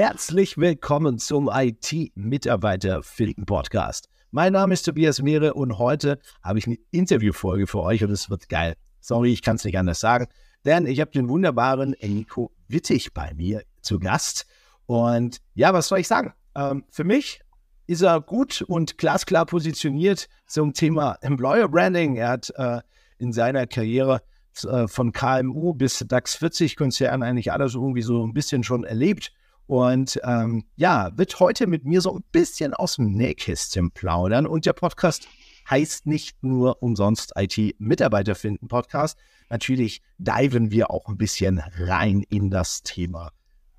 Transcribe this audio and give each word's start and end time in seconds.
herzlich 0.00 0.56
willkommen 0.56 1.18
zum 1.18 1.50
IT-Mitarbeiter 1.52 3.02
Finden 3.02 3.44
Podcast. 3.44 4.08
Mein 4.30 4.54
Name 4.54 4.72
ist 4.72 4.84
Tobias 4.84 5.20
Mehre 5.20 5.52
und 5.52 5.76
heute 5.76 6.18
habe 6.42 6.58
ich 6.58 6.66
eine 6.66 6.78
Interviewfolge 6.90 7.66
für 7.66 7.82
euch 7.82 8.02
und 8.02 8.10
es 8.10 8.30
wird 8.30 8.48
geil. 8.48 8.76
Sorry, 9.00 9.30
ich 9.30 9.42
kann 9.42 9.56
es 9.56 9.64
nicht 9.66 9.76
anders 9.76 10.00
sagen, 10.00 10.26
denn 10.64 10.86
ich 10.86 11.02
habe 11.02 11.10
den 11.10 11.28
wunderbaren 11.28 11.94
Nico 12.00 12.50
Wittig 12.66 13.12
bei 13.12 13.34
mir 13.34 13.62
zu 13.82 13.98
Gast. 13.98 14.46
Und 14.86 15.42
ja, 15.52 15.74
was 15.74 15.88
soll 15.88 15.98
ich 15.98 16.08
sagen? 16.08 16.32
Ähm, 16.54 16.86
für 16.88 17.04
mich 17.04 17.42
ist 17.86 18.00
er 18.00 18.22
gut 18.22 18.62
und 18.62 18.96
glasklar 18.96 19.44
positioniert 19.44 20.28
zum 20.46 20.72
Thema 20.72 21.18
Employer 21.20 21.68
Branding. 21.68 22.16
Er 22.16 22.28
hat 22.28 22.50
äh, 22.56 22.80
in 23.18 23.34
seiner 23.34 23.66
Karriere 23.66 24.22
äh, 24.64 24.88
von 24.88 25.12
KMU 25.12 25.74
bis 25.74 26.02
DAX 26.08 26.36
40 26.36 26.76
Konzern 26.76 27.22
eigentlich 27.22 27.52
alles 27.52 27.74
irgendwie 27.74 28.00
so 28.00 28.26
ein 28.26 28.32
bisschen 28.32 28.64
schon 28.64 28.84
erlebt. 28.84 29.30
Und 29.70 30.18
ähm, 30.24 30.64
ja, 30.74 31.16
wird 31.16 31.38
heute 31.38 31.68
mit 31.68 31.84
mir 31.84 32.00
so 32.00 32.16
ein 32.16 32.24
bisschen 32.32 32.74
aus 32.74 32.96
dem 32.96 33.12
Nähkästchen 33.12 33.92
plaudern. 33.92 34.44
Und 34.44 34.66
der 34.66 34.72
Podcast 34.72 35.28
heißt 35.70 36.06
nicht 36.06 36.42
nur 36.42 36.82
umsonst 36.82 37.32
IT-Mitarbeiter 37.36 38.34
finden 38.34 38.66
Podcast. 38.66 39.16
Natürlich 39.48 40.02
diven 40.18 40.72
wir 40.72 40.90
auch 40.90 41.06
ein 41.06 41.16
bisschen 41.16 41.62
rein 41.78 42.24
in 42.30 42.50
das 42.50 42.82
Thema 42.82 43.30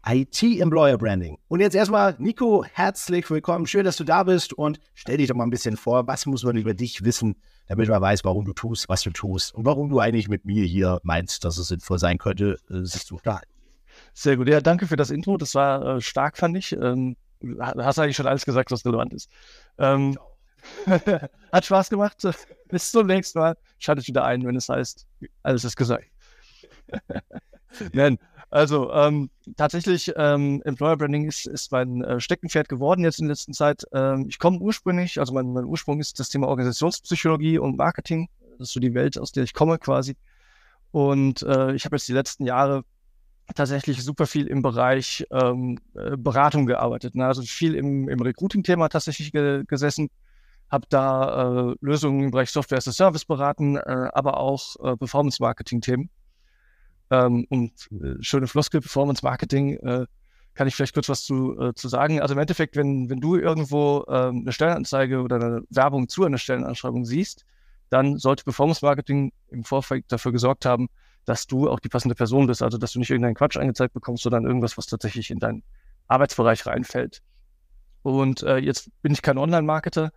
IT-Employer 0.07 0.97
Branding. 0.97 1.37
Und 1.49 1.59
jetzt 1.59 1.75
erstmal, 1.75 2.15
Nico, 2.19 2.63
herzlich 2.63 3.29
willkommen. 3.29 3.67
Schön, 3.67 3.83
dass 3.83 3.97
du 3.97 4.05
da 4.05 4.23
bist 4.23 4.53
und 4.53 4.79
stell 4.93 5.17
dich 5.17 5.27
doch 5.27 5.35
mal 5.35 5.43
ein 5.43 5.49
bisschen 5.49 5.75
vor, 5.75 6.07
was 6.07 6.25
muss 6.25 6.45
man 6.45 6.55
über 6.55 6.73
dich 6.73 7.03
wissen, 7.03 7.35
damit 7.67 7.89
man 7.89 8.01
weiß, 8.01 8.23
warum 8.23 8.45
du 8.45 8.53
tust, 8.53 8.87
was 8.87 9.01
du 9.01 9.09
tust 9.09 9.53
und 9.53 9.65
warum 9.65 9.89
du 9.89 9.99
eigentlich 9.99 10.29
mit 10.29 10.45
mir 10.45 10.63
hier 10.63 11.01
meinst, 11.03 11.43
dass 11.43 11.57
es 11.57 11.67
sinnvoll 11.67 11.99
sein 11.99 12.17
könnte, 12.17 12.57
äh, 12.69 12.85
sich 12.85 13.05
zu 13.05 13.15
unterhalten. 13.15 13.50
Sehr 14.13 14.37
gut. 14.37 14.47
Ja, 14.47 14.61
danke 14.61 14.87
für 14.87 14.97
das 14.97 15.09
Intro. 15.09 15.37
Das 15.37 15.55
war 15.55 15.97
äh, 15.97 16.01
stark, 16.01 16.37
fand 16.37 16.57
ich. 16.57 16.73
Ähm, 16.73 17.15
hast 17.59 17.99
eigentlich 17.99 18.15
schon 18.15 18.27
alles 18.27 18.45
gesagt, 18.45 18.71
was 18.71 18.85
relevant 18.85 19.13
ist. 19.13 19.29
Ähm, 19.77 20.17
hat 21.51 21.65
Spaß 21.65 21.89
gemacht. 21.89 22.17
Bis 22.69 22.91
zum 22.91 23.07
nächsten 23.07 23.39
Mal. 23.39 23.57
Schaltet 23.79 24.07
wieder 24.07 24.25
ein, 24.25 24.45
wenn 24.45 24.55
es 24.55 24.69
heißt, 24.69 25.07
alles 25.43 25.63
ist 25.63 25.75
gesagt. 25.75 26.05
Nein, 27.93 28.19
also 28.49 28.91
ähm, 28.91 29.29
tatsächlich, 29.55 30.11
ähm, 30.17 30.61
Employer 30.65 30.97
Branding 30.97 31.27
ist, 31.27 31.47
ist 31.47 31.71
mein 31.71 32.03
äh, 32.03 32.19
Steckenpferd 32.19 32.67
geworden 32.67 33.03
jetzt 33.03 33.19
in 33.19 33.27
der 33.27 33.33
letzten 33.33 33.53
Zeit. 33.53 33.85
Ähm, 33.93 34.25
ich 34.27 34.39
komme 34.39 34.59
ursprünglich, 34.59 35.19
also 35.19 35.33
mein, 35.33 35.53
mein 35.53 35.63
Ursprung 35.63 36.01
ist 36.01 36.19
das 36.19 36.27
Thema 36.29 36.49
Organisationspsychologie 36.49 37.57
und 37.59 37.77
Marketing. 37.77 38.29
Das 38.59 38.67
ist 38.67 38.73
so 38.73 38.81
die 38.81 38.93
Welt, 38.93 39.17
aus 39.17 39.31
der 39.31 39.45
ich 39.45 39.53
komme 39.53 39.79
quasi. 39.79 40.17
Und 40.91 41.43
äh, 41.43 41.73
ich 41.73 41.85
habe 41.85 41.95
jetzt 41.95 42.09
die 42.09 42.13
letzten 42.13 42.45
Jahre 42.45 42.83
tatsächlich 43.53 44.03
super 44.03 44.27
viel 44.27 44.47
im 44.47 44.61
Bereich 44.61 45.25
ähm, 45.31 45.79
äh, 45.95 46.17
Beratung 46.17 46.65
gearbeitet. 46.65 47.15
Ne? 47.15 47.25
Also 47.25 47.41
viel 47.43 47.75
im, 47.75 48.09
im 48.09 48.21
Recruiting-Thema 48.21 48.89
tatsächlich 48.89 49.31
ge 49.31 49.63
gesessen, 49.67 50.09
habe 50.69 50.85
da 50.89 51.71
äh, 51.71 51.75
Lösungen 51.81 52.23
im 52.25 52.31
Bereich 52.31 52.51
Software 52.51 52.77
as 52.77 52.87
a 52.87 52.91
Service 52.91 53.25
beraten, 53.25 53.77
äh, 53.77 54.09
aber 54.13 54.37
auch 54.37 54.75
äh, 54.83 54.97
Performance-Marketing-Themen. 54.97 56.09
Ähm, 57.09 57.45
und 57.49 57.71
äh, 57.91 58.21
schöne 58.21 58.47
Floskel, 58.47 58.81
Performance 58.81 59.23
Marketing, 59.23 59.77
äh, 59.77 60.05
kann 60.53 60.67
ich 60.67 60.75
vielleicht 60.75 60.93
kurz 60.93 61.07
was 61.07 61.23
zu, 61.23 61.71
zu 61.75 61.87
sagen. 61.87 62.21
Also 62.21 62.33
im 62.33 62.39
Endeffekt, 62.39 62.75
wenn, 62.75 63.09
wenn 63.09 63.21
du 63.21 63.37
irgendwo 63.37 64.03
ähm, 64.09 64.41
eine 64.41 64.51
Stellenanzeige 64.51 65.21
oder 65.21 65.37
eine 65.37 65.61
Werbung 65.69 66.09
zu 66.09 66.25
einer 66.25 66.37
Stellenanschreibung 66.37 67.05
siehst, 67.05 67.45
dann 67.89 68.17
sollte 68.17 68.43
Performance 68.43 68.83
Marketing 68.83 69.31
im 69.49 69.63
Vorfeld 69.63 70.05
dafür 70.09 70.33
gesorgt 70.33 70.65
haben, 70.65 70.89
dass 71.25 71.47
du 71.47 71.69
auch 71.69 71.79
die 71.79 71.89
passende 71.89 72.15
Person 72.15 72.47
bist. 72.47 72.61
Also, 72.61 72.77
dass 72.77 72.93
du 72.93 72.99
nicht 72.99 73.09
irgendeinen 73.09 73.35
Quatsch 73.35 73.57
angezeigt 73.57 73.93
bekommst, 73.93 74.23
sondern 74.23 74.45
irgendwas, 74.45 74.77
was 74.77 74.87
tatsächlich 74.87 75.31
in 75.31 75.39
deinen 75.39 75.63
Arbeitsbereich 76.07 76.65
reinfällt. 76.65 77.21
Und 78.03 78.43
äh, 78.43 78.57
jetzt 78.57 78.89
bin 79.01 79.13
ich 79.13 79.21
kein 79.21 79.37
Online-Marketer, 79.37 80.11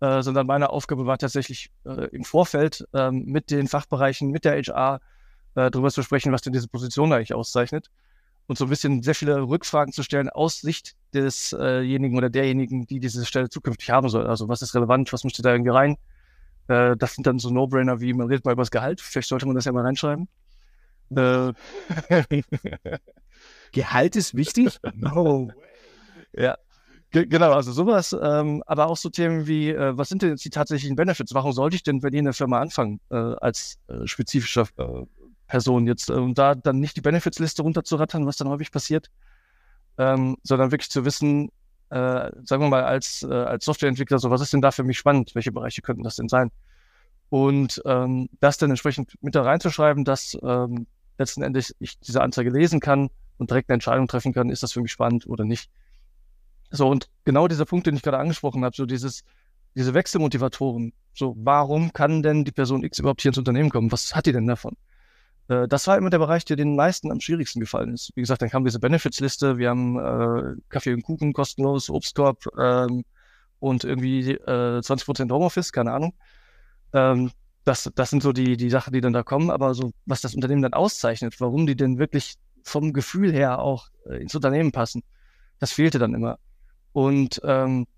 äh, 0.00 0.22
sondern 0.22 0.46
meine 0.46 0.70
Aufgabe 0.70 1.06
war 1.06 1.18
tatsächlich 1.18 1.70
äh, 1.84 2.06
im 2.08 2.24
Vorfeld 2.24 2.86
ähm, 2.94 3.24
mit 3.26 3.50
den 3.50 3.66
Fachbereichen, 3.66 4.30
mit 4.30 4.44
der 4.44 4.62
HR, 4.62 5.00
äh, 5.56 5.70
darüber 5.70 5.90
zu 5.90 6.02
sprechen, 6.02 6.32
was 6.32 6.42
denn 6.42 6.52
diese 6.52 6.68
Position 6.68 7.12
eigentlich 7.12 7.34
auszeichnet. 7.34 7.90
Und 8.46 8.56
so 8.58 8.66
ein 8.66 8.70
bisschen 8.70 9.02
sehr 9.02 9.16
viele 9.16 9.40
Rückfragen 9.40 9.92
zu 9.92 10.04
stellen 10.04 10.28
aus 10.28 10.60
Sicht 10.60 10.94
desjenigen 11.12 12.16
oder 12.16 12.30
derjenigen, 12.30 12.86
die 12.86 13.00
diese 13.00 13.26
Stelle 13.26 13.48
zukünftig 13.48 13.90
haben 13.90 14.08
soll. 14.08 14.28
Also 14.28 14.48
was 14.48 14.62
ist 14.62 14.74
relevant, 14.76 15.12
was 15.12 15.24
müsste 15.24 15.42
da 15.42 15.50
irgendwie 15.50 15.70
rein? 15.70 15.96
Äh, 16.68 16.96
das 16.96 17.14
sind 17.14 17.26
dann 17.26 17.38
so 17.40 17.50
No-Brainer 17.50 18.00
wie, 18.00 18.12
man 18.12 18.28
redet 18.28 18.44
mal 18.44 18.52
über 18.52 18.62
das 18.62 18.70
Gehalt. 18.70 19.00
Vielleicht 19.00 19.28
sollte 19.28 19.46
man 19.46 19.56
das 19.56 19.64
ja 19.64 19.72
mal 19.72 19.84
reinschreiben. 19.84 20.28
Äh, 21.14 21.52
Gehalt 23.72 24.16
ist 24.16 24.34
wichtig? 24.34 24.78
No. 24.94 25.50
ja. 26.32 26.56
Genau, 27.12 27.52
also 27.52 27.72
sowas, 27.72 28.14
ähm, 28.20 28.62
aber 28.66 28.88
auch 28.88 28.96
so 28.96 29.08
Themen 29.08 29.46
wie, 29.46 29.70
äh, 29.70 29.96
was 29.96 30.08
sind 30.08 30.22
denn 30.22 30.30
jetzt 30.30 30.44
die 30.44 30.50
tatsächlichen 30.50 30.96
Benefits? 30.96 31.32
Warum 31.32 31.52
sollte 31.52 31.76
ich 31.76 31.82
denn 31.82 32.00
bei 32.00 32.10
dir 32.10 32.18
in 32.18 32.24
der 32.26 32.34
Firma 32.34 32.60
anfangen, 32.60 33.00
äh, 33.10 33.16
als 33.16 33.78
äh, 33.86 34.06
spezifischer 34.06 34.66
äh, 34.76 35.06
Person 35.46 35.86
jetzt, 35.86 36.10
und 36.10 36.28
ähm, 36.28 36.34
da 36.34 36.54
dann 36.54 36.80
nicht 36.80 36.96
die 36.96 37.00
Benefitsliste 37.00 37.62
runterzurattern, 37.62 38.26
was 38.26 38.36
dann 38.36 38.48
häufig 38.48 38.70
passiert, 38.70 39.10
ähm, 39.98 40.36
sondern 40.42 40.72
wirklich 40.72 40.90
zu 40.90 41.04
wissen, 41.04 41.50
äh, 41.90 42.30
sagen 42.42 42.62
wir 42.62 42.68
mal, 42.68 42.84
als, 42.84 43.22
äh, 43.22 43.32
als 43.32 43.64
Softwareentwickler, 43.64 44.18
so 44.18 44.30
was 44.30 44.40
ist 44.40 44.52
denn 44.52 44.60
da 44.60 44.72
für 44.72 44.84
mich 44.84 44.98
spannend? 44.98 45.34
Welche 45.34 45.52
Bereiche 45.52 45.82
könnten 45.82 46.02
das 46.02 46.16
denn 46.16 46.28
sein? 46.28 46.50
Und 47.28 47.82
ähm, 47.86 48.28
das 48.40 48.58
dann 48.58 48.70
entsprechend 48.70 49.14
mit 49.20 49.34
da 49.34 49.42
reinzuschreiben, 49.42 50.04
dass 50.04 50.36
ähm, 50.42 50.86
letzten 51.18 51.42
Endes 51.42 51.74
ich 51.78 51.98
diese 52.00 52.22
Anzeige 52.22 52.50
lesen 52.50 52.80
kann 52.80 53.08
und 53.38 53.50
direkt 53.50 53.68
eine 53.68 53.74
Entscheidung 53.74 54.08
treffen 54.08 54.32
kann, 54.32 54.50
ist 54.50 54.62
das 54.62 54.72
für 54.72 54.80
mich 54.80 54.92
spannend 54.92 55.26
oder 55.26 55.44
nicht. 55.44 55.70
So, 56.70 56.88
und 56.88 57.08
genau 57.24 57.48
dieser 57.48 57.64
Punkt, 57.64 57.86
den 57.86 57.96
ich 57.96 58.02
gerade 58.02 58.18
angesprochen 58.18 58.64
habe, 58.64 58.74
so 58.74 58.86
dieses, 58.86 59.22
diese 59.74 59.94
Wechselmotivatoren, 59.94 60.92
so 61.14 61.34
warum 61.38 61.92
kann 61.92 62.22
denn 62.22 62.44
die 62.44 62.52
Person 62.52 62.84
X 62.84 62.98
überhaupt 62.98 63.22
hier 63.22 63.30
ins 63.30 63.38
Unternehmen 63.38 63.70
kommen? 63.70 63.92
Was 63.92 64.14
hat 64.14 64.26
die 64.26 64.32
denn 64.32 64.46
davon? 64.46 64.76
Äh, 65.48 65.68
das 65.68 65.86
war 65.86 65.96
immer 65.96 66.10
der 66.10 66.18
Bereich, 66.18 66.44
der 66.44 66.56
den 66.56 66.76
meisten 66.76 67.10
am 67.10 67.20
schwierigsten 67.20 67.60
gefallen 67.60 67.94
ist. 67.94 68.10
Wie 68.14 68.20
gesagt, 68.20 68.42
dann 68.42 68.50
kam 68.50 68.64
diese 68.64 68.80
Benefits-Liste, 68.80 69.58
wir 69.58 69.70
haben 69.70 69.98
äh, 69.98 70.60
Kaffee 70.68 70.92
und 70.92 71.02
Kuchen 71.02 71.32
kostenlos, 71.32 71.90
Obstkorb 71.90 72.44
ähm, 72.58 73.04
und 73.58 73.84
irgendwie 73.84 74.32
äh, 74.32 74.80
20% 74.80 75.30
Homeoffice, 75.30 75.72
keine 75.72 75.92
Ahnung. 75.92 76.14
Ähm, 76.92 77.30
das, 77.66 77.90
das 77.96 78.10
sind 78.10 78.22
so 78.22 78.32
die, 78.32 78.56
die 78.56 78.70
Sachen, 78.70 78.92
die 78.92 79.00
dann 79.00 79.12
da 79.12 79.24
kommen, 79.24 79.50
aber 79.50 79.74
so, 79.74 79.90
was 80.04 80.20
das 80.20 80.34
Unternehmen 80.36 80.62
dann 80.62 80.72
auszeichnet, 80.72 81.40
warum 81.40 81.66
die 81.66 81.74
denn 81.74 81.98
wirklich 81.98 82.36
vom 82.62 82.92
Gefühl 82.92 83.32
her 83.32 83.58
auch 83.58 83.88
äh, 84.08 84.22
ins 84.22 84.34
Unternehmen 84.36 84.70
passen, 84.70 85.02
das 85.58 85.72
fehlte 85.72 85.98
dann 85.98 86.14
immer. 86.14 86.38
Und 86.92 87.40
ähm, 87.44 87.88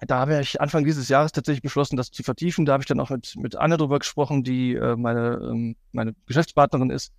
da 0.00 0.18
habe 0.18 0.40
ich 0.40 0.60
Anfang 0.60 0.84
dieses 0.84 1.08
Jahres 1.08 1.30
tatsächlich 1.30 1.62
beschlossen, 1.62 1.96
das 1.96 2.10
zu 2.10 2.24
vertiefen. 2.24 2.66
Da 2.66 2.72
habe 2.72 2.82
ich 2.82 2.88
dann 2.88 2.98
auch 2.98 3.10
mit, 3.10 3.36
mit 3.36 3.54
Anne 3.54 3.76
drüber 3.76 4.00
gesprochen, 4.00 4.42
die 4.42 4.74
äh, 4.74 4.96
meine, 4.96 5.38
ähm, 5.42 5.76
meine 5.92 6.14
Geschäftspartnerin 6.26 6.90
ist. 6.90 7.12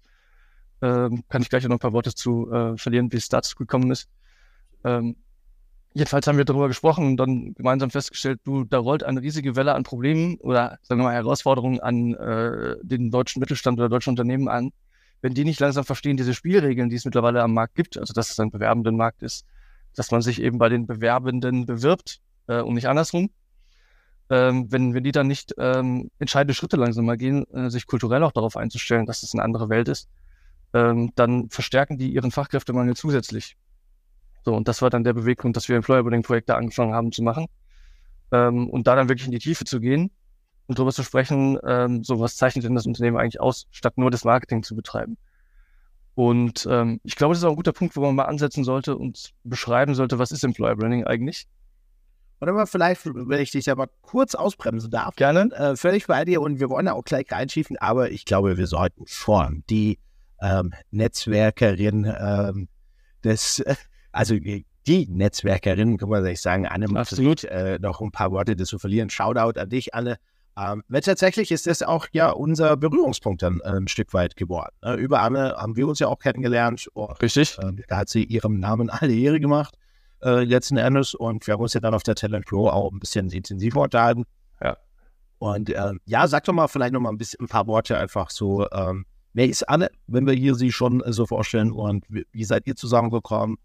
Ähm, 0.81 1.23
kann 1.29 1.41
ich 1.41 1.49
gleich 1.49 1.63
noch 1.63 1.77
ein 1.77 1.79
paar 1.79 1.93
Worte 1.93 2.13
zu 2.13 2.51
äh, 2.51 2.77
verlieren, 2.77 3.11
wie 3.13 3.17
es 3.17 3.29
dazu 3.29 3.55
gekommen 3.55 3.91
ist. 3.91 4.09
Ähm, 4.83 5.15
jedenfalls 5.95 6.27
haben 6.27 6.37
wir 6.37 6.45
darüber 6.45 6.67
gesprochen 6.67 7.07
und 7.07 7.17
dann 7.17 7.53
gemeinsam 7.55 7.89
festgestellt, 7.89 8.41
du, 8.43 8.65
da 8.65 8.77
rollt 8.77 9.03
eine 9.03 9.21
riesige 9.21 9.55
Welle 9.55 9.73
an 9.73 9.83
Problemen 9.83 10.35
oder 10.41 10.77
sagen 10.81 10.99
wir 10.99 11.05
mal 11.05 11.15
Herausforderungen 11.15 11.79
an 11.79 12.13
äh, 12.13 12.75
den 12.83 13.11
deutschen 13.11 13.39
Mittelstand 13.39 13.79
oder 13.79 13.89
deutschen 13.89 14.11
Unternehmen 14.11 14.49
an. 14.49 14.71
Wenn 15.21 15.33
die 15.33 15.45
nicht 15.45 15.59
langsam 15.59 15.85
verstehen, 15.85 16.17
diese 16.17 16.33
Spielregeln, 16.33 16.89
die 16.89 16.97
es 16.97 17.05
mittlerweile 17.05 17.41
am 17.41 17.53
Markt 17.53 17.75
gibt, 17.75 17.97
also 17.97 18.13
dass 18.13 18.29
es 18.29 18.39
ein 18.39 18.51
bewerbenden 18.51 18.97
Markt 18.97 19.23
ist, 19.23 19.45
dass 19.95 20.11
man 20.11 20.21
sich 20.21 20.41
eben 20.41 20.57
bei 20.57 20.67
den 20.67 20.85
Bewerbenden 20.85 21.65
bewirbt 21.65 22.19
äh, 22.47 22.59
und 22.59 22.75
nicht 22.75 22.89
andersrum. 22.89 23.29
Ähm, 24.29 24.69
wenn, 24.71 24.93
wenn 24.93 25.03
die 25.03 25.13
dann 25.13 25.27
nicht 25.27 25.55
ähm, 25.57 26.11
entscheidende 26.19 26.55
Schritte 26.55 26.75
langsam 26.75 27.05
mal 27.05 27.15
gehen, 27.15 27.45
äh, 27.53 27.69
sich 27.69 27.87
kulturell 27.87 28.23
auch 28.23 28.33
darauf 28.33 28.57
einzustellen, 28.57 29.05
dass 29.05 29.23
es 29.23 29.33
eine 29.33 29.43
andere 29.43 29.69
Welt 29.69 29.87
ist, 29.87 30.09
ähm, 30.73 31.11
dann 31.15 31.49
verstärken 31.49 31.97
die 31.97 32.11
ihren 32.11 32.31
Fachkräftemangel 32.31 32.95
zusätzlich. 32.95 33.55
So, 34.45 34.55
und 34.55 34.67
das 34.67 34.81
war 34.81 34.89
dann 34.89 35.03
der 35.03 35.13
Beweggrund, 35.13 35.57
dass 35.57 35.67
wir 35.67 35.75
Employer 35.75 36.03
Branding 36.03 36.21
Projekte 36.21 36.55
angefangen 36.55 36.93
haben 36.93 37.11
zu 37.11 37.23
machen. 37.23 37.47
Ähm, 38.31 38.69
und 38.69 38.87
da 38.87 38.95
dann 38.95 39.09
wirklich 39.09 39.25
in 39.25 39.31
die 39.31 39.39
Tiefe 39.39 39.65
zu 39.65 39.79
gehen 39.79 40.11
und 40.67 40.77
darüber 40.77 40.93
zu 40.93 41.03
sprechen, 41.03 41.57
ähm, 41.65 42.03
so 42.03 42.19
was 42.19 42.37
zeichnet 42.37 42.63
denn 42.63 42.75
das 42.75 42.85
Unternehmen 42.85 43.17
eigentlich 43.17 43.41
aus, 43.41 43.67
statt 43.71 43.97
nur 43.97 44.11
das 44.11 44.23
Marketing 44.23 44.63
zu 44.63 44.75
betreiben. 44.75 45.17
Und 46.13 46.67
ähm, 46.69 47.01
ich 47.03 47.15
glaube, 47.15 47.33
das 47.33 47.39
ist 47.39 47.43
auch 47.43 47.49
ein 47.49 47.55
guter 47.57 47.73
Punkt, 47.73 47.95
wo 47.95 48.01
man 48.01 48.15
mal 48.15 48.23
ansetzen 48.23 48.63
sollte 48.63 48.95
und 48.95 49.33
beschreiben 49.43 49.95
sollte, 49.95 50.19
was 50.19 50.31
ist 50.31 50.43
Employer 50.43 50.75
Branding 50.75 51.05
eigentlich 51.05 51.47
oder 52.41 52.53
mal 52.53 52.65
vielleicht, 52.65 53.05
wenn 53.05 53.39
ich 53.39 53.51
dich 53.51 53.71
aber 53.71 53.87
kurz 54.01 54.35
ausbremsen 54.35 54.91
darf. 54.91 55.15
Gerne. 55.15 55.51
Äh, 55.53 55.75
völlig 55.75 56.07
bei 56.07 56.25
dir 56.25 56.41
und 56.41 56.59
wir 56.59 56.69
wollen 56.69 56.85
ja 56.85 56.93
auch 56.93 57.03
gleich 57.03 57.31
reinschiefen, 57.31 57.77
aber 57.77 58.11
ich 58.11 58.25
glaube, 58.25 58.57
wir 58.57 58.67
sollten 58.67 59.07
schon 59.07 59.63
die 59.69 59.99
ähm, 60.41 60.73
Netzwerkerin 60.91 62.13
ähm, 62.19 62.67
des, 63.23 63.63
also 64.15 64.35
die 64.35 65.07
Netzwerkerin, 65.07 65.97
kann 65.97 66.09
man 66.09 66.23
sich 66.23 66.41
sagen, 66.41 66.67
Anne, 66.67 66.87
Absolut. 66.95 67.43
äh, 67.45 67.79
noch 67.79 68.01
ein 68.01 68.11
paar 68.11 68.31
Worte 68.31 68.55
dazu 68.55 68.77
verlieren. 68.77 69.09
Shoutout 69.09 69.59
an 69.59 69.69
dich, 69.69 69.93
Anne. 69.93 70.17
Ähm, 70.57 70.83
weil 70.87 71.01
tatsächlich 71.01 71.51
ist 71.51 71.67
das 71.67 71.83
auch 71.83 72.07
ja 72.13 72.29
unser 72.29 72.77
Berührungspunkt 72.77 73.41
dann 73.41 73.59
äh, 73.61 73.71
ein 73.71 73.89
Stück 73.89 74.13
weit 74.13 74.37
geworden. 74.37 74.73
Ne? 74.83 74.95
Über 74.95 75.21
Anne 75.21 75.55
haben 75.57 75.75
wir 75.75 75.85
uns 75.87 75.99
ja 75.99 76.07
auch 76.07 76.19
kennengelernt. 76.19 76.87
Und, 76.93 77.21
Richtig. 77.21 77.57
Äh, 77.57 77.73
da 77.89 77.97
hat 77.97 78.09
sie 78.09 78.23
ihrem 78.23 78.59
Namen 78.59 78.89
alle 78.89 79.13
Ehre 79.13 79.39
gemacht, 79.41 79.75
äh, 80.23 80.45
letzten 80.45 80.77
Endes. 80.77 81.13
Und 81.13 81.45
wir 81.45 81.55
haben 81.55 81.61
uns 81.61 81.73
ja 81.73 81.81
dann 81.81 81.93
auf 81.93 82.03
der 82.03 82.15
Talent 82.15 82.45
Pro 82.45 82.69
auch 82.69 82.91
ein 82.91 82.99
bisschen 82.99 83.29
intensiver 83.31 83.81
unterhalten. 83.81 84.23
Ja. 84.61 84.77
Und 85.39 85.69
ähm, 85.71 85.99
ja, 86.05 86.25
sag 86.27 86.45
doch 86.45 86.53
mal 86.53 86.67
vielleicht 86.67 86.93
noch 86.93 87.01
mal 87.01 87.09
ein 87.09 87.17
bisschen 87.17 87.41
ein 87.41 87.49
paar 87.49 87.67
Worte 87.67 87.97
einfach 87.97 88.29
so. 88.29 88.69
Ähm, 88.71 89.05
wer 89.33 89.49
ist 89.49 89.67
Anne, 89.67 89.89
wenn 90.07 90.25
wir 90.25 90.33
hier 90.33 90.55
sie 90.55 90.71
schon 90.71 91.01
äh, 91.01 91.11
so 91.11 91.25
vorstellen 91.25 91.73
und 91.73 92.05
wie, 92.07 92.25
wie, 92.31 92.45
seid 92.45 92.65
ihr 92.65 92.77
zusammengekommen? 92.77 93.57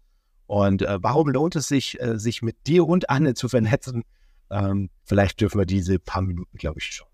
Und 0.51 0.81
äh, 0.81 0.97
warum 1.01 1.29
lohnt 1.29 1.55
es 1.55 1.69
sich, 1.69 1.97
äh, 2.01 2.19
sich 2.19 2.41
mit 2.41 2.67
dir 2.67 2.85
und 2.85 3.09
Anne 3.09 3.35
zu 3.35 3.47
vernetzen? 3.47 4.03
Ähm, 4.49 4.89
vielleicht 5.05 5.39
dürfen 5.39 5.59
wir 5.59 5.65
diese 5.65 5.97
paar 5.97 6.21
Minuten, 6.21 6.57
glaube 6.57 6.79
ich, 6.79 6.87
schon. 6.87 7.07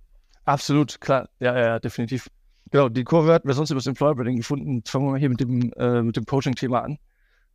Absolut, 0.45 0.99
klar. 1.01 1.29
Ja, 1.39 1.55
ja, 1.55 1.79
definitiv. 1.79 2.31
Genau, 2.71 2.89
die 2.89 3.03
Kurve 3.03 3.31
hatten 3.31 3.47
wir 3.47 3.53
sonst 3.53 3.69
über 3.69 3.77
das 3.77 3.85
Employer 3.85 4.15
Branding 4.15 4.37
gefunden. 4.37 4.81
Fangen 4.87 5.05
wir 5.05 5.11
mal 5.11 5.19
hier 5.19 5.29
mit 5.29 5.39
dem, 5.39 5.71
äh, 5.73 6.11
dem 6.11 6.25
Coaching-Thema 6.25 6.81
an. 6.81 6.97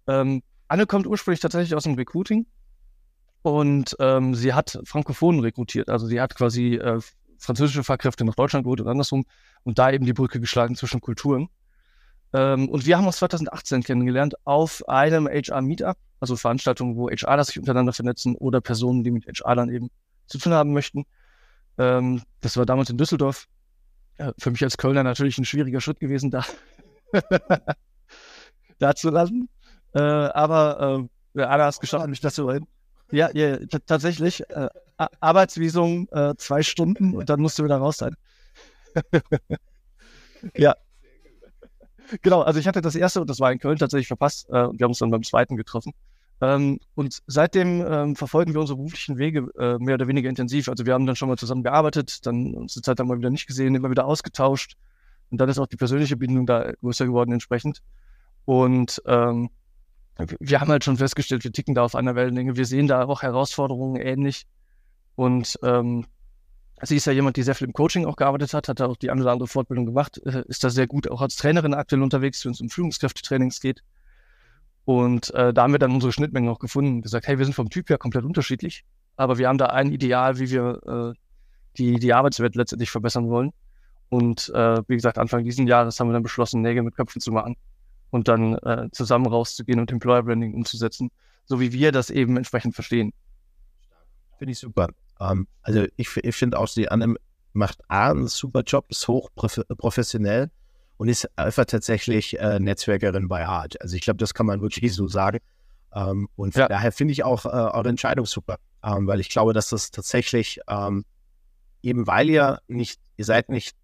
Ähm, 0.06 0.44
Anne 0.68 0.86
kommt 0.86 1.08
ursprünglich 1.08 1.40
tatsächlich 1.40 1.74
aus 1.74 1.82
dem 1.82 1.94
Recruiting 1.94 2.46
und 3.42 3.96
ähm, 3.98 4.36
sie 4.36 4.54
hat 4.54 4.78
Frankophonen 4.84 5.40
rekrutiert. 5.40 5.88
Also 5.88 6.06
sie 6.06 6.20
hat 6.20 6.36
quasi 6.36 6.76
äh, 6.76 7.00
französische 7.38 7.82
Fachkräfte 7.82 8.24
nach 8.24 8.36
Deutschland 8.36 8.62
geholt 8.62 8.80
und 8.82 8.86
andersrum 8.86 9.24
und 9.64 9.80
da 9.80 9.90
eben 9.90 10.06
die 10.06 10.12
Brücke 10.12 10.38
geschlagen 10.38 10.76
zwischen 10.76 11.00
Kulturen. 11.00 11.48
Ähm, 12.32 12.68
und 12.68 12.86
wir 12.86 12.96
haben 12.96 13.06
uns 13.06 13.16
2018 13.16 13.82
kennengelernt 13.82 14.34
auf 14.44 14.86
einem 14.88 15.28
HR-Meetup, 15.28 15.96
also 16.20 16.36
Veranstaltungen, 16.36 16.96
wo 16.96 17.10
HRler 17.10 17.44
sich 17.44 17.58
untereinander 17.58 17.92
vernetzen 17.92 18.36
oder 18.36 18.60
Personen, 18.60 19.04
die 19.04 19.10
mit 19.10 19.26
HR 19.26 19.54
dann 19.54 19.70
eben 19.70 19.90
zu 20.26 20.38
tun 20.38 20.52
haben 20.52 20.72
möchten. 20.72 21.04
Ähm, 21.78 22.22
das 22.40 22.56
war 22.56 22.66
damals 22.66 22.90
in 22.90 22.98
Düsseldorf. 22.98 23.46
Ja, 24.18 24.32
für 24.38 24.50
mich 24.50 24.62
als 24.62 24.76
Kölner 24.76 25.02
natürlich 25.02 25.38
ein 25.38 25.44
schwieriger 25.44 25.80
Schritt 25.80 26.00
gewesen, 26.00 26.30
da, 26.30 26.44
da 28.78 28.94
zu 28.94 29.10
landen. 29.10 29.48
Äh, 29.94 30.00
aber 30.00 31.08
äh, 31.34 31.42
Anna 31.42 31.64
hat 31.64 31.74
es 31.74 31.80
geschafft, 31.80 32.06
mich 32.08 32.20
dazu 32.20 32.50
hin. 32.50 32.66
Ja, 33.10 33.30
ja 33.34 33.58
tatsächlich. 33.86 34.48
Äh, 34.50 34.68
Arbeitsvisum 35.20 36.08
äh, 36.12 36.34
zwei 36.36 36.62
Stunden 36.62 37.14
und 37.14 37.28
dann 37.28 37.40
musst 37.40 37.58
du 37.58 37.64
wieder 37.64 37.76
raus 37.76 37.98
sein. 37.98 38.14
ja. 40.56 40.76
Genau, 42.20 42.42
also 42.42 42.60
ich 42.60 42.68
hatte 42.68 42.82
das 42.82 42.94
erste 42.94 43.20
und 43.20 43.30
das 43.30 43.40
war 43.40 43.50
in 43.52 43.58
Köln 43.58 43.78
tatsächlich 43.78 44.08
verpasst 44.08 44.48
äh, 44.50 44.52
wir 44.52 44.84
haben 44.84 44.90
uns 44.90 44.98
dann 44.98 45.10
beim 45.10 45.22
zweiten 45.22 45.56
getroffen. 45.56 45.92
Ähm, 46.42 46.80
und 46.94 47.22
seitdem 47.28 47.84
ähm, 47.86 48.16
verfolgen 48.16 48.52
wir 48.52 48.60
unsere 48.60 48.76
beruflichen 48.76 49.16
Wege 49.16 49.48
äh, 49.58 49.78
mehr 49.78 49.94
oder 49.94 50.08
weniger 50.08 50.28
intensiv. 50.28 50.68
Also 50.68 50.84
wir 50.84 50.94
haben 50.94 51.06
dann 51.06 51.14
schon 51.14 51.28
mal 51.28 51.38
zusammen 51.38 51.62
gearbeitet, 51.62 52.26
dann 52.26 52.54
uns 52.54 52.76
eine 52.76 52.82
Zeit 52.82 52.98
lang 52.98 53.06
mal 53.06 53.18
wieder 53.18 53.30
nicht 53.30 53.46
gesehen, 53.46 53.76
immer 53.76 53.90
wieder 53.90 54.06
ausgetauscht. 54.06 54.76
Und 55.30 55.40
dann 55.40 55.48
ist 55.48 55.58
auch 55.58 55.68
die 55.68 55.76
persönliche 55.76 56.16
Bindung 56.16 56.44
da 56.46 56.72
größer 56.80 57.06
geworden 57.06 57.32
entsprechend. 57.32 57.80
Und 58.44 59.00
ähm, 59.06 59.50
wir 60.40 60.60
haben 60.60 60.70
halt 60.70 60.82
schon 60.84 60.96
festgestellt, 60.96 61.44
wir 61.44 61.52
ticken 61.52 61.74
da 61.76 61.84
auf 61.84 61.94
einer 61.94 62.16
Wellenlänge. 62.16 62.56
Wir 62.56 62.66
sehen 62.66 62.88
da 62.88 63.04
auch 63.04 63.22
Herausforderungen 63.22 63.96
ähnlich. 63.96 64.46
Und 65.14 65.58
ähm, 65.62 66.06
sie 66.82 66.96
ist 66.96 67.06
ja 67.06 67.12
jemand, 67.12 67.36
die 67.36 67.42
sehr 67.42 67.54
viel 67.54 67.68
im 67.68 67.72
Coaching 67.72 68.06
auch 68.06 68.16
gearbeitet 68.16 68.54
hat, 68.54 68.68
hat 68.68 68.80
da 68.80 68.86
auch 68.86 68.96
die 68.96 69.10
eine 69.10 69.22
oder 69.22 69.32
andere 69.32 69.48
Fortbildung 69.48 69.86
gemacht, 69.86 70.20
äh, 70.24 70.42
ist 70.48 70.64
da 70.64 70.70
sehr 70.70 70.86
gut 70.86 71.10
auch 71.10 71.20
als 71.20 71.36
Trainerin 71.36 71.74
aktuell 71.74 72.02
unterwegs, 72.02 72.44
wenn 72.44 72.52
es 72.52 72.60
um 72.60 72.68
Führungskräftetrainings 72.68 73.60
geht. 73.60 73.82
Und 74.84 75.32
äh, 75.34 75.52
da 75.52 75.62
haben 75.62 75.72
wir 75.72 75.78
dann 75.78 75.92
unsere 75.92 76.12
Schnittmengen 76.12 76.50
auch 76.50 76.58
gefunden 76.58 76.96
und 76.96 77.02
gesagt, 77.02 77.28
hey, 77.28 77.38
wir 77.38 77.44
sind 77.44 77.54
vom 77.54 77.70
Typ 77.70 77.88
her 77.88 77.98
komplett 77.98 78.24
unterschiedlich, 78.24 78.84
aber 79.16 79.38
wir 79.38 79.48
haben 79.48 79.58
da 79.58 79.66
ein 79.66 79.92
Ideal, 79.92 80.38
wie 80.38 80.50
wir 80.50 81.14
äh, 81.14 81.18
die, 81.78 81.98
die 81.98 82.12
Arbeitswelt 82.12 82.56
letztendlich 82.56 82.90
verbessern 82.90 83.28
wollen. 83.28 83.52
Und 84.08 84.50
äh, 84.54 84.82
wie 84.88 84.96
gesagt, 84.96 85.18
Anfang 85.18 85.44
dieses 85.44 85.66
Jahres 85.66 85.98
haben 85.98 86.08
wir 86.08 86.12
dann 86.12 86.22
beschlossen, 86.22 86.60
Nägel 86.60 86.82
mit 86.82 86.96
Köpfen 86.96 87.20
zu 87.20 87.32
machen 87.32 87.56
und 88.10 88.28
dann 88.28 88.58
äh, 88.58 88.88
zusammen 88.92 89.26
rauszugehen 89.26 89.80
und 89.80 89.90
Employer 89.90 90.22
Branding 90.22 90.52
umzusetzen, 90.52 91.10
so 91.46 91.60
wie 91.60 91.72
wir 91.72 91.92
das 91.92 92.10
eben 92.10 92.36
entsprechend 92.36 92.74
verstehen. 92.74 93.12
Finde 94.38 94.52
ich 94.52 94.58
super. 94.58 94.88
Ähm, 95.22 95.46
also 95.62 95.86
ich, 95.96 96.16
ich 96.16 96.34
finde 96.36 96.58
auch, 96.58 96.68
die 96.68 96.90
Anne 96.90 97.14
macht 97.52 97.78
A, 97.88 98.10
einen 98.10 98.28
super 98.28 98.62
Job, 98.62 98.86
ist 98.88 99.06
hoch 99.08 99.30
professionell 99.34 100.50
und 100.96 101.08
ist 101.08 101.28
einfach 101.36 101.66
tatsächlich 101.66 102.38
äh, 102.38 102.58
Netzwerkerin 102.58 103.28
bei 103.28 103.46
Art. 103.46 103.80
Also 103.80 103.96
ich 103.96 104.02
glaube, 104.02 104.18
das 104.18 104.34
kann 104.34 104.46
man 104.46 104.60
wirklich 104.60 104.94
so 104.94 105.06
sagen. 105.06 105.38
Ähm, 105.94 106.28
und 106.36 106.54
ja. 106.54 106.68
daher 106.68 106.92
finde 106.92 107.12
ich 107.12 107.24
auch 107.24 107.44
äh, 107.44 107.48
eure 107.48 107.88
Entscheidung 107.88 108.24
super, 108.24 108.56
ähm, 108.82 109.06
weil 109.06 109.20
ich 109.20 109.28
glaube, 109.28 109.52
dass 109.52 109.68
das 109.68 109.90
tatsächlich 109.90 110.60
eben 111.82 112.06
weil 112.06 112.30
ihr 112.30 112.60
nicht, 112.68 113.00
ihr 113.16 113.24
seid 113.24 113.48
nicht 113.48 113.76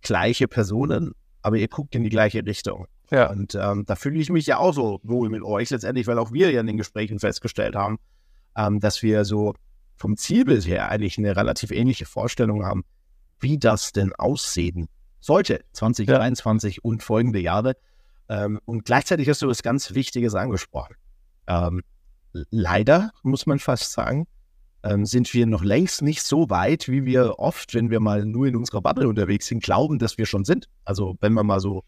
gleiche 0.00 0.48
Personen, 0.48 1.12
aber 1.42 1.56
ihr 1.56 1.68
guckt 1.68 1.94
in 1.94 2.02
die 2.02 2.10
gleiche 2.10 2.44
Richtung. 2.44 2.86
Ja. 3.10 3.30
Und 3.30 3.54
ähm, 3.54 3.84
da 3.86 3.96
fühle 3.96 4.18
ich 4.18 4.30
mich 4.30 4.46
ja 4.46 4.58
auch 4.58 4.72
so 4.72 5.00
wohl 5.02 5.28
mit 5.28 5.42
euch 5.42 5.70
letztendlich, 5.70 6.06
weil 6.06 6.18
auch 6.18 6.32
wir 6.32 6.50
ja 6.50 6.60
in 6.60 6.66
den 6.66 6.78
Gesprächen 6.78 7.18
festgestellt 7.18 7.76
haben, 7.76 7.98
ähm, 8.56 8.80
dass 8.80 9.02
wir 9.02 9.24
so 9.24 9.54
vom 9.96 10.16
Zielbild 10.16 10.66
her 10.66 10.90
eigentlich 10.90 11.18
eine 11.18 11.36
relativ 11.36 11.70
ähnliche 11.70 12.06
Vorstellung 12.06 12.64
haben, 12.64 12.84
wie 13.40 13.58
das 13.58 13.92
denn 13.92 14.12
aussehen 14.12 14.88
sollte, 15.20 15.64
2023 15.72 16.76
ja. 16.76 16.80
und 16.82 17.02
folgende 17.02 17.40
Jahre. 17.40 17.76
Ähm, 18.28 18.60
und 18.64 18.84
gleichzeitig 18.84 19.28
hast 19.28 19.42
du 19.42 19.48
was 19.48 19.62
ganz 19.62 19.94
Wichtiges 19.94 20.34
angesprochen. 20.34 20.96
Ähm, 21.46 21.82
leider, 22.50 23.10
muss 23.22 23.46
man 23.46 23.58
fast 23.58 23.92
sagen, 23.92 24.26
ähm, 24.82 25.06
sind 25.06 25.32
wir 25.32 25.46
noch 25.46 25.62
längst 25.62 26.02
nicht 26.02 26.22
so 26.22 26.50
weit, 26.50 26.88
wie 26.88 27.04
wir 27.04 27.38
oft, 27.38 27.74
wenn 27.74 27.90
wir 27.90 28.00
mal 28.00 28.24
nur 28.24 28.46
in 28.46 28.56
unserer 28.56 28.82
Bubble 28.82 29.08
unterwegs 29.08 29.46
sind, 29.46 29.62
glauben, 29.62 29.98
dass 29.98 30.18
wir 30.18 30.26
schon 30.26 30.44
sind. 30.44 30.68
Also 30.84 31.16
wenn 31.20 31.32
man 31.32 31.46
mal 31.46 31.60
so 31.60 31.84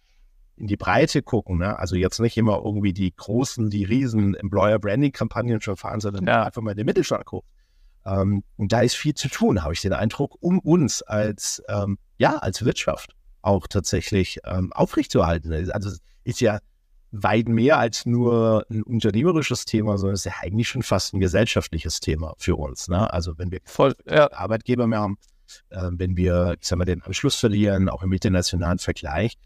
in 0.56 0.66
die 0.66 0.78
Breite 0.78 1.22
gucken, 1.22 1.58
ne? 1.58 1.78
also 1.78 1.96
jetzt 1.96 2.18
nicht 2.20 2.38
immer 2.38 2.62
irgendwie 2.64 2.94
die 2.94 3.14
großen, 3.14 3.68
die 3.68 3.84
riesen 3.84 4.34
Employer 4.34 4.78
Branding 4.78 5.12
Kampagnen 5.12 5.60
schon 5.60 5.76
fahren, 5.76 6.00
sondern 6.00 6.26
ja. 6.26 6.44
einfach 6.44 6.62
mal 6.62 6.70
in 6.70 6.78
den 6.78 6.86
Mittelstand 6.86 7.26
gucken. 7.26 7.48
Ähm, 8.06 8.44
und 8.56 8.72
da 8.72 8.80
ist 8.80 8.94
viel 8.94 9.14
zu 9.14 9.28
tun, 9.28 9.62
habe 9.62 9.74
ich 9.74 9.80
den 9.80 9.92
Eindruck, 9.92 10.36
um 10.40 10.58
uns 10.60 11.02
als, 11.02 11.62
ähm, 11.68 11.98
ja, 12.18 12.36
als 12.36 12.64
Wirtschaft 12.64 13.14
auch 13.42 13.66
tatsächlich 13.66 14.38
ähm, 14.44 14.72
aufrechtzuerhalten. 14.72 15.52
Also 15.72 15.90
es 15.90 16.00
ist 16.24 16.40
ja 16.40 16.58
weit 17.12 17.48
mehr 17.48 17.78
als 17.78 18.06
nur 18.06 18.66
ein 18.70 18.82
unternehmerisches 18.82 19.64
Thema, 19.64 19.98
sondern 19.98 20.14
es 20.14 20.26
ist 20.26 20.32
ja 20.32 20.40
eigentlich 20.40 20.68
schon 20.68 20.82
fast 20.82 21.14
ein 21.14 21.20
gesellschaftliches 21.20 22.00
Thema 22.00 22.34
für 22.38 22.56
uns. 22.56 22.88
Ne? 22.88 23.12
Also 23.12 23.38
wenn 23.38 23.50
wir 23.50 23.60
Voll, 23.64 23.94
ja. 24.08 24.30
Arbeitgeber 24.32 24.86
mehr 24.86 25.00
haben, 25.00 25.18
äh, 25.70 25.90
wenn 25.92 26.16
wir, 26.16 26.56
ich 26.60 26.66
sag 26.66 26.78
mal, 26.78 26.84
den 26.84 27.02
Anschluss 27.02 27.36
verlieren, 27.36 27.88
auch 27.88 28.02
im 28.02 28.12
internationalen 28.12 28.78
Vergleich, 28.78 29.36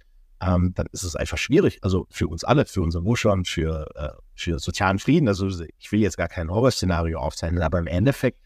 ähm, 0.42 0.72
dann 0.74 0.86
ist 0.92 1.02
es 1.02 1.16
einfach 1.16 1.36
schwierig. 1.38 1.78
Also 1.82 2.06
für 2.10 2.26
uns 2.26 2.44
alle, 2.44 2.64
für 2.64 2.80
unseren 2.80 3.04
Wohlstand, 3.04 3.48
für, 3.48 3.86
äh, 3.94 4.08
für 4.34 4.58
sozialen 4.58 4.98
Frieden. 4.98 5.28
Also 5.28 5.48
ich 5.78 5.92
will 5.92 6.00
jetzt 6.00 6.16
gar 6.16 6.28
kein 6.28 6.50
Horrorszenario 6.50 7.18
aufzeichnen, 7.18 7.62
aber 7.62 7.78
im 7.78 7.86
Endeffekt, 7.86 8.38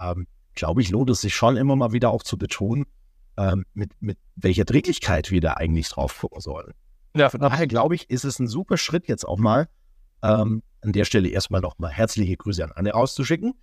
ähm, 0.00 0.26
glaube 0.54 0.80
ich, 0.82 0.90
lohnt 0.90 1.10
es 1.10 1.20
sich 1.20 1.34
schon 1.34 1.56
immer 1.56 1.76
mal 1.76 1.92
wieder 1.92 2.10
auch 2.10 2.22
zu 2.22 2.36
betonen, 2.36 2.86
ähm, 3.36 3.64
mit, 3.74 3.90
mit 4.00 4.18
welcher 4.36 4.64
Dringlichkeit 4.64 5.30
wir 5.30 5.40
da 5.40 5.54
eigentlich 5.54 5.88
drauf 5.88 6.18
gucken 6.18 6.40
sollen. 6.40 6.74
Ja, 7.16 7.30
von 7.30 7.40
daher 7.40 7.66
glaube 7.66 7.94
ich, 7.94 8.10
ist 8.10 8.24
es 8.24 8.38
ein 8.38 8.48
super 8.48 8.76
Schritt 8.76 9.08
jetzt 9.08 9.26
auch 9.26 9.38
mal, 9.38 9.68
ähm, 10.22 10.62
an 10.82 10.92
der 10.92 11.04
Stelle 11.04 11.28
erstmal 11.28 11.60
nochmal 11.60 11.90
herzliche 11.90 12.36
Grüße 12.36 12.62
an 12.64 12.72
Anne 12.72 12.92
rauszuschicken 12.92 13.54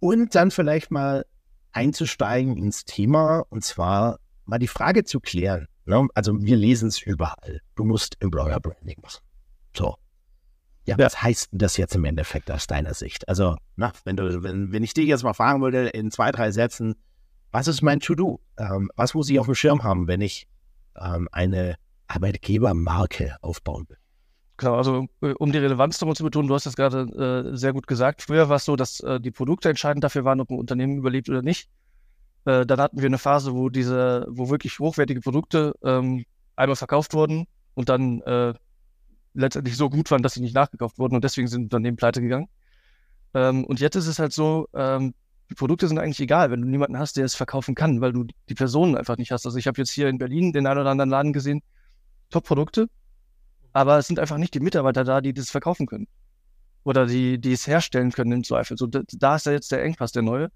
und 0.00 0.34
dann 0.34 0.50
vielleicht 0.50 0.90
mal 0.90 1.24
einzusteigen 1.72 2.56
ins 2.56 2.84
Thema 2.84 3.44
und 3.48 3.64
zwar 3.64 4.18
mal 4.44 4.58
die 4.58 4.68
Frage 4.68 5.04
zu 5.04 5.20
klären, 5.20 5.68
Ne? 5.84 6.06
Also 6.14 6.40
wir 6.40 6.56
lesen 6.56 6.88
es 6.88 7.02
überall. 7.02 7.60
Du 7.74 7.84
musst 7.84 8.20
Employer 8.20 8.60
Branding 8.60 9.00
machen. 9.02 9.22
So. 9.76 9.96
Ja, 10.84 10.96
ja, 10.98 11.06
was 11.06 11.22
heißt 11.22 11.52
denn 11.52 11.58
das 11.58 11.76
jetzt 11.76 11.94
im 11.94 12.04
Endeffekt 12.04 12.50
aus 12.50 12.66
deiner 12.66 12.94
Sicht? 12.94 13.28
Also, 13.28 13.56
na, 13.76 13.92
wenn 14.04 14.16
du, 14.16 14.42
wenn, 14.42 14.72
wenn 14.72 14.82
ich 14.82 14.94
dich 14.94 15.06
jetzt 15.06 15.22
mal 15.22 15.34
fragen 15.34 15.62
würde, 15.62 15.88
in 15.88 16.10
zwei, 16.10 16.32
drei 16.32 16.50
Sätzen, 16.50 16.96
was 17.52 17.68
ist 17.68 17.82
mein 17.82 18.00
To-Do? 18.00 18.40
Ähm, 18.58 18.90
was 18.96 19.14
muss 19.14 19.30
ich 19.30 19.38
auf 19.38 19.46
dem 19.46 19.54
Schirm 19.54 19.84
haben, 19.84 20.08
wenn 20.08 20.20
ich 20.20 20.48
ähm, 21.00 21.28
eine 21.30 21.76
Arbeitgebermarke 22.08 23.36
aufbauen 23.42 23.86
will? 23.88 23.98
Genau, 24.56 24.76
also 24.76 25.06
äh, 25.22 25.34
um 25.38 25.52
die 25.52 25.58
Relevanz 25.58 26.00
nochmal 26.00 26.16
zu 26.16 26.24
betonen, 26.24 26.48
du 26.48 26.54
hast 26.54 26.66
das 26.66 26.76
gerade 26.76 27.52
äh, 27.52 27.56
sehr 27.56 27.72
gut 27.72 27.86
gesagt. 27.86 28.22
Früher 28.22 28.48
war 28.48 28.56
es 28.56 28.64
so, 28.64 28.76
dass 28.76 29.00
äh, 29.00 29.20
die 29.20 29.30
Produkte 29.30 29.68
entscheidend 29.68 30.02
dafür 30.02 30.24
waren, 30.24 30.40
ob 30.40 30.50
ein 30.50 30.58
Unternehmen 30.58 30.98
überlebt 30.98 31.28
oder 31.28 31.42
nicht. 31.42 31.68
Äh, 32.44 32.66
dann 32.66 32.80
hatten 32.80 32.98
wir 32.98 33.06
eine 33.06 33.18
Phase, 33.18 33.54
wo 33.54 33.68
diese, 33.68 34.26
wo 34.28 34.50
wirklich 34.50 34.78
hochwertige 34.78 35.20
Produkte 35.20 35.74
ähm, 35.84 36.24
einmal 36.56 36.76
verkauft 36.76 37.14
wurden 37.14 37.46
und 37.74 37.88
dann 37.88 38.20
äh, 38.22 38.54
letztendlich 39.34 39.76
so 39.76 39.90
gut 39.90 40.10
waren, 40.10 40.22
dass 40.22 40.34
sie 40.34 40.40
nicht 40.40 40.54
nachgekauft 40.54 40.98
wurden 40.98 41.14
und 41.14 41.24
deswegen 41.24 41.48
sind 41.48 41.64
Unternehmen 41.64 41.96
pleite 41.96 42.20
gegangen. 42.20 42.48
Ähm, 43.34 43.64
und 43.64 43.80
jetzt 43.80 43.96
ist 43.96 44.06
es 44.06 44.18
halt 44.18 44.32
so, 44.32 44.68
ähm, 44.74 45.14
die 45.50 45.54
Produkte 45.54 45.88
sind 45.88 45.98
eigentlich 45.98 46.20
egal, 46.20 46.50
wenn 46.50 46.62
du 46.62 46.68
niemanden 46.68 46.98
hast, 46.98 47.16
der 47.16 47.24
es 47.24 47.34
verkaufen 47.34 47.74
kann, 47.74 48.00
weil 48.00 48.12
du 48.12 48.24
die 48.48 48.54
Personen 48.54 48.96
einfach 48.96 49.18
nicht 49.18 49.32
hast. 49.32 49.44
Also 49.46 49.58
ich 49.58 49.66
habe 49.66 49.78
jetzt 49.78 49.90
hier 49.90 50.08
in 50.08 50.18
Berlin 50.18 50.52
den 50.52 50.66
einen 50.66 50.80
oder 50.80 50.90
anderen 50.90 51.10
Laden 51.10 51.32
gesehen, 51.32 51.62
Top-Produkte, 52.30 52.88
aber 53.72 53.98
es 53.98 54.06
sind 54.06 54.18
einfach 54.18 54.38
nicht 54.38 54.54
die 54.54 54.60
Mitarbeiter 54.60 55.04
da, 55.04 55.20
die 55.20 55.32
das 55.32 55.50
verkaufen 55.50 55.86
können. 55.86 56.08
Oder 56.84 57.06
die, 57.06 57.38
die 57.38 57.52
es 57.52 57.66
herstellen 57.66 58.12
können 58.12 58.32
im 58.32 58.44
Zweifel. 58.44 58.76
So, 58.76 58.86
da, 58.86 59.02
da 59.06 59.36
ist 59.36 59.46
ja 59.46 59.52
jetzt 59.52 59.70
der 59.70 59.84
Engpass, 59.84 60.12
der 60.12 60.22
neue. 60.22 60.50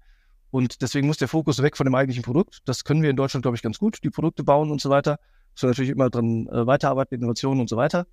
Und 0.49 0.81
deswegen 0.81 1.07
muss 1.07 1.17
der 1.17 1.27
Fokus 1.27 1.61
weg 1.61 1.77
von 1.77 1.85
dem 1.85 1.95
eigentlichen 1.95 2.23
Produkt. 2.23 2.59
Das 2.65 2.83
können 2.83 3.01
wir 3.01 3.09
in 3.09 3.15
Deutschland, 3.15 3.43
glaube 3.43 3.55
ich, 3.55 3.61
ganz 3.61 3.77
gut, 3.77 3.99
die 4.03 4.09
Produkte 4.09 4.43
bauen 4.43 4.71
und 4.71 4.81
so 4.81 4.89
weiter. 4.89 5.19
So 5.55 5.67
natürlich 5.67 5.91
immer 5.91 6.09
dran 6.09 6.47
äh, 6.47 6.67
weiterarbeiten, 6.67 7.15
Innovationen 7.15 7.61
und 7.61 7.69
so 7.69 7.77
weiter. 7.77 8.07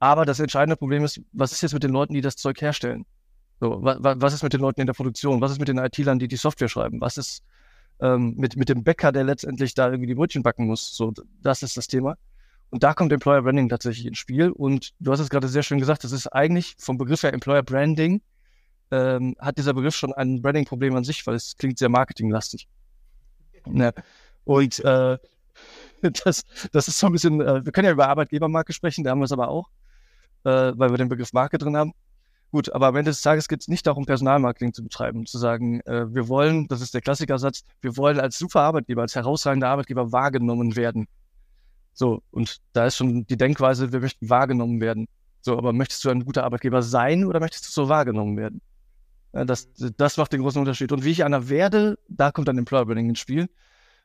Aber 0.00 0.24
das 0.24 0.40
entscheidende 0.40 0.76
Problem 0.76 1.04
ist, 1.04 1.20
was 1.32 1.52
ist 1.52 1.60
jetzt 1.60 1.74
mit 1.74 1.82
den 1.82 1.92
Leuten, 1.92 2.14
die 2.14 2.22
das 2.22 2.36
Zeug 2.36 2.60
herstellen? 2.60 3.04
So, 3.60 3.82
wa, 3.82 3.98
wa, 4.00 4.14
was 4.16 4.32
ist 4.32 4.42
mit 4.42 4.54
den 4.54 4.60
Leuten 4.60 4.80
in 4.80 4.86
der 4.86 4.94
Produktion? 4.94 5.42
Was 5.42 5.52
ist 5.52 5.58
mit 5.58 5.68
den 5.68 5.76
IT-Lern, 5.76 6.18
die 6.18 6.26
die 6.26 6.36
Software 6.36 6.70
schreiben? 6.70 7.00
Was 7.02 7.18
ist 7.18 7.42
ähm, 8.00 8.34
mit, 8.36 8.56
mit 8.56 8.70
dem 8.70 8.82
Bäcker, 8.82 9.12
der 9.12 9.24
letztendlich 9.24 9.74
da 9.74 9.90
irgendwie 9.90 10.06
die 10.06 10.14
Brötchen 10.14 10.42
backen 10.42 10.66
muss? 10.66 10.96
So, 10.96 11.12
das 11.42 11.62
ist 11.62 11.76
das 11.76 11.86
Thema. 11.86 12.16
Und 12.70 12.82
da 12.82 12.94
kommt 12.94 13.12
Employer 13.12 13.42
Branding 13.42 13.68
tatsächlich 13.68 14.06
ins 14.06 14.16
Spiel. 14.16 14.50
Und 14.50 14.92
du 15.00 15.12
hast 15.12 15.20
es 15.20 15.28
gerade 15.28 15.48
sehr 15.48 15.62
schön 15.62 15.78
gesagt, 15.78 16.02
das 16.02 16.12
ist 16.12 16.28
eigentlich 16.28 16.76
vom 16.78 16.96
Begriff 16.96 17.22
her 17.22 17.34
Employer 17.34 17.62
Branding, 17.62 18.22
ähm, 18.90 19.36
hat 19.38 19.58
dieser 19.58 19.74
Begriff 19.74 19.94
schon 19.94 20.14
ein 20.14 20.40
Branding-Problem 20.40 20.96
an 20.96 21.04
sich, 21.04 21.26
weil 21.26 21.34
es 21.34 21.56
klingt 21.58 21.78
sehr 21.78 21.90
marketinglastig. 21.90 22.68
Ne? 23.66 23.92
Und 24.44 24.82
äh, 24.82 25.18
das, 26.24 26.44
das 26.72 26.88
ist 26.88 26.98
so 26.98 27.06
ein 27.06 27.12
bisschen, 27.12 27.42
äh, 27.42 27.64
wir 27.64 27.72
können 27.72 27.86
ja 27.86 27.92
über 27.92 28.08
Arbeitgebermarke 28.08 28.72
sprechen, 28.72 29.04
da 29.04 29.10
haben 29.10 29.18
wir 29.18 29.26
es 29.26 29.32
aber 29.32 29.48
auch, 29.48 29.68
äh, 30.44 30.72
weil 30.74 30.90
wir 30.90 30.98
den 30.98 31.08
Begriff 31.08 31.32
Marke 31.32 31.58
drin 31.58 31.76
haben. 31.76 31.92
Gut, 32.52 32.72
aber 32.72 32.88
am 32.88 32.96
Ende 32.96 33.12
des 33.12 33.22
Tages 33.22 33.46
geht 33.46 33.60
es 33.60 33.68
nicht 33.68 33.86
darum, 33.86 34.06
Personalmarketing 34.06 34.72
zu 34.72 34.82
betreiben, 34.82 35.24
zu 35.24 35.38
sagen, 35.38 35.80
äh, 35.82 36.12
wir 36.12 36.28
wollen, 36.28 36.66
das 36.66 36.80
ist 36.80 36.92
der 36.94 37.00
Klassikersatz, 37.00 37.62
wir 37.80 37.96
wollen 37.96 38.18
als 38.18 38.38
super 38.38 38.62
Arbeitgeber, 38.62 39.02
als 39.02 39.14
herausragender 39.14 39.68
Arbeitgeber 39.68 40.10
wahrgenommen 40.10 40.74
werden. 40.74 41.06
So, 41.92 42.22
und 42.30 42.58
da 42.72 42.86
ist 42.86 42.96
schon 42.96 43.26
die 43.26 43.36
Denkweise, 43.36 43.92
wir 43.92 44.00
möchten 44.00 44.28
wahrgenommen 44.28 44.80
werden. 44.80 45.06
So, 45.42 45.56
aber 45.56 45.72
möchtest 45.72 46.04
du 46.04 46.10
ein 46.10 46.24
guter 46.24 46.44
Arbeitgeber 46.44 46.82
sein 46.82 47.24
oder 47.24 47.40
möchtest 47.40 47.66
du 47.68 47.70
so 47.70 47.88
wahrgenommen 47.88 48.36
werden? 48.36 48.60
Ja, 49.32 49.44
das, 49.44 49.68
das 49.96 50.16
macht 50.16 50.32
den 50.32 50.42
großen 50.42 50.60
Unterschied. 50.60 50.92
Und 50.92 51.04
wie 51.04 51.10
ich 51.10 51.24
einer 51.24 51.48
werde, 51.48 51.98
da 52.08 52.32
kommt 52.32 52.48
dann 52.48 52.58
Employer 52.58 52.84
Branding 52.84 53.10
ins 53.10 53.20
Spiel, 53.20 53.48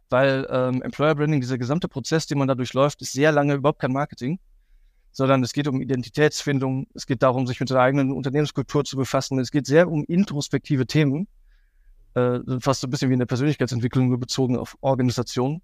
weil 0.09 0.47
ähm, 0.51 0.81
Employer 0.83 1.15
Branding, 1.15 1.41
dieser 1.41 1.57
gesamte 1.57 1.87
Prozess, 1.87 2.27
den 2.27 2.37
man 2.37 2.47
da 2.47 2.55
durchläuft, 2.55 3.01
ist 3.01 3.13
sehr 3.13 3.31
lange 3.31 3.55
überhaupt 3.55 3.79
kein 3.79 3.91
Marketing, 3.91 4.39
sondern 5.15 5.41
es 5.43 5.53
geht 5.53 5.69
um 5.69 5.81
Identitätsfindung, 5.81 6.87
es 6.93 7.05
geht 7.05 7.23
darum, 7.23 7.47
sich 7.47 7.61
mit 7.61 7.69
der 7.69 7.79
eigenen 7.79 8.11
Unternehmenskultur 8.11 8.83
zu 8.83 8.97
befassen, 8.97 9.39
es 9.39 9.49
geht 9.49 9.65
sehr 9.65 9.89
um 9.89 10.03
introspektive 10.03 10.87
Themen, 10.87 11.29
äh, 12.15 12.39
fast 12.59 12.81
so 12.81 12.87
ein 12.87 12.89
bisschen 12.89 13.09
wie 13.09 13.13
in 13.13 13.19
der 13.19 13.25
Persönlichkeitsentwicklung 13.25 14.09
nur 14.09 14.19
bezogen 14.19 14.57
auf 14.57 14.77
Organisation. 14.81 15.61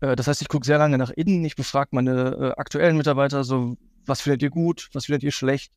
Äh, 0.00 0.14
das 0.14 0.26
heißt, 0.26 0.42
ich 0.42 0.48
gucke 0.48 0.66
sehr 0.66 0.76
lange 0.76 0.98
nach 0.98 1.08
innen, 1.08 1.42
ich 1.42 1.56
befrage 1.56 1.88
meine 1.92 2.36
äh, 2.38 2.60
aktuellen 2.60 2.98
Mitarbeiter, 2.98 3.44
so 3.44 3.78
was 4.04 4.20
findet 4.20 4.42
ihr 4.42 4.50
gut, 4.50 4.90
was 4.92 5.06
findet 5.06 5.22
ihr 5.22 5.32
schlecht 5.32 5.72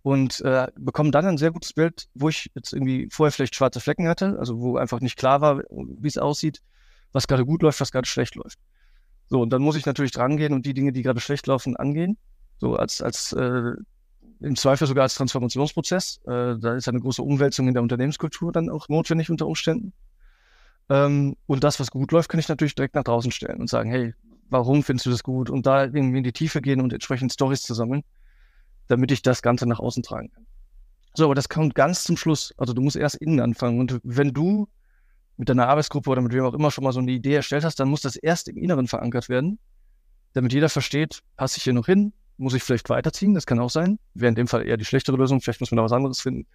und 0.00 0.40
äh, 0.40 0.68
bekomme 0.78 1.10
dann 1.10 1.26
ein 1.26 1.36
sehr 1.36 1.50
gutes 1.50 1.74
Bild, 1.74 2.08
wo 2.14 2.30
ich 2.30 2.50
jetzt 2.54 2.72
irgendwie 2.72 3.08
vorher 3.12 3.32
vielleicht 3.32 3.54
schwarze 3.54 3.80
Flecken 3.80 4.08
hatte, 4.08 4.38
also 4.38 4.58
wo 4.60 4.78
einfach 4.78 5.00
nicht 5.00 5.18
klar 5.18 5.42
war, 5.42 5.58
wie 5.58 6.08
es 6.08 6.16
aussieht, 6.16 6.62
was 7.12 7.28
gerade 7.28 7.44
gut 7.44 7.60
läuft, 7.60 7.82
was 7.82 7.92
gerade 7.92 8.08
schlecht 8.08 8.34
läuft. 8.34 8.58
So, 9.28 9.42
und 9.42 9.50
dann 9.50 9.62
muss 9.62 9.76
ich 9.76 9.86
natürlich 9.86 10.12
drangehen 10.12 10.54
und 10.54 10.64
die 10.66 10.74
Dinge, 10.74 10.92
die 10.92 11.02
gerade 11.02 11.20
schlecht 11.20 11.46
laufen, 11.46 11.76
angehen. 11.76 12.16
So 12.58 12.76
als, 12.76 13.02
als 13.02 13.32
äh, 13.34 13.72
im 14.40 14.56
Zweifel 14.56 14.86
sogar 14.86 15.02
als 15.02 15.14
Transformationsprozess. 15.14 16.20
Äh, 16.26 16.58
da 16.58 16.74
ist 16.74 16.88
eine 16.88 17.00
große 17.00 17.22
Umwälzung 17.22 17.68
in 17.68 17.74
der 17.74 17.82
Unternehmenskultur 17.82 18.52
dann 18.52 18.70
auch 18.70 18.88
notwendig 18.88 19.30
unter 19.30 19.46
Umständen. 19.46 19.92
Ähm, 20.88 21.36
und 21.46 21.64
das, 21.64 21.78
was 21.80 21.90
gut 21.90 22.12
läuft, 22.12 22.30
kann 22.30 22.40
ich 22.40 22.48
natürlich 22.48 22.74
direkt 22.74 22.94
nach 22.94 23.04
draußen 23.04 23.30
stellen 23.30 23.60
und 23.60 23.68
sagen, 23.68 23.90
hey, 23.90 24.14
warum 24.48 24.82
findest 24.82 25.06
du 25.06 25.10
das 25.10 25.22
gut? 25.22 25.50
Und 25.50 25.66
da 25.66 25.84
irgendwie 25.84 26.18
in 26.18 26.24
die 26.24 26.32
Tiefe 26.32 26.60
gehen 26.62 26.80
und 26.80 26.92
entsprechend 26.92 27.32
Stories 27.32 27.62
zu 27.62 27.74
sammeln, 27.74 28.02
damit 28.86 29.10
ich 29.10 29.22
das 29.22 29.42
Ganze 29.42 29.66
nach 29.66 29.80
außen 29.80 30.02
tragen 30.02 30.30
kann. 30.32 30.46
So, 31.14 31.24
aber 31.24 31.34
das 31.34 31.48
kommt 31.48 31.74
ganz 31.74 32.04
zum 32.04 32.16
Schluss. 32.16 32.54
Also 32.56 32.72
du 32.72 32.80
musst 32.80 32.96
erst 32.96 33.16
innen 33.16 33.40
anfangen. 33.40 33.80
Und 33.80 34.00
wenn 34.04 34.32
du 34.32 34.68
mit 35.38 35.48
deiner 35.48 35.68
Arbeitsgruppe 35.68 36.10
oder 36.10 36.20
mit 36.20 36.32
wem 36.32 36.44
auch 36.44 36.52
immer 36.52 36.70
schon 36.70 36.84
mal 36.84 36.92
so 36.92 36.98
eine 36.98 37.12
Idee 37.12 37.34
erstellt 37.34 37.64
hast, 37.64 37.80
dann 37.80 37.88
muss 37.88 38.02
das 38.02 38.16
erst 38.16 38.48
im 38.48 38.58
Inneren 38.58 38.88
verankert 38.88 39.28
werden, 39.28 39.58
damit 40.34 40.52
jeder 40.52 40.68
versteht, 40.68 41.20
passe 41.36 41.56
ich 41.56 41.64
hier 41.64 41.72
noch 41.72 41.86
hin, 41.86 42.12
muss 42.36 42.54
ich 42.54 42.62
vielleicht 42.62 42.90
weiterziehen, 42.90 43.34
das 43.34 43.46
kann 43.46 43.58
auch 43.60 43.70
sein. 43.70 43.98
Wäre 44.14 44.28
in 44.28 44.34
dem 44.34 44.48
Fall 44.48 44.66
eher 44.66 44.76
die 44.76 44.84
schlechtere 44.84 45.16
Lösung, 45.16 45.40
vielleicht 45.40 45.60
muss 45.60 45.70
man 45.70 45.78
da 45.78 45.84
was 45.84 45.92
anderes 45.92 46.20
finden. 46.20 46.46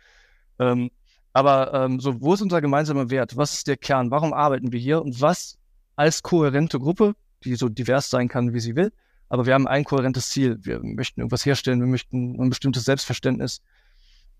Ähm, 0.59 0.91
aber 1.31 1.73
ähm, 1.73 1.99
so, 1.99 2.21
wo 2.21 2.33
ist 2.33 2.41
unser 2.41 2.61
gemeinsamer 2.61 3.09
Wert? 3.09 3.35
Was 3.35 3.53
ist 3.53 3.67
der 3.67 3.77
Kern? 3.77 4.11
Warum 4.11 4.33
arbeiten 4.33 4.71
wir 4.71 4.79
hier? 4.79 5.01
Und 5.01 5.19
was 5.19 5.57
als 5.95 6.21
kohärente 6.21 6.79
Gruppe, 6.79 7.15
die 7.43 7.55
so 7.55 7.69
divers 7.69 8.09
sein 8.09 8.27
kann, 8.27 8.53
wie 8.53 8.59
sie 8.59 8.75
will, 8.75 8.91
aber 9.29 9.45
wir 9.45 9.53
haben 9.53 9.67
ein 9.67 9.83
kohärentes 9.83 10.29
Ziel. 10.29 10.59
Wir 10.61 10.79
möchten 10.83 11.21
irgendwas 11.21 11.45
herstellen, 11.45 11.79
wir 11.79 11.87
möchten 11.87 12.39
ein 12.39 12.49
bestimmtes 12.49 12.85
Selbstverständnis. 12.85 13.61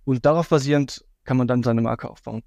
Und 0.06 0.26
darauf 0.26 0.50
basierend 0.50 1.04
kann 1.24 1.38
man 1.38 1.48
dann 1.48 1.64
seine 1.64 1.82
Marke 1.82 2.10
aufbauen. 2.10 2.44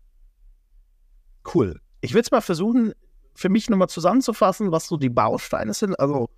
Cool. 1.55 1.81
Ich 2.07 2.15
will 2.15 2.21
es 2.21 2.31
mal 2.31 2.41
versuchen, 2.41 2.93
für 3.35 3.49
mich 3.49 3.69
nochmal 3.69 3.89
zusammenzufassen, 3.89 4.71
was 4.71 4.87
so 4.87 4.97
die 4.97 5.09
Bausteine 5.09 5.75
sind. 5.75 5.99
Also, 5.99 6.31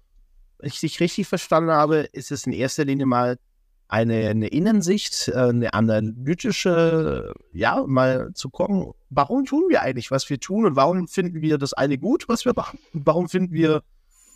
wenn 0.56 0.68
ich 0.68 0.80
dich 0.80 0.98
richtig 0.98 1.28
verstanden 1.28 1.70
habe, 1.70 2.08
ist 2.12 2.32
es 2.32 2.46
in 2.46 2.52
erster 2.52 2.87
Linie 2.87 3.04
mal 3.04 3.38
eine, 3.87 4.28
eine 4.28 4.48
Innensicht, 4.48 5.28
äh, 5.28 5.34
eine 5.34 5.75
analytische, 5.75 7.34
ja, 7.52 7.84
mal 7.87 8.32
zu 8.32 8.48
gucken, 8.48 8.92
warum 9.10 9.44
tun 9.44 9.64
wir 9.68 9.82
eigentlich, 9.82 10.10
was 10.10 10.30
wir 10.30 10.40
tun 10.40 10.64
und 10.64 10.75
warum 10.75 11.06
finden 11.06 11.42
wir 11.42 11.58
das 11.58 11.75
eine 11.75 11.98
gut, 11.98 12.30
was 12.30 12.46
wir 12.46 12.54
machen 12.56 12.78
und 12.94 13.06
warum 13.06 13.28
finden 13.28 13.52
wir 13.52 13.82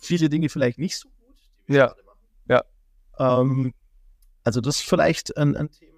viele 0.01 0.29
Dinge 0.29 0.49
vielleicht 0.49 0.77
nicht 0.77 0.97
so 0.97 1.09
gut. 1.09 1.35
Ja, 1.67 1.95
ja. 2.47 2.63
Ähm, 3.17 3.73
also 4.43 4.61
das 4.61 4.77
ist 4.77 4.87
vielleicht 4.87 5.35
ein, 5.35 5.55
ein 5.55 5.71
Thema. 5.71 5.92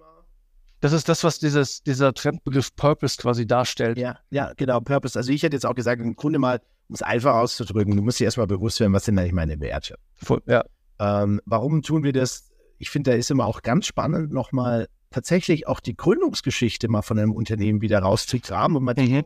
Das 0.86 0.92
ist 0.92 1.08
das, 1.08 1.24
was 1.24 1.40
dieses, 1.40 1.82
dieser 1.82 2.14
Trendbegriff 2.14 2.76
Purpose 2.76 3.16
quasi 3.16 3.44
darstellt. 3.44 3.98
Ja, 3.98 4.20
ja, 4.30 4.52
genau, 4.56 4.78
Purpose. 4.78 5.18
Also 5.18 5.32
ich 5.32 5.42
hätte 5.42 5.56
jetzt 5.56 5.66
auch 5.66 5.74
gesagt, 5.74 6.00
im 6.00 6.14
Grunde 6.14 6.38
mal, 6.38 6.60
um 6.88 6.94
es 6.94 7.02
einfach 7.02 7.34
auszudrücken, 7.34 7.96
du 7.96 8.02
musst 8.04 8.20
dir 8.20 8.26
erstmal 8.26 8.46
bewusst 8.46 8.78
werden, 8.78 8.92
was 8.92 9.04
sind 9.04 9.18
eigentlich 9.18 9.32
meine 9.32 9.58
Werte. 9.58 9.96
Voll, 10.14 10.42
ja. 10.46 10.64
Ähm, 11.00 11.40
warum 11.44 11.82
tun 11.82 12.04
wir 12.04 12.12
das? 12.12 12.50
Ich 12.78 12.90
finde, 12.90 13.10
da 13.10 13.16
ist 13.16 13.32
immer 13.32 13.46
auch 13.46 13.62
ganz 13.62 13.86
spannend, 13.86 14.30
nochmal 14.32 14.86
tatsächlich 15.10 15.66
auch 15.66 15.80
die 15.80 15.96
Gründungsgeschichte 15.96 16.86
mal 16.86 17.02
von 17.02 17.18
einem 17.18 17.32
Unternehmen 17.32 17.80
wieder 17.80 17.98
rauszukramen 17.98 18.76
und 18.76 18.84
mal 18.84 18.92
mhm. 18.92 19.06
denken, 19.06 19.24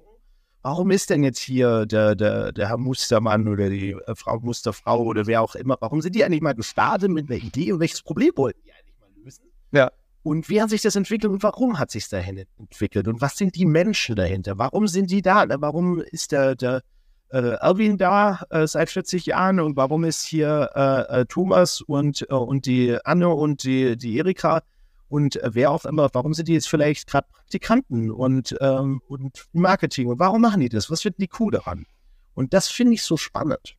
warum 0.63 0.91
ist 0.91 1.11
denn 1.11 1.23
jetzt 1.23 1.41
hier 1.41 1.85
der, 1.85 2.15
der, 2.15 2.53
der 2.53 2.71
Herr 2.71 2.79
Mustermann 2.79 3.47
oder 3.49 3.69
die 3.69 3.91
äh, 3.91 4.15
Frau 4.15 4.41
Musterfrau 4.41 5.03
oder 5.03 5.27
wer 5.27 5.43
auch 5.43 5.55
immer, 5.57 5.77
warum 5.81 6.01
sind 6.01 6.15
die 6.15 6.25
eigentlich 6.25 6.41
mal 6.41 6.55
gestartet 6.55 7.11
mit 7.11 7.31
einer 7.31 7.39
Idee 7.39 7.71
und 7.73 7.81
welches 7.81 8.01
Problem 8.01 8.33
wollten 8.37 8.63
die 8.65 8.73
eigentlich 8.73 8.99
mal 8.99 9.11
lösen? 9.23 9.45
Ja. 9.73 9.91
Und 10.23 10.49
wie 10.49 10.61
hat 10.61 10.71
sich 10.71 10.83
das 10.83 10.97
entwickelt 10.97 11.33
und 11.33 11.43
warum 11.43 11.79
hat 11.79 11.91
sich 11.91 12.09
dahin 12.09 12.45
entwickelt? 12.59 13.09
Und 13.09 13.21
was 13.21 13.37
sind 13.37 13.55
die 13.55 13.65
Menschen 13.65 14.17
dahinter? 14.17 14.59
Warum 14.59 14.87
sind 14.87 15.11
die 15.11 15.23
da? 15.23 15.47
Warum 15.49 16.01
ist 16.01 16.33
der, 16.33 16.55
der 16.57 16.83
äh, 17.31 17.55
Erwin 17.55 17.97
da 17.97 18.43
äh, 18.51 18.67
seit 18.67 18.91
40 18.91 19.27
Jahren 19.27 19.61
und 19.61 19.77
warum 19.77 20.05
ist 20.05 20.25
hier 20.25 20.71
äh, 20.75 21.21
äh 21.21 21.25
Thomas 21.27 21.81
und, 21.81 22.27
äh, 22.29 22.35
und 22.35 22.67
die 22.67 22.99
Anne 23.05 23.29
und 23.29 23.65
die, 23.65 23.97
die 23.97 24.19
Erika 24.19 24.63
und 25.09 25.37
äh, 25.37 25.51
wer 25.55 25.71
auch 25.71 25.85
immer, 25.85 26.09
warum 26.13 26.35
sind 26.35 26.49
die 26.49 26.55
jetzt 26.55 26.69
vielleicht 26.69 27.09
gerade 27.09 27.29
Praktikanten 27.33 28.11
und, 28.11 28.57
ähm, 28.61 29.01
und 29.09 29.47
Marketing 29.53 30.09
und 30.09 30.19
warum 30.19 30.43
machen 30.43 30.61
die 30.61 30.69
das? 30.69 30.91
Was 30.91 31.03
finden 31.03 31.23
die 31.23 31.31
cool 31.39 31.53
daran? 31.53 31.87
Und 32.35 32.53
das 32.53 32.69
finde 32.69 32.95
ich 32.95 33.03
so 33.03 33.17
spannend, 33.17 33.77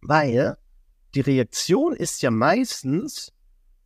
weil 0.00 0.56
die 1.14 1.20
Reaktion 1.20 1.94
ist 1.94 2.22
ja 2.22 2.30
meistens, 2.30 3.32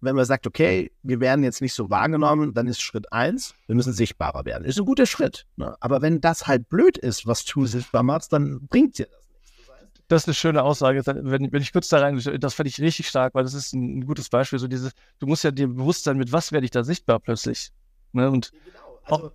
wenn 0.01 0.17
man 0.17 0.25
sagt, 0.25 0.47
okay, 0.47 0.91
wir 1.03 1.21
werden 1.21 1.45
jetzt 1.45 1.61
nicht 1.61 1.75
so 1.75 1.91
wahrgenommen, 1.91 2.55
dann 2.55 2.67
ist 2.67 2.81
Schritt 2.81 3.13
eins, 3.13 3.55
wir 3.67 3.75
müssen 3.75 3.93
sichtbarer 3.93 4.45
werden. 4.45 4.65
Ist 4.65 4.79
ein 4.79 4.85
guter 4.85 5.07
Schritt. 5.07 5.47
Ne? 5.57 5.77
Aber 5.81 6.03
wenn 6.03 6.21
das 6.21 6.47
halt 6.47 6.69
blöd 6.69 6.97
ist, 6.97 7.27
was 7.27 7.45
du 7.45 7.67
sichtbar 7.67 8.03
machst, 8.03 8.33
dann 8.33 8.67
bringt 8.67 8.99
dir 8.99 9.07
das 9.07 9.27
nichts. 9.29 9.61
Das 10.09 10.23
ist 10.23 10.29
eine 10.29 10.35
schöne 10.35 10.63
Aussage. 10.63 11.03
Wenn, 11.07 11.53
wenn 11.53 11.63
ich 11.63 11.73
kurz 11.73 11.89
da 11.89 12.01
rein, 12.01 12.21
das 12.41 12.55
fand 12.55 12.69
ich 12.69 12.81
richtig 12.81 13.09
stark, 13.09 13.35
weil 13.35 13.45
das 13.45 13.55
ist 13.55 13.75
ein, 13.75 13.99
ein, 13.99 14.07
gutes 14.07 14.29
Beispiel. 14.29 14.59
So 14.59 14.67
dieses, 14.67 14.93
du 15.19 15.27
musst 15.27 15.45
ja 15.45 15.51
dir 15.51 15.69
bewusst 15.69 16.05
sein, 16.05 16.17
mit 16.17 16.33
was 16.33 16.51
werde 16.51 16.65
ich 16.65 16.73
da 16.73 16.83
sichtbar 16.83 17.21
plötzlich. 17.21 17.71
Ne? 18.13 18.29
Und 18.31 18.51
genau. 18.51 18.99
Also, 19.05 19.33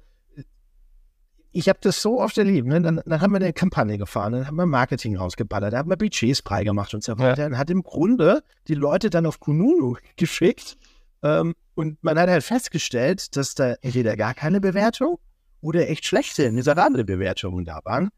ich 1.56 1.70
habe 1.70 1.80
das 1.82 2.02
so 2.02 2.20
oft 2.20 2.38
erlebt. 2.38 2.68
Ne? 2.68 2.82
Dann, 2.82 3.02
dann, 3.06 3.22
haben 3.22 3.32
wir 3.32 3.38
eine 3.38 3.54
Kampagne 3.54 3.98
gefahren, 3.98 4.34
dann 4.34 4.48
haben 4.48 4.58
wir 4.58 4.66
Marketing 4.66 5.16
rausgeballert, 5.16 5.72
dann 5.72 5.80
haben 5.80 5.90
wir 5.90 5.96
Budgets 5.96 6.42
freigemacht 6.42 6.94
und 6.94 7.02
so 7.02 7.18
weiter. 7.18 7.44
Ja. 7.44 7.50
Dann 7.50 7.58
hat 7.58 7.70
im 7.70 7.82
Grunde 7.82 8.44
die 8.68 8.74
Leute 8.74 9.10
dann 9.10 9.26
auf 9.26 9.40
Kununu 9.40 9.96
geschickt 10.18 10.78
ähm, 11.24 11.56
und 11.74 12.04
man 12.04 12.20
hat 12.20 12.30
halt 12.30 12.44
festgestellt, 12.44 13.38
dass 13.38 13.56
da 13.56 13.76
entweder 13.82 14.18
gar 14.18 14.34
keine 14.34 14.60
Bewertung 14.60 15.18
oder 15.62 15.90
echt 15.90 16.06
schlechte, 16.06 16.52
miserable 16.52 17.06
Bewertungen 17.06 17.64
da 17.64 17.80
waren. 17.86 18.10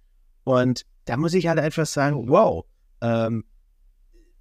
Und 0.44 0.84
da 1.06 1.16
muss 1.16 1.36
ich 1.36 1.48
halt 1.48 1.60
einfach 1.60 1.86
sagen, 1.86 2.28
wow, 2.28 2.66
ähm, 3.02 3.46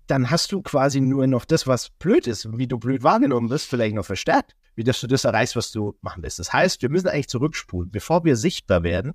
dann 0.07 0.31
hast 0.31 0.53
du 0.53 0.63
quasi 0.63 1.03
nur 1.03 1.27
noch 1.27 1.45
das, 1.45 1.67
was 1.67 1.91
blöd 1.91 2.27
ist, 2.27 2.57
wie 2.57 2.67
du 2.67 2.79
blöd 2.79 3.03
wahrgenommen 3.03 3.51
wirst, 3.51 3.67
vielleicht 3.67 3.95
noch 3.95 4.07
verstärkt 4.07 4.55
wie 4.77 4.85
dass 4.85 5.01
du 5.01 5.09
das 5.09 5.25
erreichst, 5.25 5.57
was 5.57 5.73
du 5.73 5.97
machen 6.03 6.23
willst. 6.23 6.39
Das 6.39 6.53
heißt, 6.53 6.83
wir 6.83 6.91
müssen 6.91 7.09
eigentlich 7.09 7.29
zurückspulen. 7.29 7.91
Bevor 7.91 8.25
wir 8.25 8.37
sichtbar 8.37 8.83
werden, 8.83 9.15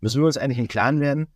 müssen 0.00 0.20
wir 0.20 0.26
uns 0.26 0.36
eigentlich 0.36 0.58
im 0.58 0.68
Klaren 0.68 1.00
werden, 1.00 1.28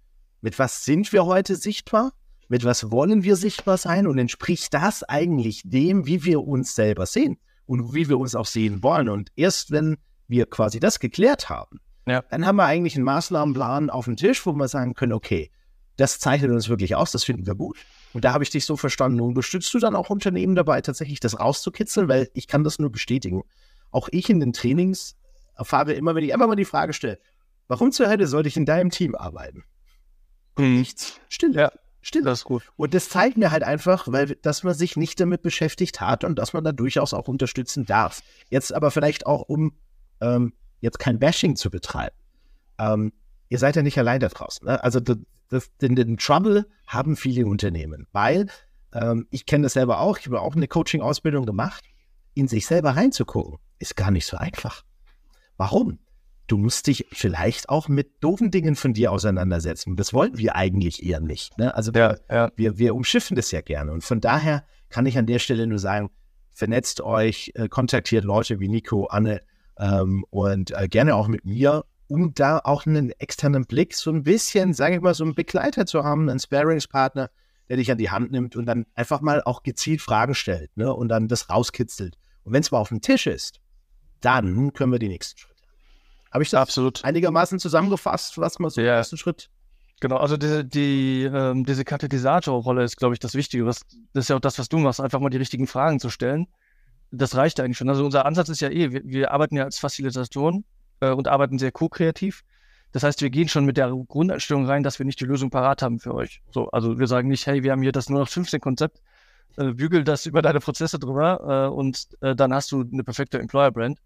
mit 0.43 0.59
was 0.59 0.85
sind 0.85 1.12
wir 1.12 1.25
heute 1.25 1.57
sichtbar? 1.57 2.12
Mit 2.49 2.65
was 2.65 2.91
wollen 2.91 3.23
wir 3.23 3.37
sichtbar 3.37 3.79
sein? 3.79 4.07
Und 4.07 4.19
entspricht 4.19 4.75
das 4.75 5.05
eigentlich 5.05 5.62
dem, 5.65 6.07
wie 6.07 6.25
wir 6.25 6.43
uns 6.43 6.75
selber 6.75 7.07
sehen 7.07 7.39
und 7.65 7.95
wie 7.95 8.09
wir 8.09 8.19
uns 8.19 8.35
auch 8.35 8.47
sehen 8.47 8.83
wollen? 8.83 9.09
Und 9.09 9.31
erst 9.37 9.71
wenn 9.71 9.99
wir 10.27 10.47
quasi 10.47 10.81
das 10.81 10.99
geklärt 10.99 11.49
haben, 11.49 11.81
Ja. 12.07 12.23
Dann 12.31 12.47
haben 12.47 12.57
wir 12.57 12.65
eigentlich 12.65 12.97
einen 12.97 13.05
Maßnahmenplan 13.05 13.89
auf 13.91 14.07
dem 14.07 14.17
Tisch, 14.17 14.45
wo 14.47 14.53
wir 14.53 14.67
sagen 14.67 14.95
können, 14.95 15.12
okay, 15.12 15.50
das 15.97 16.19
zeichnet 16.19 16.50
uns 16.50 16.69
wirklich 16.69 16.97
aus, 16.97 17.12
das 17.12 17.25
finden 17.25 17.47
wir 17.47 17.55
gut. 17.55 17.77
Und 18.12 18.25
da 18.25 18.33
habe 18.33 18.45
ich 18.45 18.50
dich 18.50 18.64
so 18.64 18.76
verstanden. 18.76 19.21
Unterstützt 19.21 19.73
du 19.73 19.79
dann 19.79 19.95
auch 19.95 20.11
Unternehmen 20.11 20.55
dabei, 20.55 20.81
tatsächlich 20.81 21.21
das 21.21 21.38
rauszukitzeln? 21.38 22.09
Weil 22.09 22.31
ich 22.35 22.49
kann 22.49 22.64
das 22.64 22.79
nur 22.79 22.90
bestätigen. 22.90 23.43
Auch 23.90 24.09
ich 24.11 24.31
in 24.31 24.40
den 24.40 24.52
Trainings 24.52 25.17
erfahre 25.57 25.93
immer, 25.93 26.14
wenn 26.14 26.25
ich 26.25 26.33
einfach 26.33 26.47
mal 26.47 26.57
die 26.57 26.64
Frage 26.64 26.93
stelle, 26.93 27.19
warum 27.69 27.93
zur 27.93 28.09
Hölle 28.09 28.26
sollte 28.26 28.49
ich 28.49 28.57
in 28.57 28.67
deinem 28.67 28.90
Team 28.90 29.14
arbeiten? 29.14 29.64
Hm. 30.59 30.79
Nichts. 30.79 31.21
Still. 31.29 31.55
Ja. 31.55 31.71
Still. 32.02 32.23
Das 32.23 32.40
ist 32.40 32.45
gut. 32.45 32.62
Und 32.76 32.95
das 32.95 33.11
zeigt 33.11 33.37
mir 33.37 33.50
halt 33.50 33.62
einfach, 33.62 34.09
weil, 34.09 34.37
dass 34.37 34.62
man 34.62 34.75
sich 34.75 34.97
nicht 34.97 35.21
damit 35.21 35.43
beschäftigt 35.43 36.00
hat 36.00 36.25
und 36.25 36.38
dass 36.38 36.52
man 36.52 36.64
da 36.64 36.73
durchaus 36.73 37.12
auch 37.12 37.29
unterstützen 37.29 37.85
darf. 37.85 38.23
Jetzt 38.49 38.73
aber 38.73 38.90
vielleicht 38.90 39.26
auch, 39.26 39.43
um 39.43 39.75
ähm, 40.21 40.55
jetzt 40.81 40.99
kein 40.99 41.19
Bashing 41.19 41.57
zu 41.57 41.71
betreiben. 41.71 42.17
Ähm, 42.79 43.12
ihr 43.50 43.59
seid 43.59 43.76
ja 43.76 43.83
nicht 43.83 43.99
allein 43.99 44.21
da 44.21 44.29
draußen. 44.29 44.67
Ne? 44.67 44.83
Also 44.83 45.00
das, 45.50 45.76
den, 45.78 45.95
den 45.97 46.16
Trouble 46.16 46.66
haben 46.87 47.16
viele 47.16 47.47
Unternehmen, 47.47 48.07
weil 48.12 48.47
ähm, 48.92 49.26
ich 49.30 49.47
kenne 49.47 49.64
das 49.64 49.75
selber 49.75 50.00
auch, 50.00 50.19
ich 50.19 50.26
habe 50.26 50.40
auch 50.40 50.57
eine 50.57 50.69
Coaching-Ausbildung 50.69 51.45
gemacht. 51.45 51.85
In 52.35 52.49
sich 52.49 52.66
selber 52.66 52.90
reinzugucken, 52.90 53.59
ist 53.80 53.97
gar 53.97 54.11
nicht 54.11 54.25
so 54.25 54.37
einfach. 54.37 54.83
Warum? 55.57 55.99
Du 56.47 56.57
musst 56.57 56.87
dich 56.87 57.07
vielleicht 57.12 57.69
auch 57.69 57.88
mit 57.88 58.23
doofen 58.23 58.50
Dingen 58.50 58.76
von 58.76 58.92
dir 58.92 59.12
auseinandersetzen. 59.12 59.97
Das 59.97 60.12
wollen 60.12 60.38
wir 60.38 60.57
eigentlich 60.57 61.04
eher 61.04 61.21
nicht. 61.21 61.57
Ne? 61.59 61.75
Also 61.75 61.92
ja, 61.92 62.11
wir, 62.11 62.21
ja. 62.30 62.50
wir, 62.57 62.78
wir 62.78 62.95
umschiffen 62.95 63.37
das 63.37 63.50
ja 63.50 63.61
gerne. 63.61 63.92
Und 63.92 64.04
von 64.04 64.21
daher 64.21 64.64
kann 64.88 65.07
ich 65.07 65.19
an 65.19 65.26
der 65.26 65.38
Stelle 65.38 65.66
nur 65.66 65.78
sagen, 65.78 66.11
vernetzt 66.50 67.00
euch, 67.00 67.52
äh, 67.54 67.69
kontaktiert 67.69 68.25
Leute 68.25 68.59
wie 68.59 68.69
Nico, 68.69 69.07
Anne 69.07 69.42
ähm, 69.78 70.25
und 70.30 70.71
äh, 70.73 70.88
gerne 70.88 71.14
auch 71.14 71.28
mit 71.28 71.45
mir 71.45 71.85
um 72.11 72.35
da 72.35 72.59
auch 72.59 72.87
einen 72.87 73.11
externen 73.12 73.67
Blick, 73.67 73.95
so 73.95 74.11
ein 74.11 74.25
bisschen, 74.25 74.75
sage 74.75 74.97
ich 74.97 75.00
mal, 75.00 75.14
so 75.14 75.23
einen 75.23 75.35
Begleiter 75.35 75.87
zu 75.87 76.02
haben, 76.02 76.29
einen 76.29 76.40
Sparingspartner, 76.40 77.31
der 77.69 77.76
dich 77.76 77.90
an 77.90 77.99
die 77.99 78.11
Hand 78.11 78.33
nimmt 78.33 78.57
und 78.57 78.67
dann 78.67 78.85
einfach 78.97 79.21
mal 79.21 79.43
auch 79.45 79.62
gezielt 79.62 80.02
Fragen 80.02 80.35
stellt 80.35 80.76
ne, 80.76 80.93
und 80.93 81.09
dann 81.09 81.29
das 81.29 81.49
rauskitzelt. 81.49 82.19
Und 82.43 82.52
wenn 82.52 82.62
es 82.62 82.73
mal 82.73 82.79
auf 82.79 82.88
dem 82.88 83.00
Tisch 83.00 83.29
ist, 83.29 83.61
dann 84.21 84.73
können 84.73 84.90
wir 84.90 84.99
die 84.99 85.09
nächsten 85.09 85.38
Schritte. 85.38 85.62
Habe 86.33 86.43
ich 86.43 86.50
das 86.50 86.61
Absolut. 86.61 87.05
einigermaßen 87.05 87.61
zusammengefasst, 87.61 88.38
was 88.38 88.59
man 88.59 88.71
so 88.71 88.81
ja. 88.81 88.97
ersten 88.97 89.17
Schritt? 89.17 89.49
Genau, 90.00 90.17
also 90.17 90.37
diese, 90.37 90.64
die, 90.64 91.31
ähm, 91.33 91.64
diese 91.64 91.85
Katalysatorrolle 91.85 92.83
ist, 92.83 92.97
glaube 92.97 93.14
ich, 93.14 93.21
das 93.21 93.35
Wichtige. 93.35 93.67
Was, 93.67 93.83
das 94.12 94.25
ist 94.25 94.29
ja 94.31 94.37
auch 94.37 94.40
das, 94.40 94.59
was 94.59 94.69
du 94.69 94.79
machst, 94.79 95.00
einfach 95.00 95.21
mal 95.21 95.31
die 95.31 95.37
richtigen 95.37 95.69
Fragen 95.69 96.00
zu 96.00 96.11
stellen. 96.11 96.49
Das 97.12 97.37
reicht 97.37 97.61
eigentlich 97.61 97.79
schon. 97.79 97.88
Also 97.88 98.05
unser 98.05 98.26
Ansatz 98.26 98.49
ist 98.49 98.61
ja 98.61 98.71
eh, 98.71 98.90
wir, 98.90 99.02
wir 99.05 99.31
arbeiten 99.31 99.57
ja 99.57 99.64
als 99.64 99.79
Facilitatoren 99.79 100.64
äh, 101.00 101.11
und 101.11 101.28
arbeiten 101.28 101.59
sehr 101.59 101.73
co-kreativ. 101.73 102.42
Das 102.92 103.02
heißt, 103.02 103.23
wir 103.23 103.30
gehen 103.30 103.49
schon 103.49 103.64
mit 103.64 103.76
der 103.76 103.90
Grundeinstellung 104.09 104.66
rein, 104.66 104.83
dass 104.83 104.99
wir 104.99 105.07
nicht 105.07 105.21
die 105.21 105.25
Lösung 105.25 105.50
parat 105.50 105.83
haben 105.83 106.00
für 106.00 106.14
euch. 106.14 106.42
So, 106.50 106.69
also 106.71 106.99
wir 106.99 107.07
sagen 107.07 107.28
nicht, 107.28 107.47
hey, 107.47 107.62
wir 107.62 107.73
haben 107.73 107.83
hier 107.83 107.92
das 107.92 108.09
nur 108.09 108.21
noch 108.21 108.28
15 108.28 108.61
Konzept, 108.61 109.00
äh, 109.57 109.73
bügel 109.73 110.04
das 110.04 110.26
über 110.26 110.42
deine 110.42 110.61
Prozesse 110.61 110.99
drüber 110.99 111.69
äh, 111.69 111.75
und 111.75 112.09
äh, 112.21 112.35
dann 112.35 112.52
hast 112.52 112.73
du 112.73 112.83
eine 112.83 113.04
perfekte 113.04 113.38
Employer-Brand, 113.38 113.99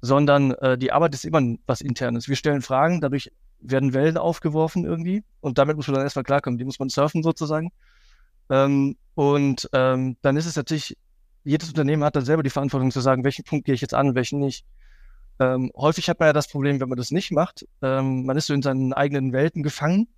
sondern 0.00 0.52
äh, 0.52 0.78
die 0.78 0.92
Arbeit 0.92 1.14
ist 1.14 1.24
immer 1.24 1.42
was 1.66 1.80
Internes. 1.80 2.28
Wir 2.28 2.36
stellen 2.36 2.62
Fragen, 2.62 3.00
dadurch 3.00 3.32
werden 3.60 3.94
Wellen 3.94 4.18
aufgeworfen 4.18 4.84
irgendwie 4.84 5.24
und 5.40 5.58
damit 5.58 5.76
muss 5.76 5.88
man 5.88 5.94
dann 5.94 6.04
erstmal 6.04 6.24
klarkommen. 6.24 6.58
Die 6.58 6.64
muss 6.64 6.78
man 6.78 6.90
surfen 6.90 7.22
sozusagen. 7.22 7.72
Ähm, 8.50 8.96
und 9.14 9.68
ähm, 9.72 10.16
dann 10.22 10.36
ist 10.36 10.46
es 10.46 10.56
natürlich, 10.56 10.96
jedes 11.44 11.68
Unternehmen 11.68 12.04
hat 12.04 12.16
dann 12.16 12.24
selber 12.24 12.42
die 12.42 12.50
Verantwortung 12.50 12.90
zu 12.90 13.00
sagen, 13.00 13.24
welchen 13.24 13.44
Punkt 13.44 13.64
gehe 13.64 13.74
ich 13.74 13.80
jetzt 13.80 13.94
an, 13.94 14.14
welchen 14.14 14.38
nicht. 14.38 14.64
Ähm, 15.40 15.70
häufig 15.76 16.08
hat 16.08 16.20
man 16.20 16.28
ja 16.28 16.32
das 16.32 16.48
Problem, 16.48 16.80
wenn 16.80 16.88
man 16.88 16.98
das 16.98 17.10
nicht 17.10 17.32
macht, 17.32 17.66
ähm, 17.82 18.24
man 18.24 18.36
ist 18.36 18.46
so 18.46 18.54
in 18.54 18.62
seinen 18.62 18.92
eigenen 18.92 19.32
Welten 19.32 19.62
gefangen, 19.62 20.08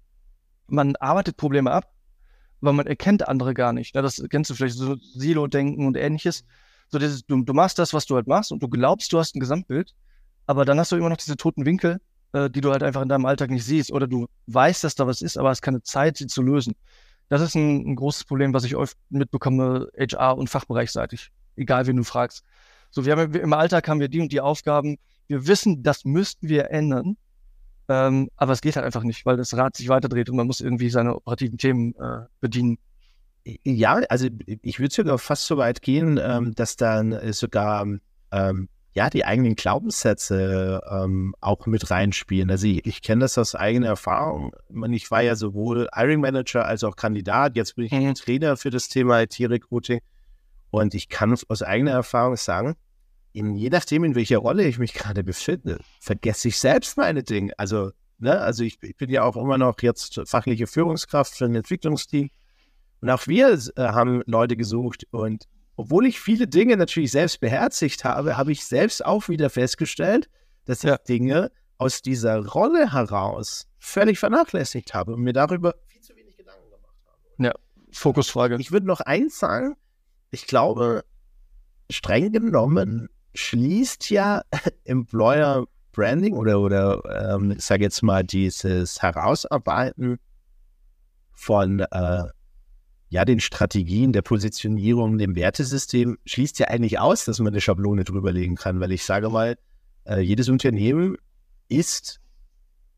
man 0.67 0.97
arbeitet 0.97 1.37
Probleme 1.37 1.71
ab, 1.71 1.91
weil 2.61 2.73
man 2.73 2.87
erkennt 2.87 3.27
andere 3.27 3.55
gar 3.55 3.73
nicht. 3.73 3.95
Ja, 3.95 4.03
das 4.03 4.23
kennst 4.31 4.51
du 4.51 4.55
vielleicht, 4.55 4.77
so 4.77 4.97
Silo-Denken 5.15 5.87
und 5.87 5.97
ähnliches. 5.97 6.45
So 6.89 6.99
dieses, 6.99 7.25
du, 7.25 7.43
du 7.43 7.53
machst 7.53 7.79
das, 7.79 7.95
was 7.95 8.07
du 8.07 8.15
halt 8.15 8.27
machst 8.27 8.53
und 8.53 8.63
du 8.63 8.69
glaubst, 8.69 9.13
du 9.13 9.19
hast 9.19 9.35
ein 9.35 9.41
Gesamtbild, 9.41 9.95
aber 10.47 10.65
dann 10.65 10.79
hast 10.79 10.93
du 10.93 10.97
immer 10.97 11.09
noch 11.09 11.17
diese 11.17 11.37
toten 11.37 11.65
Winkel, 11.65 12.01
äh, 12.33 12.51
die 12.51 12.61
du 12.61 12.71
halt 12.71 12.83
einfach 12.83 13.03
in 13.03 13.09
deinem 13.09 13.27
Alltag 13.27 13.51
nicht 13.51 13.65
siehst 13.65 13.93
oder 13.93 14.07
du 14.07 14.27
weißt, 14.47 14.85
dass 14.85 14.95
da 14.95 15.07
was 15.07 15.23
ist, 15.23 15.39
aber 15.39 15.51
ist 15.51 15.63
keine 15.63 15.83
Zeit, 15.83 16.17
sie 16.17 16.27
zu 16.27 16.43
lösen. 16.43 16.75
Das 17.29 17.41
ist 17.41 17.55
ein, 17.57 17.91
ein 17.91 17.97
großes 17.97 18.25
Problem, 18.25 18.55
was 18.55 18.65
ich 18.65 18.77
oft 18.77 18.97
mitbekomme, 19.11 19.89
HR- 19.97 20.37
und 20.37 20.49
fachbereichseitig, 20.49 21.33
egal 21.57 21.87
wen 21.87 21.97
du 21.97 22.05
fragst. 22.05 22.45
So, 22.91 23.05
wir 23.05 23.17
haben 23.17 23.35
im 23.35 23.53
Alltag 23.53 23.89
haben 23.89 24.01
wir 24.01 24.09
die 24.09 24.21
und 24.21 24.33
die 24.33 24.41
Aufgaben. 24.41 24.97
Wir 25.29 25.47
wissen, 25.47 25.83
das 25.83 26.05
müssten 26.05 26.49
wir 26.49 26.71
ändern. 26.71 27.17
Ähm, 27.89 28.31
aber 28.37 28.53
es 28.53 28.61
geht 28.61 28.77
halt 28.77 28.85
einfach 28.85 29.05
nicht, 29.05 29.25
weil 29.27 29.37
das 29.37 29.57
Rad 29.57 29.77
sich 29.77 29.89
weiterdreht 29.89 30.29
und 30.29 30.37
man 30.37 30.47
muss 30.47 30.61
irgendwie 30.61 30.91
seine 30.91 31.15
operativen 31.15 31.59
Themen 31.59 31.95
äh, 31.97 32.27
bedienen. 32.41 32.79
Ja, 33.63 34.01
also 34.09 34.29
ich 34.63 34.81
würde 34.81 34.93
sogar 34.93 35.19
fast 35.19 35.47
so 35.47 35.57
weit 35.57 35.83
gehen, 35.83 36.19
ähm, 36.21 36.55
dass 36.55 36.75
dann 36.75 37.13
äh, 37.13 37.33
sogar 37.33 37.87
ähm, 38.33 38.69
ja 38.93 39.09
die 39.09 39.25
eigenen 39.25 39.55
Glaubenssätze 39.55 40.81
ähm, 40.91 41.37
auch 41.41 41.67
mit 41.67 41.91
reinspielen. 41.91 42.51
Also 42.51 42.67
ich, 42.67 42.85
ich 42.87 43.03
kenne 43.03 43.21
das 43.21 43.39
aus 43.39 43.55
eigener 43.55 43.87
Erfahrung. 43.89 44.53
Ich 44.91 45.11
war 45.13 45.23
ja 45.23 45.37
sowohl 45.37 45.89
Hiring 45.95 46.21
Manager 46.21 46.65
als 46.65 46.83
auch 46.83 46.97
Kandidat. 46.97 47.55
Jetzt 47.55 47.77
bin 47.77 47.85
ich 47.85 47.93
mhm. 47.93 48.15
Trainer 48.15 48.57
für 48.57 48.71
das 48.71 48.89
Thema 48.89 49.23
IT-Recruiting. 49.23 50.01
Und 50.77 50.95
ich 50.95 51.09
kann 51.09 51.35
aus 51.49 51.63
eigener 51.63 51.93
Erfahrung 51.93 52.37
sagen, 52.37 52.77
in, 53.33 53.55
je 53.55 53.71
nachdem, 53.71 54.05
in 54.05 54.15
welcher 54.15 54.37
Rolle 54.37 54.65
ich 54.65 54.79
mich 54.79 54.93
gerade 54.93 55.25
befinde, 55.25 55.81
vergesse 56.01 56.49
ich 56.49 56.59
selbst 56.59 56.99
meine 56.99 57.23
Dinge. 57.23 57.55
Also, 57.57 57.93
ne, 58.19 58.39
also 58.39 58.63
ich, 58.63 58.77
ich, 58.83 58.95
bin 58.95 59.09
ja 59.09 59.23
auch 59.23 59.37
immer 59.37 59.57
noch 59.57 59.81
jetzt 59.81 60.21
fachliche 60.27 60.67
Führungskraft 60.67 61.35
für 61.35 61.47
ein 61.47 61.55
Entwicklungsteam. 61.55 62.29
Und 63.01 63.09
auch 63.09 63.27
wir 63.27 63.55
äh, 63.55 63.83
haben 63.85 64.23
Leute 64.27 64.55
gesucht. 64.55 65.07
Und 65.13 65.45
obwohl 65.77 66.05
ich 66.05 66.21
viele 66.21 66.47
Dinge 66.47 66.77
natürlich 66.77 67.11
selbst 67.11 67.41
beherzigt 67.41 68.05
habe, 68.05 68.37
habe 68.37 68.53
ich 68.53 68.67
selbst 68.67 69.03
auch 69.03 69.31
wieder 69.31 69.49
festgestellt, 69.49 70.29
dass 70.67 70.85
ich 70.85 70.91
ja. 70.91 70.99
Dinge 70.99 71.51
aus 71.79 72.03
dieser 72.03 72.45
Rolle 72.45 72.93
heraus 72.93 73.67
völlig 73.79 74.19
vernachlässigt 74.19 74.93
habe 74.93 75.15
und 75.15 75.23
mir 75.23 75.33
darüber 75.33 75.75
viel 75.87 76.03
zu 76.03 76.15
wenig 76.17 76.37
Gedanken 76.37 76.69
gemacht 76.69 76.97
habe. 77.07 77.45
Ja, 77.47 77.55
Fokusfrage. 77.93 78.59
Ich 78.61 78.73
würde 78.73 78.87
noch 78.87 79.01
eins 79.01 79.39
sagen, 79.39 79.75
ich 80.31 80.47
glaube, 80.47 81.05
streng 81.91 82.33
genommen 82.33 83.09
schließt 83.35 84.11
ja 84.11 84.43
Employer 84.85 85.67
Branding 85.93 86.35
oder, 86.35 86.61
oder 86.61 87.35
ähm, 87.35 87.53
ich 87.53 87.65
sage 87.65 87.85
jetzt 87.85 88.03
mal 88.03 88.23
dieses 88.23 89.01
Herausarbeiten 89.01 90.19
von 91.33 91.81
äh, 91.81 92.25
ja, 93.09 93.25
den 93.25 93.41
Strategien 93.41 94.13
der 94.13 94.23
Positionierung, 94.23 95.17
dem 95.19 95.37
Wertesystem, 95.37 96.19
schließt 96.27 96.59
ja 96.59 96.69
eigentlich 96.69 96.99
aus, 96.99 97.25
dass 97.25 97.39
man 97.39 97.49
eine 97.49 97.61
Schablone 97.61 98.05
drüberlegen 98.05 98.57
kann, 98.57 98.81
weil 98.81 98.93
ich 98.93 99.05
sage 99.05 99.31
mal, 99.31 99.57
äh, 100.05 100.21
jedes 100.21 100.49
Unternehmen 100.49 101.17
ist 101.69 102.21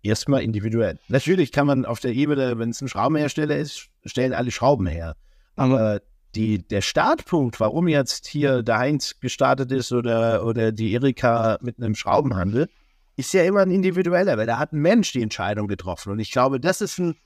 erstmal 0.03 0.43
individuell. 0.43 0.99
Natürlich 1.09 1.53
kann 1.53 1.67
man 1.67 1.85
auf 1.85 2.01
der 2.01 2.13
Ebene, 2.13 2.59
wenn 2.59 2.71
es 2.71 2.81
ein 2.81 2.89
Schraubenhersteller 2.89 3.57
ist, 3.57 3.89
stellen 4.05 4.33
alle 4.33 4.51
Schrauben 4.51 4.87
her. 4.87 5.15
Aber 5.57 6.01
die, 6.35 6.67
der 6.67 6.83
Startpunkt, 6.83 7.59
warum 7.61 7.89
jetzt 7.89 8.27
hier 8.27 8.63
der 8.63 8.79
Heinz 8.79 9.19
gestartet 9.21 9.73
ist 9.73 9.93
oder, 9.93 10.45
oder 10.45 10.73
die 10.73 10.93
Erika 10.93 11.59
mit 11.63 11.79
einem 11.79 11.95
Schraubenhandel, 11.95 12.69
ist 13.17 13.33
ja 13.33 13.43
immer 13.43 13.61
ein 13.61 13.71
individueller, 13.71 14.37
weil 14.37 14.47
da 14.47 14.59
hat 14.59 14.73
ein 14.73 14.81
Mensch 14.81 15.13
die 15.13 15.23
Entscheidung 15.23 15.67
getroffen. 15.67 16.13
Und 16.13 16.21
ich 16.21 16.31
glaube, 16.31 16.61
das 16.61 16.81
ist 16.81 16.99
ein, 16.99 17.17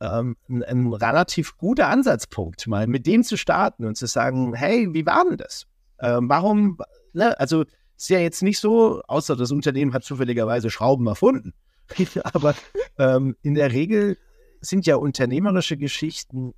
ähm, 0.00 0.36
ein, 0.48 0.64
ein, 0.64 0.92
relativ 0.92 1.56
guter 1.56 1.88
Ansatzpunkt, 1.88 2.66
mal 2.66 2.86
mit 2.86 3.06
dem 3.06 3.22
zu 3.22 3.36
starten 3.36 3.84
und 3.84 3.96
zu 3.96 4.06
sagen, 4.06 4.54
hey, 4.54 4.88
wie 4.92 5.06
war 5.06 5.24
denn 5.24 5.36
das? 5.36 5.66
Ähm, 6.00 6.28
warum, 6.28 6.78
ne? 7.12 7.38
also 7.38 7.64
ist 7.96 8.08
ja 8.08 8.18
jetzt 8.18 8.42
nicht 8.42 8.58
so, 8.58 9.02
außer 9.06 9.36
das 9.36 9.50
Unternehmen 9.50 9.92
hat 9.92 10.04
zufälligerweise 10.04 10.70
Schrauben 10.70 11.06
erfunden. 11.06 11.52
Aber 12.22 12.54
ähm, 12.98 13.36
in 13.42 13.54
der 13.54 13.72
Regel 13.72 14.16
sind 14.60 14.86
ja 14.86 14.96
unternehmerische 14.96 15.76
Geschichten 15.76 16.54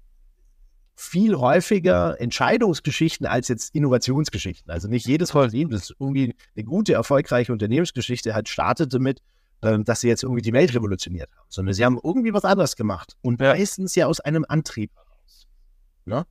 viel 1.00 1.34
häufiger 1.36 2.20
Entscheidungsgeschichten 2.20 3.26
als 3.26 3.48
jetzt 3.48 3.74
Innovationsgeschichten. 3.74 4.70
Also 4.70 4.86
nicht 4.86 5.06
jedes 5.06 5.34
Unternehmen, 5.34 5.70
das 5.70 5.94
irgendwie 5.98 6.34
eine 6.54 6.64
gute, 6.64 6.92
erfolgreiche 6.92 7.52
Unternehmensgeschichte 7.52 8.34
hat, 8.34 8.50
startet 8.50 8.92
damit, 8.92 9.22
ähm, 9.62 9.84
dass 9.84 10.00
sie 10.02 10.08
jetzt 10.08 10.22
irgendwie 10.22 10.42
die 10.42 10.52
Welt 10.52 10.74
revolutioniert 10.74 11.30
haben, 11.34 11.46
sondern 11.48 11.74
sie 11.74 11.86
haben 11.86 11.98
irgendwie 12.02 12.34
was 12.34 12.44
anderes 12.44 12.76
gemacht 12.76 13.16
und 13.22 13.40
meistens 13.40 13.94
ja 13.94 14.06
aus 14.06 14.20
einem 14.20 14.44
Antrieb 14.46 14.90
heraus. 14.94 15.46
Ne? 16.04 16.26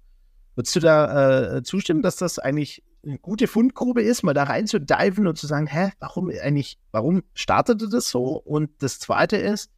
Würdest 0.53 0.75
du 0.75 0.79
da 0.81 1.57
äh, 1.57 1.63
zustimmen, 1.63 2.03
dass 2.03 2.17
das 2.17 2.37
eigentlich 2.37 2.83
eine 3.03 3.17
gute 3.17 3.47
Fundgrube 3.47 4.03
ist, 4.03 4.21
mal 4.21 4.35
da 4.35 4.43
rein 4.43 4.67
zu 4.67 4.79
diven 4.79 5.25
und 5.25 5.37
zu 5.37 5.47
sagen, 5.47 5.65
hä, 5.65 5.91
warum 5.99 6.29
eigentlich, 6.29 6.77
warum 6.91 7.23
startete 7.33 7.89
das 7.89 8.09
so? 8.09 8.37
Und 8.37 8.69
das 8.83 8.99
zweite 8.99 9.37
ist, 9.37 9.71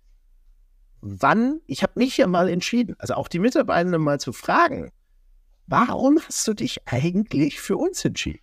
wann, 1.01 1.61
ich 1.67 1.83
habe 1.83 1.93
mich 1.95 2.17
ja 2.17 2.27
mal 2.27 2.49
entschieden, 2.49 2.95
also 2.99 3.15
auch 3.15 3.27
die 3.27 3.39
Mitarbeitenden 3.39 4.01
mal 4.01 4.19
zu 4.19 4.33
fragen, 4.33 4.91
warum 5.67 6.19
hast 6.19 6.47
du 6.47 6.53
dich 6.53 6.87
eigentlich 6.87 7.59
für 7.59 7.77
uns 7.77 8.03
entschieden? 8.05 8.39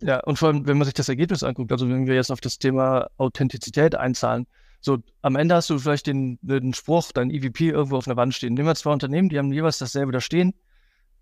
Ja, 0.00 0.20
und 0.20 0.38
vor 0.38 0.48
allem, 0.48 0.66
wenn 0.66 0.78
man 0.78 0.84
sich 0.84 0.94
das 0.94 1.08
Ergebnis 1.08 1.44
anguckt, 1.44 1.70
also 1.70 1.88
wenn 1.88 2.06
wir 2.06 2.16
jetzt 2.16 2.32
auf 2.32 2.40
das 2.40 2.58
Thema 2.58 3.08
Authentizität 3.18 3.94
einzahlen, 3.94 4.46
so 4.80 4.98
am 5.22 5.36
Ende 5.36 5.54
hast 5.54 5.70
du 5.70 5.78
vielleicht 5.78 6.08
den, 6.08 6.40
den 6.42 6.74
Spruch, 6.74 7.12
dein 7.12 7.30
EVP 7.30 7.68
irgendwo 7.68 7.96
auf 7.96 8.08
einer 8.08 8.16
Wand 8.16 8.34
stehen. 8.34 8.54
Nehmen 8.54 8.66
wir 8.66 8.74
zwei 8.74 8.92
Unternehmen, 8.92 9.28
die 9.28 9.38
haben 9.38 9.52
jeweils 9.52 9.78
dasselbe 9.78 10.10
da 10.10 10.20
stehen. 10.20 10.54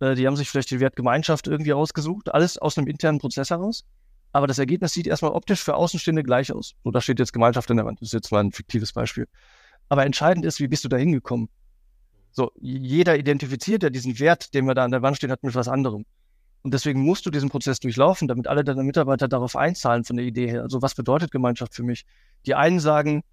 Äh, 0.01 0.15
die 0.15 0.27
haben 0.27 0.37
sich 0.37 0.49
vielleicht 0.49 0.71
den 0.71 0.81
Wert 0.81 0.97
Gemeinschaft 0.97 1.47
irgendwie 1.47 1.75
ausgesucht, 1.75 2.33
alles 2.33 2.57
aus 2.57 2.79
einem 2.79 2.87
internen 2.87 3.19
Prozess 3.19 3.51
heraus. 3.51 3.85
Aber 4.33 4.47
das 4.47 4.59
Ergebnis 4.59 4.95
sieht 4.95 5.07
erstmal 5.07 5.33
optisch 5.33 5.63
für 5.63 5.75
Außenstehende 5.75 6.23
gleich 6.23 6.53
aus. 6.53 6.75
So, 6.85 6.91
da 6.91 7.03
steht 7.03 7.19
jetzt 7.19 7.35
Gemeinschaft 7.35 7.71
an 7.71 7.77
der 7.77 7.87
Wand. 7.87 8.01
Das 8.01 8.09
ist 8.09 8.13
jetzt 8.15 8.33
mal 8.33 8.41
ein 8.41 8.53
fiktives 8.53 8.95
Beispiel. 8.95 9.27
Aber 9.91 10.07
entscheidend 10.07 10.47
ist, 10.47 10.61
wie 10.61 10.69
bist 10.69 10.85
du 10.85 10.89
da 10.89 10.97
hingekommen? 10.97 11.51
So, 12.31 12.53
jeder 12.61 13.19
identifiziert 13.19 13.83
ja 13.83 13.91
diesen 13.91 14.19
Wert, 14.21 14.55
den 14.55 14.65
wir 14.67 14.75
da 14.75 14.85
an 14.85 14.93
der 14.93 15.03
Wand 15.03 15.17
stehen 15.17 15.33
hat, 15.33 15.43
mit 15.43 15.55
was 15.55 15.67
anderem. 15.67 16.07
Und 16.63 16.73
deswegen 16.73 17.01
musst 17.01 17.27
du 17.27 17.31
diesen 17.31 17.51
Prozess 17.51 17.81
durchlaufen, 17.81 18.29
damit 18.29 18.47
alle 18.47 18.63
deine 18.63 18.85
Mitarbeiter 18.85 19.27
darauf 19.27 19.57
einzahlen 19.57 20.05
von 20.05 20.17
der 20.17 20.25
Idee 20.25 20.47
her. 20.47 20.63
Also 20.63 20.81
was 20.81 20.95
bedeutet 20.95 21.33
Gemeinschaft 21.33 21.75
für 21.75 21.83
mich? 21.83 22.05
Die 22.47 22.55
einen 22.55 22.79
sagen, 22.79 23.25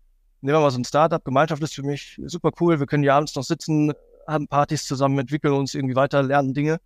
nehmen 0.41 0.57
wir 0.57 0.61
mal 0.61 0.71
so 0.71 0.79
ein 0.79 0.83
Startup, 0.83 1.23
Gemeinschaft 1.23 1.61
ist 1.61 1.75
für 1.75 1.83
mich 1.83 2.19
super 2.25 2.51
cool, 2.59 2.79
wir 2.79 2.87
können 2.87 3.03
ja 3.03 3.15
abends 3.15 3.35
noch 3.35 3.43
sitzen, 3.43 3.93
haben 4.27 4.47
Partys 4.47 4.85
zusammen, 4.85 5.19
entwickeln 5.19 5.53
uns 5.53 5.75
irgendwie 5.75 5.95
weiter, 5.95 6.23
lernen 6.23 6.55
Dinge. 6.55 6.79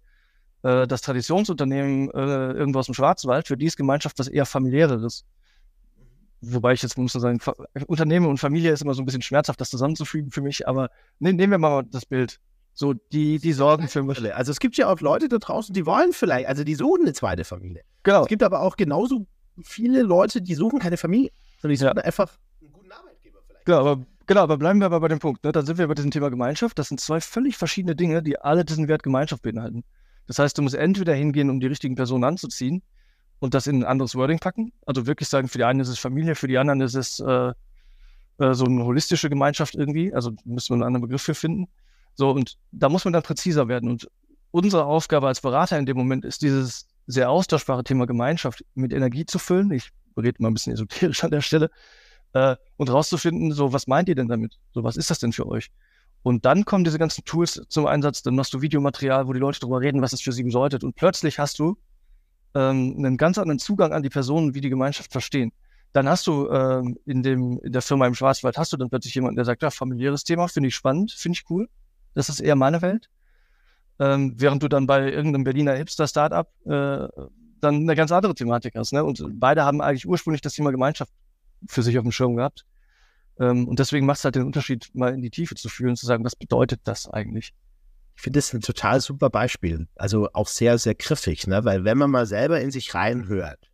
Äh, 0.64 0.86
das 0.86 1.02
Traditionsunternehmen 1.02 2.12
äh, 2.12 2.52
irgendwo 2.52 2.80
aus 2.80 2.88
dem 2.88 2.94
Schwarzwald, 2.94 3.48
für 3.48 3.56
die 3.56 3.68
ist 3.68 3.78
Gemeinschaft 3.78 4.20
was 4.20 4.28
eher 4.28 4.46
familiäres. 4.46 5.24
Wobei 6.42 6.74
ich 6.74 6.82
jetzt 6.82 6.98
muss 6.98 7.14
sagen, 7.14 7.40
Unternehmen 7.86 8.26
und 8.26 8.40
Familie 8.40 8.72
ist 8.72 8.82
immer 8.82 8.96
so 8.96 9.02
ein 9.02 9.06
bisschen 9.06 9.22
schmerzhaft, 9.22 9.62
das 9.62 9.70
zusammenzufügen 9.70 10.32
für 10.32 10.42
mich, 10.42 10.68
aber 10.68 10.90
ne, 11.20 11.34
nehmen 11.34 11.52
wir 11.52 11.58
mal 11.60 11.84
das 11.84 12.06
Bild. 12.06 12.40
So, 12.74 12.94
die, 12.94 13.38
die 13.38 13.54
sorgen 13.54 13.88
für 13.88 14.02
mich. 14.02 14.34
Also 14.34 14.52
es 14.52 14.60
gibt 14.60 14.78
ja 14.78 14.92
auch 14.92 15.00
Leute 15.02 15.28
da 15.28 15.38
draußen, 15.38 15.74
die 15.74 15.86
wollen 15.86 16.14
vielleicht, 16.14 16.48
also 16.48 16.64
die 16.64 16.74
suchen 16.74 17.04
eine 17.04 17.14
zweite 17.14 17.44
Familie. 17.44 17.84
Genau. 18.04 18.24
Es 18.24 18.28
gibt 18.28 18.42
aber 18.42 18.62
auch 18.62 18.76
genauso 18.76 19.28
viele 19.62 20.02
Leute, 20.02 20.42
die 20.42 20.56
suchen 20.56 20.80
keine 20.80 20.98
Familie, 20.98 21.30
sondern 21.60 21.74
die 21.74 21.78
suchen 21.78 21.98
ja. 21.98 22.04
einfach 22.04 22.38
einen 22.60 22.72
guten 22.72 22.92
Arbeitgeber 22.92 23.40
vielleicht. 23.46 23.66
Genau, 23.66 23.80
aber, 23.80 24.06
genau, 24.26 24.42
aber 24.42 24.58
bleiben 24.58 24.80
wir 24.80 24.86
aber 24.86 25.00
bei 25.00 25.10
dem 25.10 25.20
Punkt. 25.20 25.44
Ne? 25.44 25.52
Dann 25.52 25.66
sind 25.66 25.78
wir 25.78 25.88
bei 25.88 25.94
diesem 25.94 26.10
Thema 26.10 26.30
Gemeinschaft. 26.30 26.80
Das 26.80 26.88
sind 26.88 27.00
zwei 27.00 27.22
völlig 27.22 27.58
verschiedene 27.58 27.96
Dinge, 27.96 28.24
die 28.24 28.40
alle 28.40 28.66
diesen 28.66 28.88
Wert 28.88 29.04
Gemeinschaft 29.04 29.44
beinhalten. 29.44 29.84
Das 30.26 30.40
heißt, 30.40 30.58
du 30.58 30.64
musst 30.64 30.76
entweder 30.76 31.14
hingehen, 31.14 31.50
um 31.50 31.60
die 31.60 31.68
richtigen 31.68 31.96
Personen 31.96 32.24
anzuziehen 32.24 32.82
und 33.42 33.56
das 33.56 33.66
in 33.66 33.82
ein 33.82 33.86
anderes 33.86 34.16
Wording 34.16 34.38
packen. 34.38 34.72
Also 34.86 35.08
wirklich 35.08 35.28
sagen, 35.28 35.48
für 35.48 35.58
die 35.58 35.64
einen 35.64 35.80
ist 35.80 35.90
es 35.90 35.98
Familie, 35.98 36.36
für 36.36 36.48
die 36.48 36.60
anderen 36.60 36.80
ist 36.80 36.94
es 36.94 37.20
äh, 37.20 37.54
äh, 38.38 38.54
so 38.54 38.66
eine 38.66 38.86
holistische 38.86 39.32
Gemeinschaft 39.32 39.74
irgendwie. 39.74 40.14
Also 40.14 40.32
müssen 40.46 40.70
wir 40.70 40.76
einen 40.76 40.84
anderen 40.84 41.02
Begriff 41.02 41.24
für 41.24 41.34
finden. 41.34 41.68
So, 42.14 42.30
und 42.30 42.60
da 42.72 42.88
muss 42.88 43.04
man 43.04 43.14
dann 43.14 43.24
präziser 43.24 43.68
werden. 43.68 43.90
Und 43.90 44.08
unsere 44.52 44.86
Aufgabe 44.86 45.28
als 45.28 45.42
Berater 45.42 45.80
in 45.80 45.88
dem 45.88 45.98
Moment 45.98 46.24
ist, 46.24 46.44
dieses 46.44 46.86
sehr 47.08 47.32
austauschbare 47.32 47.84
Thema 47.84 48.06
Gemeinschaft 48.06 48.64
mit 48.76 48.94
Energie 48.94 49.26
zu 49.26 49.40
füllen. 49.40 49.72
Ich 49.72 49.90
rede 50.16 50.40
mal 50.40 50.52
ein 50.52 50.54
bisschen 50.54 50.74
esoterisch 50.74 51.24
an 51.24 51.32
der 51.32 51.42
Stelle. 51.42 51.72
Äh, 52.34 52.58
und 52.78 52.92
rauszufinden, 52.92 53.52
so, 53.54 53.74
was 53.74 53.88
meint 53.88 54.08
ihr 54.08 54.16
denn 54.16 54.28
damit? 54.28 54.60
So, 54.72 54.84
was 54.84 54.98
ist 54.98 55.10
das 55.10 55.18
denn 55.18 55.34
für 55.34 55.48
euch? 55.48 55.72
Und 56.22 56.46
dann 56.46 56.64
kommen 56.64 56.84
diese 56.84 57.00
ganzen 57.00 57.26
Tools 57.26 57.60
zum 57.70 57.88
Einsatz, 57.88 58.22
dann 58.22 58.36
machst 58.36 58.54
du 58.54 58.62
Videomaterial, 58.62 59.28
wo 59.28 59.34
die 59.34 59.40
Leute 59.40 59.60
darüber 59.60 59.82
reden, 59.82 60.04
was 60.04 60.14
es 60.14 60.22
für 60.22 60.32
sie 60.32 60.44
bedeutet. 60.44 60.84
Und 60.84 60.96
plötzlich 60.96 61.40
hast 61.40 61.58
du 61.58 61.80
ähm, 62.56 62.96
einen 62.98 63.18
ganz 63.18 63.38
anderen 63.38 63.60
Zugang 63.60 63.94
an 63.94 64.04
die 64.04 64.10
Personen, 64.10 64.54
wie 64.54 64.62
die 64.62 64.70
Gemeinschaft 64.70 65.12
verstehen. 65.12 65.52
Dann 65.94 66.08
hast 66.08 66.26
du 66.28 66.50
ähm, 66.50 66.98
in, 67.06 67.22
dem, 67.22 67.60
in 67.64 67.74
der 67.74 67.82
Firma 67.82 68.08
im 68.08 68.16
Schwarzwald, 68.16 68.58
hast 68.58 68.72
du 68.72 68.78
dann 68.78 68.90
plötzlich 68.90 69.16
jemanden, 69.16 69.36
der 69.36 69.46
sagt, 69.46 69.62
ja, 69.62 69.70
familiäres 69.70 70.24
Thema, 70.24 70.48
finde 70.48 70.70
ich 70.70 70.76
spannend, 70.76 71.12
finde 71.12 71.38
ich 71.38 71.50
cool. 71.50 71.68
Das 72.14 72.30
ist 72.30 72.40
eher 72.40 72.56
meine 72.56 72.82
Welt. 72.82 73.10
Ähm, 74.00 74.34
während 74.38 74.64
du 74.64 74.68
dann 74.68 74.88
bei 74.88 75.12
irgendeinem 75.12 75.44
Berliner 75.44 75.74
Hipster-Startup 75.74 76.48
äh, 76.66 77.08
dann 77.62 77.76
eine 77.76 77.96
ganz 77.96 78.12
andere 78.12 78.34
Thematik 78.34 78.76
hast. 78.76 78.94
Ne? 78.94 79.04
Und 79.04 79.24
beide 79.40 79.64
haben 79.64 79.82
eigentlich 79.82 80.08
ursprünglich 80.08 80.42
das 80.42 80.54
Thema 80.54 80.72
Gemeinschaft 80.72 81.12
für 81.68 81.84
sich 81.84 81.98
auf 81.98 82.04
dem 82.04 82.12
Schirm 82.12 82.36
gehabt. 82.36 82.66
Ähm, 83.40 83.68
und 83.68 83.80
deswegen 83.80 84.06
macht 84.06 84.20
es 84.20 84.24
halt 84.24 84.36
den 84.36 84.46
Unterschied, 84.46 84.90
mal 84.94 85.14
in 85.14 85.22
die 85.22 85.30
Tiefe 85.30 85.56
zu 85.56 85.70
fühlen 85.70 85.96
zu 85.96 86.06
sagen, 86.06 86.24
was 86.24 86.36
bedeutet 86.36 86.82
das 86.86 87.10
eigentlich? 87.10 87.54
Ich 88.22 88.24
finde 88.24 88.38
das 88.38 88.54
ein 88.54 88.62
total 88.62 89.02
super 89.02 89.32
Beispiel. 89.32 89.88
Also 89.96 90.30
auch 90.34 90.48
sehr, 90.48 90.78
sehr 90.78 90.94
griffig, 90.94 91.48
ne? 91.48 91.66
weil 91.66 91.86
wenn 91.86 91.98
man 91.98 92.12
mal 92.12 92.28
selber 92.28 92.62
in 92.62 92.70
sich 92.70 92.94
reinhört, 92.94 93.72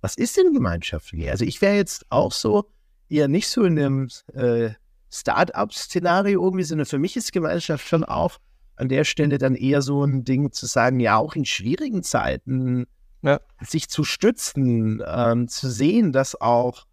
was 0.00 0.14
ist 0.14 0.36
denn 0.36 0.52
Gemeinschaft? 0.52 1.12
Also 1.28 1.44
ich 1.44 1.60
wäre 1.60 1.74
jetzt 1.74 2.06
auch 2.10 2.30
so 2.30 2.70
eher 3.08 3.26
nicht 3.26 3.48
so 3.48 3.64
in 3.64 3.74
dem 3.74 4.08
äh, 4.34 4.70
Start-up-Szenario 5.10 6.40
irgendwie, 6.40 6.62
sondern 6.62 6.86
für 6.86 7.00
mich 7.00 7.16
ist 7.16 7.32
Gemeinschaft 7.32 7.88
schon 7.88 8.04
auch 8.04 8.38
an 8.76 8.88
der 8.88 9.02
Stelle 9.02 9.38
dann 9.38 9.56
eher 9.56 9.82
so 9.82 10.04
ein 10.04 10.22
Ding 10.22 10.52
zu 10.52 10.66
sagen, 10.66 11.00
ja, 11.00 11.16
auch 11.16 11.34
in 11.34 11.44
schwierigen 11.44 12.04
Zeiten 12.04 12.86
ja. 13.22 13.40
sich 13.66 13.88
zu 13.88 14.04
stützen, 14.04 15.02
ähm, 15.04 15.48
zu 15.48 15.68
sehen, 15.68 16.12
dass 16.12 16.40
auch 16.40 16.86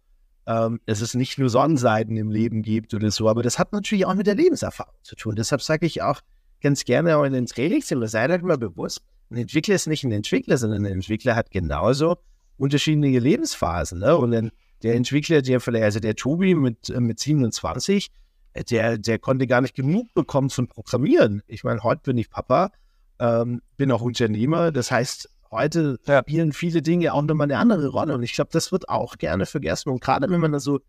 ähm, 0.48 0.80
dass 0.86 1.02
es 1.02 1.14
nicht 1.14 1.38
nur 1.38 1.50
Sonnenseiten 1.50 2.16
im 2.16 2.32
Leben 2.32 2.62
gibt 2.62 2.94
oder 2.94 3.12
so, 3.12 3.28
aber 3.28 3.44
das 3.44 3.60
hat 3.60 3.72
natürlich 3.72 4.06
auch 4.06 4.14
mit 4.14 4.26
der 4.26 4.34
Lebenserfahrung 4.34 4.96
zu 5.02 5.14
tun. 5.14 5.36
Deshalb 5.36 5.62
sage 5.62 5.86
ich 5.86 6.02
auch 6.02 6.20
ganz 6.60 6.84
gerne 6.84 7.16
auch 7.16 7.24
in 7.24 7.32
den 7.32 7.46
Trainings, 7.46 7.88
seid 7.88 8.30
euch 8.30 8.42
mal 8.42 8.58
bewusst, 8.58 9.02
ein 9.30 9.36
Entwickler 9.36 9.74
ist 9.74 9.86
nicht 9.86 10.04
ein 10.04 10.12
Entwickler, 10.12 10.56
sondern 10.56 10.86
ein 10.86 10.92
Entwickler 10.92 11.36
hat 11.36 11.50
genauso 11.50 12.16
unterschiedliche 12.56 13.18
Lebensphasen. 13.18 14.00
Ne? 14.00 14.16
Und 14.16 14.30
dann 14.30 14.50
der 14.82 14.94
Entwickler, 14.94 15.42
der 15.42 15.60
vielleicht, 15.60 15.84
also 15.84 16.00
der 16.00 16.16
Tobi 16.16 16.54
mit, 16.54 16.90
äh, 16.90 17.00
mit 17.00 17.18
27, 17.18 18.10
äh, 18.54 18.64
der, 18.64 18.98
der 18.98 19.18
konnte 19.18 19.46
gar 19.46 19.60
nicht 19.60 19.74
genug 19.74 20.12
bekommen 20.14 20.50
von 20.50 20.68
Programmieren. 20.68 21.42
Ich 21.46 21.64
meine, 21.64 21.82
heute 21.82 22.02
bin 22.04 22.18
ich 22.18 22.30
Papa, 22.30 22.70
ähm, 23.18 23.60
bin 23.76 23.90
auch 23.92 24.00
Unternehmer. 24.00 24.72
Das 24.72 24.90
heißt, 24.90 25.28
heute 25.50 25.98
spielen 26.04 26.52
viele 26.52 26.82
Dinge 26.82 27.12
auch 27.12 27.22
nochmal 27.22 27.46
eine 27.46 27.58
andere 27.58 27.88
Rolle. 27.88 28.14
Und 28.14 28.22
ich 28.22 28.32
glaube, 28.32 28.50
das 28.52 28.72
wird 28.72 28.88
auch 28.88 29.18
gerne 29.18 29.46
vergessen. 29.46 29.90
Und 29.90 30.00
gerade 30.00 30.30
wenn 30.30 30.40
man 30.40 30.52
da 30.52 30.60
so, 30.60 30.80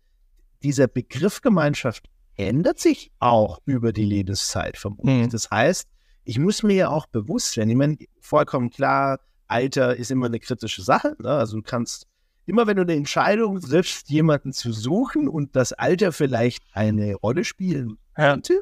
dieser 0.62 0.88
Begriff 0.88 1.40
Gemeinschaft 1.40 2.08
ändert 2.48 2.78
sich 2.78 3.10
auch 3.18 3.60
über 3.64 3.92
die 3.92 4.04
Lebenszeit 4.04 4.76
vermutlich. 4.76 5.26
Mhm. 5.26 5.30
Das 5.30 5.50
heißt, 5.50 5.88
ich 6.24 6.38
muss 6.38 6.62
mir 6.62 6.74
ja 6.74 6.88
auch 6.90 7.06
bewusst 7.06 7.56
werden, 7.56 7.70
ich 7.70 7.76
meine, 7.76 7.96
vollkommen 8.20 8.70
klar, 8.70 9.20
Alter 9.46 9.96
ist 9.96 10.10
immer 10.10 10.26
eine 10.26 10.38
kritische 10.38 10.82
Sache. 10.82 11.16
Ne? 11.18 11.28
Also 11.28 11.56
du 11.56 11.62
kannst 11.62 12.06
immer 12.50 12.66
wenn 12.66 12.76
du 12.76 12.82
eine 12.82 12.94
Entscheidung 12.94 13.60
triffst, 13.60 14.10
jemanden 14.10 14.52
zu 14.52 14.72
suchen 14.72 15.28
und 15.28 15.56
das 15.56 15.72
Alter 15.72 16.12
vielleicht 16.12 16.64
eine 16.72 17.14
Rolle 17.14 17.44
spielen 17.44 17.96
könnte, 18.14 18.54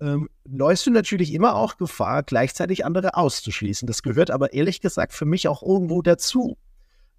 ja. 0.00 0.14
ähm, 0.14 0.28
läufst 0.44 0.86
du 0.86 0.90
natürlich 0.90 1.32
immer 1.32 1.54
auch 1.54 1.76
Gefahr, 1.76 2.22
gleichzeitig 2.22 2.84
andere 2.84 3.14
auszuschließen. 3.14 3.86
Das 3.86 4.02
gehört 4.02 4.30
aber 4.30 4.52
ehrlich 4.52 4.80
gesagt 4.80 5.12
für 5.12 5.24
mich 5.24 5.48
auch 5.48 5.62
irgendwo 5.62 6.02
dazu. 6.02 6.58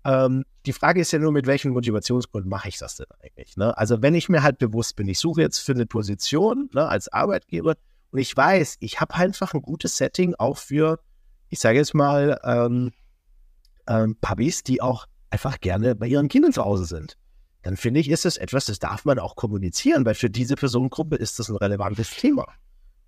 Ähm, 0.08 0.46
die 0.66 0.72
Frage 0.72 1.02
ist 1.02 1.12
ja 1.12 1.20
nur, 1.20 1.34
mit 1.34 1.48
welchen 1.48 1.72
Motivationsgründen 1.72 2.50
mache 2.50 2.70
ich 2.70 2.78
das 2.78 2.96
denn 2.96 3.08
eigentlich? 3.22 3.58
Ne? 3.58 3.78
Also 3.78 4.02
wenn 4.02 4.16
ich 4.16 4.30
mir 4.30 4.42
halt 4.42 4.58
bewusst 4.58 4.96
bin, 4.96 5.08
ich 5.10 5.20
suche 5.20 5.42
jetzt 5.42 5.60
für 5.60 5.74
eine 5.74 5.86
Position 5.86 6.70
ne, 6.74 6.88
als 6.88 7.10
Arbeitgeber 7.10 7.76
und 8.12 8.20
ich 8.20 8.36
weiß, 8.36 8.78
ich 8.80 9.02
habe 9.02 9.16
einfach 9.16 9.54
ein 9.54 9.62
gutes 9.62 9.98
Setting 9.98 10.34
auch 10.36 10.58
für, 10.58 11.00
ich 11.50 11.60
sage 11.60 11.78
jetzt 11.78 11.94
mal, 11.94 12.40
ähm, 12.46 12.94
ähm, 13.88 14.16
Pubis, 14.22 14.64
die 14.64 14.82
auch 14.82 15.08
einfach 15.30 15.60
gerne 15.60 15.94
bei 15.94 16.08
ihren 16.08 16.30
Kindern 16.30 16.54
zu 16.54 16.64
Hause 16.64 16.86
sind. 16.86 17.18
Dann 17.64 17.76
finde 17.76 18.00
ich, 18.00 18.10
ist 18.10 18.26
es 18.26 18.38
etwas, 18.38 18.66
das 18.66 18.80
darf 18.80 19.04
man 19.04 19.20
auch 19.20 19.36
kommunizieren, 19.36 20.06
weil 20.06 20.16
für 20.16 20.30
diese 20.30 20.56
Personengruppe 20.56 21.18
ist 21.18 21.38
das 21.38 21.50
ein 21.50 21.58
relevantes 21.58 22.12
Thema. 22.12 22.46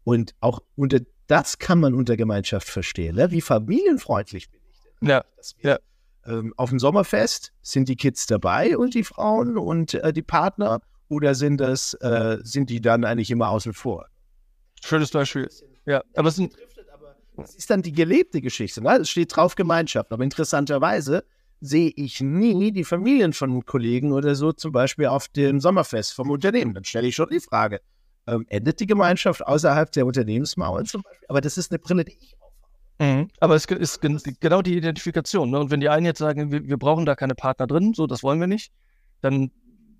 Und 0.03 0.35
auch 0.41 0.59
unter 0.75 0.99
das 1.27 1.59
kann 1.59 1.79
man 1.79 1.93
unter 1.93 2.17
Gemeinschaft 2.17 2.67
verstehen. 2.67 3.15
Ne? 3.15 3.31
Wie 3.31 3.39
familienfreundlich 3.39 4.49
bin 4.49 4.59
ich 4.69 4.79
denn? 4.81 5.07
Ja, 5.07 5.23
wir, 5.61 5.71
ja. 5.71 5.79
Ähm, 6.25 6.53
auf 6.57 6.69
dem 6.69 6.79
Sommerfest 6.79 7.53
sind 7.61 7.89
die 7.89 7.95
Kids 7.95 8.25
dabei 8.25 8.77
und 8.77 8.93
die 8.93 9.03
Frauen 9.03 9.57
und 9.57 9.93
äh, 9.93 10.13
die 10.13 10.21
Partner 10.21 10.81
oder 11.07 11.35
sind 11.35 11.57
das, 11.57 11.93
äh, 11.95 12.37
sind 12.43 12.69
die 12.69 12.81
dann 12.81 13.03
eigentlich 13.03 13.31
immer 13.31 13.49
außen 13.49 13.73
vor? 13.73 14.07
Schönes 14.83 15.11
Beispiel. 15.11 15.49
Ja, 15.85 16.03
aber 16.15 16.29
es 16.29 16.35
sind. 16.35 16.55
Das 17.35 17.55
ist 17.55 17.69
dann 17.69 17.81
die 17.81 17.93
gelebte 17.93 18.41
Geschichte. 18.41 18.81
Ne? 18.81 18.97
Es 18.97 19.09
steht 19.09 19.33
drauf 19.35 19.55
Gemeinschaft. 19.55 20.11
Aber 20.11 20.23
interessanterweise 20.23 21.23
sehe 21.61 21.91
ich 21.95 22.19
nie 22.21 22.71
die 22.71 22.83
Familien 22.83 23.33
von 23.33 23.65
Kollegen 23.65 24.11
oder 24.11 24.35
so, 24.35 24.51
zum 24.51 24.71
Beispiel 24.71 25.07
auf 25.07 25.29
dem 25.29 25.59
Sommerfest 25.59 26.13
vom 26.13 26.29
Unternehmen. 26.29 26.73
Dann 26.73 26.83
stelle 26.83 27.07
ich 27.07 27.15
schon 27.15 27.29
die 27.29 27.39
Frage, 27.39 27.81
ähm, 28.27 28.45
endet 28.49 28.79
die 28.79 28.87
Gemeinschaft 28.87 29.45
außerhalb 29.45 29.91
der 29.91 30.05
Unternehmensmauern 30.05 30.85
zum 30.85 31.01
Beispiel? 31.01 31.27
Aber 31.29 31.41
das 31.41 31.57
ist 31.57 31.71
eine 31.71 31.79
Brille, 31.79 32.05
die 32.05 32.17
ich. 32.19 32.35
Mhm. 32.99 33.29
Aber 33.39 33.55
es 33.55 33.65
ist 33.65 34.01
genau 34.01 34.61
die 34.61 34.77
Identifikation. 34.77 35.49
Ne? 35.49 35.59
Und 35.59 35.71
wenn 35.71 35.79
die 35.79 35.89
einen 35.89 36.05
jetzt 36.05 36.19
sagen, 36.19 36.51
wir, 36.51 36.67
wir, 36.67 36.77
brauchen 36.77 37.05
da 37.05 37.15
keine 37.15 37.33
Partner 37.33 37.65
drin, 37.65 37.93
so, 37.93 38.07
das 38.07 38.23
wollen 38.23 38.39
wir 38.39 38.47
nicht, 38.47 38.71
dann 39.21 39.51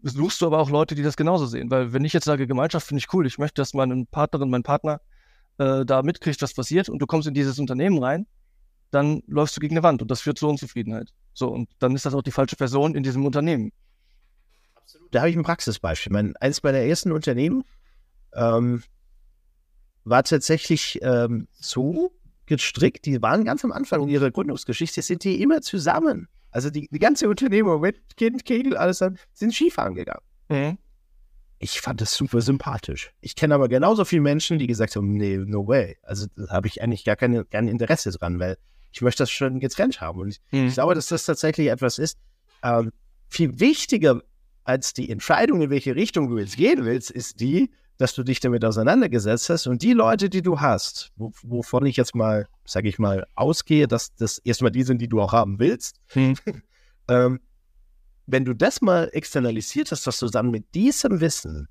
suchst 0.04 0.42
du 0.42 0.46
aber 0.46 0.60
auch 0.60 0.70
Leute, 0.70 0.96
die 0.96 1.04
das 1.04 1.16
genauso 1.16 1.46
sehen. 1.46 1.72
Weil 1.72 1.94
wenn 1.94 2.04
ich 2.04 2.14
jetzt 2.14 2.26
sage, 2.26 2.46
Gemeinschaft 2.46 2.88
finde 2.88 3.00
ich 3.00 3.14
cool, 3.14 3.26
ich 3.26 3.38
möchte, 3.38 3.62
dass 3.62 3.74
meine 3.74 4.06
Partnerin, 4.06 4.50
mein 4.50 4.64
Partner 4.64 5.00
äh, 5.58 5.86
da 5.86 6.04
mitkriegt, 6.04 6.42
was 6.42 6.54
passiert 6.54 6.90
und 6.90 7.00
du 7.00 7.06
kommst 7.06 7.28
in 7.28 7.34
dieses 7.34 7.58
Unternehmen 7.58 8.04
rein, 8.04 8.28
dann 8.92 9.22
läufst 9.28 9.56
du 9.56 9.62
gegen 9.62 9.76
eine 9.76 9.84
Wand 9.84 10.02
und 10.02 10.12
das 10.12 10.22
führt 10.22 10.38
zu 10.38 10.48
Unzufriedenheit. 10.50 11.14
So, 11.34 11.50
und 11.50 11.70
dann 11.80 11.96
ist 11.96 12.06
das 12.06 12.14
auch 12.14 12.22
die 12.22 12.32
falsche 12.32 12.56
Person 12.56 12.96
in 12.96 13.04
diesem 13.04 13.26
Unternehmen. 13.26 13.72
Absolut. 14.76 15.14
Da 15.14 15.20
habe 15.20 15.30
ich 15.30 15.38
ein 15.38 15.44
Praxisbeispiel. 15.44 16.12
Mein, 16.12 16.36
eines 16.38 16.64
meiner 16.64 16.80
ersten 16.80 17.12
Unternehmen 17.12 17.64
ähm, 18.34 18.84
war 20.04 20.24
tatsächlich 20.24 21.00
ähm, 21.02 21.48
so 21.54 22.12
gestrickt, 22.50 23.06
die 23.06 23.22
waren 23.22 23.46
ganz 23.46 23.64
am 23.64 23.72
Anfang 23.72 24.04
in 24.04 24.10
ihrer 24.10 24.32
Gründungsgeschichte, 24.32 25.02
sind 25.02 25.24
die 25.24 25.42
immer 25.42 25.62
zusammen. 25.62 26.28
Also 26.52 26.70
die, 26.70 26.90
die 26.92 27.00
ganze 27.00 27.30
Unternehmung 27.30 27.80
mit 27.80 28.18
Kind, 28.18 28.44
Kegel, 28.44 28.76
alles 28.76 28.98
dann, 28.98 29.18
sind 29.34 29.54
Skifahren 29.54 29.96
gegangen. 29.96 30.24
Mhm. 30.50 30.78
Ich 31.60 31.82
fand 31.82 32.02
das 32.02 32.14
super 32.14 32.42
sympathisch. 32.42 33.12
Ich 33.22 33.36
kenne 33.36 33.54
aber 33.54 33.68
genauso 33.68 34.06
viele 34.06 34.22
Menschen, 34.22 34.60
die 34.60 34.68
gesagt 34.68 34.96
haben, 34.96 35.14
nee, 35.14 35.38
no 35.38 35.68
way. 35.68 35.98
Also 36.04 36.28
da 36.36 36.50
habe 36.50 36.68
ich 36.68 36.82
eigentlich 36.82 37.06
gar 37.06 37.16
keine, 37.16 37.46
kein 37.46 37.68
Interesse 37.68 38.12
dran, 38.12 38.40
weil 38.40 38.58
ich 38.92 39.02
möchte 39.02 39.24
das 39.24 39.32
schon 39.32 39.60
getrennt 39.60 40.02
haben. 40.02 40.20
Und 40.20 40.30
ich, 40.30 40.42
mhm. 40.52 40.68
ich 40.68 40.74
glaube, 40.74 40.96
dass 40.96 41.08
das 41.08 41.26
tatsächlich 41.26 41.68
etwas 41.68 41.98
ist, 41.98 42.18
ähm, 42.64 42.92
viel 43.28 43.60
wichtiger 43.60 44.22
als 44.64 44.94
die 44.94 45.10
Entscheidung, 45.10 45.62
in 45.62 45.70
welche 45.70 45.96
Richtung 45.96 46.30
du 46.30 46.38
jetzt 46.38 46.58
gehen 46.58 46.86
willst, 46.86 47.12
ist 47.12 47.40
die, 47.40 47.70
dass 48.00 48.16
du 48.16 48.24
dich 48.24 48.40
damit 48.40 48.64
auseinandergesetzt 48.64 49.50
hast 49.50 49.68
und 49.68 49.84
die 49.84 49.92
Leute, 49.92 50.30
die 50.30 50.42
du 50.42 50.62
hast, 50.62 51.12
wovon 51.18 51.86
ich 51.86 51.98
jetzt 51.98 52.16
mal, 52.16 52.48
sage 52.66 52.88
ich 52.88 52.98
mal, 52.98 53.28
ausgehe, 53.36 53.90
dass 53.90 54.16
das 54.16 54.38
erstmal 54.40 54.72
die 54.72 54.84
sind, 54.84 55.02
die 55.02 55.10
du 55.10 55.22
auch 55.22 55.34
haben 55.34 55.60
willst, 55.60 56.00
hm. 56.08 56.36
ähm, 57.10 57.42
wenn 58.26 58.46
du 58.46 58.54
das 58.54 58.80
mal 58.80 59.10
externalisiert 59.12 59.92
hast, 59.92 60.08
dass 60.08 60.18
du 60.20 60.28
dann 60.28 60.50
mit 60.50 60.74
diesem 60.74 61.20
Wissen 61.20 61.68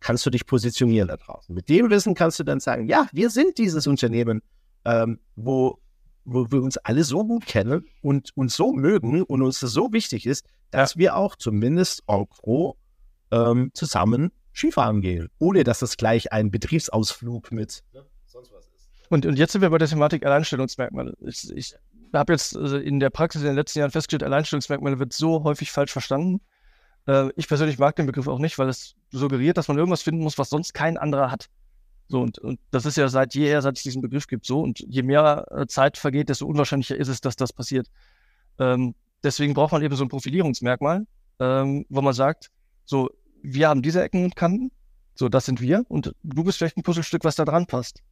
kannst 0.00 0.24
du 0.24 0.30
dich 0.30 0.46
positionieren 0.46 1.08
da 1.08 1.18
draußen. 1.18 1.54
Mit 1.54 1.68
dem 1.68 1.90
Wissen 1.90 2.14
kannst 2.14 2.38
du 2.38 2.44
dann 2.44 2.60
sagen, 2.60 2.86
ja, 2.88 3.06
wir 3.12 3.28
sind 3.28 3.58
dieses 3.58 3.86
Unternehmen, 3.86 4.40
ähm, 4.86 5.18
wo, 5.36 5.80
wo 6.24 6.50
wir 6.50 6.62
uns 6.62 6.78
alle 6.78 7.04
so 7.04 7.26
gut 7.26 7.44
kennen 7.44 7.84
und 8.00 8.34
uns 8.36 8.56
so 8.56 8.72
mögen 8.72 9.22
und 9.22 9.42
uns 9.42 9.60
das 9.60 9.72
so 9.72 9.92
wichtig 9.92 10.24
ist, 10.24 10.46
dass 10.70 10.96
wir 10.96 11.14
auch 11.14 11.36
zumindest 11.36 12.04
en 12.06 12.26
gros 12.26 12.76
ähm, 13.32 13.70
zusammen 13.74 14.30
Skifahren 14.58 15.00
gehen, 15.00 15.30
ohne 15.38 15.64
dass 15.64 15.78
das 15.78 15.96
gleich 15.96 16.32
ein 16.32 16.50
Betriebsausflug 16.50 17.52
mit 17.52 17.84
ne, 17.92 18.04
sonst 18.26 18.52
was 18.52 18.66
ist. 18.66 18.90
Und, 19.08 19.24
und 19.24 19.38
jetzt 19.38 19.52
sind 19.52 19.62
wir 19.62 19.70
bei 19.70 19.78
der 19.78 19.88
Thematik 19.88 20.26
Alleinstellungsmerkmale. 20.26 21.14
Ich, 21.20 21.50
ich 21.54 21.74
habe 22.12 22.32
jetzt 22.32 22.56
also 22.56 22.76
in 22.76 23.00
der 23.00 23.10
Praxis 23.10 23.42
in 23.42 23.48
den 23.48 23.56
letzten 23.56 23.78
Jahren 23.78 23.90
festgestellt, 23.90 24.22
Alleinstellungsmerkmale 24.22 24.98
wird 24.98 25.12
so 25.12 25.44
häufig 25.44 25.70
falsch 25.70 25.92
verstanden. 25.92 26.40
Äh, 27.06 27.30
ich 27.36 27.48
persönlich 27.48 27.78
mag 27.78 27.96
den 27.96 28.06
Begriff 28.06 28.28
auch 28.28 28.38
nicht, 28.38 28.58
weil 28.58 28.68
es 28.68 28.94
suggeriert, 29.10 29.56
dass 29.56 29.68
man 29.68 29.78
irgendwas 29.78 30.02
finden 30.02 30.22
muss, 30.22 30.38
was 30.38 30.50
sonst 30.50 30.74
kein 30.74 30.98
anderer 30.98 31.30
hat. 31.30 31.48
So, 32.08 32.20
und, 32.22 32.38
und 32.38 32.58
das 32.70 32.86
ist 32.86 32.96
ja 32.96 33.08
seit 33.08 33.34
jeher, 33.34 33.60
seit 33.60 33.76
es 33.76 33.82
diesen 33.82 34.00
Begriff 34.02 34.26
gibt, 34.26 34.46
so. 34.46 34.60
Und 34.60 34.80
je 34.80 35.02
mehr 35.02 35.46
äh, 35.50 35.66
Zeit 35.66 35.98
vergeht, 35.98 36.30
desto 36.30 36.46
unwahrscheinlicher 36.46 36.96
ist 36.96 37.08
es, 37.08 37.20
dass 37.20 37.36
das 37.36 37.52
passiert. 37.52 37.88
Ähm, 38.58 38.94
deswegen 39.22 39.54
braucht 39.54 39.72
man 39.72 39.82
eben 39.82 39.94
so 39.94 40.04
ein 40.04 40.08
Profilierungsmerkmal, 40.08 41.06
ähm, 41.38 41.84
wo 41.90 42.00
man 42.00 42.14
sagt, 42.14 42.50
so, 42.84 43.10
wir 43.54 43.68
haben 43.68 43.82
diese 43.82 44.02
Ecken 44.02 44.24
und 44.24 44.36
Kanten, 44.36 44.70
so, 45.14 45.28
das 45.28 45.46
sind 45.46 45.60
wir, 45.60 45.84
und 45.88 46.14
du 46.22 46.44
bist 46.44 46.58
vielleicht 46.58 46.76
ein 46.76 46.82
Puzzlestück, 46.82 47.24
was 47.24 47.36
da 47.36 47.44
dran 47.44 47.66
passt. 47.66 48.02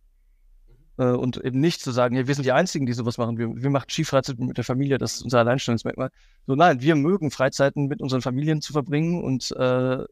Mhm. 0.96 1.04
Äh, 1.04 1.12
und 1.12 1.36
eben 1.44 1.60
nicht 1.60 1.80
zu 1.80 1.92
sagen, 1.92 2.16
ja, 2.16 2.26
wir 2.26 2.34
sind 2.34 2.44
die 2.44 2.52
Einzigen, 2.52 2.86
die 2.86 2.92
sowas 2.92 3.18
machen. 3.18 3.38
Wir, 3.38 3.48
wir 3.54 3.70
machen 3.70 3.88
Skifreizeit 3.88 4.38
mit 4.38 4.56
der 4.56 4.64
Familie, 4.64 4.98
das 4.98 5.14
ist 5.16 5.22
unser 5.22 5.38
Alleinstellungsmerkmal. 5.40 6.10
So, 6.46 6.54
nein, 6.54 6.80
wir 6.80 6.96
mögen 6.96 7.30
Freizeiten 7.30 7.86
mit 7.86 8.00
unseren 8.00 8.22
Familien 8.22 8.60
zu 8.60 8.72
verbringen 8.72 9.22
und 9.22 9.52
äh, 9.52 10.04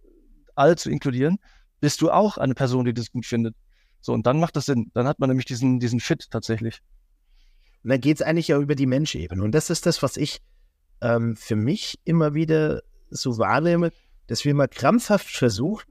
alle 0.55 0.77
zu 0.77 0.91
inkludieren. 0.91 1.39
Bist 1.81 2.01
du 2.01 2.11
auch 2.11 2.39
eine 2.39 2.55
Person, 2.55 2.85
die 2.85 2.95
das 2.95 3.11
gut 3.11 3.27
findet? 3.27 3.57
So, 4.01 4.13
und 4.13 4.27
dann 4.27 4.39
macht 4.39 4.57
das 4.57 4.67
Sinn. 4.67 4.91
Dann 4.95 5.07
hat 5.07 5.19
man 5.19 5.31
nämlich 5.31 5.47
diesen, 5.47 5.81
diesen 5.81 6.01
Fit 6.01 6.31
tatsächlich. 6.31 6.81
Und 7.83 7.91
dann 7.91 8.01
geht 8.01 8.17
es 8.19 8.23
eigentlich 8.23 8.49
ja 8.49 8.59
über 8.59 8.75
die 8.75 8.87
Menschebene. 8.87 9.43
Und 9.43 9.53
das 9.53 9.71
ist 9.71 9.87
das, 9.87 10.03
was 10.03 10.17
ich 10.17 10.41
ähm, 11.01 11.37
für 11.37 11.57
mich 11.57 11.99
immer 12.05 12.35
wieder 12.35 12.83
so 13.11 13.39
wahrnehme, 13.39 13.93
dass 14.27 14.45
wir 14.45 14.55
mal 14.55 14.69
krampfhaft 14.69 15.29
versuchen, 15.29 15.91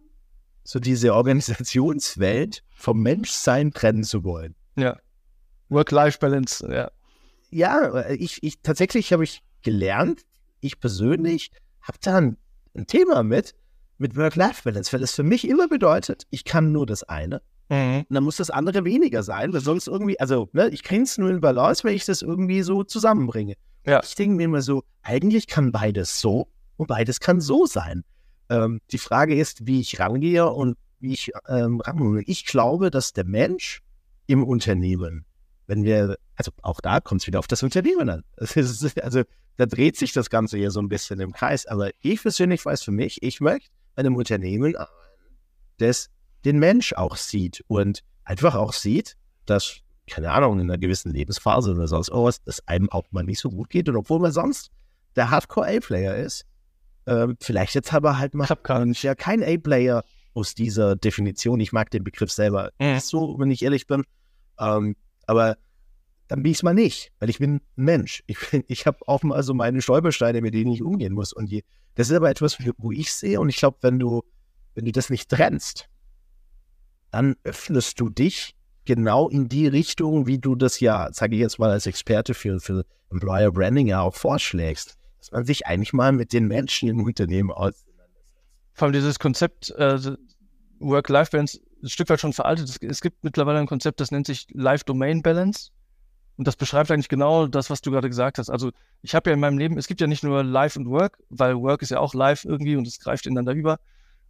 so 0.63 0.79
diese 0.79 1.13
Organisationswelt 1.13 2.63
vom 2.69 3.01
Menschsein 3.01 3.71
trennen 3.71 4.03
zu 4.03 4.23
wollen. 4.23 4.55
Ja. 4.75 4.97
Work-Life-Balance, 5.69 6.67
ja. 6.71 6.91
Ja, 7.49 8.09
ich, 8.09 8.41
ich 8.41 8.61
tatsächlich 8.61 9.13
habe 9.13 9.23
ich 9.23 9.43
gelernt, 9.61 10.21
ich 10.61 10.79
persönlich 10.79 11.51
habe 11.81 11.97
da 12.01 12.17
ein, 12.17 12.37
ein, 12.75 12.87
Thema 12.87 13.23
mit, 13.23 13.53
mit 13.97 14.15
Work-Life-Balance, 14.15 14.93
weil 14.93 15.03
es 15.03 15.13
für 15.13 15.23
mich 15.23 15.47
immer 15.47 15.67
bedeutet, 15.67 16.23
ich 16.29 16.45
kann 16.45 16.71
nur 16.71 16.85
das 16.85 17.03
eine. 17.03 17.41
Mhm. 17.69 18.05
Und 18.09 18.15
dann 18.15 18.23
muss 18.23 18.37
das 18.37 18.49
andere 18.49 18.85
weniger 18.85 19.23
sein, 19.23 19.53
weil 19.53 19.61
sonst 19.61 19.87
irgendwie, 19.87 20.19
also, 20.19 20.49
ne, 20.53 20.69
ich 20.69 20.83
kriege 20.83 21.03
es 21.03 21.17
nur 21.17 21.29
in 21.29 21.41
Balance, 21.41 21.83
wenn 21.83 21.95
ich 21.95 22.05
das 22.05 22.21
irgendwie 22.21 22.61
so 22.61 22.83
zusammenbringe. 22.83 23.55
Ja. 23.85 24.01
Ich 24.03 24.15
denke 24.15 24.35
mir 24.35 24.45
immer 24.45 24.61
so, 24.61 24.83
eigentlich 25.01 25.47
kann 25.47 25.71
beides 25.71 26.21
so 26.21 26.47
und 26.77 26.87
beides 26.87 27.19
kann 27.19 27.41
so 27.41 27.65
sein. 27.65 28.03
Ähm, 28.53 28.81
die 28.91 28.97
Frage 28.97 29.35
ist, 29.35 29.65
wie 29.65 29.79
ich 29.79 29.99
rangehe 29.99 30.47
und 30.47 30.77
wie 30.99 31.13
ich 31.13 31.31
ähm, 31.47 31.81
rangehe. 31.81 32.23
Ich 32.25 32.45
glaube, 32.45 32.91
dass 32.91 33.13
der 33.13 33.25
Mensch 33.25 33.81
im 34.27 34.43
Unternehmen, 34.43 35.25
wenn 35.65 35.83
wir, 35.83 36.17
also 36.35 36.51
auch 36.61 36.79
da 36.79 36.99
kommt 36.99 37.21
es 37.21 37.27
wieder 37.27 37.39
auf 37.39 37.47
das 37.47 37.63
Unternehmen 37.63 38.09
an. 38.09 38.23
also 38.37 39.23
da 39.57 39.65
dreht 39.65 39.97
sich 39.97 40.13
das 40.13 40.29
Ganze 40.29 40.57
hier 40.57 40.71
so 40.71 40.79
ein 40.81 40.89
bisschen 40.89 41.19
im 41.19 41.33
Kreis. 41.33 41.65
Aber 41.65 41.89
ich 42.01 42.21
persönlich 42.21 42.63
weiß 42.63 42.83
für 42.83 42.91
mich, 42.91 43.23
ich 43.23 43.41
möchte 43.41 43.69
einem 43.95 44.15
Unternehmen 44.15 44.75
das 45.77 46.09
den 46.45 46.59
Mensch 46.59 46.93
auch 46.93 47.15
sieht 47.15 47.63
und 47.67 48.03
einfach 48.23 48.55
auch 48.55 48.73
sieht, 48.73 49.15
dass, 49.45 49.77
keine 50.07 50.31
Ahnung, 50.31 50.59
in 50.59 50.69
einer 50.69 50.77
gewissen 50.77 51.11
Lebensphase 51.11 51.71
oder 51.71 51.87
sonst 51.87 52.11
was, 52.11 52.43
dass 52.43 52.67
einem 52.67 52.89
auch 52.89 53.05
mal 53.11 53.23
nicht 53.23 53.39
so 53.39 53.49
gut 53.49 53.69
geht. 53.69 53.89
Und 53.89 53.95
obwohl 53.95 54.19
man 54.19 54.31
sonst 54.31 54.69
der 55.15 55.29
Hardcore-A-Player 55.29 56.15
ist, 56.17 56.45
ähm, 57.05 57.35
vielleicht 57.39 57.75
jetzt 57.75 57.93
aber 57.93 58.17
halt 58.17 58.33
mal 58.33 58.47
ja 59.01 59.15
kein 59.15 59.43
A-Player 59.43 60.03
aus 60.33 60.55
dieser 60.55 60.95
Definition. 60.95 61.59
Ich 61.59 61.71
mag 61.71 61.91
den 61.91 62.03
Begriff 62.03 62.31
selber 62.31 62.71
nicht 62.79 63.05
so, 63.05 63.35
wenn 63.39 63.51
ich 63.51 63.63
ehrlich 63.63 63.87
bin. 63.87 64.03
Ähm, 64.59 64.95
aber 65.27 65.57
dann 66.27 66.41
bin 66.41 66.51
ich 66.51 66.59
es 66.59 66.63
mal 66.63 66.73
nicht, 66.73 67.11
weil 67.19 67.29
ich 67.29 67.39
bin 67.39 67.55
ein 67.55 67.61
Mensch. 67.75 68.23
Ich, 68.27 68.37
ich 68.67 68.85
habe 68.85 68.99
auch 69.07 69.23
mal 69.23 69.43
so 69.43 69.53
meine 69.53 69.81
Stolpersteine, 69.81 70.41
mit 70.41 70.53
denen 70.53 70.71
ich 70.71 70.81
umgehen 70.81 71.13
muss. 71.13 71.33
Und 71.33 71.49
je, 71.49 71.63
das 71.95 72.09
ist 72.09 72.15
aber 72.15 72.29
etwas, 72.29 72.57
wo 72.77 72.91
ich 72.91 73.13
sehe. 73.13 73.39
Und 73.39 73.49
ich 73.49 73.57
glaube, 73.57 73.77
wenn 73.81 73.99
du, 73.99 74.23
wenn 74.73 74.85
du 74.85 74.91
das 74.91 75.09
nicht 75.09 75.29
trennst, 75.29 75.89
dann 77.11 77.35
öffnest 77.43 77.99
du 77.99 78.09
dich 78.09 78.55
genau 78.85 79.29
in 79.29 79.47
die 79.47 79.67
Richtung, 79.67 80.25
wie 80.25 80.39
du 80.39 80.55
das 80.55 80.79
ja, 80.79 81.09
sage 81.13 81.35
ich 81.35 81.41
jetzt 81.41 81.59
mal 81.59 81.69
als 81.69 81.85
Experte 81.85 82.33
für, 82.33 82.59
für 82.59 82.85
Employer 83.11 83.51
Branding 83.51 83.87
ja 83.87 84.01
auch 84.01 84.15
vorschlägst 84.15 84.97
dass 85.23 85.31
man 85.31 85.45
sich 85.45 85.65
eigentlich 85.65 85.93
mal 85.93 86.11
mit 86.11 86.33
den 86.33 86.47
Menschen 86.47 86.89
im 86.89 87.01
Unternehmen 87.01 87.49
auseinandersetzt. 87.49 88.43
Vor 88.73 88.87
allem 88.87 88.93
dieses 88.93 89.19
Konzept 89.19 89.69
äh, 89.71 89.97
Work-Life-Balance 90.79 91.61
ein 91.81 91.87
Stück 91.87 92.09
weit 92.09 92.19
schon 92.19 92.33
veraltet. 92.33 92.77
Es, 92.81 92.99
gibt 92.99 93.23
mittlerweile 93.23 93.59
ein 93.59 93.65
Konzept, 93.65 94.01
das 94.01 94.11
nennt 94.11 94.27
sich 94.27 94.47
Life-Domain-Balance. 94.51 95.69
Und 96.35 96.45
das 96.45 96.57
beschreibt 96.57 96.91
eigentlich 96.91 97.07
genau 97.07 97.47
das, 97.47 97.69
was 97.69 97.79
du 97.79 97.91
gerade 97.91 98.09
gesagt 98.09 98.37
hast. 98.37 98.49
Also 98.49 98.71
ich 99.01 99.15
habe 99.15 99.29
ja 99.29 99.33
in 99.33 99.39
meinem 99.39 99.57
Leben, 99.57 99.77
es 99.77 99.87
gibt 99.87 100.01
ja 100.01 100.07
nicht 100.07 100.23
nur 100.25 100.43
Life 100.43 100.77
und 100.77 100.89
Work, 100.89 101.19
weil 101.29 101.55
Work 101.55 101.83
ist 101.83 101.91
ja 101.91 101.99
auch 101.99 102.13
Life 102.13 102.45
irgendwie 102.45 102.75
und 102.75 102.85
es 102.85 102.99
greift 102.99 103.25
ineinander 103.25 103.53
über. 103.53 103.79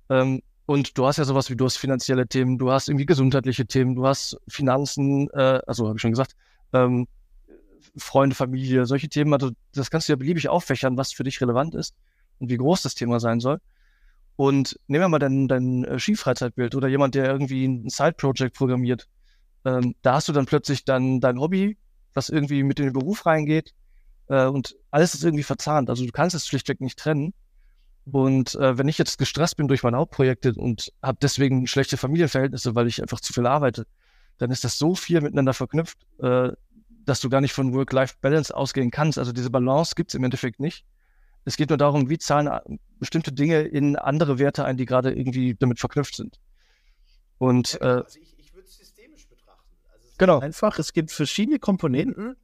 Ähm, 0.09 0.43
und 0.67 0.95
du 0.95 1.07
hast 1.07 1.17
ja 1.17 1.23
sowas 1.23 1.49
wie, 1.49 1.55
du 1.55 1.65
hast 1.65 1.77
finanzielle 1.77 2.27
Themen, 2.27 2.59
du 2.59 2.71
hast 2.71 2.87
irgendwie 2.87 3.07
gesundheitliche 3.07 3.65
Themen, 3.65 3.95
du 3.95 4.05
hast 4.05 4.37
Finanzen, 4.47 5.27
äh, 5.31 5.59
also 5.65 5.87
habe 5.87 5.97
ich 5.97 6.01
schon 6.01 6.11
gesagt, 6.11 6.35
ähm, 6.71 7.07
Freunde, 7.97 8.35
Familie, 8.35 8.85
solche 8.85 9.09
Themen. 9.09 9.33
Also 9.33 9.51
das 9.73 9.89
kannst 9.89 10.07
du 10.07 10.13
ja 10.13 10.17
beliebig 10.17 10.49
auffächern, 10.49 10.97
was 10.97 11.13
für 11.13 11.23
dich 11.23 11.41
relevant 11.41 11.75
ist 11.75 11.95
und 12.39 12.49
wie 12.49 12.57
groß 12.57 12.81
das 12.81 12.95
Thema 12.95 13.19
sein 13.19 13.39
soll. 13.39 13.59
Und 14.35 14.79
nehmen 14.87 15.03
wir 15.03 15.09
mal 15.09 15.19
dein, 15.19 15.47
dein 15.47 15.83
äh, 15.83 15.99
Skifreizeitbild 15.99 16.75
oder 16.75 16.87
jemand, 16.87 17.15
der 17.15 17.25
irgendwie 17.25 17.65
ein 17.65 17.89
Side-Project 17.89 18.55
programmiert. 18.55 19.07
Ähm, 19.63 19.95
da 20.01 20.15
hast 20.15 20.27
du 20.27 20.33
dann 20.33 20.45
plötzlich 20.45 20.85
dann 20.85 21.19
dein 21.19 21.39
Hobby, 21.39 21.77
was 22.13 22.29
irgendwie 22.29 22.63
mit 22.63 22.79
in 22.79 22.85
den 22.85 22.93
Beruf 22.93 23.25
reingeht. 23.25 23.73
Äh, 24.27 24.47
und 24.47 24.75
alles 24.89 25.13
ist 25.13 25.23
irgendwie 25.23 25.43
verzahnt. 25.43 25.89
Also 25.89 26.05
du 26.05 26.11
kannst 26.11 26.35
es 26.35 26.47
schlichtweg 26.47 26.81
nicht 26.81 26.97
trennen. 26.97 27.33
Und 28.11 28.55
äh, 28.55 28.77
wenn 28.77 28.87
ich 28.87 28.97
jetzt 28.97 29.17
gestresst 29.17 29.55
bin 29.55 29.67
durch 29.67 29.83
meine 29.83 29.97
Hauptprojekte 29.97 30.53
und 30.55 30.91
habe 31.01 31.19
deswegen 31.21 31.67
schlechte 31.67 31.95
Familienverhältnisse, 31.95 32.75
weil 32.75 32.87
ich 32.87 33.01
einfach 33.01 33.21
zu 33.21 33.33
viel 33.33 33.45
arbeite, 33.45 33.85
dann 34.39 34.51
ist 34.51 34.63
das 34.63 34.77
so 34.77 34.95
viel 34.95 35.21
miteinander 35.21 35.53
verknüpft, 35.53 35.99
äh, 36.19 36.49
dass 37.05 37.19
du 37.19 37.29
gar 37.29 37.41
nicht 37.41 37.53
von 37.53 37.73
Work-Life-Balance 37.73 38.55
ausgehen 38.55 38.91
kannst. 38.91 39.17
Also 39.17 39.31
diese 39.31 39.49
Balance 39.49 39.93
gibt 39.95 40.11
es 40.11 40.15
im 40.15 40.23
Endeffekt 40.23 40.59
nicht. 40.59 40.85
Es 41.45 41.57
geht 41.57 41.69
nur 41.69 41.77
darum, 41.77 42.09
wie 42.09 42.17
zahlen 42.17 42.49
bestimmte 42.99 43.33
Dinge 43.33 43.61
in 43.61 43.95
andere 43.95 44.39
Werte 44.39 44.63
ein, 44.65 44.77
die 44.77 44.85
gerade 44.85 45.13
irgendwie 45.13 45.55
damit 45.55 45.79
verknüpft 45.79 46.15
sind. 46.15 46.39
Und 47.37 47.79
äh, 47.81 47.85
also 47.85 48.19
ich, 48.19 48.37
ich 48.37 48.53
würde 48.53 48.67
es 48.67 48.77
systemisch 48.77 49.27
betrachten. 49.27 49.75
Also 49.91 50.07
es 50.07 50.17
genau. 50.17 50.39
Einfach, 50.39 50.79
es 50.79 50.93
gibt 50.93 51.11
verschiedene 51.11 51.59
Komponenten 51.59 52.35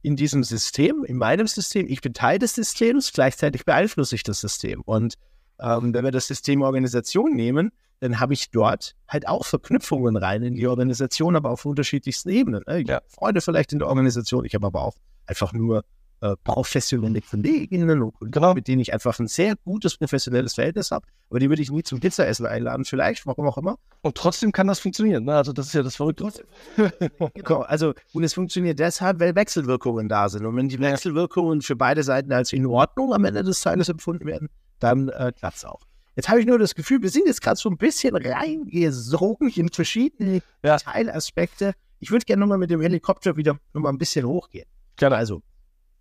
in 0.00 0.16
diesem 0.16 0.44
System, 0.44 1.04
in 1.04 1.16
meinem 1.16 1.46
System. 1.46 1.86
Ich 1.88 2.00
bin 2.00 2.14
Teil 2.14 2.38
des 2.38 2.54
Systems, 2.54 3.12
gleichzeitig 3.12 3.64
beeinflusse 3.64 4.14
ich 4.14 4.22
das 4.22 4.40
System. 4.40 4.80
Und 4.82 5.14
ähm, 5.60 5.94
wenn 5.94 6.04
wir 6.04 6.10
das 6.12 6.26
System 6.26 6.62
Organisation 6.62 7.34
nehmen, 7.34 7.70
dann 8.00 8.20
habe 8.20 8.34
ich 8.34 8.50
dort 8.50 8.94
halt 9.08 9.26
auch 9.26 9.44
Verknüpfungen 9.44 10.16
rein 10.16 10.42
in 10.42 10.54
die 10.54 10.66
Organisation, 10.66 11.36
aber 11.36 11.50
auf 11.50 11.64
unterschiedlichsten 11.64 12.28
Ebenen. 12.28 12.62
Ne? 12.66 12.80
Ich 12.80 12.88
ja. 12.88 12.96
habe 12.96 13.06
Freunde 13.08 13.40
vielleicht 13.40 13.72
in 13.72 13.80
der 13.80 13.88
Organisation, 13.88 14.44
ich 14.44 14.54
habe 14.54 14.66
aber 14.66 14.82
auch 14.82 14.94
einfach 15.26 15.52
nur 15.52 15.84
äh, 16.20 16.34
professionelle 16.42 17.20
Kolleginnen 17.20 18.02
und 18.02 18.14
Kollegen, 18.14 18.32
Genau. 18.32 18.54
mit 18.54 18.66
denen 18.66 18.80
ich 18.80 18.92
einfach 18.92 19.18
ein 19.20 19.28
sehr 19.28 19.54
gutes 19.56 19.96
professionelles 19.96 20.54
Verhältnis 20.54 20.90
habe, 20.90 21.06
aber 21.30 21.38
die 21.38 21.48
würde 21.48 21.62
ich 21.62 21.70
nie 21.70 21.82
zum 21.82 22.00
Pizzaessen 22.00 22.46
einladen, 22.46 22.84
vielleicht, 22.84 23.26
warum 23.26 23.46
auch 23.46 23.58
immer. 23.58 23.78
Und 24.02 24.16
trotzdem 24.16 24.50
kann 24.50 24.66
das 24.66 24.80
funktionieren. 24.80 25.24
Ne? 25.24 25.34
Also 25.36 25.52
das 25.52 25.66
ist 25.66 25.74
ja 25.74 25.82
das 25.82 25.96
Verrückte. 25.96 26.28
Genau, 27.34 27.60
also, 27.60 27.94
und 28.12 28.24
es 28.24 28.34
funktioniert 28.34 28.78
deshalb, 28.78 29.20
weil 29.20 29.34
Wechselwirkungen 29.34 30.08
da 30.08 30.28
sind. 30.28 30.44
Und 30.44 30.56
wenn 30.56 30.68
die 30.68 30.78
Wechselwirkungen 30.80 31.62
für 31.62 31.76
beide 31.76 32.02
Seiten 32.02 32.32
als 32.32 32.52
in 32.52 32.66
Ordnung 32.66 33.12
am 33.12 33.24
Ende 33.24 33.44
des 33.44 33.60
Tages 33.60 33.88
empfunden 33.88 34.26
werden, 34.26 34.48
dann 34.78 35.08
äh, 35.08 35.32
klappt 35.36 35.56
es 35.58 35.64
auch. 35.64 35.80
Jetzt 36.16 36.28
habe 36.28 36.40
ich 36.40 36.46
nur 36.46 36.58
das 36.58 36.74
Gefühl, 36.74 37.00
wir 37.02 37.10
sind 37.10 37.26
jetzt 37.26 37.40
gerade 37.42 37.56
so 37.56 37.68
ein 37.70 37.76
bisschen 37.76 38.16
reingesogen 38.16 39.50
in 39.50 39.68
verschiedene 39.68 40.42
Ja. 40.64 40.76
Teilaspekte. 40.78 41.74
Ich 42.00 42.10
würde 42.10 42.24
gerne 42.24 42.40
nochmal 42.40 42.58
mit 42.58 42.70
dem 42.70 42.80
Helikopter 42.80 43.36
wieder 43.36 43.58
nochmal 43.72 43.92
ein 43.92 43.98
bisschen 43.98 44.26
hochgehen. 44.26 44.66
Gerne. 44.96 45.16
Also, 45.16 45.42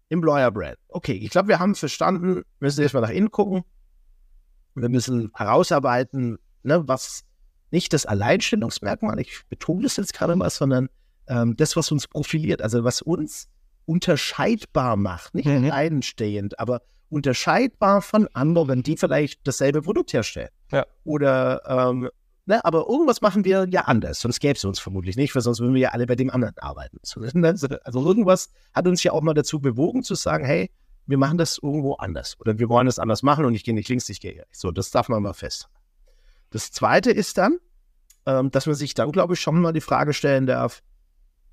Employer 0.09 0.49
Brand. 0.51 0.77
Okay, 0.89 1.13
ich 1.13 1.29
glaube, 1.29 1.49
wir 1.49 1.59
haben 1.59 1.75
verstanden, 1.75 2.35
wir 2.37 2.43
müssen 2.59 2.81
erstmal 2.81 3.03
nach 3.03 3.09
innen 3.09 3.29
gucken. 3.29 3.63
Wir 4.75 4.89
müssen 4.89 5.31
herausarbeiten, 5.35 6.37
ne, 6.63 6.87
was 6.87 7.23
nicht 7.71 7.93
das 7.93 8.05
Alleinstellungsmerkmal, 8.05 9.19
ich 9.19 9.41
betone 9.49 9.83
das 9.83 9.97
jetzt 9.97 10.13
gerade 10.13 10.35
mal, 10.35 10.49
sondern 10.49 10.87
ähm, 11.27 11.55
das, 11.57 11.75
was 11.75 11.91
uns 11.91 12.07
profiliert, 12.07 12.61
also 12.61 12.83
was 12.83 13.01
uns 13.01 13.49
unterscheidbar 13.85 14.95
macht, 14.97 15.33
nicht 15.35 15.45
Mhm. 15.47 15.65
alleinstehend, 15.71 16.59
aber 16.59 16.81
unterscheidbar 17.09 18.01
von 18.01 18.27
anderen, 18.33 18.83
die 18.83 18.97
vielleicht 18.97 19.45
dasselbe 19.47 19.81
Produkt 19.81 20.13
herstellen. 20.13 20.49
Ja. 20.71 20.85
Oder, 21.03 21.61
ähm, 21.67 22.09
ne, 22.45 22.63
aber 22.65 22.87
irgendwas 22.89 23.21
machen 23.21 23.45
wir 23.45 23.67
ja 23.69 23.81
anders, 23.81 24.19
sonst 24.19 24.39
gäbe 24.39 24.55
es 24.55 24.65
uns 24.65 24.79
vermutlich 24.79 25.15
nicht, 25.15 25.33
weil 25.33 25.41
sonst 25.41 25.59
würden 25.59 25.73
wir 25.73 25.81
ja 25.81 25.89
alle 25.89 26.05
bei 26.05 26.15
dem 26.15 26.29
anderen 26.29 26.57
arbeiten. 26.57 26.97
So, 27.03 27.21
ne, 27.33 27.55
Also 27.83 28.05
irgendwas 28.05 28.49
hat 28.73 28.87
uns 28.87 29.03
ja 29.03 29.11
auch 29.11 29.21
mal 29.21 29.33
dazu 29.33 29.59
bewogen 29.59 30.03
zu 30.03 30.15
sagen, 30.15 30.45
hey, 30.45 30.69
wir 31.05 31.17
machen 31.17 31.37
das 31.37 31.57
irgendwo 31.61 31.93
anders 31.95 32.37
oder 32.39 32.59
wir 32.59 32.67
wollen 32.67 32.85
das 32.85 32.99
anders 32.99 33.23
machen 33.23 33.45
und 33.45 33.55
ich 33.55 33.63
gehe 33.63 33.73
nicht 33.73 33.87
links, 33.89 34.09
ich 34.09 34.19
gehe 34.19 34.35
rechts. 34.39 34.59
So, 34.59 34.71
das 34.71 34.91
darf 34.91 35.07
man 35.07 35.23
mal 35.23 35.33
fest. 35.33 35.69
Das 36.49 36.71
zweite 36.71 37.11
ist 37.11 37.37
dann, 37.37 37.59
ähm, 38.25 38.51
dass 38.51 38.65
man 38.65 38.75
sich 38.75 38.93
dann, 38.93 39.11
glaube 39.11 39.33
ich, 39.33 39.39
schon 39.39 39.59
mal 39.61 39.71
die 39.71 39.81
Frage 39.81 40.13
stellen 40.13 40.45
darf, 40.45 40.83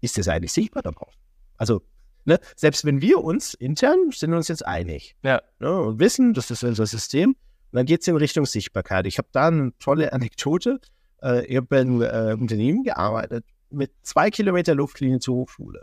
ist 0.00 0.18
das 0.18 0.28
eigentlich 0.28 0.52
sichtbar 0.52 0.82
da 0.82 0.90
draußen? 0.90 1.20
Also, 1.56 1.82
ne, 2.24 2.38
selbst 2.56 2.84
wenn 2.84 3.00
wir 3.00 3.22
uns 3.22 3.54
intern 3.54 4.10
sind 4.12 4.32
uns 4.34 4.48
jetzt 4.48 4.64
einig 4.66 5.16
Ja. 5.22 5.42
ne, 5.58 5.80
und 5.80 5.98
wissen, 5.98 6.34
das 6.34 6.50
ist 6.50 6.62
unser 6.64 6.86
System, 6.86 7.30
und 7.30 7.36
dann 7.78 7.86
geht 7.86 8.02
es 8.02 8.08
in 8.08 8.16
Richtung 8.16 8.46
Sichtbarkeit. 8.46 9.06
Ich 9.06 9.18
habe 9.18 9.28
da 9.32 9.48
eine 9.48 9.72
tolle 9.78 10.12
Anekdote. 10.12 10.80
Äh, 11.22 11.44
ich 11.46 11.56
habe 11.56 11.76
in 11.78 12.00
äh, 12.02 12.36
Unternehmen 12.38 12.84
gearbeitet 12.84 13.44
mit 13.70 13.90
zwei 14.02 14.30
Kilometer 14.30 14.74
Luftlinie 14.76 15.18
zur 15.18 15.34
Hochschule. 15.36 15.82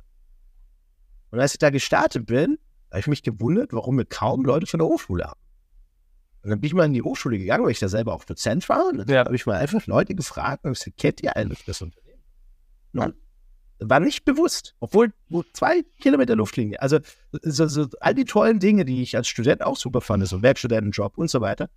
Und 1.32 1.39
als 1.41 1.54
ich 1.54 1.60
da 1.60 1.69
gestartet 1.69 2.25
bin, 2.27 2.58
habe 2.91 2.99
ich 3.01 3.08
mich 3.08 3.23
gewundert, 3.23 3.73
warum 3.73 3.97
wir 3.97 4.06
kaum 4.06 4.45
Leute 4.45 4.67
von 4.67 4.80
der 4.80 4.88
Hochschule 4.88 5.25
haben. 5.25 5.39
Und 6.43 6.49
dann 6.49 6.60
bin 6.62 6.67
ich 6.67 6.73
mal 6.73 6.86
in 6.86 6.93
die 6.93 7.01
Hochschule 7.01 7.38
gegangen, 7.38 7.63
weil 7.65 7.71
ich 7.71 7.80
da 7.80 7.88
selber 7.89 8.13
auch 8.13 8.23
Dozent 8.23 8.67
war. 8.69 8.88
Und 8.88 8.97
dann 8.97 9.08
Ja. 9.10 9.25
habe 9.25 9.36
ich 9.36 9.45
mal 9.45 9.58
einfach 9.58 9.86
Leute 9.86 10.15
gefragt 10.15 10.63
und 10.65 10.73
gesagt, 10.73 10.97
kennt 10.97 11.21
ihr 11.21 11.36
eigentlich 11.36 11.63
das 11.65 11.82
Unternehmen? 11.82 12.23
Nein. 12.93 13.13
War 13.83 13.99
nicht 13.99 14.25
bewusst, 14.25 14.75
obwohl 14.79 15.11
nur 15.29 15.43
zwei 15.53 15.83
Kilometer 15.99 16.35
Luftlinie. 16.35 16.79
Also 16.81 16.99
so, 17.41 17.67
so, 17.67 17.87
all 17.99 18.13
die 18.13 18.25
tollen 18.25 18.59
Dinge, 18.59 18.85
die 18.85 19.01
ich 19.01 19.17
als 19.17 19.27
Student 19.27 19.63
auch 19.63 19.75
super 19.75 20.01
fand, 20.01 20.27
so 20.27 20.41
Werkstudentenjob 20.43 21.17
und 21.17 21.29
so 21.29 21.41
weiter, 21.41 21.67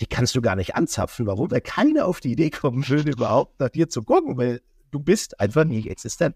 die 0.00 0.06
kannst 0.06 0.34
du 0.34 0.40
gar 0.40 0.56
nicht 0.56 0.74
anzapfen. 0.74 1.26
Warum? 1.26 1.50
Weil 1.50 1.60
keiner 1.60 2.06
auf 2.06 2.20
die 2.20 2.32
Idee 2.32 2.50
kommen 2.50 2.86
würde, 2.88 3.10
überhaupt 3.10 3.60
nach 3.60 3.68
dir 3.68 3.88
zu 3.88 4.02
gucken, 4.02 4.36
weil 4.38 4.62
du 4.90 4.98
bist 4.98 5.38
einfach 5.38 5.64
nicht 5.64 5.88
existent. 5.88 6.34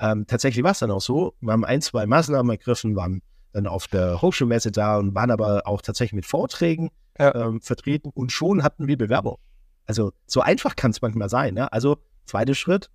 Ähm, 0.00 0.26
tatsächlich 0.26 0.64
war 0.64 0.72
es 0.72 0.80
dann 0.80 0.90
auch 0.90 1.00
so. 1.00 1.34
Wir 1.40 1.52
haben 1.52 1.64
ein, 1.64 1.82
zwei 1.82 2.06
Maßnahmen 2.06 2.50
ergriffen, 2.50 2.96
waren 2.96 3.22
dann 3.52 3.66
auf 3.66 3.86
der 3.86 4.22
Hochschulmesse 4.22 4.72
da 4.72 4.98
und 4.98 5.14
waren 5.14 5.30
aber 5.30 5.66
auch 5.66 5.82
tatsächlich 5.82 6.14
mit 6.14 6.26
Vorträgen 6.26 6.90
Ja. 7.18 7.34
ähm, 7.34 7.60
vertreten 7.60 8.10
und 8.14 8.32
schon 8.32 8.62
hatten 8.62 8.86
wir 8.86 8.96
Bewerbung. 8.96 9.38
Also 9.86 10.12
so 10.26 10.40
einfach 10.40 10.76
kann 10.76 10.92
es 10.92 11.02
manchmal 11.02 11.28
sein. 11.28 11.54
Ne? 11.54 11.72
Also 11.72 11.98
zweiter 12.24 12.54
Schritt, 12.54 12.90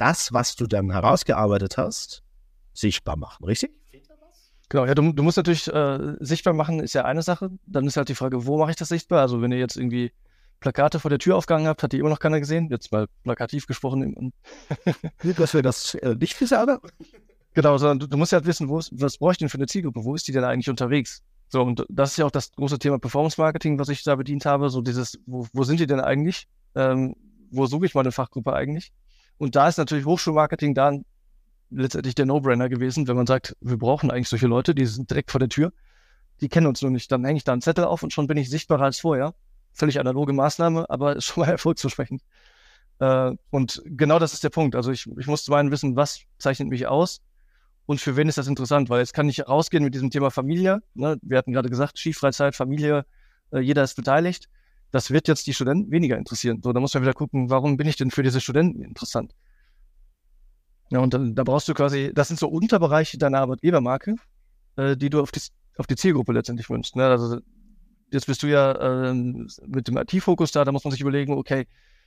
das, 0.00 0.32
was 0.32 0.56
du 0.56 0.66
dann 0.66 0.90
herausgearbeitet 0.90 1.76
hast, 1.76 2.22
sichtbar 2.72 3.16
machen, 3.16 3.44
richtig? 3.44 3.72
Genau, 4.70 4.86
ja, 4.86 4.94
du, 4.94 5.12
du 5.12 5.22
musst 5.24 5.36
natürlich 5.36 5.66
äh, 5.66 6.14
sichtbar 6.20 6.54
machen, 6.54 6.78
ist 6.78 6.94
ja 6.94 7.04
eine 7.04 7.22
Sache. 7.22 7.50
Dann 7.66 7.86
ist 7.86 7.96
halt 7.96 8.08
die 8.08 8.14
Frage, 8.14 8.46
wo 8.46 8.56
mache 8.56 8.70
ich 8.70 8.76
das 8.76 8.88
sichtbar? 8.88 9.20
Also 9.20 9.42
wenn 9.42 9.50
ihr 9.50 9.58
jetzt 9.58 9.76
irgendwie 9.76 10.12
Plakate 10.60 11.00
vor 11.00 11.08
der 11.08 11.18
Tür 11.18 11.36
aufgehangen 11.36 11.66
habt, 11.66 11.82
hat 11.82 11.92
die 11.92 11.98
immer 11.98 12.08
noch 12.08 12.20
keiner 12.20 12.38
gesehen. 12.38 12.68
Jetzt 12.70 12.92
mal 12.92 13.08
plakativ 13.24 13.66
gesprochen. 13.66 14.32
Dass 15.36 15.54
wir 15.54 15.62
das 15.62 15.96
äh, 15.96 16.14
nicht 16.14 16.38
gesagt 16.38 16.70
haben? 16.70 16.88
Genau, 17.54 17.78
sondern 17.78 17.98
du, 17.98 18.06
du 18.06 18.16
musst 18.16 18.30
ja 18.30 18.36
halt 18.36 18.46
wissen, 18.46 18.68
wo 18.68 18.78
ist, 18.78 18.92
was 18.92 19.18
brauche 19.18 19.32
ich 19.32 19.38
denn 19.38 19.48
für 19.48 19.58
eine 19.58 19.66
Zielgruppe? 19.66 20.04
Wo 20.04 20.14
ist 20.14 20.28
die 20.28 20.32
denn 20.32 20.44
eigentlich 20.44 20.70
unterwegs? 20.70 21.24
So, 21.48 21.62
und 21.62 21.84
das 21.88 22.12
ist 22.12 22.18
ja 22.18 22.26
auch 22.26 22.30
das 22.30 22.52
große 22.52 22.78
Thema 22.78 23.00
Performance 23.00 23.40
Marketing, 23.40 23.76
was 23.80 23.88
ich 23.88 24.04
da 24.04 24.14
bedient 24.14 24.46
habe. 24.46 24.70
So 24.70 24.82
dieses, 24.82 25.18
wo, 25.26 25.48
wo 25.52 25.64
sind 25.64 25.80
die 25.80 25.88
denn 25.88 25.98
eigentlich? 25.98 26.46
Ähm, 26.76 27.16
wo 27.50 27.66
suche 27.66 27.86
ich 27.86 27.94
meine 27.96 28.12
Fachgruppe 28.12 28.52
eigentlich? 28.52 28.92
Und 29.40 29.56
da 29.56 29.68
ist 29.68 29.78
natürlich 29.78 30.04
Hochschulmarketing 30.04 30.74
dann 30.74 31.06
letztendlich 31.70 32.14
der 32.14 32.26
No-Brainer 32.26 32.68
gewesen, 32.68 33.08
wenn 33.08 33.16
man 33.16 33.26
sagt, 33.26 33.56
wir 33.62 33.78
brauchen 33.78 34.10
eigentlich 34.10 34.28
solche 34.28 34.46
Leute, 34.46 34.74
die 34.74 34.84
sind 34.84 35.08
direkt 35.08 35.30
vor 35.30 35.38
der 35.38 35.48
Tür, 35.48 35.72
die 36.42 36.50
kennen 36.50 36.66
uns 36.66 36.82
nur 36.82 36.90
nicht. 36.90 37.10
Dann 37.10 37.24
hänge 37.24 37.38
ich 37.38 37.44
da 37.44 37.52
einen 37.52 37.62
Zettel 37.62 37.84
auf 37.84 38.02
und 38.02 38.12
schon 38.12 38.26
bin 38.26 38.36
ich 38.36 38.50
sichtbarer 38.50 38.82
als 38.84 39.00
vorher. 39.00 39.34
Völlig 39.72 39.98
analoge 39.98 40.34
Maßnahme, 40.34 40.90
aber 40.90 41.18
schon 41.22 41.40
mal 41.40 41.50
erfolgsversprechend. 41.50 42.20
Äh, 42.98 43.32
und 43.48 43.82
genau 43.86 44.18
das 44.18 44.34
ist 44.34 44.44
der 44.44 44.50
Punkt. 44.50 44.76
Also 44.76 44.92
ich, 44.92 45.06
ich 45.18 45.26
muss 45.26 45.44
zum 45.44 45.54
einen 45.54 45.70
wissen, 45.70 45.96
was 45.96 46.20
zeichnet 46.36 46.68
mich 46.68 46.86
aus 46.86 47.22
und 47.86 47.98
für 47.98 48.16
wen 48.16 48.28
ist 48.28 48.36
das 48.36 48.46
interessant, 48.46 48.90
weil 48.90 49.00
jetzt 49.00 49.14
kann 49.14 49.30
ich 49.30 49.48
rausgehen 49.48 49.82
mit 49.82 49.94
diesem 49.94 50.10
Thema 50.10 50.30
Familie. 50.30 50.82
Ne? 50.92 51.16
Wir 51.22 51.38
hatten 51.38 51.52
gerade 51.52 51.70
gesagt, 51.70 51.98
Skifreizeit, 51.98 52.54
Familie, 52.54 53.06
äh, 53.52 53.60
jeder 53.60 53.84
ist 53.84 53.94
beteiligt. 53.94 54.50
Das 54.90 55.10
wird 55.10 55.28
jetzt 55.28 55.46
die 55.46 55.54
Studenten 55.54 55.90
weniger 55.90 56.16
interessieren. 56.16 56.60
So, 56.62 56.72
da 56.72 56.80
muss 56.80 56.94
man 56.94 57.02
wieder 57.02 57.12
gucken, 57.12 57.50
warum 57.50 57.76
bin 57.76 57.86
ich 57.86 57.96
denn 57.96 58.10
für 58.10 58.22
diese 58.22 58.40
Studenten 58.40 58.82
interessant? 58.82 59.34
Ja, 60.90 60.98
und 60.98 61.14
dann, 61.14 61.34
da 61.34 61.44
brauchst 61.44 61.68
du 61.68 61.74
quasi, 61.74 62.10
das 62.12 62.28
sind 62.28 62.40
so 62.40 62.48
Unterbereiche 62.48 63.16
deiner 63.16 63.38
Arbeitgebermarke, 63.38 64.16
äh, 64.76 64.96
die 64.96 65.08
du 65.08 65.20
auf 65.20 65.30
die, 65.30 65.40
auf 65.76 65.86
die 65.86 65.94
Zielgruppe 65.94 66.32
letztendlich 66.32 66.68
wünschst. 66.68 66.96
Ne? 66.96 67.06
Also 67.06 67.38
jetzt 68.12 68.26
bist 68.26 68.42
du 68.42 68.48
ja 68.48 69.10
ähm, 69.10 69.48
mit 69.66 69.86
dem 69.86 69.96
IT-Fokus 69.96 70.50
da, 70.50 70.64
da 70.64 70.72
muss 70.72 70.82
man 70.82 70.90
sich 70.90 71.00
überlegen, 71.00 71.34
okay, 71.34 71.66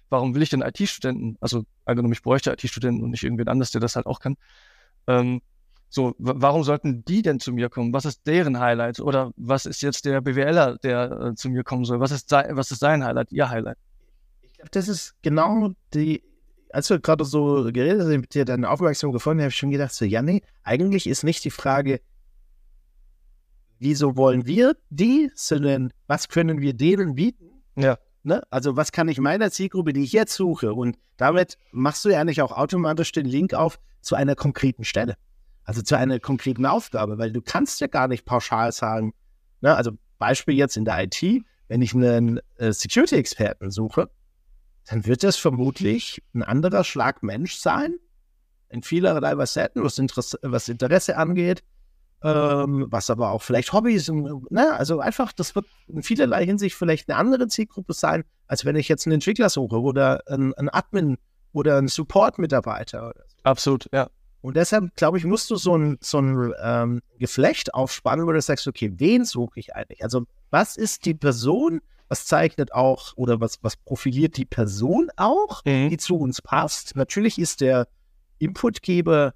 warum 0.09 0.35
will 0.35 0.41
ich 0.41 0.49
denn 0.49 0.61
IT-Studenten? 0.61 1.37
Also 1.39 1.63
angenommen, 1.85 2.13
ich 2.13 2.21
bräuchte 2.21 2.51
IT-Studenten 2.51 3.03
und 3.03 3.11
nicht 3.11 3.23
irgendwen 3.23 3.47
anders, 3.47 3.71
der 3.71 3.79
das 3.79 3.95
halt 3.95 4.05
auch 4.05 4.19
kann. 4.19 4.35
Ähm, 5.07 5.41
so, 5.93 6.15
wa- 6.17 6.33
warum 6.37 6.63
sollten 6.63 7.05
die 7.05 7.21
denn 7.21 7.39
zu 7.39 7.53
mir 7.53 7.69
kommen? 7.69 7.93
Was 7.93 8.05
ist 8.05 8.25
deren 8.25 8.59
Highlight? 8.59 8.99
Oder 8.99 9.31
was 9.37 9.67
ist 9.67 9.83
jetzt 9.83 10.05
der 10.05 10.21
BWLer, 10.21 10.79
der 10.79 11.11
äh, 11.11 11.35
zu 11.35 11.49
mir 11.49 11.63
kommen 11.63 11.85
soll? 11.85 11.99
Was 11.99 12.09
ist, 12.09 12.29
sein, 12.29 12.55
was 12.57 12.71
ist 12.71 12.79
sein 12.79 13.03
Highlight, 13.03 13.31
ihr 13.31 13.47
Highlight? 13.47 13.77
Ich 14.41 14.53
glaube, 14.53 14.71
das 14.71 14.87
ist 14.87 15.13
genau 15.21 15.69
die, 15.93 16.23
als 16.71 16.89
wir 16.89 16.97
gerade 16.97 17.25
so 17.25 17.69
geredet 17.71 18.01
haben, 18.01 18.21
mit 18.21 18.33
dir 18.33 18.43
deine 18.43 18.71
Aufmerksamkeit 18.71 19.13
gefunden, 19.13 19.41
habe 19.43 19.49
ich 19.49 19.55
schon 19.55 19.69
gedacht, 19.69 19.93
so, 19.93 20.03
ja, 20.03 20.23
nee, 20.23 20.41
eigentlich 20.63 21.05
ist 21.05 21.23
nicht 21.23 21.43
die 21.45 21.51
Frage, 21.51 22.01
wieso 23.77 24.17
wollen 24.17 24.47
wir 24.47 24.75
die, 24.89 25.29
sondern 25.35 25.93
was 26.07 26.27
können 26.27 26.59
wir 26.59 26.73
denen 26.73 27.13
bieten? 27.13 27.51
Ja. 27.75 27.99
Ne? 28.23 28.41
Also, 28.49 28.75
was 28.77 28.91
kann 28.91 29.09
ich 29.09 29.19
meiner 29.19 29.51
Zielgruppe, 29.51 29.93
die 29.93 30.03
ich 30.03 30.13
jetzt 30.13 30.33
suche? 30.33 30.73
Und 30.73 30.97
damit 31.17 31.59
machst 31.71 32.03
du 32.03 32.09
ja 32.09 32.23
nicht 32.23 32.41
auch 32.41 32.51
automatisch 32.51 33.11
den 33.11 33.25
Link 33.27 33.53
auf 33.53 33.77
zu 34.01 34.15
einer 34.15 34.35
konkreten 34.35 34.85
Stelle. 34.85 35.17
Also 35.65 35.81
zu 35.81 35.97
einer 35.97 36.19
konkreten 36.19 36.65
Aufgabe, 36.65 37.17
weil 37.17 37.31
du 37.31 37.41
kannst 37.41 37.79
ja 37.81 37.87
gar 37.87 38.07
nicht 38.07 38.25
pauschal 38.25 38.71
sagen, 38.71 39.13
ne? 39.61 39.75
also 39.75 39.91
Beispiel 40.19 40.55
jetzt 40.55 40.77
in 40.77 40.85
der 40.85 41.03
IT, 41.03 41.43
wenn 41.67 41.81
ich 41.81 41.93
einen 41.93 42.39
äh, 42.57 42.71
Security-Experten 42.71 43.71
suche, 43.71 44.09
dann 44.85 45.05
wird 45.05 45.23
das 45.23 45.37
vermutlich 45.37 46.21
ein 46.33 46.43
anderer 46.43 46.83
Schlag 46.83 47.23
Mensch 47.23 47.55
sein, 47.55 47.95
in 48.69 48.83
vielerlei 48.83 49.35
Facetten, 49.35 49.83
was, 49.83 49.99
Interesse, 49.99 50.39
was 50.41 50.67
Interesse 50.67 51.15
angeht, 51.15 51.63
ähm, 52.23 52.87
was 52.89 53.09
aber 53.09 53.31
auch 53.31 53.41
vielleicht 53.41 53.71
Hobbys, 53.71 54.09
ne? 54.09 54.73
also 54.73 54.99
einfach, 54.99 55.31
das 55.31 55.55
wird 55.55 55.65
in 55.87 56.03
vielerlei 56.03 56.45
Hinsicht 56.45 56.75
vielleicht 56.75 57.09
eine 57.09 57.17
andere 57.17 57.47
Zielgruppe 57.47 57.93
sein, 57.93 58.23
als 58.47 58.65
wenn 58.65 58.75
ich 58.75 58.89
jetzt 58.89 59.05
einen 59.05 59.15
Entwickler 59.15 59.49
suche 59.49 59.79
oder 59.79 60.21
einen, 60.27 60.53
einen 60.55 60.69
Admin 60.69 61.17
oder 61.51 61.77
einen 61.77 61.87
Support-Mitarbeiter. 61.87 63.13
Absolut, 63.43 63.87
ja. 63.93 64.09
Und 64.43 64.57
deshalb, 64.57 64.93
glaube 64.97 65.17
ich, 65.17 65.23
musst 65.23 65.49
du 65.49 65.55
so 65.55 65.77
ein, 65.77 65.97
so 66.01 66.19
ein 66.19 66.53
ähm, 66.61 67.01
Geflecht 67.17 67.73
aufspannen, 67.73 68.27
wo 68.27 68.31
du 68.33 68.41
sagst, 68.41 68.67
okay, 68.67 68.91
wen 68.97 69.23
suche 69.23 69.57
ich 69.57 69.73
eigentlich? 69.73 70.03
Also, 70.03 70.25
was 70.51 70.75
ist 70.75 71.05
die 71.05 71.13
Person? 71.13 71.79
Was 72.09 72.25
zeichnet 72.25 72.73
auch 72.73 73.13
oder 73.15 73.39
was, 73.39 73.59
was 73.63 73.77
profiliert 73.77 74.35
die 74.35 74.43
Person 74.45 75.09
auch, 75.15 75.63
Mhm. 75.63 75.89
die 75.89 75.97
zu 75.97 76.17
uns 76.17 76.41
passt? 76.41 76.97
Natürlich 76.97 77.39
ist 77.39 77.61
der 77.61 77.87
Inputgeber 78.37 79.33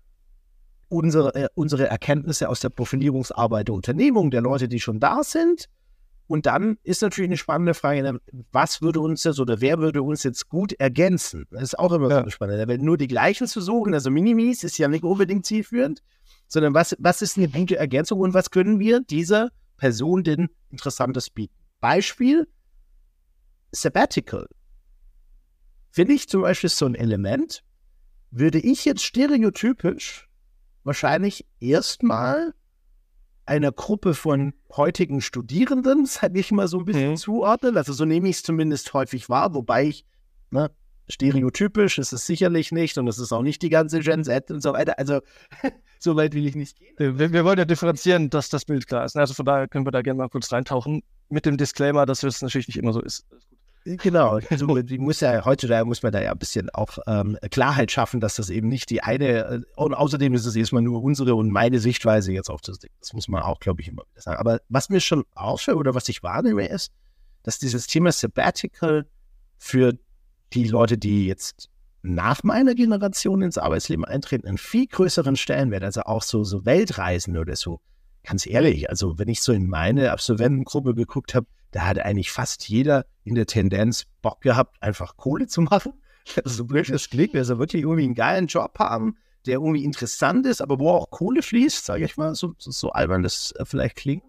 unsere, 0.89 1.33
äh, 1.35 1.47
unsere 1.55 1.87
Erkenntnisse 1.87 2.49
aus 2.49 2.59
der 2.59 2.69
Profilierungsarbeit 2.69 3.69
der 3.69 3.75
Unternehmung, 3.75 4.29
der 4.29 4.41
Leute, 4.41 4.67
die 4.67 4.81
schon 4.81 4.99
da 4.99 5.23
sind. 5.23 5.69
Und 6.27 6.45
dann 6.45 6.77
ist 6.83 7.01
natürlich 7.01 7.29
eine 7.29 7.37
spannende 7.37 7.73
Frage, 7.73 8.03
na, 8.03 8.19
was 8.51 8.81
würde 8.81 8.99
uns 8.99 9.23
jetzt 9.23 9.39
oder 9.39 9.61
wer 9.61 9.79
würde 9.79 10.01
uns 10.03 10.23
jetzt 10.23 10.49
gut 10.49 10.73
ergänzen? 10.73 11.45
Das 11.51 11.63
ist 11.63 11.79
auch 11.79 11.91
immer 11.93 12.07
so 12.09 12.15
Ja. 12.15 12.21
eine 12.21 12.31
spannende. 12.31 12.67
Weil 12.67 12.79
nur 12.79 12.97
die 12.97 13.07
gleichen 13.07 13.47
zu 13.47 13.61
suchen, 13.61 13.93
also 13.93 14.11
Minimis, 14.11 14.63
ist 14.63 14.77
ja 14.77 14.87
nicht 14.89 15.03
unbedingt 15.03 15.45
zielführend. 15.45 16.03
sondern 16.49 16.73
was, 16.73 16.95
was 16.99 17.21
ist 17.21 17.37
eine 17.37 17.49
gute 17.49 17.75
Ergänzung 17.77 18.21
und 18.21 18.33
was 18.33 18.51
können 18.51 18.79
wir 18.79 19.01
dieser 19.01 19.49
Person 19.75 20.23
denn 20.23 20.49
Interessantes 20.69 21.29
bieten? 21.29 21.53
Beispiel 21.81 22.47
Sabbatical. 23.71 24.47
Finde 25.91 26.13
ich 26.13 26.29
zum 26.29 26.41
Beispiel 26.43 26.69
so 26.69 26.85
ein 26.85 26.95
Element, 26.95 27.63
würde 28.31 28.59
ich 28.59 28.85
jetzt 28.85 29.03
stereotypisch 29.03 30.29
wahrscheinlich 30.83 31.45
erstmal 31.59 32.53
einer 33.47 33.71
Gruppe 33.71 34.13
von 34.13 34.53
heutigen 34.75 35.21
Studierenden, 35.21 36.05
sage 36.05 36.39
ich 36.39 36.51
mal 36.51 36.67
so 36.67 36.79
ein 36.79 36.85
bisschen 36.85 37.11
mhm. 37.11 37.17
zuordnen. 37.17 37.77
Also 37.77 37.93
so 37.93 38.05
nehme 38.05 38.29
ich 38.29 38.37
es 38.37 38.43
zumindest 38.43 38.93
häufig 38.93 39.29
wahr, 39.29 39.53
wobei 39.53 39.85
ich, 39.85 40.05
ne, 40.51 40.71
stereotypisch 41.09 41.97
ist 41.97 42.11
es 42.11 42.25
sicherlich 42.25 42.71
nicht 42.71 42.97
und 42.97 43.07
es 43.07 43.17
ist 43.17 43.31
auch 43.31 43.41
nicht 43.41 43.61
die 43.61 43.69
ganze 43.69 44.01
Gen 44.01 44.23
Z 44.23 44.51
und 44.51 44.61
so 44.61 44.73
weiter. 44.73 44.99
Also 44.99 45.21
so 45.99 46.15
weit 46.15 46.33
will 46.33 46.45
ich 46.45 46.55
nicht 46.55 46.77
gehen. 46.77 47.17
Wir, 47.17 47.31
wir 47.31 47.45
wollen 47.45 47.57
ja 47.57 47.65
differenzieren, 47.65 48.29
dass 48.29 48.49
das 48.49 48.65
Bild 48.65 48.87
klar 48.87 49.05
ist. 49.05 49.15
Also 49.15 49.33
von 49.33 49.45
daher 49.45 49.67
können 49.67 49.85
wir 49.85 49.91
da 49.91 50.01
gerne 50.01 50.17
mal 50.17 50.29
kurz 50.29 50.51
reintauchen 50.51 51.03
mit 51.29 51.45
dem 51.45 51.57
Disclaimer, 51.57 52.05
dass 52.05 52.23
es 52.23 52.41
natürlich 52.41 52.67
nicht 52.67 52.77
immer 52.77 52.93
so 52.93 53.01
ist. 53.01 53.25
Genau, 53.95 54.39
also 54.49 54.67
muss 54.97 55.21
ja 55.21 55.45
heutzutage 55.45 55.85
muss 55.85 56.03
man 56.03 56.11
da 56.11 56.21
ja 56.21 56.31
ein 56.33 56.37
bisschen 56.37 56.69
auch 56.71 56.97
ähm, 57.07 57.37
Klarheit 57.51 57.89
schaffen, 57.89 58.19
dass 58.19 58.35
das 58.35 58.49
eben 58.49 58.67
nicht 58.67 58.89
die 58.89 59.01
eine 59.01 59.45
äh, 59.45 59.61
und 59.77 59.93
außerdem 59.93 60.33
ist 60.33 60.45
es 60.45 60.55
erstmal 60.55 60.81
nur 60.81 61.01
unsere 61.01 61.35
und 61.35 61.49
meine 61.51 61.79
Sichtweise 61.79 62.33
jetzt 62.33 62.49
auf 62.49 62.59
das 62.61 62.79
Ding. 62.79 62.91
Das 62.99 63.13
muss 63.13 63.29
man 63.29 63.43
auch, 63.43 63.59
glaube 63.59 63.81
ich, 63.81 63.87
immer 63.87 64.03
wieder 64.11 64.21
sagen. 64.21 64.39
Aber 64.39 64.59
was 64.67 64.89
mir 64.89 64.99
schon 64.99 65.23
auffällt 65.35 65.77
oder 65.77 65.95
was 65.95 66.09
ich 66.09 66.21
wahrnehme, 66.21 66.67
ist, 66.67 66.91
dass 67.43 67.59
dieses 67.59 67.87
Thema 67.87 68.11
Sabbatical 68.11 69.05
für 69.57 69.93
die 70.53 70.65
Leute, 70.65 70.97
die 70.97 71.25
jetzt 71.25 71.69
nach 72.01 72.43
meiner 72.43 72.75
Generation 72.75 73.41
ins 73.41 73.57
Arbeitsleben 73.57 74.03
eintreten, 74.03 74.47
einen 74.47 74.57
viel 74.57 74.87
größeren 74.87 75.37
Stellenwert, 75.37 75.83
also 75.83 76.01
auch 76.01 76.23
so, 76.23 76.43
so 76.43 76.65
Weltreisen 76.65 77.37
oder 77.37 77.55
so. 77.55 77.79
Ganz 78.23 78.45
ehrlich, 78.45 78.89
also 78.89 79.17
wenn 79.17 79.29
ich 79.29 79.41
so 79.41 79.53
in 79.53 79.67
meine 79.67 80.11
Absolventengruppe 80.11 80.93
geguckt 80.93 81.33
habe, 81.35 81.47
da 81.71 81.85
hat 81.85 81.99
eigentlich 81.99 82.31
fast 82.31 82.67
jeder 82.69 83.05
in 83.23 83.35
der 83.35 83.45
Tendenz 83.45 84.05
Bock 84.21 84.41
gehabt, 84.41 84.81
einfach 84.81 85.17
Kohle 85.17 85.47
zu 85.47 85.61
machen. 85.61 85.93
So 86.43 86.65
blöd 86.65 86.89
das 86.89 87.09
klingt, 87.09 87.35
also 87.37 87.57
wirklich 87.57 87.83
irgendwie 87.83 88.03
einen 88.03 88.13
geilen 88.13 88.47
Job 88.47 88.77
haben, 88.79 89.15
der 89.45 89.53
irgendwie 89.55 89.85
interessant 89.85 90.45
ist, 90.45 90.61
aber 90.61 90.77
wo 90.77 90.89
auch 90.89 91.09
Kohle 91.09 91.41
fließt, 91.41 91.85
sage 91.85 92.03
ich 92.03 92.17
mal, 92.17 92.35
so, 92.35 92.53
so 92.57 92.91
albern 92.91 93.23
das 93.23 93.53
äh, 93.53 93.63
vielleicht 93.63 93.95
klingt. 93.95 94.23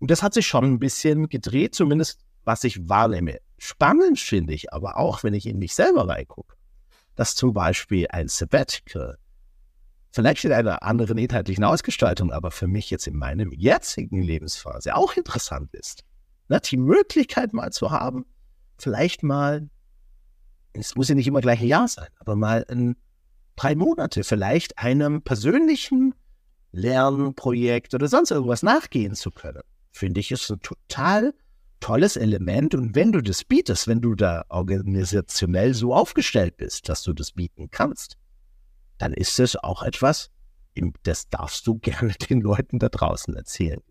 Und 0.00 0.10
das 0.10 0.22
hat 0.22 0.34
sich 0.34 0.46
schon 0.46 0.64
ein 0.64 0.78
bisschen 0.78 1.30
gedreht, 1.30 1.74
zumindest 1.74 2.20
was 2.44 2.62
ich 2.64 2.90
wahrnehme. 2.90 3.38
Spannend 3.56 4.20
finde 4.20 4.52
ich 4.52 4.70
aber 4.72 4.98
auch, 4.98 5.22
wenn 5.22 5.32
ich 5.32 5.46
in 5.46 5.58
mich 5.58 5.74
selber 5.74 6.06
reingucke, 6.06 6.56
dass 7.14 7.34
zum 7.34 7.54
Beispiel 7.54 8.06
ein 8.10 8.28
Sabbatical 8.28 9.16
vielleicht 10.10 10.44
in 10.44 10.52
einer 10.52 10.82
anderen 10.82 11.16
inhaltlichen 11.16 11.64
Ausgestaltung, 11.64 12.32
aber 12.32 12.50
für 12.50 12.68
mich 12.68 12.90
jetzt 12.90 13.06
in 13.06 13.16
meinem 13.16 13.50
jetzigen 13.52 14.22
Lebensphase 14.22 14.94
auch 14.94 15.16
interessant 15.16 15.72
ist 15.72 16.04
ne, 16.48 16.60
die 16.60 16.76
Möglichkeit 16.76 17.52
mal 17.52 17.70
zu 17.70 17.90
haben, 17.90 18.26
vielleicht 18.78 19.22
mal, 19.22 19.68
es 20.72 20.94
muss 20.94 21.08
ja 21.08 21.14
nicht 21.14 21.26
immer 21.26 21.40
gleich 21.40 21.60
ein 21.60 21.68
Jahr 21.68 21.88
sein, 21.88 22.08
aber 22.18 22.36
mal 22.36 22.64
in 22.68 22.96
drei 23.56 23.74
Monate 23.74 24.24
vielleicht 24.24 24.78
einem 24.78 25.22
persönlichen 25.22 26.14
Lernprojekt 26.72 27.94
oder 27.94 28.08
sonst 28.08 28.30
irgendwas 28.30 28.62
nachgehen 28.62 29.14
zu 29.14 29.30
können, 29.30 29.62
finde 29.90 30.20
ich, 30.20 30.30
ist 30.30 30.50
ein 30.50 30.60
total 30.60 31.34
tolles 31.80 32.16
Element. 32.16 32.74
Und 32.74 32.94
wenn 32.94 33.12
du 33.12 33.22
das 33.22 33.44
bietest, 33.44 33.88
wenn 33.88 34.00
du 34.00 34.14
da 34.14 34.44
organisationell 34.48 35.74
so 35.74 35.94
aufgestellt 35.94 36.56
bist, 36.56 36.88
dass 36.88 37.02
du 37.02 37.12
das 37.12 37.32
bieten 37.32 37.70
kannst, 37.70 38.16
dann 38.98 39.12
ist 39.12 39.38
es 39.38 39.56
auch 39.56 39.82
etwas, 39.82 40.30
das 41.02 41.28
darfst 41.28 41.66
du 41.66 41.78
gerne 41.78 42.12
den 42.28 42.40
Leuten 42.40 42.78
da 42.78 42.88
draußen 42.88 43.34
erzählen. 43.34 43.82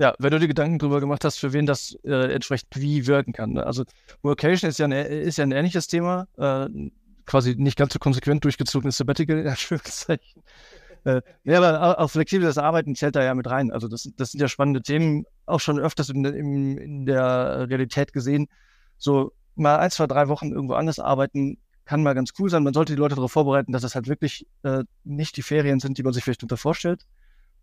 Ja, 0.00 0.14
wenn 0.18 0.30
du 0.30 0.38
dir 0.38 0.48
Gedanken 0.48 0.78
darüber 0.78 0.98
gemacht 0.98 1.26
hast, 1.26 1.38
für 1.38 1.52
wen 1.52 1.66
das 1.66 1.94
äh, 2.04 2.32
entsprechend 2.32 2.74
wie 2.74 3.06
wirken 3.06 3.34
kann. 3.34 3.52
Ne? 3.52 3.66
Also 3.66 3.84
Workation 4.22 4.70
ist 4.70 4.78
ja, 4.78 4.86
ein, 4.86 4.92
ist 4.92 5.36
ja 5.36 5.44
ein 5.44 5.52
ähnliches 5.52 5.88
Thema, 5.88 6.26
äh, 6.38 6.90
quasi 7.26 7.54
nicht 7.56 7.76
ganz 7.76 7.92
so 7.92 7.98
konsequent 7.98 8.42
durchgezogenes 8.42 8.96
Sabbatical, 8.96 9.40
in 9.40 9.48
Anführungszeichen. 9.48 10.42
äh, 11.04 11.20
ja, 11.44 11.58
aber 11.58 11.98
auch 11.98 12.10
flexibles 12.10 12.56
Arbeiten 12.56 12.94
zählt 12.94 13.14
da 13.14 13.22
ja 13.22 13.34
mit 13.34 13.46
rein. 13.46 13.70
Also 13.70 13.88
das, 13.88 14.08
das 14.16 14.32
sind 14.32 14.40
ja 14.40 14.48
spannende 14.48 14.80
Themen, 14.80 15.26
auch 15.44 15.60
schon 15.60 15.78
öfters 15.78 16.08
in, 16.08 16.24
in, 16.24 16.78
in 16.78 17.04
der 17.04 17.68
Realität 17.68 18.14
gesehen. 18.14 18.48
So 18.96 19.32
mal 19.54 19.80
ein, 19.80 19.90
zwei, 19.90 20.06
drei 20.06 20.28
Wochen 20.28 20.50
irgendwo 20.50 20.74
anders 20.76 20.98
arbeiten, 20.98 21.58
kann 21.84 22.02
mal 22.02 22.14
ganz 22.14 22.30
cool 22.38 22.48
sein. 22.48 22.62
Man 22.62 22.72
sollte 22.72 22.94
die 22.94 22.98
Leute 22.98 23.16
darauf 23.16 23.32
vorbereiten, 23.32 23.72
dass 23.72 23.84
es 23.84 23.94
halt 23.94 24.08
wirklich 24.08 24.46
äh, 24.62 24.82
nicht 25.04 25.36
die 25.36 25.42
Ferien 25.42 25.78
sind, 25.78 25.98
die 25.98 26.02
man 26.02 26.14
sich 26.14 26.24
vielleicht 26.24 26.42
unter 26.42 26.56
vorstellt. 26.56 27.04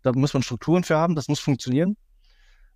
Da 0.02 0.12
muss 0.12 0.34
man 0.34 0.44
Strukturen 0.44 0.84
für 0.84 0.96
haben, 0.96 1.16
das 1.16 1.26
muss 1.26 1.40
funktionieren. 1.40 1.96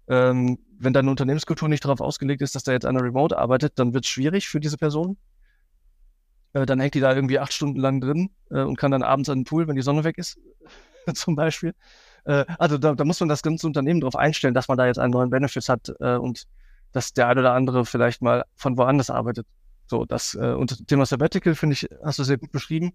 Ähm, 0.09 0.59
wenn 0.79 0.93
deine 0.93 1.11
Unternehmenskultur 1.11 1.69
nicht 1.69 1.85
darauf 1.85 2.01
ausgelegt 2.01 2.43
ist, 2.43 2.55
dass 2.55 2.65
da 2.65 2.73
jetzt 2.73 2.87
einer 2.87 3.03
remote 3.03 3.39
arbeitet, 3.39 3.79
dann 3.79 3.95
wird 3.95 4.05
es 4.05 4.11
schwierig 4.11 4.49
für 4.49 4.61
diese 4.61 4.77
Person. 4.77 5.17
Äh, 6.55 6.67
dann 6.67 6.81
hängt 6.81 6.95
die 6.95 7.01
da 7.01 7.15
irgendwie 7.15 7.39
acht 7.39 7.53
Stunden 7.53 7.79
lang 7.79 8.01
drin 8.01 8.31
äh, 8.51 8.63
und 8.63 8.77
kann 8.77 8.91
dann 8.91 9.03
abends 9.03 9.29
an 9.29 9.41
den 9.41 9.45
Pool, 9.45 9.69
wenn 9.69 9.77
die 9.77 9.83
Sonne 9.83 10.05
weg 10.05 10.19
ist, 10.19 10.39
zum 11.15 11.37
Beispiel. 11.37 11.75
Äh, 12.25 12.45
also 12.59 12.79
da, 12.79 12.95
da, 12.95 13.05
muss 13.05 13.21
man 13.21 13.29
das 13.29 13.43
ganze 13.43 13.67
Unternehmen 13.67 14.01
darauf 14.01 14.17
einstellen, 14.17 14.55
dass 14.55 14.69
man 14.69 14.79
da 14.79 14.87
jetzt 14.87 14.99
einen 14.99 15.13
neuen 15.13 15.31
Benefits 15.31 15.69
hat 15.69 15.93
äh, 16.01 16.17
und 16.17 16.47
dass 16.93 17.13
der 17.13 17.29
eine 17.29 17.41
oder 17.41 17.55
andere 17.55 17.87
vielleicht 17.87 18.23
mal 18.23 18.45
von 18.55 18.77
woanders 18.77 19.11
arbeitet. 19.11 19.47
So, 19.87 20.05
das 20.05 20.35
äh, 20.35 20.53
und 20.53 20.87
Thema 20.89 21.07
Sabbatical 21.07 21.55
finde 21.55 21.75
ich, 21.75 21.89
hast 22.05 22.19
du 22.19 22.25
sehr 22.25 22.39
gut 22.39 22.53
beschrieben. 22.53 22.93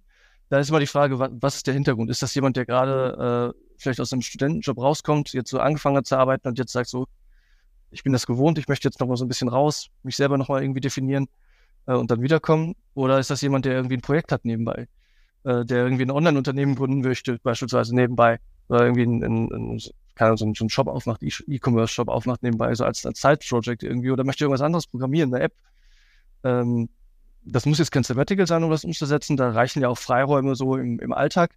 Da 0.49 0.59
ist 0.59 0.69
immer 0.69 0.79
die 0.79 0.87
Frage, 0.87 1.19
was, 1.19 1.31
was 1.33 1.55
ist 1.57 1.67
der 1.67 1.73
Hintergrund? 1.73 2.09
Ist 2.09 2.21
das 2.21 2.33
jemand, 2.35 2.55
der 2.55 2.65
gerade 2.65 3.53
äh, 3.53 3.66
vielleicht 3.77 3.99
aus 3.99 4.11
einem 4.13 4.21
Studentenjob 4.21 4.77
rauskommt, 4.77 5.33
jetzt 5.33 5.49
so 5.49 5.59
angefangen 5.59 5.97
hat 5.97 6.07
zu 6.07 6.17
arbeiten 6.17 6.47
und 6.47 6.57
jetzt 6.57 6.71
sagt 6.71 6.89
so, 6.89 7.07
ich 7.91 8.03
bin 8.03 8.13
das 8.13 8.25
gewohnt, 8.25 8.57
ich 8.57 8.67
möchte 8.67 8.87
jetzt 8.87 8.99
noch 8.99 9.07
mal 9.07 9.17
so 9.17 9.25
ein 9.25 9.27
bisschen 9.27 9.47
raus, 9.47 9.89
mich 10.03 10.15
selber 10.15 10.37
noch 10.37 10.49
mal 10.49 10.61
irgendwie 10.61 10.81
definieren 10.81 11.27
äh, 11.85 11.93
und 11.93 12.11
dann 12.11 12.21
wiederkommen? 12.21 12.75
Oder 12.93 13.19
ist 13.19 13.29
das 13.29 13.41
jemand, 13.41 13.65
der 13.65 13.73
irgendwie 13.73 13.97
ein 13.97 14.01
Projekt 14.01 14.31
hat 14.31 14.45
nebenbei, 14.45 14.87
äh, 15.43 15.65
der 15.65 15.83
irgendwie 15.83 16.03
ein 16.03 16.11
Online-Unternehmen 16.11 16.75
gründen 16.75 17.01
möchte, 17.01 17.39
beispielsweise 17.43 17.95
nebenbei, 17.95 18.39
oder 18.67 18.81
irgendwie 18.81 19.03
ein, 19.03 19.23
ein, 19.23 19.51
ein 19.51 19.81
keine 20.15 20.29
Ahnung, 20.29 20.55
so 20.55 20.63
einen 20.63 20.69
Shop 20.69 20.87
aufmacht, 20.87 21.21
E-Commerce-Shop 21.23 22.09
aufmacht 22.09 22.43
nebenbei, 22.43 22.73
so 22.75 22.83
als, 22.83 23.05
als 23.05 23.21
Side-Project 23.21 23.83
irgendwie, 23.83 24.11
oder 24.11 24.23
möchte 24.23 24.43
irgendwas 24.43 24.61
anderes 24.61 24.87
programmieren, 24.87 25.33
eine 25.33 25.43
App. 25.43 25.53
Ähm, 26.43 26.89
das 27.43 27.65
muss 27.65 27.77
jetzt 27.77 27.91
kein 27.91 28.03
Sabbatical 28.03 28.45
sein, 28.47 28.63
um 28.63 28.71
das 28.71 28.83
umzusetzen. 28.83 29.37
Da 29.37 29.51
reichen 29.51 29.81
ja 29.81 29.87
auch 29.87 29.97
Freiräume 29.97 30.55
so 30.55 30.75
im, 30.75 30.99
im 30.99 31.13
Alltag 31.13 31.51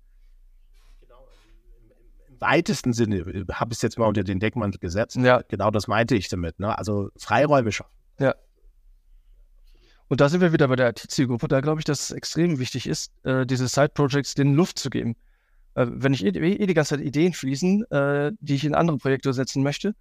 weitesten 2.40 2.92
Sinne 2.92 3.24
habe 3.52 3.72
ich 3.72 3.78
es 3.78 3.82
jetzt 3.82 3.98
mal 3.98 4.06
unter 4.06 4.24
den 4.24 4.40
Deckmantel 4.40 4.78
gesetzt. 4.78 5.16
Ja. 5.16 5.42
Genau 5.48 5.70
das 5.70 5.88
meinte 5.88 6.14
ich 6.14 6.28
damit. 6.28 6.58
Ne? 6.58 6.76
Also 6.76 7.10
Freiräume 7.16 7.72
schaffen. 7.72 7.94
Ja. 8.18 8.34
Und 10.08 10.20
da 10.20 10.28
sind 10.28 10.40
wir 10.40 10.52
wieder 10.52 10.66
bei 10.68 10.76
der 10.76 10.90
IT-Zielgruppe. 10.90 11.46
Da 11.46 11.60
glaube 11.60 11.80
ich, 11.80 11.84
dass 11.84 12.00
es 12.00 12.10
extrem 12.10 12.58
wichtig 12.58 12.88
ist, 12.88 13.12
äh, 13.24 13.46
diese 13.46 13.68
Side-Projects 13.68 14.34
denen 14.34 14.54
Luft 14.54 14.78
zu 14.78 14.90
geben. 14.90 15.16
Äh, 15.74 15.86
wenn 15.88 16.12
ich 16.12 16.24
eh, 16.24 16.30
eh, 16.30 16.66
die 16.66 16.74
ganze 16.74 16.96
Zeit 16.96 17.04
Ideen 17.04 17.32
fließen, 17.32 17.84
äh, 17.90 18.32
die 18.40 18.56
ich 18.56 18.64
in 18.64 18.74
andere 18.74 18.98
Projekte 18.98 19.32
setzen 19.32 19.62
möchte, 19.62 19.94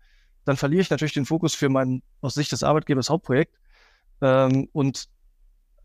dann 0.46 0.58
verliere 0.58 0.82
ich 0.82 0.90
natürlich 0.90 1.14
den 1.14 1.26
Fokus 1.26 1.54
für 1.54 1.70
mein 1.70 2.02
aus 2.22 2.34
Sicht 2.34 2.52
des 2.52 2.64
Arbeitgebers 2.64 3.10
Hauptprojekt 3.10 3.56
ähm, 4.22 4.68
und 4.74 5.10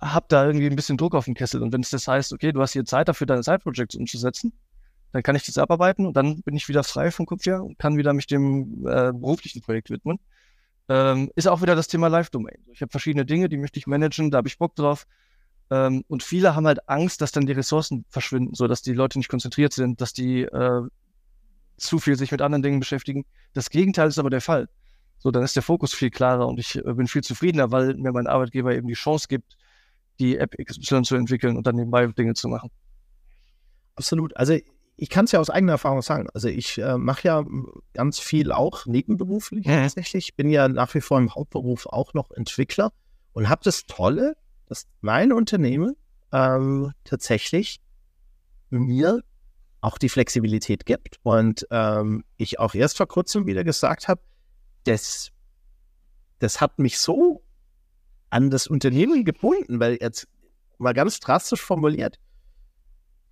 habe 0.01 0.27
da 0.29 0.47
irgendwie 0.47 0.67
ein 0.67 0.77
bisschen 0.77 0.97
Druck 0.97 1.15
auf 1.15 1.27
dem 1.27 1.35
Kessel. 1.35 1.63
Und 1.63 1.73
wenn 1.73 1.83
es 1.83 1.91
das 1.91 2.09
heißt, 2.09 2.33
okay, 2.33 2.53
du 2.53 2.61
hast 2.61 2.73
hier 2.73 2.85
Zeit 2.85 3.09
dafür, 3.09 3.27
deine 3.27 3.43
Side-Projects 3.43 3.95
umzusetzen, 3.95 4.53
dann 5.15 5.23
kann 5.23 5.37
ich 5.37 5.47
das 5.47 5.59
abarbeiten 5.59 6.07
und 6.07 6.17
dann 6.17 6.43
bin 6.43 6.57
ich 6.57 6.69
wieder 6.69 6.83
frei 6.83 7.13
vom 7.13 7.25
Kopf 7.25 7.47
her 7.47 7.63
und 7.63 7.79
kann 7.79 7.97
wieder 7.97 8.13
mich 8.13 8.27
dem 8.27 8.85
äh, 8.85 9.13
beruflichen 9.13 9.63
Projekt 9.63 9.89
widmen. 9.89 10.19
Ähm, 10.89 11.31
ist 11.37 11.47
auch 11.47 11.63
wieder 11.63 11.77
das 11.77 11.87
Thema 11.87 12.09
Live-Domain. 12.09 12.59
Ich 12.73 12.83
habe 12.83 12.91
verschiedene 12.91 13.25
Dinge, 13.25 13.49
die 13.49 13.57
möchte 13.57 13.79
ich 13.79 13.87
managen, 13.87 14.33
da 14.33 14.39
habe 14.39 14.49
ich 14.49 14.59
Bock 14.59 14.75
drauf. 14.75 15.07
Ähm, 15.71 16.03
und 16.09 16.25
viele 16.25 16.57
haben 16.57 16.67
halt 16.67 16.89
Angst, 16.89 17.21
dass 17.21 17.31
dann 17.31 17.47
die 17.47 17.53
Ressourcen 17.53 18.05
verschwinden, 18.09 18.55
so 18.55 18.67
dass 18.67 18.83
die 18.83 18.93
Leute 18.93 19.21
nicht 19.21 19.29
konzentriert 19.29 19.73
sind, 19.73 20.01
dass 20.01 20.15
die 20.15 20.43
äh, 20.43 20.83
zu 21.77 22.01
viel 22.01 22.17
sich 22.17 22.33
mit 22.33 22.43
anderen 22.43 22.65
Dingen 22.65 22.81
beschäftigen. 22.81 23.25
Das 23.53 23.71
Gegenteil 23.71 24.09
ist 24.09 24.19
aber 24.19 24.31
der 24.31 24.41
Fall. 24.41 24.69
So, 25.19 25.31
dann 25.31 25.45
ist 25.45 25.55
der 25.55 25.63
Fokus 25.63 25.95
viel 25.95 26.11
klarer 26.11 26.49
und 26.49 26.59
ich 26.59 26.75
äh, 26.75 26.93
bin 26.93 27.07
viel 27.07 27.23
zufriedener, 27.23 27.71
weil 27.71 27.95
mir 27.95 28.11
mein 28.11 28.27
Arbeitgeber 28.27 28.75
eben 28.75 28.89
die 28.89 28.95
Chance 28.95 29.29
gibt, 29.29 29.57
die 30.19 30.39
App 30.39 30.57
XY 30.61 31.03
zu 31.03 31.15
entwickeln 31.15 31.57
und 31.57 31.69
dann 31.69 31.77
nebenbei 31.77 32.05
Dinge 32.09 32.35
zu 32.35 32.49
machen. 32.49 32.73
Absolut. 33.95 34.37
Also 34.37 34.59
ich 34.97 35.11
kann 35.11 35.25
es 35.25 35.33
ja 35.33 35.41
aus 35.41 35.51
eigener 35.51 35.73
Erfahrung 35.73 36.03
sagen. 36.03 36.29
Also 36.35 36.49
ich 36.49 36.79
äh, 36.79 36.97
mache 36.97 37.27
ja 37.27 37.45
ganz 37.95 38.21
viel 38.21 38.53
auch 38.53 38.87
nebenberuflich 38.87 39.67
ja. 39.67 39.83
tatsächlich. 39.83 40.29
Ich 40.29 40.37
bin 40.37 40.49
ja 40.49 40.69
nach 40.69 40.95
wie 40.95 41.01
vor 41.01 41.19
im 41.19 41.35
Hauptberuf 41.35 41.87
auch 41.87 42.15
noch 42.15 42.31
Entwickler 42.31 42.93
und 43.33 43.49
habe 43.49 43.63
das 43.65 43.87
Tolle, 43.87 44.37
dass 44.67 44.87
mein 45.01 45.33
Unternehmen 45.33 45.97
ähm, 46.33 46.93
tatsächlich 47.05 47.81
mir 48.71 49.23
auch 49.81 49.99
die 49.99 50.09
Flexibilität 50.09 50.87
gibt. 50.87 51.19
Und 51.23 51.67
ähm, 51.71 52.25
ich 52.37 52.59
auch 52.59 52.75
erst 52.75 52.97
vor 52.97 53.07
kurzem 53.07 53.47
wieder 53.47 53.65
gesagt 53.65 54.09
habe, 54.09 54.21
das, 54.85 55.31
das 56.39 56.61
hat 56.61 56.79
mich 56.79 56.99
so 56.99 57.43
an 58.31 58.51
das 58.51 58.67
Unternehmen 58.67 59.25
gebunden, 59.25 59.81
weil 59.81 59.99
jetzt 60.01 60.29
mal 60.79 60.95
ganz 60.95 61.21
drastisch 61.21 61.61
formuliert, 61.61 62.19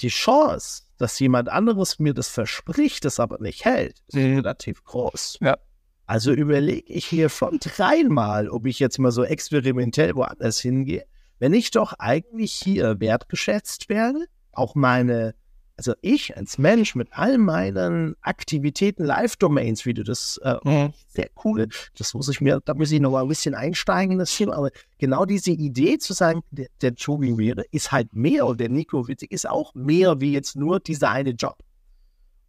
die 0.02 0.08
Chance, 0.08 0.82
dass 0.98 1.18
jemand 1.18 1.48
anderes 1.48 1.98
mir 1.98 2.14
das 2.14 2.28
verspricht, 2.28 3.04
das 3.04 3.20
aber 3.20 3.38
nicht 3.40 3.64
hält, 3.64 4.02
ist 4.08 4.16
mhm. 4.16 4.36
relativ 4.36 4.84
groß. 4.84 5.38
Ja. 5.40 5.58
Also 6.06 6.32
überlege 6.32 6.92
ich 6.92 7.12
mir 7.12 7.30
von 7.30 7.58
dreimal, 7.60 8.48
ob 8.48 8.66
ich 8.66 8.78
jetzt 8.78 8.98
mal 8.98 9.12
so 9.12 9.24
experimentell 9.24 10.14
woanders 10.14 10.58
hingehe, 10.60 11.06
wenn 11.38 11.54
ich 11.54 11.70
doch 11.70 11.94
eigentlich 11.94 12.52
hier 12.52 13.00
wertgeschätzt 13.00 13.88
werde, 13.88 14.26
auch 14.52 14.74
meine 14.74 15.34
also 15.82 15.94
ich 16.00 16.36
als 16.36 16.58
Mensch 16.58 16.94
mit 16.94 17.08
all 17.10 17.38
meinen 17.38 18.14
Aktivitäten, 18.20 19.04
Live-Domains, 19.04 19.84
wie 19.84 19.94
du 19.94 20.04
das 20.04 20.38
äh, 20.44 20.54
mhm. 20.62 20.92
sehr 21.08 21.28
cool, 21.44 21.68
das 21.98 22.14
muss 22.14 22.28
ich 22.28 22.40
mir, 22.40 22.60
da 22.64 22.74
muss 22.74 22.92
ich 22.92 23.00
noch 23.00 23.10
mal 23.10 23.22
ein 23.22 23.28
bisschen 23.28 23.56
einsteigen 23.56 24.12
in 24.12 24.18
das 24.20 24.36
Thema, 24.36 24.54
aber 24.56 24.70
genau 24.98 25.24
diese 25.24 25.50
Idee 25.50 25.98
zu 25.98 26.12
sagen, 26.12 26.42
der, 26.52 26.68
der 26.82 26.94
Tobi 26.94 27.36
wäre, 27.36 27.64
ist 27.72 27.90
halt 27.90 28.14
mehr 28.14 28.46
und 28.46 28.60
der 28.60 28.68
Nico 28.68 29.08
Wittig 29.08 29.32
ist 29.32 29.48
auch 29.48 29.74
mehr 29.74 30.20
wie 30.20 30.32
jetzt 30.32 30.54
nur 30.54 30.78
dieser 30.78 31.10
eine 31.10 31.30
Job. 31.30 31.58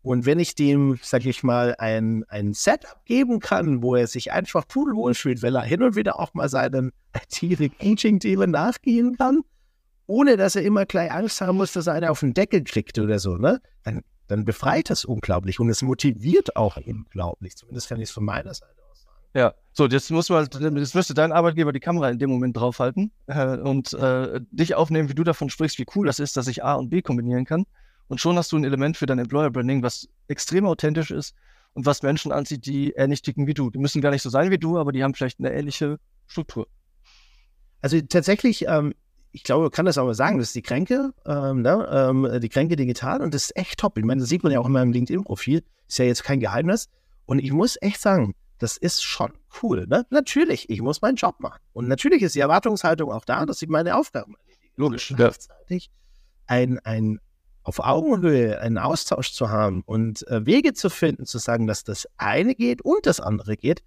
Und 0.04 0.28
wenn 0.28 0.38
ich 0.38 0.54
dem, 0.54 1.00
sag 1.02 1.26
ich 1.26 1.42
mal, 1.42 1.74
ein, 1.80 2.26
ein 2.28 2.54
Setup 2.54 3.04
geben 3.06 3.40
kann, 3.40 3.82
wo 3.82 3.96
er 3.96 4.06
sich 4.06 4.32
einfach 4.32 4.68
pudelwohl 4.68 5.16
fühlt, 5.16 5.42
weil 5.42 5.56
er 5.56 5.64
hin 5.64 5.82
und 5.82 5.96
wieder 5.96 6.20
auch 6.20 6.36
mal 6.36 6.50
seinen 6.50 6.92
IT-Recruiting-Themen 7.16 8.52
nachgehen 8.52 9.18
kann, 9.18 9.42
ohne 10.08 10.38
dass 10.38 10.56
er 10.56 10.64
immer 10.64 10.86
gleich 10.86 11.12
Angst 11.12 11.42
haben 11.42 11.58
muss, 11.58 11.74
dass 11.74 11.88
er 11.88 11.94
einen 11.94 12.10
auf 12.10 12.20
den 12.20 12.34
Deckel 12.34 12.64
kriegt 12.64 13.00
oder 13.00 13.20
so, 13.20 13.38
ne? 13.38 13.62
Dann, 13.84 14.02
dann 14.28 14.46
befreit 14.46 14.90
das 14.90 15.06
unglaublich 15.06 15.60
und 15.60 15.70
es 15.70 15.82
motiviert 15.82 16.56
auch 16.56 16.78
unglaublich. 16.78 17.56
Zumindest 17.56 17.90
kann 17.90 18.00
ich 18.00 18.10
es 18.10 18.12
von 18.12 18.26
meiner 18.26 18.54
Seite 18.54 18.76
aus 18.92 19.04
sagen. 19.04 19.18
Ja, 19.34 19.54
so, 19.72 19.88
jetzt 19.88 20.12
muss 20.12 20.30
man, 20.30 20.48
jetzt 20.78 20.96
müsste 20.96 21.14
dein 21.14 21.32
Arbeitgeber 21.32 21.72
die 21.72 21.80
Kamera 21.80 22.10
in 22.10 22.20
dem 22.20 22.30
Moment 22.30 22.56
draufhalten 22.58 23.12
äh, 23.28 23.58
und 23.58 23.94
äh, 23.94 24.42
dich 24.52 24.76
aufnehmen, 24.76 25.10
wie 25.10 25.16
du 25.16 25.24
davon 25.24 25.50
sprichst, 25.50 25.80
wie 25.80 25.86
cool 25.96 26.06
das 26.06 26.20
ist, 26.20 26.38
dass 26.38 26.48
ich 26.48 26.64
A 26.64 26.76
und 26.76 26.90
B 26.90 27.02
kombinieren 27.02 27.46
kann. 27.46 27.66
Und 28.08 28.20
schon 28.20 28.38
hast 28.38 28.52
du 28.52 28.58
ein 28.58 28.64
Element 28.64 28.98
für 28.98 29.06
dein 29.06 29.20
Employer 29.20 29.50
Branding, 29.50 29.82
was 29.82 30.08
extrem 30.28 30.66
authentisch 30.66 31.12
ist 31.12 31.36
und 31.74 31.86
was 31.86 32.04
Menschen 32.04 32.32
anzieht, 32.32 32.66
die 32.66 32.92
ähnlich 32.92 33.22
ticken 33.22 33.48
wie 33.48 33.54
du. 33.54 33.70
Die 33.70 33.80
müssen 33.80 34.02
gar 34.02 34.12
nicht 34.12 34.22
so 34.22 34.30
sein 34.30 34.52
wie 34.52 34.58
du, 34.58 34.78
aber 34.78 34.92
die 34.92 35.04
haben 35.04 35.14
vielleicht 35.14 35.40
eine 35.40 35.52
ähnliche 35.52 36.00
Struktur. 36.28 36.68
Also 37.82 38.00
tatsächlich, 38.02 38.66
ähm, 38.68 38.94
ich 39.34 39.44
glaube, 39.44 39.72
kann 39.72 39.86
das 39.86 39.98
auch 39.98 40.06
mal 40.06 40.14
sagen, 40.14 40.38
das 40.38 40.50
ist 40.50 40.56
die 40.56 40.62
Kränke, 40.62 41.12
ähm, 41.26 41.64
ne? 41.64 41.88
ähm, 41.92 42.40
die 42.40 42.50
Kränke 42.50 42.76
digital 42.76 43.22
und 43.22 43.34
das 43.34 43.46
ist 43.46 43.58
echt 43.58 43.80
top. 43.80 43.98
Ich 43.98 44.06
meine, 44.06 44.22
das 44.22 44.30
sieht 44.30 44.44
man 44.44 44.52
ja 44.52 44.60
auch 44.60 44.68
in 44.68 44.72
meinem 44.72 44.92
LinkedIn-Profil, 44.92 45.64
ist 45.88 45.98
ja 45.98 46.06
jetzt 46.06 46.24
kein 46.24 46.40
Geheimnis. 46.40 46.88
Und 47.26 47.40
ich 47.40 47.52
muss 47.52 47.78
echt 47.82 48.00
sagen, 48.00 48.36
das 48.60 48.78
ist 48.78 49.04
schon 49.04 49.34
cool. 49.62 49.88
Ne? 49.88 50.06
Natürlich, 50.12 50.70
ich 50.70 50.82
muss 50.82 51.02
meinen 51.02 51.16
Job 51.16 51.40
machen. 51.40 51.60
Und 51.74 51.88
natürlich 51.88 52.22
ist 52.22 52.36
die 52.36 52.42
Erwartungshaltung 52.42 53.12
auch 53.12 53.26
da, 53.26 53.46
dass 53.46 53.62
ich 53.62 53.70
meine 53.70 53.98
Aufgaben 53.98 54.36
erledige. 54.36 54.72
Logisch. 54.76 55.14
Gleichzeitig 55.16 55.90
ein, 56.46 56.80
ein 56.80 57.20
auf 57.64 57.80
Augenhöhe 57.80 58.60
einen 58.60 58.78
Austausch 58.78 59.34
zu 59.34 59.50
haben 59.50 59.82
und 59.86 60.28
äh, 60.28 60.46
Wege 60.46 60.74
zu 60.74 60.90
finden, 60.90 61.26
zu 61.26 61.40
sagen, 61.40 61.66
dass 61.66 61.84
das 61.84 62.08
eine 62.18 62.56
geht 62.56 62.82
und 62.84 63.06
das 63.06 63.20
andere 63.20 63.58
geht, 63.58 63.82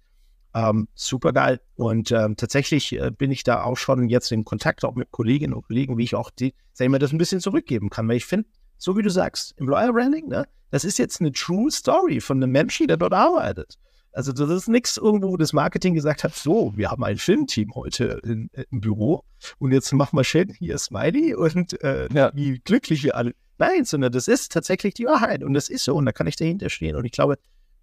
ähm, 0.53 0.87
super 0.95 1.33
geil. 1.33 1.59
Und 1.75 2.11
ähm, 2.11 2.35
tatsächlich 2.35 2.93
äh, 2.93 3.11
bin 3.11 3.31
ich 3.31 3.43
da 3.43 3.63
auch 3.63 3.77
schon 3.77 4.09
jetzt 4.09 4.31
in 4.31 4.45
Kontakt 4.45 4.83
auch 4.85 4.95
mit 4.95 5.11
Kolleginnen 5.11 5.53
und 5.53 5.67
Kollegen, 5.67 5.97
wie 5.97 6.03
ich 6.03 6.15
auch 6.15 6.29
die, 6.29 6.53
sag 6.73 6.85
ich 6.85 6.91
mal, 6.91 6.99
das 6.99 7.11
ein 7.11 7.17
bisschen 7.17 7.41
zurückgeben 7.41 7.89
kann. 7.89 8.07
Weil 8.07 8.17
ich 8.17 8.25
finde, 8.25 8.47
so 8.77 8.97
wie 8.97 9.03
du 9.03 9.09
sagst, 9.09 9.53
Employer 9.57 9.91
Branding, 9.91 10.27
ne, 10.27 10.45
das 10.71 10.83
ist 10.83 10.97
jetzt 10.97 11.21
eine 11.21 11.31
True 11.31 11.71
Story 11.71 12.19
von 12.19 12.37
einem 12.37 12.51
Menschen, 12.51 12.87
der 12.87 12.97
dort 12.97 13.13
arbeitet. 13.13 13.77
Also 14.17 14.31
das 14.31 14.49
ist 14.49 14.67
nichts 14.67 14.97
irgendwo, 14.97 15.29
wo 15.29 15.37
das 15.37 15.53
Marketing 15.53 15.93
gesagt 15.93 16.23
hat, 16.23 16.33
so, 16.33 16.73
wir 16.75 16.89
haben 16.89 17.03
ein 17.03 17.17
Filmteam 17.17 17.75
heute 17.75 18.19
in, 18.23 18.49
im 18.71 18.81
Büro 18.81 19.23
und 19.59 19.71
jetzt 19.73 19.91
machen 19.93 20.17
wir 20.17 20.23
schön 20.23 20.49
hier 20.49 20.79
Smiley 20.79 21.35
und 21.35 21.79
äh, 21.83 22.07
ja. 22.11 22.31
wie 22.33 22.57
glücklich 22.57 23.03
wir 23.03 23.15
alle. 23.15 23.35
Nein, 23.59 23.85
sondern 23.85 24.11
das 24.11 24.27
ist 24.27 24.51
tatsächlich 24.51 24.95
die 24.95 25.05
Wahrheit 25.05 25.43
und 25.43 25.53
das 25.53 25.69
ist 25.69 25.83
so 25.83 25.95
und 25.95 26.05
da 26.05 26.11
kann 26.11 26.25
ich 26.25 26.35
dahinter 26.35 26.71
stehen. 26.71 26.95
Und 26.95 27.05
ich 27.05 27.11
glaube, 27.11 27.37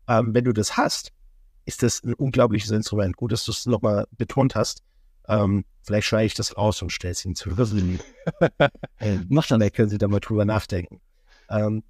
ähm, 0.08 0.34
wenn 0.34 0.44
du 0.44 0.52
das 0.52 0.76
hast, 0.76 1.12
ist 1.64 1.82
das 1.82 2.02
ein 2.02 2.14
unglaubliches 2.14 2.70
Instrument. 2.70 3.16
Gut, 3.16 3.32
dass 3.32 3.44
du 3.44 3.52
es 3.52 3.66
nochmal 3.66 4.06
betont 4.12 4.54
hast. 4.54 4.82
Ähm, 5.28 5.64
vielleicht 5.82 6.06
schneide 6.08 6.26
ich 6.26 6.34
das 6.34 6.54
aus 6.54 6.82
und 6.82 6.90
stelle 6.90 7.12
es 7.12 7.24
Ihnen 7.24 7.34
zu. 7.34 7.50
äh, 8.98 9.18
Macht 9.28 9.50
dann, 9.50 9.72
können 9.72 9.88
Sie 9.88 9.98
da 9.98 10.08
mal 10.08 10.20
drüber 10.20 10.44
nachdenken. 10.44 11.00
Ähm, 11.48 11.82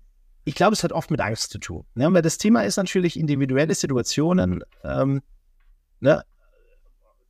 ich 0.44 0.54
glaube, 0.54 0.74
es 0.74 0.84
hat 0.84 0.92
oft 0.92 1.10
mit 1.10 1.20
Angst 1.20 1.50
zu 1.50 1.58
tun. 1.58 1.84
Ne? 1.94 2.12
Weil 2.12 2.22
das 2.22 2.38
Thema 2.38 2.62
ist 2.62 2.76
natürlich 2.76 3.18
individuelle 3.18 3.74
Situationen. 3.74 4.62
Ähm, 4.84 5.22
ne? 6.00 6.22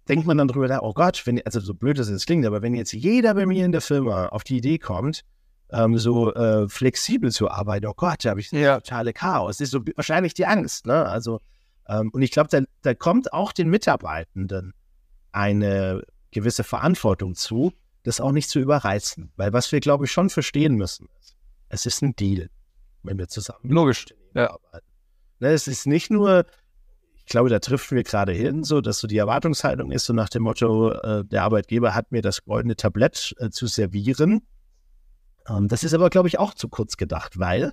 Denkt 0.08 0.26
man 0.26 0.36
dann 0.36 0.48
drüber 0.48 0.68
nach, 0.68 0.82
oh 0.82 0.92
Gott, 0.92 1.22
wenn, 1.26 1.40
also 1.46 1.60
so 1.60 1.72
blöd 1.72 1.98
das 1.98 2.10
jetzt 2.10 2.26
klingt, 2.26 2.44
aber 2.44 2.60
wenn 2.60 2.74
jetzt 2.74 2.92
jeder 2.92 3.34
bei 3.34 3.46
mir 3.46 3.64
in 3.64 3.72
der 3.72 3.80
Firma 3.80 4.26
auf 4.26 4.44
die 4.44 4.58
Idee 4.58 4.78
kommt, 4.78 5.22
ähm, 5.70 5.96
so 5.96 6.34
äh, 6.34 6.68
flexibel 6.68 7.32
zu 7.32 7.50
arbeiten, 7.50 7.86
oh 7.86 7.94
Gott, 7.96 8.24
da 8.24 8.30
habe 8.30 8.40
ich 8.40 8.50
ja. 8.50 8.80
totale 8.80 9.14
Chaos. 9.14 9.56
Das 9.56 9.68
ist 9.68 9.70
so 9.70 9.80
wahrscheinlich 9.96 10.34
die 10.34 10.44
Angst. 10.44 10.86
Ne? 10.86 11.06
Also 11.06 11.40
ähm, 11.88 12.10
und 12.10 12.22
ich 12.22 12.30
glaube, 12.30 12.48
da, 12.50 12.60
da 12.82 12.94
kommt 12.94 13.32
auch 13.32 13.52
den 13.52 13.68
Mitarbeitenden 13.68 14.74
eine 15.32 16.02
gewisse 16.30 16.64
Verantwortung 16.64 17.34
zu, 17.34 17.72
das 18.02 18.20
auch 18.20 18.32
nicht 18.32 18.50
zu 18.50 18.60
überreizen. 18.60 19.32
Weil 19.36 19.52
was 19.52 19.72
wir, 19.72 19.80
glaube 19.80 20.04
ich, 20.04 20.12
schon 20.12 20.30
verstehen 20.30 20.74
müssen, 20.74 21.08
ist, 21.20 21.36
es 21.68 21.86
ist 21.86 22.02
ein 22.02 22.14
Deal, 22.16 22.50
wenn 23.02 23.18
wir 23.18 23.28
zusammen 23.28 23.70
Logisch. 23.70 24.06
Ja. 24.34 24.50
arbeiten. 24.50 24.86
Ne, 25.40 25.48
es 25.48 25.66
ist 25.66 25.86
nicht 25.86 26.10
nur, 26.10 26.44
ich 27.16 27.26
glaube, 27.26 27.48
da 27.48 27.58
treffen 27.58 27.96
wir 27.96 28.04
gerade 28.04 28.32
hin, 28.32 28.64
so 28.64 28.80
dass 28.80 28.98
so 28.98 29.06
die 29.06 29.16
Erwartungshaltung 29.16 29.90
ist, 29.90 30.04
so 30.04 30.12
nach 30.12 30.28
dem 30.28 30.42
Motto, 30.44 30.92
äh, 30.92 31.24
der 31.24 31.42
Arbeitgeber 31.42 31.94
hat 31.94 32.12
mir 32.12 32.22
das 32.22 32.44
goldene 32.44 32.76
Tablett 32.76 33.34
äh, 33.38 33.50
zu 33.50 33.66
servieren. 33.66 34.46
Ähm, 35.48 35.68
das 35.68 35.84
ist 35.84 35.94
aber, 35.94 36.10
glaube 36.10 36.28
ich, 36.28 36.38
auch 36.38 36.54
zu 36.54 36.68
kurz 36.68 36.96
gedacht, 36.96 37.38
weil 37.38 37.72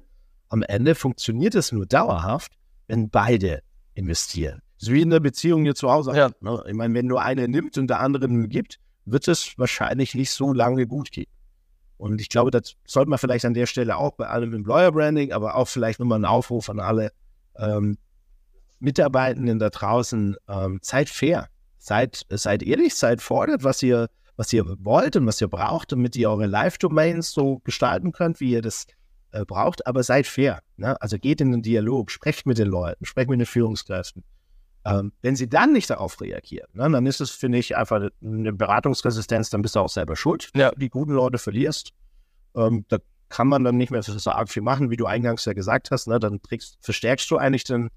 am 0.49 0.63
Ende 0.63 0.95
funktioniert 0.95 1.55
es 1.55 1.71
nur 1.71 1.85
dauerhaft, 1.85 2.53
wenn 2.87 3.09
beide 3.09 3.61
investieren. 3.93 4.61
So 4.77 4.91
wie 4.91 5.01
in 5.01 5.09
der 5.09 5.19
Beziehung 5.19 5.63
hier 5.63 5.75
zu 5.75 5.91
Hause. 5.91 6.15
Ja. 6.15 6.31
Ne? 6.39 6.63
Ich 6.67 6.73
meine, 6.73 6.93
wenn 6.93 7.07
nur 7.07 7.21
einer 7.21 7.47
nimmt 7.47 7.77
und 7.77 7.87
der 7.87 7.99
andere 7.99 8.27
nur 8.27 8.47
gibt, 8.47 8.79
wird 9.05 9.27
es 9.27 9.57
wahrscheinlich 9.57 10.15
nicht 10.15 10.31
so 10.31 10.53
lange 10.53 10.87
gut 10.87 11.11
gehen. 11.11 11.29
Und 11.97 12.19
ich 12.19 12.29
glaube, 12.29 12.49
das 12.49 12.73
sollte 12.85 13.09
man 13.09 13.19
vielleicht 13.19 13.45
an 13.45 13.53
der 13.53 13.67
Stelle 13.67 13.95
auch 13.95 14.13
bei 14.13 14.27
allem 14.27 14.53
Employer 14.55 14.91
Branding, 14.91 15.31
aber 15.33 15.55
auch 15.55 15.67
vielleicht 15.67 15.99
nochmal 15.99 16.15
einen 16.15 16.25
Aufruf 16.25 16.67
an 16.69 16.79
alle 16.79 17.11
ähm, 17.57 17.97
Mitarbeitenden 18.79 19.59
da 19.59 19.69
draußen. 19.69 20.35
Ähm, 20.49 20.79
seid 20.81 21.09
fair. 21.09 21.47
Seid, 21.77 22.25
seid 22.29 22.63
ehrlich, 22.63 22.95
seid 22.95 23.21
fordert, 23.21 23.63
was 23.63 23.83
ihr, 23.83 24.09
was 24.35 24.51
ihr 24.51 24.65
wollt 24.79 25.15
und 25.15 25.27
was 25.27 25.41
ihr 25.41 25.47
braucht, 25.47 25.91
damit 25.91 26.15
ihr 26.15 26.29
eure 26.29 26.47
Live-Domains 26.47 27.31
so 27.31 27.59
gestalten 27.59 28.11
könnt, 28.11 28.39
wie 28.39 28.51
ihr 28.51 28.61
das 28.63 28.87
äh, 29.31 29.45
braucht, 29.45 29.85
aber 29.87 30.03
seid 30.03 30.27
fair. 30.27 30.61
Ne? 30.77 30.99
Also 31.01 31.17
geht 31.17 31.41
in 31.41 31.51
den 31.51 31.61
Dialog, 31.61 32.11
sprecht 32.11 32.45
mit 32.45 32.57
den 32.57 32.67
Leuten, 32.67 33.05
sprecht 33.05 33.29
mit 33.29 33.39
den 33.39 33.45
Führungskräften. 33.45 34.23
Ähm, 34.83 35.11
wenn 35.21 35.35
sie 35.35 35.47
dann 35.47 35.73
nicht 35.73 35.89
darauf 35.89 36.19
reagieren, 36.21 36.67
ne, 36.73 36.89
dann 36.89 37.05
ist 37.05 37.21
es, 37.21 37.29
finde 37.29 37.59
ich, 37.59 37.77
einfach 37.77 38.09
eine 38.23 38.51
Beratungsresistenz, 38.51 39.51
dann 39.51 39.61
bist 39.61 39.75
du 39.75 39.79
auch 39.79 39.89
selber 39.89 40.15
schuld. 40.15 40.49
Ja. 40.55 40.71
Die 40.71 40.89
guten 40.89 41.11
Leute 41.11 41.37
verlierst. 41.37 41.91
Ähm, 42.55 42.85
da 42.87 42.97
kann 43.29 43.47
man 43.47 43.63
dann 43.63 43.77
nicht 43.77 43.91
mehr 43.91 44.01
so 44.01 44.31
arg 44.31 44.49
viel 44.49 44.63
machen, 44.63 44.89
wie 44.89 44.97
du 44.97 45.05
eingangs 45.05 45.45
ja 45.45 45.53
gesagt 45.53 45.91
hast. 45.91 46.07
Ne? 46.07 46.19
Dann 46.19 46.41
trägst, 46.41 46.77
verstärkst 46.81 47.29
du 47.29 47.37
eigentlich 47.37 47.63
den, 47.63 47.89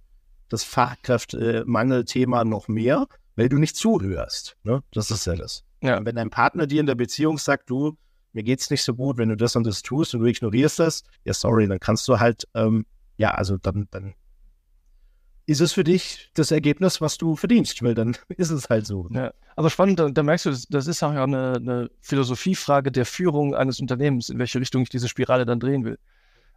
das 0.50 0.62
Fachkräftemangelthema 0.62 2.44
noch 2.44 2.68
mehr, 2.68 3.06
weil 3.34 3.48
du 3.48 3.56
nicht 3.58 3.76
zuhörst. 3.76 4.56
Ne? 4.62 4.82
Das 4.92 5.10
ist 5.10 5.26
ja 5.26 5.34
das. 5.34 5.64
Ja. 5.82 6.04
Wenn 6.04 6.16
dein 6.16 6.30
Partner 6.30 6.66
dir 6.66 6.80
in 6.80 6.86
der 6.86 6.94
Beziehung 6.94 7.38
sagt, 7.38 7.70
du, 7.70 7.96
mir 8.34 8.42
geht 8.42 8.60
es 8.60 8.70
nicht 8.70 8.82
so 8.82 8.94
gut, 8.94 9.16
wenn 9.16 9.28
du 9.28 9.36
das 9.36 9.56
und 9.56 9.66
das 9.66 9.82
tust 9.82 10.14
und 10.14 10.20
du 10.20 10.26
ignorierst 10.26 10.78
das, 10.80 11.04
ja, 11.24 11.32
sorry, 11.32 11.66
dann 11.66 11.80
kannst 11.80 12.06
du 12.08 12.18
halt, 12.18 12.46
ähm, 12.54 12.84
ja, 13.16 13.30
also 13.30 13.56
dann, 13.56 13.86
dann 13.90 14.14
ist 15.46 15.60
es 15.60 15.72
für 15.72 15.84
dich 15.84 16.30
das 16.34 16.50
Ergebnis, 16.50 17.00
was 17.00 17.18
du 17.18 17.36
verdienst, 17.36 17.82
weil 17.82 17.94
dann 17.94 18.16
ist 18.36 18.50
es 18.50 18.68
halt 18.68 18.86
so. 18.86 19.08
Ja, 19.12 19.32
aber 19.56 19.70
spannend, 19.70 19.98
da, 19.98 20.08
da 20.10 20.22
merkst 20.22 20.46
du, 20.46 20.50
das, 20.50 20.86
ist 20.86 21.02
auch 21.02 21.10
eine, 21.10 21.54
eine, 21.54 21.90
Philosophiefrage 22.00 22.90
der 22.90 23.06
Führung 23.06 23.54
eines 23.54 23.80
Unternehmens, 23.80 24.30
in 24.30 24.38
welche 24.38 24.60
Richtung 24.60 24.82
ich 24.82 24.88
diese 24.88 25.08
Spirale 25.08 25.46
dann 25.46 25.60
drehen 25.60 25.84
will. 25.84 25.98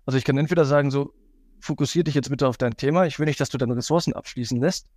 Also 0.06 0.18
ich 0.18 0.24
kann 0.24 0.38
entweder 0.38 0.66
sagen, 0.66 0.90
so, 0.90 1.14
fokussier 1.60 2.04
dich 2.04 2.16
jetzt 2.16 2.30
bitte 2.30 2.48
auf 2.48 2.58
dein 2.58 2.78
Thema, 2.78 3.06
ich 3.06 3.20
will 3.20 3.26
nicht, 3.26 3.40
dass 3.40 3.50
du 3.50 3.58
deine 3.58 3.76
Ressourcen 3.76 4.14
abschließen 4.14 4.60
lässt, 4.60 4.88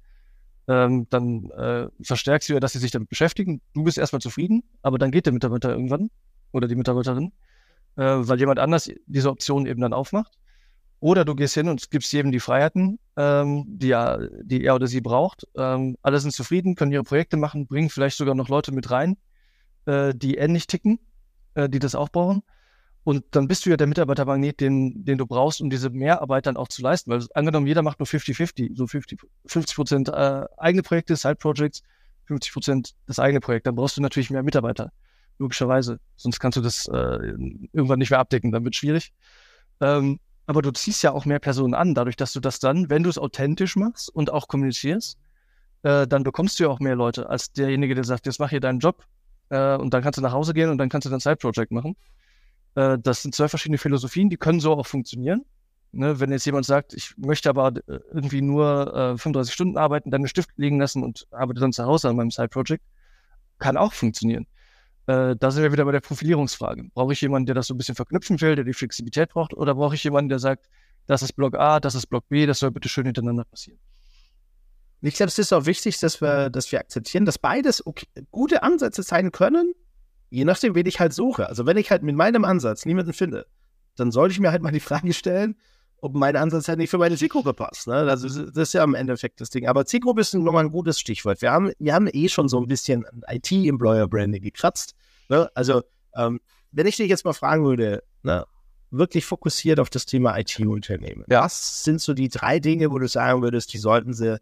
ähm, 0.68 1.06
dann 1.10 1.50
äh, 1.50 1.88
verstärkst 2.02 2.48
du 2.48 2.54
ja, 2.54 2.60
dass 2.60 2.72
sie 2.72 2.78
sich 2.78 2.90
damit 2.90 3.08
beschäftigen, 3.08 3.60
du 3.74 3.82
bist 3.82 3.98
erstmal 3.98 4.20
zufrieden, 4.20 4.62
aber 4.82 4.98
dann 4.98 5.10
geht 5.10 5.26
der 5.26 5.32
Mitarbeiter 5.32 5.70
irgendwann 5.70 6.10
oder 6.52 6.68
die 6.68 6.76
Mitarbeiterin, 6.76 7.32
äh, 7.96 8.02
weil 8.02 8.38
jemand 8.38 8.58
anders 8.58 8.90
diese 9.06 9.30
Option 9.30 9.66
eben 9.66 9.80
dann 9.80 9.92
aufmacht. 9.92 10.38
Oder 11.00 11.24
du 11.24 11.34
gehst 11.34 11.54
hin 11.54 11.68
und 11.68 11.90
gibst 11.90 12.12
jedem 12.12 12.30
die 12.30 12.40
Freiheiten, 12.40 12.98
ähm, 13.16 13.64
die, 13.66 13.90
er, 13.90 14.28
die 14.42 14.62
er 14.64 14.74
oder 14.74 14.86
sie 14.86 15.00
braucht. 15.00 15.48
Ähm, 15.56 15.96
alle 16.02 16.20
sind 16.20 16.32
zufrieden, 16.32 16.74
können 16.74 16.92
ihre 16.92 17.04
Projekte 17.04 17.38
machen, 17.38 17.66
bringen 17.66 17.88
vielleicht 17.88 18.18
sogar 18.18 18.34
noch 18.34 18.50
Leute 18.50 18.70
mit 18.70 18.90
rein, 18.90 19.16
äh, 19.86 20.12
die 20.14 20.36
ähnlich 20.36 20.66
ticken, 20.66 20.98
äh, 21.54 21.70
die 21.70 21.78
das 21.78 21.94
auch 21.94 22.10
brauchen. 22.10 22.42
Und 23.02 23.24
dann 23.30 23.48
bist 23.48 23.64
du 23.64 23.70
ja 23.70 23.78
der 23.78 23.86
Mitarbeitermagnet, 23.86 24.60
den, 24.60 25.04
den 25.04 25.16
du 25.16 25.26
brauchst, 25.26 25.62
um 25.62 25.70
diese 25.70 25.88
Mehrarbeit 25.88 26.44
dann 26.44 26.58
auch 26.58 26.68
zu 26.68 26.82
leisten. 26.82 27.10
Weil 27.10 27.26
angenommen, 27.34 27.66
jeder 27.66 27.82
macht 27.82 27.98
nur 27.98 28.06
50-50, 28.06 28.76
so 28.76 28.86
50, 28.86 29.20
50 29.46 29.76
Prozent 29.76 30.08
äh, 30.10 30.44
eigene 30.58 30.82
Projekte, 30.82 31.16
Side-Projects, 31.16 31.82
50 32.26 32.52
Prozent 32.52 32.94
das 33.06 33.18
eigene 33.18 33.40
Projekt. 33.40 33.66
Dann 33.66 33.74
brauchst 33.74 33.96
du 33.96 34.02
natürlich 34.02 34.28
mehr 34.28 34.42
Mitarbeiter 34.42 34.92
logischerweise. 35.40 35.98
Sonst 36.16 36.38
kannst 36.38 36.56
du 36.56 36.60
das 36.60 36.86
äh, 36.86 37.34
irgendwann 37.72 37.98
nicht 37.98 38.10
mehr 38.10 38.20
abdecken, 38.20 38.52
dann 38.52 38.64
wird 38.64 38.76
schwierig. 38.76 39.12
Ähm, 39.80 40.20
aber 40.46 40.62
du 40.62 40.70
ziehst 40.70 41.02
ja 41.02 41.12
auch 41.12 41.24
mehr 41.24 41.38
Personen 41.38 41.74
an, 41.74 41.94
dadurch, 41.94 42.16
dass 42.16 42.32
du 42.32 42.40
das 42.40 42.58
dann, 42.60 42.90
wenn 42.90 43.02
du 43.02 43.10
es 43.10 43.18
authentisch 43.18 43.76
machst 43.76 44.08
und 44.14 44.30
auch 44.30 44.48
kommunizierst, 44.48 45.18
äh, 45.82 46.06
dann 46.06 46.22
bekommst 46.22 46.58
du 46.58 46.64
ja 46.64 46.70
auch 46.70 46.80
mehr 46.80 46.96
Leute 46.96 47.28
als 47.28 47.52
derjenige, 47.52 47.94
der 47.94 48.04
sagt, 48.04 48.26
jetzt 48.26 48.38
mach 48.38 48.50
hier 48.50 48.60
deinen 48.60 48.80
Job 48.80 49.04
äh, 49.48 49.76
und 49.76 49.94
dann 49.94 50.02
kannst 50.02 50.18
du 50.18 50.22
nach 50.22 50.32
Hause 50.32 50.52
gehen 50.52 50.70
und 50.70 50.78
dann 50.78 50.88
kannst 50.88 51.06
du 51.06 51.10
dein 51.10 51.20
Side-Project 51.20 51.72
machen. 51.72 51.96
Äh, 52.74 52.98
das 52.98 53.22
sind 53.22 53.34
zwei 53.34 53.48
verschiedene 53.48 53.78
Philosophien, 53.78 54.28
die 54.28 54.36
können 54.36 54.60
so 54.60 54.72
auch 54.72 54.86
funktionieren. 54.86 55.44
Ne, 55.92 56.20
wenn 56.20 56.30
jetzt 56.30 56.44
jemand 56.44 56.66
sagt, 56.66 56.94
ich 56.94 57.16
möchte 57.16 57.48
aber 57.48 57.72
äh, 57.88 57.98
irgendwie 58.12 58.42
nur 58.42 58.94
äh, 58.94 59.18
35 59.18 59.52
Stunden 59.52 59.76
arbeiten, 59.76 60.12
dann 60.12 60.20
einen 60.20 60.28
Stift 60.28 60.50
liegen 60.56 60.78
lassen 60.78 61.02
und 61.02 61.26
arbeite 61.32 61.58
dann 61.58 61.72
zu 61.72 61.84
Hause 61.84 62.08
an 62.08 62.16
meinem 62.16 62.30
Side-Project, 62.30 62.84
kann 63.58 63.76
auch 63.76 63.92
funktionieren. 63.92 64.46
Äh, 65.06 65.36
da 65.36 65.50
sind 65.50 65.62
wir 65.62 65.72
wieder 65.72 65.84
bei 65.84 65.92
der 65.92 66.00
Profilierungsfrage. 66.00 66.88
Brauche 66.94 67.12
ich 67.12 67.20
jemanden, 67.20 67.46
der 67.46 67.54
das 67.54 67.66
so 67.66 67.74
ein 67.74 67.78
bisschen 67.78 67.94
verknüpfen 67.94 68.40
will, 68.40 68.56
der 68.56 68.64
die 68.64 68.72
Flexibilität 68.72 69.30
braucht, 69.30 69.54
oder 69.54 69.74
brauche 69.74 69.94
ich 69.94 70.04
jemanden, 70.04 70.28
der 70.28 70.38
sagt, 70.38 70.68
das 71.06 71.22
ist 71.22 71.32
Block 71.32 71.56
A, 71.56 71.80
das 71.80 71.94
ist 71.94 72.06
Block 72.06 72.28
B, 72.28 72.46
das 72.46 72.58
soll 72.58 72.70
bitte 72.70 72.88
schön 72.88 73.06
hintereinander 73.06 73.44
passieren? 73.44 73.78
Ich 75.02 75.14
glaube, 75.14 75.28
es 75.28 75.38
ist 75.38 75.52
auch 75.52 75.64
wichtig, 75.64 75.98
dass 75.98 76.20
wir, 76.20 76.50
dass 76.50 76.70
wir 76.70 76.78
akzeptieren, 76.78 77.24
dass 77.24 77.38
beides 77.38 77.86
okay, 77.86 78.06
gute 78.30 78.62
Ansätze 78.62 79.02
sein 79.02 79.32
können, 79.32 79.72
je 80.28 80.44
nachdem, 80.44 80.74
wen 80.74 80.86
ich 80.86 81.00
halt 81.00 81.14
suche. 81.14 81.48
Also 81.48 81.66
wenn 81.66 81.78
ich 81.78 81.90
halt 81.90 82.02
mit 82.02 82.14
meinem 82.14 82.44
Ansatz 82.44 82.84
niemanden 82.84 83.14
finde, 83.14 83.46
dann 83.96 84.12
sollte 84.12 84.32
ich 84.32 84.40
mir 84.40 84.50
halt 84.50 84.62
mal 84.62 84.72
die 84.72 84.80
Frage 84.80 85.12
stellen, 85.12 85.56
ob 86.02 86.14
mein 86.14 86.36
Ansatz 86.36 86.68
halt 86.68 86.78
nicht 86.78 86.90
für 86.90 86.98
meine 86.98 87.16
Zielgruppe 87.16 87.54
passt. 87.54 87.86
Ne? 87.86 87.94
Also 87.94 88.28
das 88.28 88.68
ist 88.68 88.72
ja 88.74 88.84
im 88.84 88.94
Endeffekt 88.94 89.40
das 89.40 89.50
Ding. 89.50 89.66
Aber 89.66 89.86
Zielgruppe 89.86 90.20
ist 90.20 90.34
nochmal 90.34 90.64
ein 90.64 90.72
gutes 90.72 90.98
Stichwort. 90.98 91.42
Wir 91.42 91.52
haben, 91.52 91.72
wir 91.78 91.94
haben 91.94 92.08
eh 92.12 92.28
schon 92.28 92.48
so 92.48 92.58
ein 92.58 92.66
bisschen 92.66 93.04
IT-Employer-Branding 93.28 94.42
gekratzt. 94.42 94.94
Ne? 95.28 95.50
Also 95.54 95.82
ähm, 96.14 96.40
wenn 96.72 96.86
ich 96.86 96.96
dich 96.96 97.08
jetzt 97.08 97.24
mal 97.24 97.32
fragen 97.32 97.64
würde, 97.64 98.02
ne, 98.22 98.46
wirklich 98.90 99.24
fokussiert 99.24 99.80
auf 99.80 99.90
das 99.90 100.06
Thema 100.06 100.38
IT-Unternehmen, 100.38 101.24
ja. 101.28 101.42
was 101.42 101.84
sind 101.84 102.00
so 102.00 102.14
die 102.14 102.28
drei 102.28 102.58
Dinge, 102.58 102.90
wo 102.90 102.98
du 102.98 103.08
sagen 103.08 103.42
würdest, 103.42 103.72
die 103.72 103.78
sollten 103.78 104.12
sie 104.12 104.40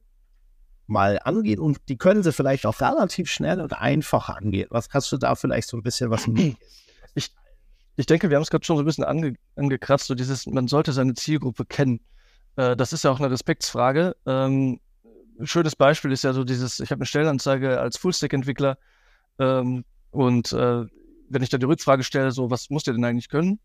mal 0.86 1.18
angehen 1.22 1.60
und 1.60 1.78
die 1.88 1.98
können 1.98 2.22
sie 2.22 2.32
vielleicht 2.32 2.64
auch 2.64 2.80
relativ 2.80 3.30
schnell 3.30 3.60
und 3.60 3.74
einfach 3.74 4.30
angehen. 4.30 4.68
Was 4.70 4.88
kannst 4.88 5.12
du 5.12 5.18
da 5.18 5.34
vielleicht 5.34 5.68
so 5.68 5.76
ein 5.76 5.82
bisschen 5.82 6.10
was 6.10 6.26
Ich, 7.14 7.30
ich 7.98 8.06
denke, 8.06 8.30
wir 8.30 8.36
haben 8.36 8.44
es 8.44 8.50
gerade 8.50 8.64
schon 8.64 8.76
so 8.76 8.82
ein 8.82 8.86
bisschen 8.86 9.02
ange, 9.02 9.34
angekratzt, 9.56 10.06
so 10.06 10.14
dieses, 10.14 10.46
man 10.46 10.68
sollte 10.68 10.92
seine 10.92 11.14
Zielgruppe 11.14 11.64
kennen. 11.64 12.00
Äh, 12.54 12.76
das 12.76 12.92
ist 12.92 13.02
ja 13.02 13.10
auch 13.10 13.18
eine 13.18 13.30
Respektsfrage. 13.30 14.14
Ähm, 14.24 14.78
ein 15.40 15.46
schönes 15.48 15.74
Beispiel 15.74 16.12
ist 16.12 16.22
ja 16.22 16.32
so 16.32 16.44
dieses, 16.44 16.78
ich 16.78 16.92
habe 16.92 17.00
eine 17.00 17.06
Stellenanzeige 17.06 17.80
als 17.80 17.96
Fullstack-Entwickler 17.96 18.78
ähm, 19.40 19.84
und 20.12 20.52
äh, 20.52 20.84
wenn 21.28 21.42
ich 21.42 21.48
da 21.48 21.58
die 21.58 21.66
Rückfrage 21.66 22.04
stelle, 22.04 22.30
so, 22.30 22.52
was 22.52 22.70
muss 22.70 22.84
der 22.84 22.94
denn 22.94 23.04
eigentlich 23.04 23.28
können? 23.28 23.58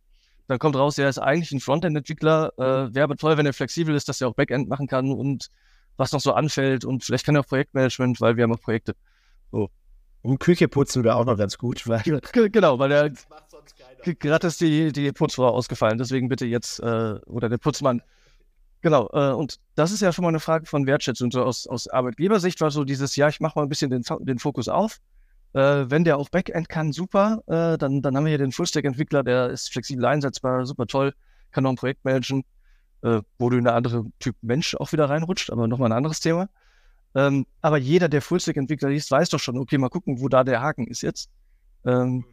Dann 0.47 0.57
kommt 0.57 0.75
raus, 0.75 0.97
er 0.97 1.09
ist 1.09 1.19
eigentlich 1.19 1.51
ein 1.51 1.59
Frontend-Entwickler, 1.59 2.53
äh, 2.57 2.93
wäre 2.93 3.03
aber 3.03 3.17
toll, 3.17 3.38
wenn 3.38 3.45
er 3.45 3.53
flexibel 3.53 3.93
ist, 3.93 4.09
dass 4.09 4.19
er 4.19 4.29
auch 4.29 4.36
Backend 4.36 4.67
machen 4.67 4.88
kann 4.88 5.11
und 5.11 5.49
was 5.95 6.11
noch 6.11 6.21
so 6.21 6.34
anfällt 6.34 6.86
und 6.86 7.03
vielleicht 7.03 7.23
kann 7.23 7.36
er 7.36 7.41
auch 7.41 7.47
Projektmanagement, 7.47 8.19
weil 8.19 8.36
wir 8.36 8.45
haben 8.45 8.53
auch 8.53 8.61
Projekte. 8.61 8.95
So. 9.51 9.69
Und 10.23 10.39
Küche 10.39 10.69
putzen 10.69 11.03
wäre 11.03 11.17
auch 11.17 11.25
noch 11.25 11.38
ganz 11.38 11.57
gut, 11.57 11.88
weil. 11.88 12.01
Genau, 12.49 12.79
weil 12.79 12.89
der 12.89 13.11
gerade 14.20 14.47
ist 14.47 14.61
die, 14.61 14.91
die 14.91 15.11
Putzfrau 15.11 15.49
ausgefallen, 15.49 15.97
deswegen 15.97 16.30
bitte 16.30 16.45
jetzt, 16.45 16.80
äh, 16.80 17.16
oder 17.26 17.49
der 17.49 17.57
Putzmann. 17.57 18.01
Genau, 18.82 19.09
äh, 19.14 19.34
und 19.34 19.59
das 19.76 19.91
ist 19.91 20.01
ja 20.01 20.11
schon 20.11 20.24
mal 20.24 20.30
eine 20.30 20.41
Frage 20.41 20.66
von 20.66 20.86
Wertschätzung. 20.86 21.32
So 21.32 21.43
aus, 21.43 21.68
aus 21.68 21.88
Arbeitgebersicht 21.88 22.59
war 22.59 22.70
so 22.70 22.84
dieses, 22.84 23.16
ja, 23.16 23.30
ich 23.30 23.39
mache 23.39 23.57
mal 23.57 23.64
ein 23.64 23.70
bisschen 23.70 23.89
den, 23.89 24.03
den 24.22 24.39
Fokus 24.39 24.68
auf. 24.68 24.99
Äh, 25.53 25.86
wenn 25.89 26.03
der 26.03 26.18
auch 26.18 26.30
Backend 26.30 26.68
kann, 26.68 26.91
super. 26.91 27.43
Äh, 27.47 27.78
dann, 27.78 28.01
dann 28.01 28.18
haben 28.18 28.26
wir 28.26 28.32
hier 28.32 28.39
den 28.39 28.51
Fullstack-Entwickler, 28.51 29.24
der 29.24 29.51
ist 29.51 29.72
flexibel 29.72 30.03
einsetzbar, 30.05 30.66
super 30.66 30.88
toll, 30.88 31.14
kann 31.51 31.64
noch 31.64 31.70
ein 31.70 31.78
Projekt 31.78 32.03
managen, 32.03 32.43
äh, 33.03 33.22
wo 33.38 33.49
du 33.49 33.57
in 33.57 33.68
eine 33.68 33.76
andere 33.76 34.05
Typ 34.20 34.36
Mensch 34.41 34.76
auch 34.76 34.91
wieder 34.91 35.09
reinrutscht, 35.09 35.49
aber 35.51 35.68
nochmal 35.68 35.89
ein 35.89 35.97
anderes 35.97 36.20
Thema. 36.20 36.49
Ähm, 37.16 37.45
aber 37.61 37.78
jeder, 37.78 38.09
der 38.09 38.22
Fullstack-Entwickler 38.22 38.89
liest, 38.89 39.11
weiß 39.11 39.30
doch 39.30 39.39
schon, 39.39 39.57
okay, 39.57 39.78
mal 39.78 39.89
gucken, 39.89 40.20
wo 40.20 40.28
da 40.28 40.43
der 40.43 40.61
Haken 40.61 40.88
ist 40.88 41.03
jetzt. 41.03 41.30
Ähm, 41.86 42.26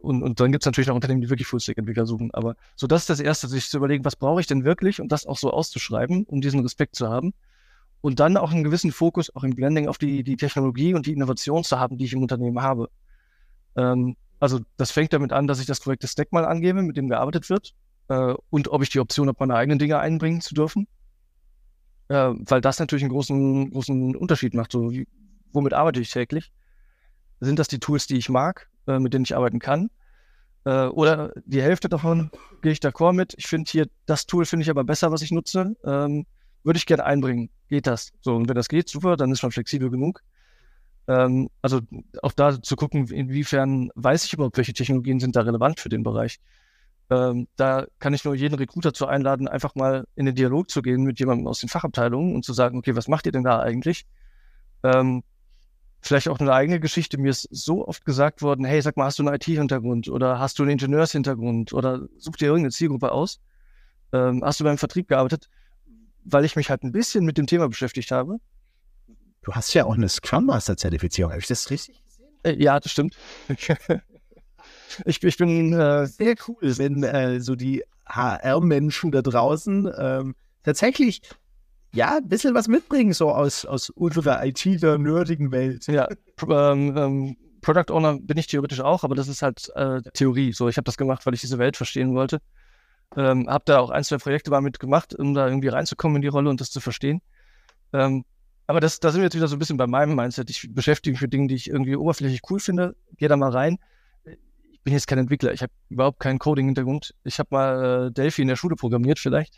und, 0.00 0.22
und 0.22 0.40
dann 0.40 0.52
gibt 0.52 0.64
es 0.64 0.66
natürlich 0.66 0.88
noch 0.88 0.94
Unternehmen, 0.94 1.20
die 1.20 1.30
wirklich 1.30 1.48
Fullstack-Entwickler 1.48 2.06
suchen. 2.06 2.30
Aber 2.32 2.56
so 2.76 2.86
das 2.86 3.02
ist 3.02 3.10
das 3.10 3.20
Erste, 3.20 3.48
sich 3.48 3.68
zu 3.68 3.78
überlegen, 3.78 4.04
was 4.04 4.16
brauche 4.16 4.40
ich 4.40 4.46
denn 4.46 4.64
wirklich 4.64 5.00
und 5.00 5.10
das 5.12 5.26
auch 5.26 5.38
so 5.38 5.50
auszuschreiben, 5.50 6.24
um 6.24 6.40
diesen 6.40 6.60
Respekt 6.60 6.96
zu 6.96 7.08
haben. 7.08 7.34
Und 8.00 8.20
dann 8.20 8.36
auch 8.36 8.52
einen 8.52 8.64
gewissen 8.64 8.92
Fokus, 8.92 9.34
auch 9.34 9.44
im 9.44 9.54
Blending, 9.54 9.88
auf 9.88 9.96
die, 9.96 10.22
die 10.24 10.36
Technologie 10.36 10.94
und 10.94 11.06
die 11.06 11.12
Innovation 11.12 11.64
zu 11.64 11.78
haben, 11.78 11.96
die 11.96 12.04
ich 12.04 12.12
im 12.12 12.22
Unternehmen 12.22 12.60
habe. 12.60 12.90
Ähm, 13.76 14.16
also 14.40 14.60
das 14.76 14.90
fängt 14.90 15.12
damit 15.14 15.32
an, 15.32 15.46
dass 15.46 15.60
ich 15.60 15.66
das 15.66 15.80
korrekte 15.80 16.06
Stack 16.06 16.30
mal 16.30 16.44
angebe, 16.44 16.82
mit 16.82 16.98
dem 16.98 17.08
gearbeitet 17.08 17.48
wird. 17.48 17.74
Äh, 18.08 18.34
und 18.50 18.68
ob 18.68 18.82
ich 18.82 18.90
die 18.90 19.00
Option 19.00 19.28
habe, 19.28 19.38
meine 19.40 19.54
eigenen 19.54 19.78
Dinge 19.78 19.98
einbringen 19.98 20.42
zu 20.42 20.54
dürfen. 20.54 20.86
Äh, 22.08 22.32
weil 22.34 22.60
das 22.60 22.78
natürlich 22.78 23.04
einen 23.04 23.12
großen, 23.12 23.70
großen 23.70 24.14
Unterschied 24.16 24.52
macht. 24.52 24.72
So, 24.72 24.92
wie, 24.92 25.08
womit 25.52 25.72
arbeite 25.72 26.00
ich 26.00 26.10
täglich? 26.10 26.52
Sind 27.40 27.58
das 27.58 27.68
die 27.68 27.78
Tools, 27.78 28.06
die 28.06 28.18
ich 28.18 28.28
mag? 28.28 28.68
Äh, 28.86 28.98
mit 28.98 29.14
denen 29.14 29.24
ich 29.24 29.36
arbeiten 29.36 29.58
kann. 29.58 29.90
Äh, 30.64 30.86
oder 30.86 31.32
die 31.44 31.62
Hälfte 31.62 31.88
davon 31.88 32.30
gehe 32.62 32.72
ich 32.72 32.78
d'accord 32.78 33.12
mit. 33.12 33.34
Ich 33.36 33.46
finde 33.46 33.70
hier, 33.70 33.86
das 34.06 34.26
Tool 34.26 34.44
finde 34.46 34.62
ich 34.62 34.70
aber 34.70 34.84
besser, 34.84 35.12
was 35.12 35.22
ich 35.22 35.30
nutze. 35.30 35.76
Ähm, 35.84 36.26
würde 36.62 36.78
ich 36.78 36.86
gerne 36.86 37.04
einbringen. 37.04 37.50
Geht 37.68 37.86
das? 37.86 38.12
So, 38.20 38.34
und 38.34 38.48
wenn 38.48 38.54
das 38.56 38.68
geht, 38.68 38.88
super, 38.88 39.16
dann 39.16 39.30
ist 39.30 39.42
man 39.42 39.52
flexibel 39.52 39.90
genug. 39.90 40.22
Ähm, 41.06 41.50
also 41.60 41.80
auch 42.22 42.32
da 42.32 42.60
zu 42.62 42.76
gucken, 42.76 43.06
inwiefern 43.08 43.90
weiß 43.94 44.24
ich 44.24 44.32
überhaupt, 44.32 44.56
welche 44.56 44.72
Technologien 44.72 45.20
sind 45.20 45.36
da 45.36 45.42
relevant 45.42 45.80
für 45.80 45.90
den 45.90 46.02
Bereich. 46.02 46.40
Ähm, 47.10 47.48
da 47.56 47.86
kann 47.98 48.14
ich 48.14 48.24
nur 48.24 48.34
jeden 48.34 48.54
Recruiter 48.54 48.94
zu 48.94 49.06
einladen, 49.06 49.46
einfach 49.46 49.74
mal 49.74 50.06
in 50.14 50.24
den 50.24 50.34
Dialog 50.34 50.70
zu 50.70 50.80
gehen 50.80 51.02
mit 51.02 51.18
jemandem 51.20 51.46
aus 51.46 51.60
den 51.60 51.68
Fachabteilungen 51.68 52.34
und 52.34 52.44
zu 52.44 52.54
sagen, 52.54 52.78
okay, 52.78 52.96
was 52.96 53.08
macht 53.08 53.26
ihr 53.26 53.32
denn 53.32 53.44
da 53.44 53.60
eigentlich? 53.60 54.06
Ähm, 54.82 55.22
vielleicht 56.04 56.28
auch 56.28 56.38
eine 56.38 56.52
eigene 56.52 56.80
Geschichte. 56.80 57.18
Mir 57.18 57.30
ist 57.30 57.48
so 57.50 57.86
oft 57.86 58.04
gesagt 58.04 58.42
worden, 58.42 58.64
hey, 58.64 58.80
sag 58.82 58.96
mal, 58.96 59.06
hast 59.06 59.18
du 59.18 59.26
einen 59.26 59.34
IT-Hintergrund 59.34 60.08
oder 60.08 60.38
hast 60.38 60.58
du 60.58 60.62
einen 60.62 60.72
Ingenieurshintergrund 60.72 61.72
oder 61.72 62.06
such 62.18 62.36
dir 62.36 62.46
irgendeine 62.46 62.72
Zielgruppe 62.72 63.10
aus? 63.10 63.40
Ähm, 64.12 64.42
hast 64.44 64.60
du 64.60 64.64
beim 64.64 64.78
Vertrieb 64.78 65.08
gearbeitet? 65.08 65.48
Weil 66.24 66.44
ich 66.44 66.56
mich 66.56 66.70
halt 66.70 66.82
ein 66.82 66.92
bisschen 66.92 67.24
mit 67.24 67.38
dem 67.38 67.46
Thema 67.46 67.68
beschäftigt 67.68 68.10
habe. 68.10 68.38
Du 69.42 69.52
hast 69.52 69.72
ja 69.74 69.84
auch 69.84 69.94
eine 69.94 70.08
Scrum 70.08 70.46
Master 70.46 70.76
Zertifizierung. 70.76 71.32
Habe 71.32 71.40
ich 71.40 71.48
das 71.48 71.70
richtig 71.70 72.02
gesehen? 72.04 72.28
Äh, 72.42 72.62
ja, 72.62 72.80
das 72.80 72.92
stimmt. 72.92 73.16
ich, 75.04 75.22
ich, 75.22 75.36
bin 75.36 75.72
äh, 75.72 76.06
sehr 76.06 76.34
cool, 76.48 76.78
wenn 76.78 77.02
äh, 77.02 77.40
so 77.40 77.54
die 77.54 77.82
HR-Menschen 78.06 79.10
da 79.10 79.22
draußen 79.22 79.90
ähm, 79.98 80.34
tatsächlich 80.62 81.22
ja, 81.94 82.16
ein 82.16 82.28
bisschen 82.28 82.54
was 82.54 82.68
mitbringen, 82.68 83.12
so 83.12 83.30
aus, 83.30 83.64
aus 83.64 83.90
unserer 83.90 84.44
IT-nerdigen 84.44 85.52
Welt. 85.52 85.86
Ja, 85.86 86.08
ähm, 86.48 86.96
ähm, 86.96 87.36
Product 87.62 87.92
Owner 87.92 88.18
bin 88.20 88.36
ich 88.36 88.46
theoretisch 88.46 88.80
auch, 88.80 89.04
aber 89.04 89.14
das 89.14 89.28
ist 89.28 89.42
halt 89.42 89.70
äh, 89.74 90.02
Theorie. 90.12 90.52
So, 90.52 90.68
ich 90.68 90.76
habe 90.76 90.84
das 90.84 90.96
gemacht, 90.96 91.24
weil 91.24 91.34
ich 91.34 91.40
diese 91.40 91.58
Welt 91.58 91.76
verstehen 91.76 92.14
wollte. 92.14 92.40
Ähm, 93.16 93.48
habe 93.48 93.64
da 93.66 93.78
auch 93.78 93.90
ein, 93.90 94.04
zwei 94.04 94.18
Projekte 94.18 94.50
mal 94.50 94.60
mitgemacht, 94.60 95.14
um 95.14 95.34
da 95.34 95.46
irgendwie 95.46 95.68
reinzukommen 95.68 96.16
in 96.16 96.22
die 96.22 96.28
Rolle 96.28 96.50
und 96.50 96.60
das 96.60 96.70
zu 96.70 96.80
verstehen. 96.80 97.22
Ähm, 97.92 98.24
aber 98.66 98.80
das, 98.80 98.98
da 98.98 99.10
sind 99.10 99.20
wir 99.20 99.26
jetzt 99.26 99.36
wieder 99.36 99.48
so 99.48 99.56
ein 99.56 99.58
bisschen 99.58 99.76
bei 99.76 99.86
meinem 99.86 100.16
Mindset. 100.16 100.50
Ich 100.50 100.68
beschäftige 100.74 101.14
mich 101.14 101.22
mit 101.22 101.32
Dingen, 101.32 101.48
die 101.48 101.54
ich 101.54 101.68
irgendwie 101.68 101.96
oberflächlich 101.96 102.40
cool 102.50 102.58
finde, 102.58 102.96
gehe 103.16 103.28
da 103.28 103.36
mal 103.36 103.50
rein. 103.50 103.78
Ich 104.72 104.80
bin 104.82 104.92
jetzt 104.92 105.06
kein 105.06 105.18
Entwickler, 105.18 105.52
ich 105.52 105.62
habe 105.62 105.72
überhaupt 105.88 106.20
keinen 106.20 106.38
Coding-Hintergrund. 106.38 107.14
Ich 107.24 107.38
habe 107.38 107.48
mal 107.50 108.06
äh, 108.08 108.12
Delphi 108.12 108.42
in 108.42 108.48
der 108.48 108.56
Schule 108.56 108.76
programmiert 108.76 109.18
vielleicht. 109.18 109.54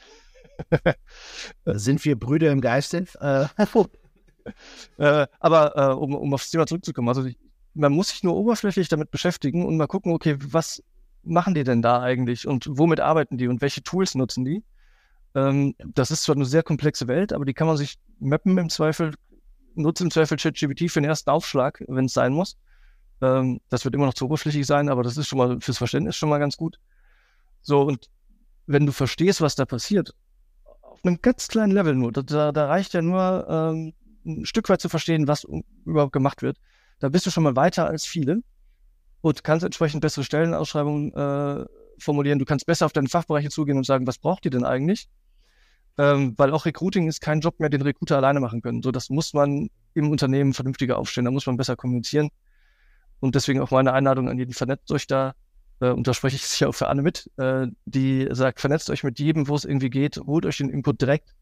Sind 1.65 2.05
wir 2.05 2.19
Brüder 2.19 2.51
im 2.53 2.61
Geiste? 2.61 3.07
Äh, 3.21 3.47
äh, 4.99 5.27
aber 5.41 5.77
äh, 5.77 5.95
um, 5.95 6.15
um 6.15 6.35
aufs 6.35 6.51
Thema 6.51 6.67
zurückzukommen, 6.67 7.09
also 7.09 7.25
ich, 7.25 7.39
man 7.75 7.93
muss 7.93 8.09
sich 8.09 8.23
nur 8.23 8.37
oberflächlich 8.37 8.89
damit 8.89 9.11
beschäftigen 9.11 9.67
und 9.67 9.77
mal 9.77 9.87
gucken, 9.87 10.13
okay, 10.13 10.37
was 10.41 10.83
machen 11.23 11.55
die 11.55 11.65
denn 11.65 11.83
da 11.83 12.01
eigentlich 12.01 12.47
und 12.47 12.67
womit 12.71 13.01
arbeiten 13.01 13.37
die 13.37 13.49
und 13.49 13.61
welche 13.61 13.83
Tools 13.83 14.15
nutzen 14.15 14.45
die? 14.45 14.65
Ähm, 15.35 15.75
das 15.95 16.11
ist 16.11 16.23
zwar 16.23 16.37
eine 16.37 16.47
sehr 16.47 16.63
komplexe 16.63 17.09
Welt, 17.09 17.33
aber 17.33 17.45
die 17.45 17.55
kann 17.55 17.67
man 17.67 17.77
sich 17.77 17.99
mappen 18.19 18.57
im 18.57 18.71
Zweifel, 18.71 19.15
nutzt 19.75 20.01
im 20.01 20.11
Zweifel 20.11 20.39
ChatGPT 20.39 20.91
für 20.91 21.01
den 21.01 21.05
ersten 21.05 21.31
Aufschlag, 21.31 21.85
wenn 21.89 22.07
es 22.07 22.15
sein 22.15 22.33
muss. 22.33 22.57
Ähm, 23.21 23.61
das 23.69 23.85
wird 23.85 23.95
immer 23.95 24.07
noch 24.07 24.15
zu 24.15 24.27
oberflächlich 24.27 24.67
sein, 24.67 24.89
aber 24.89 25.03
das 25.03 25.17
ist 25.17 25.27
schon 25.27 25.39
mal 25.39 25.61
fürs 25.61 25.79
Verständnis 25.79 26.17
schon 26.17 26.29
mal 26.29 26.39
ganz 26.39 26.57
gut. 26.57 26.79
So, 27.61 27.83
und 27.83 28.09
wenn 28.67 28.87
du 28.87 28.93
verstehst, 28.93 29.41
was 29.41 29.57
da 29.57 29.65
passiert 29.65 30.15
einem 31.05 31.21
ganz 31.23 31.49
kleinen 31.49 31.73
Level 31.73 31.95
nur. 31.95 32.13
Da, 32.13 32.53
da 32.53 32.67
reicht 32.67 32.95
ja 32.95 33.03
nur 33.03 33.47
ähm, 33.49 33.93
ein 34.25 34.45
Stück 34.45 34.69
weit 34.69 34.81
zu 34.81 34.89
verstehen, 34.89 35.29
was 35.29 35.47
überhaupt 35.85 36.13
gemacht 36.13 36.43
wird. 36.43 36.59
Da 36.99 37.09
bist 37.09 37.27
du 37.27 37.31
schon 37.31 37.45
mal 37.45 37.57
weiter 37.57 37.87
als 37.87 38.05
viele 38.05 38.43
und 39.21 39.45
kannst 39.45 39.65
entsprechend 39.65 40.01
bessere 40.01 40.25
Stellenausschreibungen 40.25 41.13
äh, 41.15 41.67
formulieren. 41.99 42.39
Du 42.39 42.45
kannst 42.45 42.67
besser 42.67 42.87
auf 42.87 42.93
deine 42.93 43.09
Fachbereiche 43.09 43.51
zugehen 43.51 43.77
und 43.77 43.85
sagen, 43.85 44.07
was 44.07 44.19
braucht 44.19 44.45
ihr 44.45 44.51
denn 44.51 44.65
eigentlich? 44.65 45.09
Ähm, 45.99 46.35
weil 46.37 46.53
auch 46.53 46.67
Recruiting 46.67 47.09
ist 47.09 47.21
kein 47.21 47.41
Job 47.41 47.59
mehr, 47.59 47.71
den 47.71 47.83
Recruiter 47.83 48.17
alleine 48.17 48.41
machen 48.41 48.61
können. 48.61 48.83
So, 48.83 48.93
das 48.93 49.09
muss 49.09 49.33
man 49.33 49.71
im 49.95 50.11
Unternehmen 50.11 50.53
vernünftiger 50.53 50.99
aufstellen. 50.99 51.25
Da 51.25 51.31
muss 51.31 51.47
man 51.47 51.57
besser 51.57 51.77
kommunizieren. 51.77 52.29
Und 53.21 53.35
deswegen 53.35 53.61
auch 53.61 53.71
meine 53.71 53.93
Einladung 53.93 54.29
an 54.29 54.39
jeden, 54.39 54.53
vernetzt 54.53 54.91
euch 54.93 55.07
da. 55.07 55.35
Äh, 55.81 55.91
und 55.91 56.07
da 56.07 56.15
spreche 56.15 56.37
ich 56.37 56.43
sicher 56.47 56.69
auch 56.69 56.75
für 56.75 56.89
Anne 56.89 57.03
mit, 57.03 57.31
äh, 57.37 57.67
die 57.85 58.29
sagt, 58.31 58.61
vernetzt 58.61 58.91
euch 58.91 59.05
mit 59.05 59.19
jedem, 59.19 59.49
wo 59.49 59.55
es 59.55 59.65
irgendwie 59.65 59.91
geht, 59.91 60.17
holt 60.19 60.47
euch 60.47 60.59
den 60.59 60.71
Input 60.71 61.01
direkt. 61.01 61.35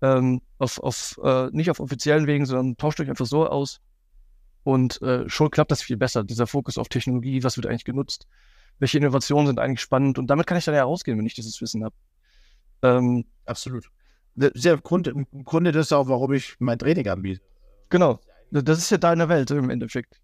Ähm, 0.00 0.42
auf, 0.58 0.80
auf, 0.80 1.20
äh, 1.22 1.48
nicht 1.52 1.70
auf 1.70 1.78
offiziellen 1.78 2.26
Wegen, 2.26 2.44
sondern 2.44 2.76
tauscht 2.76 3.00
euch 3.00 3.08
einfach 3.08 3.26
so 3.26 3.46
aus. 3.46 3.80
Und 4.64 5.00
schon 5.26 5.50
klappt 5.50 5.72
das 5.72 5.82
viel 5.82 5.96
besser. 5.96 6.22
Dieser 6.22 6.46
Fokus 6.46 6.78
auf 6.78 6.88
Technologie, 6.88 7.42
was 7.42 7.56
wird 7.56 7.66
eigentlich 7.66 7.84
genutzt? 7.84 8.28
Welche 8.78 8.98
Innovationen 8.98 9.48
sind 9.48 9.58
eigentlich 9.58 9.80
spannend? 9.80 10.20
Und 10.20 10.28
damit 10.28 10.46
kann 10.46 10.56
ich 10.56 10.64
dann 10.64 10.76
ja 10.76 10.84
rausgehen, 10.84 11.18
wenn 11.18 11.26
ich 11.26 11.34
dieses 11.34 11.60
Wissen 11.60 11.82
habe. 11.82 11.96
Ähm, 12.82 13.24
Absolut. 13.44 13.90
Sehr 14.36 14.78
Grund, 14.78 15.08
im 15.08 15.26
Grunde 15.44 15.72
das 15.72 15.86
ist 15.86 15.92
auch, 15.92 16.08
warum 16.08 16.32
ich 16.32 16.54
mein 16.58 16.78
Training 16.78 17.08
anbiete. 17.08 17.40
Genau. 17.88 18.20
Das 18.50 18.78
ist 18.78 18.90
ja 18.90 18.98
deine 18.98 19.28
Welt 19.28 19.50
im 19.50 19.68
Endeffekt. 19.68 20.20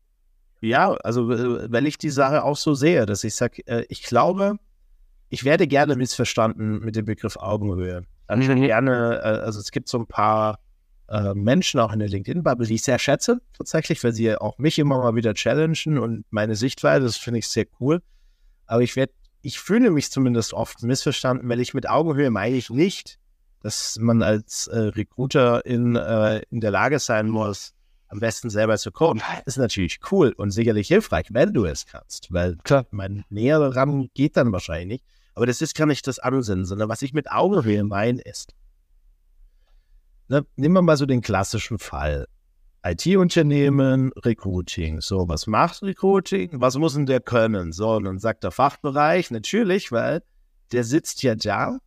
Ja, 0.60 0.92
also 1.04 1.28
weil 1.28 1.86
ich 1.86 1.98
die 1.98 2.10
Sache 2.10 2.42
auch 2.42 2.56
so 2.56 2.74
sehe, 2.74 3.06
dass 3.06 3.24
ich 3.24 3.34
sage, 3.34 3.66
äh, 3.66 3.84
ich 3.88 4.02
glaube, 4.02 4.58
ich 5.28 5.44
werde 5.44 5.66
gerne 5.66 5.94
missverstanden 5.94 6.80
mit 6.80 6.96
dem 6.96 7.04
Begriff 7.04 7.36
Augenhöhe. 7.36 8.04
Dann 8.26 8.40
mhm. 8.40 8.62
gerne, 8.62 9.20
äh, 9.22 9.26
also 9.44 9.60
es 9.60 9.70
gibt 9.70 9.88
so 9.88 9.98
ein 9.98 10.06
paar 10.06 10.58
äh, 11.08 11.34
Menschen 11.34 11.80
auch 11.80 11.92
in 11.92 12.00
der 12.00 12.08
LinkedIn-Bubble, 12.08 12.66
die 12.66 12.74
ich 12.74 12.82
sehr 12.82 12.98
schätze, 12.98 13.40
tatsächlich, 13.56 14.02
weil 14.02 14.12
sie 14.12 14.36
auch 14.36 14.58
mich 14.58 14.78
immer 14.78 14.98
mal 14.98 15.14
wieder 15.14 15.34
challengen 15.34 15.98
und 15.98 16.24
meine 16.30 16.56
Sichtweise, 16.56 17.06
das 17.06 17.16
finde 17.16 17.38
ich 17.38 17.48
sehr 17.48 17.66
cool. 17.80 18.02
Aber 18.66 18.82
ich 18.82 18.96
werde, 18.96 19.12
ich 19.42 19.60
fühle 19.60 19.90
mich 19.90 20.10
zumindest 20.10 20.52
oft 20.52 20.82
missverstanden, 20.82 21.48
weil 21.48 21.60
ich 21.60 21.72
mit 21.72 21.88
Augenhöhe 21.88 22.30
meine 22.30 22.56
ich 22.56 22.68
nicht, 22.68 23.18
dass 23.62 23.98
man 23.98 24.22
als 24.22 24.66
äh, 24.66 24.78
Recruiter 24.78 25.64
in, 25.64 25.96
äh, 25.96 26.42
in 26.50 26.60
der 26.60 26.70
Lage 26.70 26.98
sein 26.98 27.28
muss, 27.28 27.74
am 28.08 28.20
besten 28.20 28.50
selber 28.50 28.76
zu 28.78 28.90
coden. 28.90 29.22
Das 29.44 29.54
ist 29.54 29.58
natürlich 29.58 30.00
cool 30.10 30.32
und 30.36 30.50
sicherlich 30.50 30.88
hilfreich, 30.88 31.26
wenn 31.30 31.52
du 31.52 31.64
es 31.64 31.86
kannst, 31.86 32.32
weil 32.32 32.56
Klar. 32.64 32.86
mein 32.90 33.24
näherer 33.28 33.76
ran 33.76 34.08
geht 34.14 34.36
dann 34.36 34.52
wahrscheinlich 34.52 34.88
nicht. 34.88 35.04
Aber 35.34 35.46
das 35.46 35.62
ist 35.62 35.76
gar 35.76 35.86
nicht 35.86 36.06
das 36.06 36.18
Ansinnen, 36.18 36.64
sondern 36.64 36.88
was 36.88 37.02
ich 37.02 37.12
mit 37.12 37.30
Augenhöhe 37.30 37.84
meine 37.84 38.20
ist, 38.20 38.54
ne, 40.28 40.44
nehmen 40.56 40.74
wir 40.74 40.82
mal 40.82 40.96
so 40.96 41.06
den 41.06 41.20
klassischen 41.20 41.78
Fall. 41.78 42.26
IT-Unternehmen, 42.84 44.12
Recruiting. 44.16 45.00
So, 45.00 45.28
was 45.28 45.46
macht 45.46 45.82
Recruiting? 45.82 46.60
Was 46.60 46.76
muss 46.76 46.94
denn 46.94 47.06
der 47.06 47.20
können? 47.20 47.72
So, 47.72 47.90
und 47.96 48.04
dann 48.04 48.18
sagt 48.18 48.44
der 48.44 48.50
Fachbereich 48.50 49.30
natürlich, 49.30 49.92
weil 49.92 50.22
der 50.72 50.84
sitzt 50.84 51.22
ja 51.22 51.34
da 51.34 51.78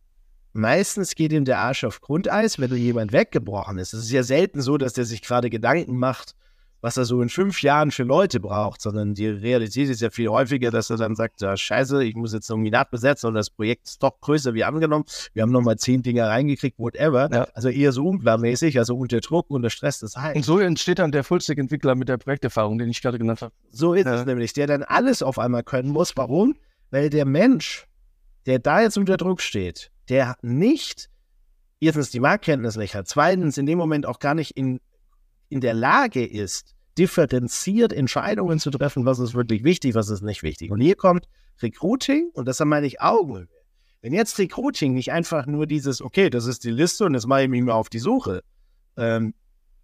Meistens 0.52 1.14
geht 1.14 1.32
ihm 1.32 1.44
der 1.44 1.60
Arsch 1.60 1.84
auf 1.84 2.00
Grundeis, 2.00 2.58
wenn 2.58 2.74
jemand 2.76 3.12
weggebrochen 3.12 3.78
ist. 3.78 3.94
Es 3.94 4.04
ist 4.04 4.12
ja 4.12 4.22
selten 4.22 4.60
so, 4.60 4.76
dass 4.76 4.92
der 4.92 5.04
sich 5.04 5.22
gerade 5.22 5.48
Gedanken 5.48 5.96
macht, 5.96 6.34
was 6.82 6.96
er 6.96 7.04
so 7.04 7.22
in 7.22 7.28
fünf 7.28 7.62
Jahren 7.62 7.92
für 7.92 8.02
Leute 8.02 8.40
braucht, 8.40 8.82
sondern 8.82 9.14
die 9.14 9.28
Realität 9.28 9.88
ist 9.88 10.02
ja 10.02 10.10
viel 10.10 10.28
häufiger, 10.28 10.70
dass 10.70 10.90
er 10.90 10.96
dann 10.96 11.14
sagt, 11.14 11.40
ja, 11.40 11.56
scheiße, 11.56 12.04
ich 12.04 12.16
muss 12.16 12.34
jetzt 12.34 12.50
irgendwie 12.50 12.70
nachbesetzen 12.70 13.28
und 13.28 13.34
das 13.34 13.50
Projekt 13.50 13.86
ist 13.86 14.02
doch 14.02 14.20
größer 14.20 14.52
wie 14.52 14.64
angenommen. 14.64 15.04
Wir 15.32 15.42
haben 15.42 15.52
nochmal 15.52 15.78
zehn 15.78 16.02
Dinger 16.02 16.26
reingekriegt, 16.28 16.78
whatever. 16.78 17.30
Ja. 17.32 17.46
Also 17.54 17.68
eher 17.68 17.92
so 17.92 18.04
unplanmäßig, 18.08 18.78
also 18.78 18.96
unter 18.96 19.20
Druck, 19.20 19.48
unter 19.48 19.70
Stress 19.70 20.00
des 20.00 20.16
Heims. 20.16 20.36
Und 20.36 20.42
so 20.42 20.58
entsteht 20.58 20.98
dann 20.98 21.12
der 21.12 21.22
Fullstack-Entwickler 21.22 21.94
mit 21.94 22.08
der 22.08 22.18
Projekterfahrung, 22.18 22.78
den 22.78 22.90
ich 22.90 23.00
gerade 23.00 23.18
genannt 23.18 23.42
habe. 23.42 23.54
So 23.70 23.94
ist 23.94 24.06
ja. 24.06 24.16
es 24.16 24.26
nämlich, 24.26 24.52
der 24.52 24.66
dann 24.66 24.82
alles 24.82 25.22
auf 25.22 25.38
einmal 25.38 25.62
können 25.62 25.90
muss. 25.90 26.16
Warum? 26.16 26.56
Weil 26.90 27.10
der 27.10 27.24
Mensch, 27.24 27.86
der 28.46 28.58
da 28.58 28.82
jetzt 28.82 28.98
unter 28.98 29.16
Druck 29.16 29.40
steht, 29.40 29.92
der 30.12 30.36
nicht 30.42 31.08
erstens 31.80 32.10
die 32.10 32.20
Marktkenntnis 32.20 32.76
nicht 32.76 32.94
hat, 32.94 33.08
zweitens 33.08 33.56
in 33.56 33.64
dem 33.64 33.78
Moment 33.78 34.04
auch 34.04 34.18
gar 34.18 34.34
nicht 34.34 34.58
in, 34.58 34.78
in 35.48 35.62
der 35.62 35.72
Lage 35.72 36.26
ist, 36.26 36.74
differenziert 36.98 37.94
Entscheidungen 37.94 38.58
zu 38.58 38.70
treffen, 38.70 39.06
was 39.06 39.18
ist 39.18 39.32
wirklich 39.32 39.64
wichtig, 39.64 39.94
was 39.94 40.10
ist 40.10 40.20
nicht 40.20 40.42
wichtig. 40.42 40.70
Und 40.70 40.82
hier 40.82 40.96
kommt 40.96 41.26
Recruiting 41.62 42.28
und 42.34 42.46
das 42.46 42.60
meine 42.60 42.86
ich 42.86 43.00
Augenhöhe. 43.00 43.48
Wenn 44.02 44.12
jetzt 44.12 44.38
Recruiting 44.38 44.92
nicht 44.92 45.12
einfach 45.12 45.46
nur 45.46 45.66
dieses, 45.66 46.02
okay, 46.02 46.28
das 46.28 46.44
ist 46.44 46.64
die 46.64 46.70
Liste 46.70 47.06
und 47.06 47.14
jetzt 47.14 47.26
mache 47.26 47.44
ich 47.44 47.48
mich 47.48 47.62
mal 47.62 47.72
auf 47.72 47.88
die 47.88 47.98
Suche 47.98 48.42
ähm, 48.98 49.32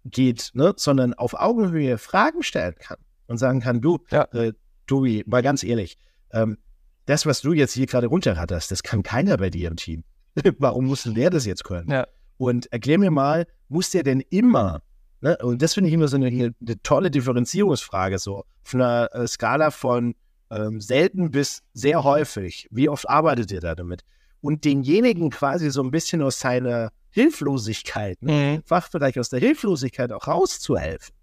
geht, 0.05 0.51
ne, 0.53 0.75
sondern 0.77 1.15
auf 1.15 1.33
Augenhöhe 1.33 1.97
Fragen 1.97 2.43
stellen 2.43 2.75
kann 2.77 2.97
und 3.25 3.39
sagen 3.39 3.61
kann, 3.61 3.81
du, 3.81 3.97
ja. 4.11 4.25
äh, 4.33 4.53
Tobi, 4.85 5.23
mal 5.25 5.41
ganz 5.41 5.63
ehrlich, 5.63 5.97
ähm, 6.31 6.59
das, 7.07 7.25
was 7.25 7.41
du 7.41 7.53
jetzt 7.53 7.73
hier 7.73 7.87
gerade 7.87 8.05
runterratterst, 8.05 8.69
das 8.69 8.83
kann 8.83 9.01
keiner 9.01 9.37
bei 9.37 9.49
dir 9.49 9.67
im 9.67 9.75
Team. 9.75 10.03
Warum 10.59 10.85
muss 10.85 11.03
denn 11.03 11.13
der 11.13 11.29
das 11.29 11.45
jetzt 11.45 11.63
können? 11.63 11.89
Ja. 11.89 12.07
Und 12.37 12.71
erklär 12.71 12.97
mir 12.97 13.11
mal, 13.11 13.47
muss 13.67 13.91
der 13.91 14.03
denn 14.03 14.21
immer, 14.29 14.81
ne? 15.21 15.37
und 15.41 15.61
das 15.61 15.73
finde 15.73 15.89
ich 15.89 15.93
immer 15.93 16.07
so 16.07 16.15
eine, 16.15 16.27
eine, 16.27 16.53
tolle 16.83 17.11
Differenzierungsfrage, 17.11 18.17
so 18.19 18.45
auf 18.65 18.73
einer 18.73 19.09
äh, 19.13 19.27
Skala 19.27 19.71
von 19.71 20.15
ähm, 20.49 20.79
selten 20.79 21.31
bis 21.31 21.61
sehr 21.73 22.03
häufig. 22.03 22.67
Wie 22.71 22.89
oft 22.89 23.09
arbeitet 23.09 23.51
ihr 23.51 23.59
da 23.59 23.75
damit? 23.75 24.03
Und 24.41 24.63
denjenigen 24.63 25.29
quasi 25.29 25.69
so 25.69 25.83
ein 25.83 25.91
bisschen 25.91 26.21
aus 26.21 26.39
seiner 26.39 26.91
Hilflosigkeit, 27.09 28.21
ne? 28.21 28.57
mhm. 28.57 28.63
Fachbereich 28.65 29.19
aus 29.19 29.29
der 29.29 29.39
Hilflosigkeit 29.39 30.11
auch 30.11 30.27
rauszuhelfen. 30.27 31.13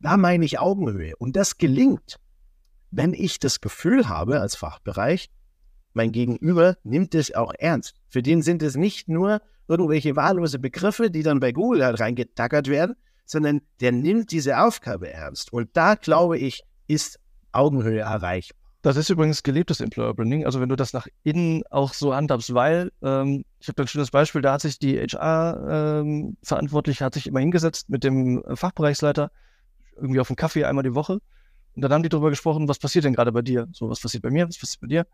Da 0.00 0.16
meine 0.16 0.44
ich 0.44 0.58
Augenhöhe. 0.58 1.14
Und 1.18 1.36
das 1.36 1.58
gelingt 1.58 2.18
wenn 2.96 3.12
ich 3.12 3.38
das 3.38 3.60
Gefühl 3.60 4.08
habe 4.08 4.40
als 4.40 4.54
Fachbereich, 4.54 5.28
mein 5.94 6.12
Gegenüber 6.12 6.76
nimmt 6.84 7.14
es 7.14 7.34
auch 7.34 7.52
ernst. 7.58 7.96
Für 8.14 8.22
den 8.22 8.40
sind 8.42 8.62
es 8.62 8.76
nicht 8.76 9.08
nur 9.08 9.42
irgendwelche 9.66 10.14
wahllose 10.14 10.60
Begriffe, 10.60 11.10
die 11.10 11.24
dann 11.24 11.40
bei 11.40 11.50
Google 11.50 11.84
halt 11.84 11.98
reingetackert 11.98 12.68
werden, 12.68 12.94
sondern 13.24 13.62
der 13.80 13.90
nimmt 13.90 14.30
diese 14.30 14.60
Aufgabe 14.60 15.12
ernst. 15.12 15.52
Und 15.52 15.70
da, 15.72 15.96
glaube 15.96 16.38
ich, 16.38 16.62
ist 16.86 17.18
Augenhöhe 17.50 17.98
erreichbar. 17.98 18.70
Das 18.82 18.96
ist 18.96 19.10
übrigens 19.10 19.42
gelebtes 19.42 19.80
Employer 19.80 20.14
Branding, 20.14 20.46
also 20.46 20.60
wenn 20.60 20.68
du 20.68 20.76
das 20.76 20.92
nach 20.92 21.08
innen 21.24 21.64
auch 21.72 21.92
so 21.92 22.14
handhabst, 22.14 22.54
weil 22.54 22.92
ähm, 23.02 23.44
ich 23.58 23.66
habe 23.66 23.74
da 23.74 23.82
ein 23.82 23.88
schönes 23.88 24.12
Beispiel, 24.12 24.42
da 24.42 24.52
hat 24.52 24.60
sich 24.60 24.78
die 24.78 24.96
HR-Verantwortliche 24.96 27.02
ähm, 27.02 27.06
hat 27.06 27.14
sich 27.14 27.26
immer 27.26 27.40
hingesetzt 27.40 27.90
mit 27.90 28.04
dem 28.04 28.44
Fachbereichsleiter, 28.54 29.32
irgendwie 29.96 30.20
auf 30.20 30.30
einen 30.30 30.36
Kaffee 30.36 30.66
einmal 30.66 30.84
die 30.84 30.94
Woche 30.94 31.14
und 31.74 31.82
dann 31.82 31.92
haben 31.92 32.04
die 32.04 32.10
darüber 32.10 32.30
gesprochen, 32.30 32.68
was 32.68 32.78
passiert 32.78 33.06
denn 33.06 33.14
gerade 33.14 33.32
bei 33.32 33.42
dir? 33.42 33.66
So, 33.72 33.90
was 33.90 33.98
passiert 33.98 34.22
bei 34.22 34.30
mir, 34.30 34.46
was 34.46 34.56
passiert 34.56 34.82
bei 34.82 34.86
dir? 34.86 35.04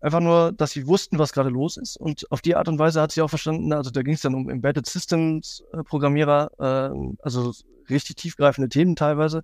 Einfach 0.00 0.20
nur, 0.20 0.52
dass 0.52 0.70
sie 0.70 0.86
wussten, 0.86 1.18
was 1.18 1.32
gerade 1.32 1.50
los 1.50 1.76
ist. 1.76 1.96
Und 1.96 2.30
auf 2.30 2.40
die 2.40 2.56
Art 2.56 2.68
und 2.68 2.78
Weise 2.78 3.02
hat 3.02 3.12
sie 3.12 3.20
auch 3.20 3.28
verstanden, 3.28 3.72
also 3.72 3.90
da 3.90 4.02
ging 4.02 4.14
es 4.14 4.22
dann 4.22 4.34
um 4.34 4.48
Embedded 4.48 4.86
Systems 4.86 5.62
äh, 5.72 5.82
Programmierer, 5.82 6.50
äh, 6.58 7.14
also 7.22 7.52
richtig 7.90 8.16
tiefgreifende 8.16 8.68
Themen 8.68 8.96
teilweise, 8.96 9.42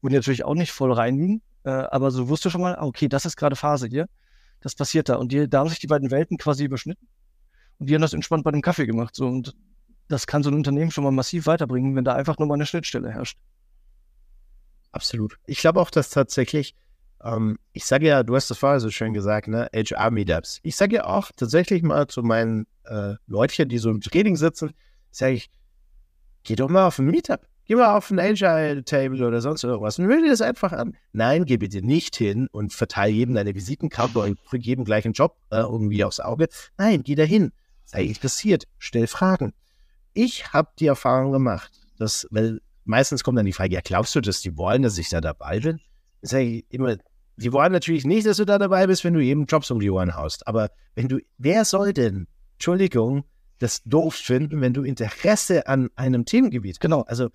wo 0.00 0.08
die 0.08 0.14
natürlich 0.14 0.44
auch 0.44 0.54
nicht 0.54 0.70
voll 0.70 0.92
reinliegen. 0.92 1.42
Äh, 1.64 1.70
aber 1.70 2.12
so 2.12 2.28
wusste 2.28 2.50
schon 2.50 2.60
mal, 2.60 2.76
ah, 2.76 2.84
okay, 2.84 3.08
das 3.08 3.26
ist 3.26 3.36
gerade 3.36 3.56
Phase 3.56 3.88
hier. 3.88 4.06
Das 4.60 4.76
passiert 4.76 5.08
da. 5.08 5.16
Und 5.16 5.32
die, 5.32 5.48
da 5.48 5.58
haben 5.60 5.68
sich 5.68 5.80
die 5.80 5.88
beiden 5.88 6.10
Welten 6.12 6.38
quasi 6.38 6.64
überschnitten. 6.64 7.08
Und 7.78 7.90
die 7.90 7.94
haben 7.94 8.02
das 8.02 8.12
entspannt 8.12 8.44
bei 8.44 8.52
dem 8.52 8.62
Kaffee 8.62 8.86
gemacht. 8.86 9.14
So, 9.16 9.26
und 9.26 9.56
das 10.08 10.26
kann 10.28 10.42
so 10.42 10.50
ein 10.50 10.54
Unternehmen 10.54 10.92
schon 10.92 11.04
mal 11.04 11.10
massiv 11.10 11.46
weiterbringen, 11.46 11.96
wenn 11.96 12.04
da 12.04 12.14
einfach 12.14 12.38
nur 12.38 12.46
mal 12.46 12.54
eine 12.54 12.66
Schnittstelle 12.66 13.10
herrscht. 13.10 13.38
Absolut. 14.92 15.38
Ich 15.46 15.58
glaube 15.58 15.80
auch, 15.80 15.90
dass 15.90 16.10
tatsächlich, 16.10 16.74
ähm, 17.26 17.58
ich 17.72 17.84
sage 17.84 18.06
ja, 18.06 18.22
du 18.22 18.36
hast 18.36 18.50
das 18.50 18.58
vorher 18.58 18.80
so 18.80 18.90
schön 18.90 19.12
gesagt, 19.12 19.48
ne, 19.48 19.68
HR-Meetups. 19.74 20.60
Ich 20.62 20.76
sage 20.76 20.96
ja 20.96 21.04
auch 21.06 21.30
tatsächlich 21.36 21.82
mal 21.82 22.06
zu 22.06 22.22
meinen 22.22 22.66
äh, 22.84 23.14
Leutchen, 23.26 23.68
die 23.68 23.78
so 23.78 23.90
im 23.90 24.00
Training 24.00 24.36
sitzen, 24.36 24.72
sage 25.10 25.34
ich, 25.34 25.50
geh 26.44 26.54
doch 26.54 26.68
mal 26.68 26.86
auf 26.86 26.98
ein 26.98 27.06
Meetup. 27.06 27.40
Geh 27.68 27.74
mal 27.74 27.96
auf 27.96 28.12
ein 28.12 28.20
Agile-Table 28.20 29.26
oder 29.26 29.40
sonst 29.40 29.64
irgendwas 29.64 29.98
und 29.98 30.06
hör 30.06 30.22
dir 30.22 30.30
das 30.30 30.40
einfach 30.40 30.72
an. 30.72 30.96
Nein, 31.12 31.46
geh 31.46 31.56
bitte 31.56 31.84
nicht 31.84 32.14
hin 32.14 32.46
und 32.52 32.72
verteile 32.72 33.12
jedem 33.12 33.34
deine 33.34 33.56
Visitenkarte 33.56 34.20
und 34.20 34.38
drück 34.48 34.62
jedem 34.62 34.84
gleich 34.84 35.04
einen 35.04 35.14
Job 35.14 35.36
äh, 35.50 35.56
irgendwie 35.56 36.04
aufs 36.04 36.20
Auge. 36.20 36.46
Nein, 36.78 37.02
geh 37.02 37.16
dahin. 37.16 37.50
Sei 37.84 38.04
interessiert. 38.04 38.68
Stell 38.78 39.08
Fragen. 39.08 39.52
Ich 40.12 40.52
habe 40.52 40.68
die 40.78 40.86
Erfahrung 40.86 41.32
gemacht, 41.32 41.72
dass, 41.98 42.28
weil 42.30 42.60
meistens 42.84 43.24
kommt 43.24 43.36
dann 43.36 43.46
die 43.46 43.52
Frage, 43.52 43.74
ja, 43.74 43.80
glaubst 43.82 44.14
du, 44.14 44.20
dass 44.20 44.40
die 44.40 44.56
wollen, 44.56 44.82
dass 44.82 44.96
ich 44.96 45.08
da 45.08 45.20
dabei 45.20 45.58
bin? 45.58 45.80
Ich 46.22 46.30
sage 46.30 46.62
immer, 46.70 46.96
die 47.36 47.52
wollen 47.52 47.72
natürlich 47.72 48.04
nicht, 48.04 48.26
dass 48.26 48.38
du 48.38 48.44
da 48.44 48.58
dabei 48.58 48.86
bist, 48.86 49.04
wenn 49.04 49.14
du 49.14 49.20
jedem 49.20 49.44
Jobs 49.44 49.70
um 49.70 49.80
die 49.80 49.90
Ohren 49.90 50.14
haust. 50.14 50.46
Aber 50.46 50.70
wenn 50.94 51.08
du, 51.08 51.18
wer 51.38 51.64
soll 51.64 51.92
denn, 51.92 52.26
Entschuldigung, 52.54 53.24
das 53.58 53.82
doof 53.84 54.14
finden, 54.14 54.60
wenn 54.60 54.74
du 54.74 54.82
Interesse 54.82 55.66
an 55.66 55.90
einem 55.96 56.24
Themengebiet 56.24 56.80
Genau. 56.80 57.02
Also, 57.02 57.28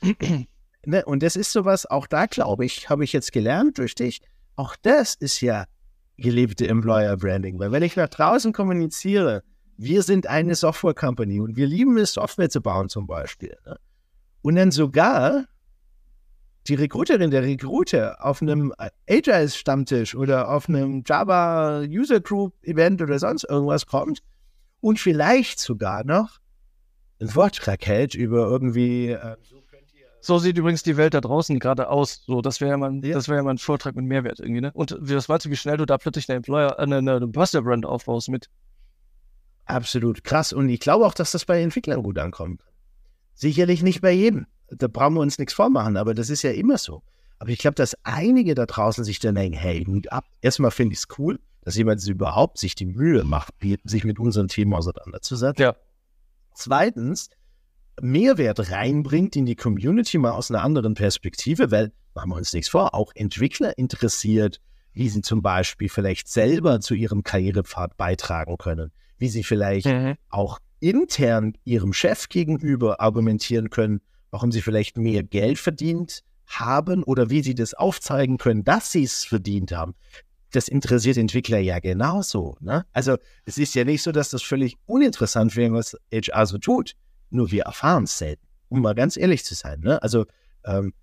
ne, 0.86 1.06
und 1.06 1.24
das 1.24 1.36
ist 1.36 1.52
sowas, 1.52 1.86
auch 1.86 2.08
da 2.08 2.26
glaube 2.26 2.66
ich, 2.66 2.89
habe 2.89 3.04
ich 3.04 3.14
jetzt 3.14 3.32
gelernt 3.32 3.78
durch 3.78 3.95
dich, 3.95 4.22
auch 4.56 4.76
das 4.82 5.16
ist 5.16 5.41
ja 5.41 5.66
gelebte 6.18 6.68
Employer 6.68 7.18
Branding. 7.18 7.60
Weil 7.60 7.72
wenn 7.72 7.84
ich 7.84 7.95
nach 7.95 8.10
draußen 8.10 8.54
kommuniziere, 8.54 9.43
wir 9.78 10.04
sind 10.04 10.28
eine 10.28 10.56
Software 10.56 10.93
Company 10.93 11.39
und 11.39 11.56
wir 11.56 11.68
lieben 11.68 11.97
es, 11.97 12.14
Software 12.14 12.49
zu 12.49 12.62
bauen 12.62 12.89
zum 12.89 13.08
Beispiel. 13.08 13.58
Ne? 13.66 13.78
Und 14.41 14.56
dann 14.56 14.72
sogar 14.72 15.45
die 16.68 16.76
Recruiterin, 16.76 17.32
der 17.32 17.43
Recruiter 17.43 18.24
auf 18.24 18.41
einem 18.41 18.74
Agile-Stammtisch 19.09 20.16
oder 20.16 20.49
auf 20.49 20.70
einem 20.70 21.03
Java 21.05 21.82
User 21.82 22.20
Group 22.20 22.53
Event 22.64 23.01
oder 23.01 23.18
sonst 23.18 23.45
irgendwas 23.45 23.86
kommt 23.86 24.20
und 24.80 24.99
vielleicht 24.99 25.59
sogar 25.59 26.03
noch 26.03 26.39
einen 27.20 27.30
Vortrag 27.30 27.86
hält 27.86 28.16
über 28.16 28.47
irgendwie, 28.47 29.09
äh, 29.09 29.36
so 30.22 30.38
sieht 30.38 30.57
übrigens 30.57 30.84
die 30.84 30.97
Welt 30.97 31.14
da 31.14 31.22
draußen 31.22 31.59
gerade 31.59 31.89
aus. 31.89 32.24
So, 32.26 32.41
das 32.41 32.62
wäre 32.62 32.72
ja 32.72 32.78
mal, 32.78 32.93
ja. 33.03 33.14
das 33.14 33.28
wäre 33.28 33.38
ja 33.38 33.43
mal 33.43 33.51
ein 33.51 33.57
Vortrag 33.57 33.95
mit 33.95 34.05
Mehrwert 34.05 34.39
irgendwie, 34.39 34.62
ne? 34.62 34.72
Und 34.74 34.95
was 34.99 35.28
meinst 35.28 35.45
du, 35.45 35.49
wie 35.49 35.55
schnell 35.55 35.78
du 35.78 35.86
da 35.86 35.97
plötzlich 35.97 36.30
eine 36.30 36.38
Employer, 36.38 36.78
äh, 36.78 36.84
eine, 36.84 36.97
eine 36.97 37.28
Personal 37.28 37.64
Brand 37.66 37.86
aufbaust 37.86 38.30
mit? 38.30 38.47
Absolut 39.66 40.24
krass. 40.24 40.53
Und 40.53 40.70
ich 40.70 40.80
glaube 40.80 41.05
auch, 41.05 41.14
dass 41.14 41.32
das 41.32 41.45
bei 41.45 41.62
Entwicklern 41.62 42.03
gut 42.03 42.20
ankommt. 42.20 42.62
Sicherlich 43.34 43.82
nicht 43.82 44.01
bei 44.01 44.12
jedem. 44.12 44.45
Da 44.72 44.88
brauchen 44.88 45.15
wir 45.15 45.22
uns 45.22 45.38
nichts 45.38 45.53
vormachen, 45.53 45.97
aber 45.97 46.13
das 46.13 46.30
ist 46.30 46.41
ja 46.43 46.51
immer 46.51 46.78
so. 46.78 47.03
Aber 47.39 47.49
ich 47.49 47.59
glaube, 47.59 47.76
dass 47.76 47.95
einige 48.03 48.55
da 48.55 48.65
draußen 48.65 49.03
sich 49.03 49.19
dann 49.19 49.36
denken, 49.36 49.57
hey, 49.57 49.86
ab. 50.09 50.26
Erstmal 50.41 50.72
finde 50.72 50.93
ich 50.93 50.99
es 50.99 51.07
cool, 51.17 51.39
dass 51.61 51.76
jemand 51.76 52.05
überhaupt 52.07 52.57
sich 52.57 52.76
die 52.76 52.86
Mühe 52.86 53.24
macht, 53.24 53.53
sich 53.84 54.03
mit 54.03 54.19
unseren 54.19 54.47
Themen 54.47 54.74
auseinanderzusetzen. 54.74 55.63
Ja. 55.63 55.76
Zweitens, 56.53 57.30
Mehrwert 57.99 58.72
reinbringt 58.72 59.36
in 59.36 59.45
die 59.45 59.55
Community 59.55 60.17
mal 60.17 60.32
aus 60.32 60.51
einer 60.51 60.63
anderen 60.63 60.93
Perspektive, 60.93 61.72
weil, 61.72 61.91
machen 62.13 62.30
wir 62.30 62.36
uns 62.36 62.53
nichts 62.53 62.69
vor, 62.69 62.93
auch 62.93 63.11
Entwickler 63.15 63.78
interessiert, 63.78 64.61
wie 64.93 65.09
sie 65.09 65.22
zum 65.22 65.41
Beispiel 65.41 65.89
vielleicht 65.89 66.28
selber 66.28 66.80
zu 66.80 66.93
ihrem 66.93 67.24
Karrierepfad 67.24 67.97
beitragen 67.97 68.57
können, 68.57 68.91
wie 69.17 69.30
sie 69.30 69.43
vielleicht 69.43 69.88
mhm. 69.88 70.15
auch 70.30 70.59
intern 70.80 71.53
ihrem 71.63 71.93
Chef 71.93 72.28
gegenüber 72.30 72.99
argumentieren 72.99 73.69
können, 73.69 74.01
warum 74.32 74.52
sie 74.52 74.62
vielleicht 74.62 74.98
mehr 74.98 75.24
Geld 75.24 75.60
verdient 75.60 76.24
haben 76.48 77.04
oder 77.04 77.30
wie 77.30 77.44
sie 77.44 77.56
das 77.56 77.74
aufzeigen 77.74 78.38
können, 78.38 78.64
dass 78.64 78.92
sie 78.92 79.04
es 79.04 79.24
verdient 79.24 79.72
haben. 79.72 79.94
Das 80.52 80.68
interessiert 80.68 81.18
Entwickler 81.18 81.60
ja 81.60 81.80
genauso. 81.80 82.58
Ne? 82.60 82.86
Also 82.92 83.18
es 83.46 83.58
ist 83.58 83.74
ja 83.74 83.86
nicht 83.86 84.04
so, 84.04 84.12
dass 84.12 84.30
das 84.30 84.42
völlig 84.42 84.78
uninteressant 84.86 85.56
wäre, 85.56 85.74
was 85.74 85.96
HR 86.12 86.46
so 86.46 86.58
tut. 86.58 86.96
Nur 87.30 87.52
wir 87.52 87.64
erfahren 87.64 88.04
es 88.04 88.18
selten, 88.18 88.46
um 88.68 88.82
mal 88.82 88.96
ganz 88.96 89.16
ehrlich 89.16 89.46
zu 89.46 89.56
sein. 89.56 89.80
Ne? 89.80 90.02
Also 90.02 90.26
ähm, 90.66 90.94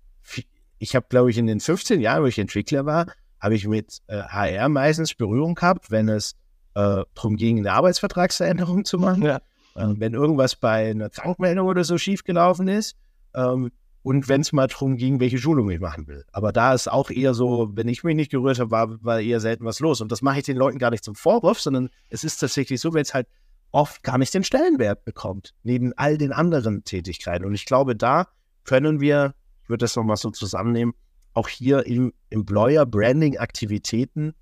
ich 0.77 0.95
habe, 0.95 1.07
glaube 1.09 1.31
ich, 1.31 1.37
in 1.37 1.47
den 1.47 1.59
15 1.59 1.99
Jahren, 1.99 2.23
wo 2.23 2.27
ich 2.27 2.37
Entwickler 2.39 2.85
war, 2.85 3.07
habe 3.39 3.55
ich 3.55 3.67
mit 3.67 3.99
äh, 4.07 4.21
HR 4.21 4.69
meistens 4.69 5.13
Berührung 5.13 5.55
gehabt, 5.55 5.91
wenn 5.91 6.09
es 6.09 6.33
äh, 6.75 7.03
darum 7.15 7.35
ging, 7.35 7.59
eine 7.59 7.71
Arbeitsvertragsveränderung 7.73 8.85
zu 8.85 8.97
machen. 8.97 9.23
Ja. 9.23 9.37
Äh, 9.75 9.87
wenn 9.97 10.13
irgendwas 10.13 10.55
bei 10.55 10.91
einer 10.91 11.09
Krankmeldung 11.09 11.67
oder 11.67 11.83
so 11.83 11.97
schiefgelaufen 11.97 12.67
ist. 12.67 12.95
Ähm, 13.33 13.71
und 14.01 14.29
wenn 14.29 14.41
es 14.41 14.53
mal 14.53 14.67
darum 14.67 14.95
ging, 14.97 15.19
welche 15.19 15.37
Schulung 15.37 15.69
ich 15.69 15.79
machen 15.79 16.07
will. 16.07 16.23
Aber 16.31 16.53
da 16.53 16.73
ist 16.73 16.89
auch 16.89 17.09
eher 17.09 17.33
so, 17.33 17.69
wenn 17.73 17.87
ich 17.87 18.03
mich 18.03 18.15
nicht 18.15 18.31
gerührt 18.31 18.59
habe, 18.59 18.71
war, 18.71 19.03
war 19.03 19.19
eher 19.19 19.39
selten 19.39 19.65
was 19.65 19.79
los. 19.79 19.99
Und 20.01 20.11
das 20.11 20.21
mache 20.21 20.39
ich 20.39 20.45
den 20.45 20.57
Leuten 20.57 20.79
gar 20.79 20.91
nicht 20.91 21.03
zum 21.03 21.15
Vorwurf, 21.15 21.59
sondern 21.59 21.89
es 22.09 22.23
ist 22.23 22.37
tatsächlich 22.37 22.79
so, 22.79 22.93
wenn 22.93 23.01
es 23.01 23.13
halt 23.13 23.27
oft 23.71 24.01
gar 24.03 24.17
nicht 24.17 24.33
den 24.33 24.43
Stellenwert 24.43 25.03
bekommt, 25.05 25.53
neben 25.63 25.93
all 25.97 26.17
den 26.17 26.31
anderen 26.31 26.83
Tätigkeiten. 26.83 27.45
Und 27.45 27.53
ich 27.53 27.65
glaube, 27.65 27.95
da 27.95 28.27
können 28.63 28.99
wir, 28.99 29.35
ich 29.63 29.69
würde 29.69 29.83
das 29.83 29.95
nochmal 29.95 30.17
so 30.17 30.31
zusammennehmen, 30.31 30.93
auch 31.33 31.47
hier 31.47 31.85
im 31.85 32.13
Employer 32.29 32.85
Branding 32.85 33.37
Aktivitäten 33.37 34.33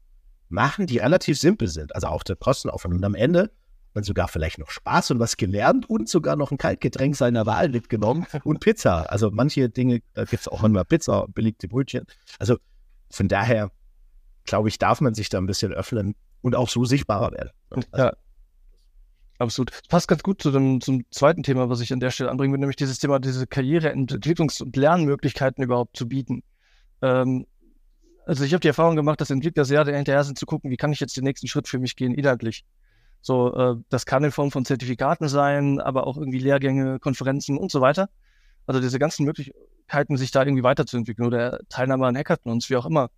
machen, 0.50 0.88
die 0.88 1.00
relativ 1.00 1.38
simpel 1.38 1.68
sind. 1.68 1.94
Also 1.94 2.08
auch 2.08 2.24
der 2.24 2.36
Kostenaufwand. 2.36 2.94
Und 2.94 3.04
am 3.04 3.16
Ende 3.16 3.52
man 3.98 4.04
sogar 4.04 4.28
vielleicht 4.28 4.60
noch 4.60 4.70
Spaß 4.70 5.12
und 5.12 5.20
was 5.20 5.38
gelernt 5.38 5.90
und 5.90 6.08
sogar 6.08 6.36
noch 6.36 6.52
ein 6.52 6.58
Kaltgetränk 6.58 7.16
seiner 7.16 7.46
Wahl 7.46 7.70
mitgenommen 7.70 8.28
und 8.44 8.60
Pizza. 8.60 9.12
Also 9.12 9.32
manche 9.32 9.70
Dinge, 9.70 10.02
da 10.14 10.24
gibt 10.24 10.42
es 10.42 10.48
auch 10.48 10.64
immer 10.64 10.84
Pizza, 10.86 11.26
belegte 11.28 11.68
Brötchen. 11.68 12.06
Also 12.38 12.58
von 13.10 13.28
daher, 13.28 13.72
glaube 14.46 14.70
ich, 14.70 14.78
darf 14.78 15.02
man 15.02 15.16
sich 15.16 15.30
da 15.30 15.40
ein 15.40 15.48
bisschen 15.48 15.74
öffnen 15.74 16.16
und 16.42 16.56
auch 16.56 16.70
so 16.70 16.86
sichtbarer 16.86 17.32
werden. 17.32 17.50
Also, 17.72 17.88
ja, 17.96 18.14
Absolut. 19.40 19.72
Das 19.72 19.88
passt 19.88 20.08
ganz 20.08 20.24
gut 20.24 20.42
zu 20.42 20.52
dem, 20.52 20.82
zum 20.82 21.06
zweiten 21.12 21.44
Thema, 21.44 21.70
was 21.70 21.80
ich 21.80 21.94
an 21.94 22.00
der 22.00 22.12
Stelle 22.12 22.32
anbringen 22.32 22.54
will, 22.54 22.60
nämlich 22.60 22.76
dieses 22.76 23.00
Thema, 23.00 23.20
diese 23.20 23.46
Karriere-, 23.46 23.92
Entwicklungs- 23.92 24.64
und 24.64 24.76
Lernmöglichkeiten 24.76 25.64
überhaupt 25.64 25.96
zu 25.96 26.08
bieten. 26.08 26.44
Ähm, 27.02 27.46
also 28.26 28.44
ich 28.44 28.54
habe 28.54 28.62
die 28.62 28.68
Erfahrung 28.68 28.96
gemacht, 28.96 29.22
dass 29.22 29.30
Entwickler 29.30 29.64
sehr 29.64 29.86
hinterher 29.86 30.24
sind 30.24 30.40
zu 30.40 30.46
gucken, 30.46 30.72
wie 30.72 30.78
kann 30.78 30.92
ich 30.92 31.00
jetzt 31.00 31.16
den 31.16 31.24
nächsten 31.24 31.48
Schritt 31.48 31.68
für 31.68 31.80
mich 31.80 31.96
gehen, 31.96 32.14
inhaltlich. 32.14 32.66
So, 33.22 33.54
äh, 33.54 33.76
das 33.90 34.06
kann 34.06 34.24
in 34.24 34.32
Form 34.32 34.52
von 34.52 34.66
Zertifikaten 34.66 35.28
sein, 35.28 35.80
aber 35.80 36.08
auch 36.08 36.18
irgendwie 36.18 36.40
Lehrgänge, 36.40 37.00
Konferenzen 37.00 37.58
und 37.58 37.72
so 37.72 37.82
weiter. 37.82 38.10
Also 38.66 38.82
diese 38.82 39.00
ganzen 39.00 39.26
Möglichkeiten, 39.26 40.18
sich 40.18 40.32
da 40.32 40.44
irgendwie 40.44 40.64
weiterzuentwickeln 40.64 41.28
oder 41.28 41.60
Teilnahme 41.70 42.08
an 42.08 42.18
Hackathons, 42.18 42.70
wie 42.70 42.76
auch 42.76 42.86
immer, 42.86 43.10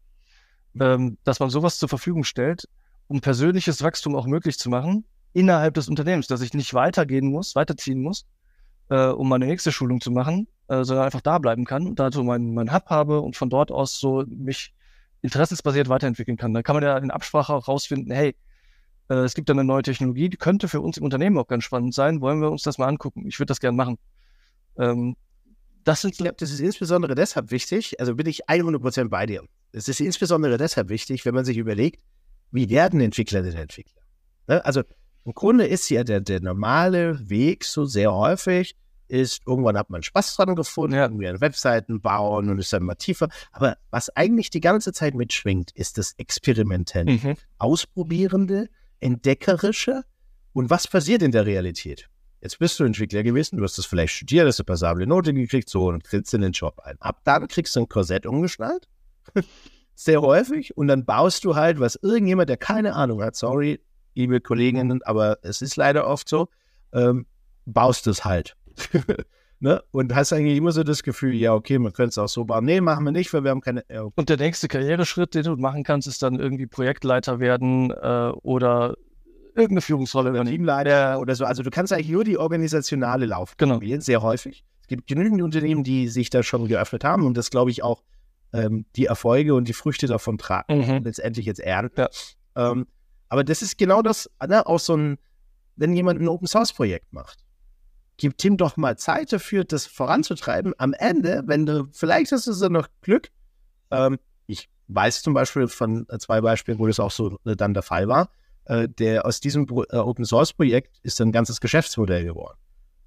ähm, 0.80 1.18
dass 1.24 1.40
man 1.40 1.50
sowas 1.50 1.80
zur 1.80 1.90
Verfügung 1.90 2.24
stellt, 2.24 2.68
um 3.08 3.22
persönliches 3.22 3.84
Wachstum 3.84 4.16
auch 4.16 4.28
möglich 4.28 4.58
zu 4.58 4.70
machen 4.70 5.06
innerhalb 5.34 5.74
des 5.74 5.90
Unternehmens, 5.90 6.28
dass 6.28 6.42
ich 6.42 6.54
nicht 6.54 6.74
weitergehen 6.74 7.30
muss, 7.30 7.56
weiterziehen 7.56 8.02
muss, 8.02 8.26
äh, 8.90 9.08
um 9.08 9.30
meine 9.30 9.46
nächste 9.46 9.72
Schulung 9.72 10.02
zu 10.02 10.12
machen, 10.12 10.48
äh, 10.68 10.84
sondern 10.84 11.06
einfach 11.06 11.22
da 11.22 11.38
bleiben 11.38 11.66
kann 11.66 11.88
und 11.88 12.00
da 12.00 12.12
so 12.12 12.24
mein, 12.24 12.54
mein 12.54 12.74
Hub 12.74 12.86
habe 12.88 13.22
und 13.22 13.36
von 13.36 13.50
dort 13.50 13.72
aus 13.72 14.00
so 14.00 14.24
mich 14.28 14.74
interessensbasiert 15.22 15.90
weiterentwickeln 15.90 16.38
kann. 16.38 16.54
Da 16.54 16.64
kann 16.64 16.76
man 16.76 16.84
ja 16.84 16.98
in 16.98 17.12
Absprache 17.12 17.54
auch 17.54 17.68
rausfinden, 17.68 18.12
hey, 18.12 18.36
es 19.16 19.34
gibt 19.34 19.50
da 19.50 19.54
eine 19.54 19.64
neue 19.64 19.82
Technologie, 19.82 20.30
die 20.30 20.38
könnte 20.38 20.68
für 20.68 20.82
uns 20.82 20.98
im 20.98 21.04
Unternehmen 21.04 21.38
auch 21.38 21.48
ganz 21.48 21.64
spannend 21.64 21.94
sein. 21.94 22.22
Wollen 22.22 22.42
wir 22.42 22.52
uns 22.52 22.64
das 22.64 22.78
mal 22.78 22.88
angucken? 22.88 23.28
Ich 23.28 23.40
würde 23.40 23.48
das 23.48 23.60
gerne 23.60 23.76
machen. 23.76 23.98
Ähm, 24.78 25.16
das 25.84 26.02
sind, 26.02 26.18
glaube, 26.18 26.36
das 26.38 26.52
ist 26.52 26.60
insbesondere 26.60 27.16
deshalb 27.16 27.52
wichtig, 27.52 28.00
also 28.00 28.16
bin 28.16 28.28
ich 28.28 28.48
100% 28.48 29.10
bei 29.10 29.26
dir. 29.26 29.44
Es 29.72 29.88
ist 29.88 30.00
insbesondere 30.00 30.58
deshalb 30.58 30.90
wichtig, 30.90 31.26
wenn 31.26 31.34
man 31.34 31.46
sich 31.46 31.58
überlegt, 31.58 32.04
wie 32.52 32.70
werden 32.70 33.00
Entwickler 33.00 33.42
denn 33.42 33.56
Entwickler? 33.56 34.02
Ne? 34.48 34.64
Also 34.66 34.84
im 35.26 35.34
Grunde 35.34 35.66
ist 35.68 35.90
ja 35.90 36.04
der, 36.04 36.22
der 36.22 36.42
normale 36.42 37.30
Weg 37.30 37.64
so 37.64 37.86
sehr 37.86 38.14
häufig, 38.14 38.76
ist, 39.08 39.42
irgendwann 39.48 39.78
hat 39.78 39.90
man 39.90 40.04
Spaß 40.04 40.36
dran 40.36 40.56
gefunden, 40.56 40.96
ja. 40.96 41.04
irgendwie 41.04 41.28
an 41.28 41.42
Webseiten 41.42 42.00
bauen 42.00 42.50
und 42.50 42.60
ist 42.60 42.72
dann 42.72 42.84
mal 42.84 42.96
tiefer. 42.96 43.28
Aber 43.52 43.78
was 43.90 44.16
eigentlich 44.16 44.52
die 44.52 44.62
ganze 44.62 44.94
Zeit 44.94 45.16
mitschwingt, 45.16 45.72
ist 45.72 45.98
das 45.98 46.14
Experimentelle, 46.18 47.12
mhm. 47.12 47.36
Ausprobierende, 47.58 48.70
Entdeckerische. 49.00 50.04
Und 50.54 50.70
was 50.70 50.88
passiert 50.88 51.22
in 51.22 51.32
der 51.32 51.46
Realität? 51.46 52.10
Jetzt 52.42 52.60
bist 52.60 52.80
du 52.80 52.86
Entwickler 52.86 53.24
gewesen, 53.24 53.58
du 53.58 53.64
hast 53.64 53.78
das 53.78 53.86
vielleicht 53.86 54.14
studiert, 54.14 54.48
hast 54.48 54.60
eine 54.60 54.66
passable 54.66 55.06
Note 55.06 55.34
gekriegt, 55.34 55.70
so 55.70 55.88
und 55.88 56.06
trittst 56.06 56.34
in 56.34 56.42
den 56.42 56.54
Job 56.54 56.80
ein. 56.84 56.96
Ab 57.02 57.20
dann 57.26 57.48
kriegst 57.48 57.76
du 57.76 57.82
ein 57.82 57.90
Korsett 57.90 58.26
umgeschnallt. 58.26 58.88
Sehr 59.96 60.22
häufig. 60.22 60.78
Und 60.78 60.88
dann 60.88 61.06
baust 61.06 61.44
du 61.44 61.56
halt, 61.56 61.80
was 61.82 61.96
irgendjemand, 62.02 62.50
der 62.50 62.56
keine 62.56 62.94
Ahnung 62.96 63.22
hat, 63.22 63.36
sorry, 63.36 63.82
liebe 64.16 64.40
Kolleginnen, 64.40 65.02
aber 65.04 65.38
es 65.42 65.62
ist 65.62 65.76
leider 65.76 66.08
oft 66.08 66.30
so, 66.30 66.48
ähm, 66.94 67.26
baust 67.66 68.08
es 68.08 68.24
halt. 68.24 68.56
ne? 69.60 69.82
Und 69.92 70.14
hast 70.16 70.34
eigentlich 70.34 70.58
immer 70.58 70.72
so 70.72 70.84
das 70.84 71.04
Gefühl, 71.04 71.34
ja, 71.36 71.54
okay, 71.54 71.80
man 71.80 71.94
könnte 71.94 72.10
es 72.10 72.18
auch 72.18 72.28
so 72.28 72.46
bauen. 72.46 72.66
Nee, 72.66 72.82
machen 72.82 73.06
wir 73.06 73.12
nicht, 73.12 73.34
weil 73.34 73.44
wir 73.44 73.52
haben 73.52 73.62
keine. 73.62 73.84
Ja, 73.90 74.04
okay. 74.04 74.14
Und 74.16 74.30
der 74.30 74.38
nächste 74.38 74.68
Karriereschritt, 74.68 75.36
den 75.36 75.44
du 75.44 75.56
machen 75.58 75.84
kannst, 75.84 76.08
ist 76.08 76.22
dann 76.24 76.40
irgendwie 76.40 76.68
Projektleiter 76.68 77.40
werden 77.40 77.92
äh, 77.92 78.32
oder 78.42 78.96
irgendeine 79.56 79.82
Führungsrolle 79.82 80.32
oder 80.32 80.46
Teamleiter 80.46 81.20
oder 81.20 81.36
so. 81.36 81.46
Also 81.46 81.64
du 81.64 81.70
kannst 81.70 81.92
eigentlich 81.92 82.10
nur 82.10 82.24
die 82.24 82.38
organisationale 82.38 83.26
Laufbahn 83.26 83.70
genau. 83.70 83.82
wählen, 83.82 84.02
sehr 84.02 84.22
häufig. 84.22 84.64
Es 84.82 84.88
gibt 84.88 85.08
genügend 85.08 85.42
Unternehmen, 85.42 85.84
die 85.84 86.08
sich 86.08 86.30
da 86.30 86.44
schon 86.44 86.68
geöffnet 86.68 87.04
haben 87.04 87.26
und 87.26 87.36
das 87.36 87.50
glaube 87.50 87.72
ich 87.72 87.84
auch 87.84 88.04
ähm, 88.54 88.86
die 88.96 89.06
Erfolge 89.06 89.54
und 89.54 89.68
die 89.68 89.74
Früchte 89.74 90.08
davon 90.08 90.38
tragen, 90.38 90.78
mhm. 90.78 91.04
letztendlich 91.04 91.46
jetzt 91.46 91.60
ernten. 91.60 92.02
Ja. 92.56 92.72
Ähm, 92.72 92.88
aber 93.28 93.44
das 93.44 93.62
ist 93.62 93.78
genau 93.78 94.02
das, 94.02 94.30
ne, 94.48 94.66
auch 94.66 94.80
so 94.80 94.96
ein, 94.96 95.18
wenn 95.76 95.94
jemand 95.94 96.20
ein 96.20 96.28
Open 96.28 96.48
Source 96.48 96.74
Projekt 96.74 97.14
macht. 97.14 97.46
Gibt 98.20 98.44
ihm 98.44 98.58
doch 98.58 98.76
mal 98.76 98.98
Zeit 98.98 99.32
dafür, 99.32 99.64
das 99.64 99.86
voranzutreiben. 99.86 100.74
Am 100.78 100.92
Ende, 100.92 101.44
wenn 101.46 101.66
du, 101.66 101.88
vielleicht 101.94 102.34
hast 102.34 102.48
du 102.48 102.52
so 102.52 102.68
noch 102.68 102.90
Glück. 103.00 103.30
Ähm, 103.92 104.20
ich 104.46 104.70
weiß 104.90 105.22
zum 105.22 105.34
Beispiel 105.34 105.70
von 105.70 106.06
zwei 106.20 106.42
Beispielen, 106.42 106.80
wo 106.80 106.88
das 106.88 107.00
auch 107.00 107.12
so 107.12 107.40
äh, 107.46 107.56
dann 107.56 107.74
der 107.74 107.82
Fall 107.82 108.10
war. 108.10 108.30
Äh, 108.66 108.90
der 108.90 109.26
aus 109.26 109.40
diesem 109.40 109.68
äh, 109.70 109.96
Open 109.96 110.26
Source 110.26 110.52
Projekt 110.52 111.00
ist 111.02 111.22
ein 111.22 111.32
ganzes 111.32 111.62
Geschäftsmodell 111.62 112.26
geworden. 112.26 112.58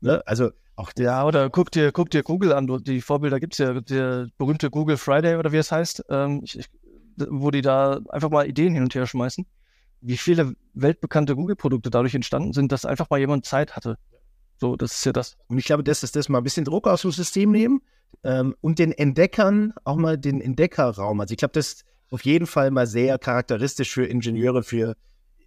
Ne? 0.00 0.22
Also 0.24 0.50
auch 0.76 0.92
der. 0.92 1.04
Ja, 1.04 1.26
oder 1.26 1.50
guck 1.50 1.70
dir, 1.70 1.92
guck 1.92 2.08
dir 2.08 2.22
Google 2.22 2.54
an. 2.54 2.66
Die 2.82 3.02
Vorbilder 3.02 3.38
gibt 3.38 3.52
es 3.52 3.58
ja, 3.58 3.78
der 3.82 4.28
berühmte 4.38 4.70
Google 4.70 4.96
Friday 4.96 5.36
oder 5.36 5.52
wie 5.52 5.58
es 5.58 5.70
heißt, 5.70 6.06
ähm, 6.08 6.40
ich, 6.42 6.70
wo 7.18 7.50
die 7.50 7.60
da 7.60 8.00
einfach 8.08 8.30
mal 8.30 8.48
Ideen 8.48 8.72
hin 8.72 8.82
und 8.82 8.94
her 8.94 9.06
schmeißen 9.06 9.44
wie 10.02 10.16
viele 10.16 10.54
weltbekannte 10.74 11.36
Google-Produkte 11.36 11.88
dadurch 11.88 12.14
entstanden 12.14 12.52
sind, 12.52 12.72
dass 12.72 12.84
einfach 12.84 13.08
mal 13.08 13.20
jemand 13.20 13.46
Zeit 13.46 13.76
hatte. 13.76 13.96
So, 14.62 14.76
das 14.76 14.92
ist 14.92 15.04
ja 15.04 15.12
das. 15.12 15.36
Und 15.48 15.58
ich 15.58 15.64
glaube, 15.64 15.82
das 15.82 16.04
ist 16.04 16.14
das 16.14 16.28
mal 16.28 16.38
ein 16.38 16.44
bisschen 16.44 16.64
Druck 16.64 16.86
aus 16.86 17.02
dem 17.02 17.10
System 17.10 17.50
nehmen 17.50 17.82
ähm, 18.22 18.54
und 18.60 18.78
den 18.78 18.92
Entdeckern 18.92 19.74
auch 19.82 19.96
mal 19.96 20.16
den 20.16 20.40
Entdeckerraum. 20.40 21.20
Also 21.20 21.32
ich 21.32 21.38
glaube, 21.38 21.50
das 21.54 21.66
ist 21.66 21.84
auf 22.10 22.24
jeden 22.24 22.46
Fall 22.46 22.70
mal 22.70 22.86
sehr 22.86 23.18
charakteristisch 23.18 23.92
für 23.92 24.06
Ingenieure, 24.06 24.62
für 24.62 24.94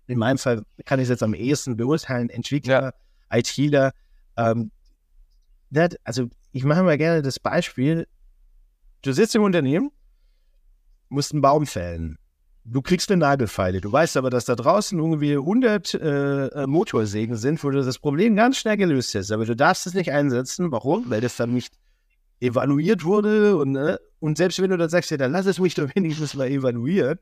in 0.08 0.20
meinem 0.20 0.38
Fall 0.38 0.64
kann 0.84 1.00
ich 1.00 1.04
es 1.04 1.12
jetzt 1.12 1.24
am 1.24 1.34
ehesten 1.34 1.78
beurteilen, 1.78 2.30
Entwickler, 2.30 2.94
ja. 3.32 3.38
ITler. 3.38 3.94
Ähm, 4.36 4.72
also 6.04 6.28
ich 6.52 6.66
mache 6.66 6.84
mal 6.84 6.98
gerne 6.98 7.22
das 7.22 7.40
Beispiel. 7.40 8.10
Du 9.02 9.14
sitzt 9.14 9.34
im 9.34 9.44
Unternehmen, 9.44 9.92
musst 11.08 11.32
einen 11.32 11.42
Baum 11.42 11.66
fällen 11.66 12.18
du 12.66 12.82
kriegst 12.82 13.12
eine 13.12 13.20
Nagelfeile. 13.20 13.80
Du 13.80 13.92
weißt 13.92 14.18
aber, 14.18 14.30
dass 14.30 14.46
da 14.46 14.56
draußen 14.56 14.98
irgendwie 14.98 15.34
100 15.34 15.94
äh, 15.94 16.48
äh, 16.48 16.68
Motorsägen 16.68 17.38
sind, 17.38 17.64
wo 17.64 17.70
du 17.70 17.84
das 17.84 18.00
Problem 18.00 18.36
ganz 18.36 18.58
schnell 18.58 18.78
gelöst 18.78 19.14
hast. 19.16 19.32
Aber 19.32 19.46
du 19.46 19.56
darfst 19.56 19.88
es 19.88 19.94
nicht 19.94 20.12
einsetzen. 20.12 20.72
Warum? 20.72 21.10
Weil 21.10 21.22
das 21.22 21.38
dann 21.38 21.54
nicht 21.54 21.74
evaluiert 22.42 23.06
wurde 23.06 23.56
und, 23.56 23.76
äh, 23.76 23.98
und 24.20 24.38
selbst 24.38 24.62
wenn 24.62 24.70
du 24.70 24.78
dann 24.78 24.90
sagst, 24.90 25.10
ja, 25.10 25.18
dann 25.18 25.32
lass 25.32 25.46
es 25.46 25.60
mich 25.60 25.76
doch 25.76 25.90
wenigstens 25.96 26.34
mal 26.34 26.48
evaluieren. 26.48 27.20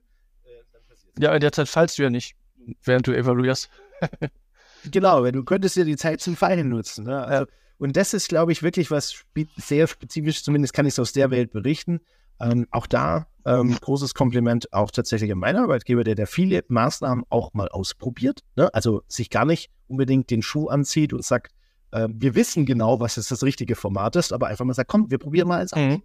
Ja, 1.19 1.33
in 1.35 1.41
der 1.41 1.51
Zeit 1.51 1.69
fallst 1.69 1.99
du 1.99 2.03
ja 2.03 2.09
nicht, 2.09 2.35
während 2.83 3.05
du 3.05 3.15
evaluierst. 3.15 3.69
genau, 4.91 5.23
wenn 5.23 5.35
du 5.35 5.43
könntest 5.43 5.75
ja 5.75 5.83
die 5.83 5.97
Zeit 5.97 6.21
zum 6.21 6.35
Feilen 6.35 6.69
nutzen. 6.69 7.05
Ne? 7.05 7.23
Also, 7.23 7.45
und 7.77 7.95
das 7.95 8.15
ist, 8.15 8.29
glaube 8.29 8.51
ich, 8.51 8.63
wirklich 8.63 8.89
was 8.89 9.13
spe 9.13 9.45
sehr 9.57 9.87
spezifisch, 9.87 10.43
zumindest 10.43 10.73
kann 10.73 10.87
ich 10.87 10.93
es 10.93 10.99
aus 10.99 11.13
der 11.13 11.29
Welt 11.29 11.51
berichten. 11.51 12.01
Ähm, 12.39 12.67
auch 12.71 12.87
da 12.87 13.27
ähm, 13.45 13.75
großes 13.79 14.13
Kompliment 14.13 14.71
auch 14.73 14.91
tatsächlich 14.91 15.31
an 15.31 15.39
meinen 15.39 15.57
Arbeitgeber, 15.57 16.03
der 16.03 16.15
da 16.15 16.25
viele 16.25 16.63
Maßnahmen 16.67 17.25
auch 17.29 17.53
mal 17.53 17.67
ausprobiert. 17.69 18.39
Ne? 18.55 18.73
Also 18.73 19.03
sich 19.07 19.29
gar 19.29 19.45
nicht 19.45 19.69
unbedingt 19.87 20.29
den 20.29 20.41
Schuh 20.41 20.67
anzieht 20.67 21.13
und 21.13 21.23
sagt, 21.23 21.51
äh, 21.91 22.07
wir 22.09 22.35
wissen 22.35 22.65
genau, 22.65 22.99
was 22.99 23.15
jetzt 23.15 23.31
das 23.31 23.43
richtige 23.43 23.75
Format 23.75 24.15
ist, 24.15 24.33
aber 24.33 24.47
einfach 24.47 24.65
mal 24.65 24.73
sagt, 24.73 24.89
komm, 24.89 25.11
wir 25.11 25.17
probieren 25.17 25.47
mal 25.47 25.59
eins 25.59 25.75
mhm. 25.75 26.01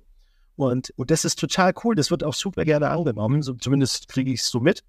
Und, 0.56 0.92
und 0.96 1.12
das 1.12 1.24
ist 1.24 1.38
total 1.38 1.72
cool. 1.84 1.94
Das 1.94 2.10
wird 2.10 2.24
auch 2.24 2.34
super 2.34 2.64
gerne 2.64 2.90
angenommen. 2.90 3.42
So, 3.42 3.54
zumindest 3.54 4.08
kriege 4.08 4.32
ich 4.32 4.40
es 4.40 4.48
so 4.48 4.58
mit. 4.58 4.82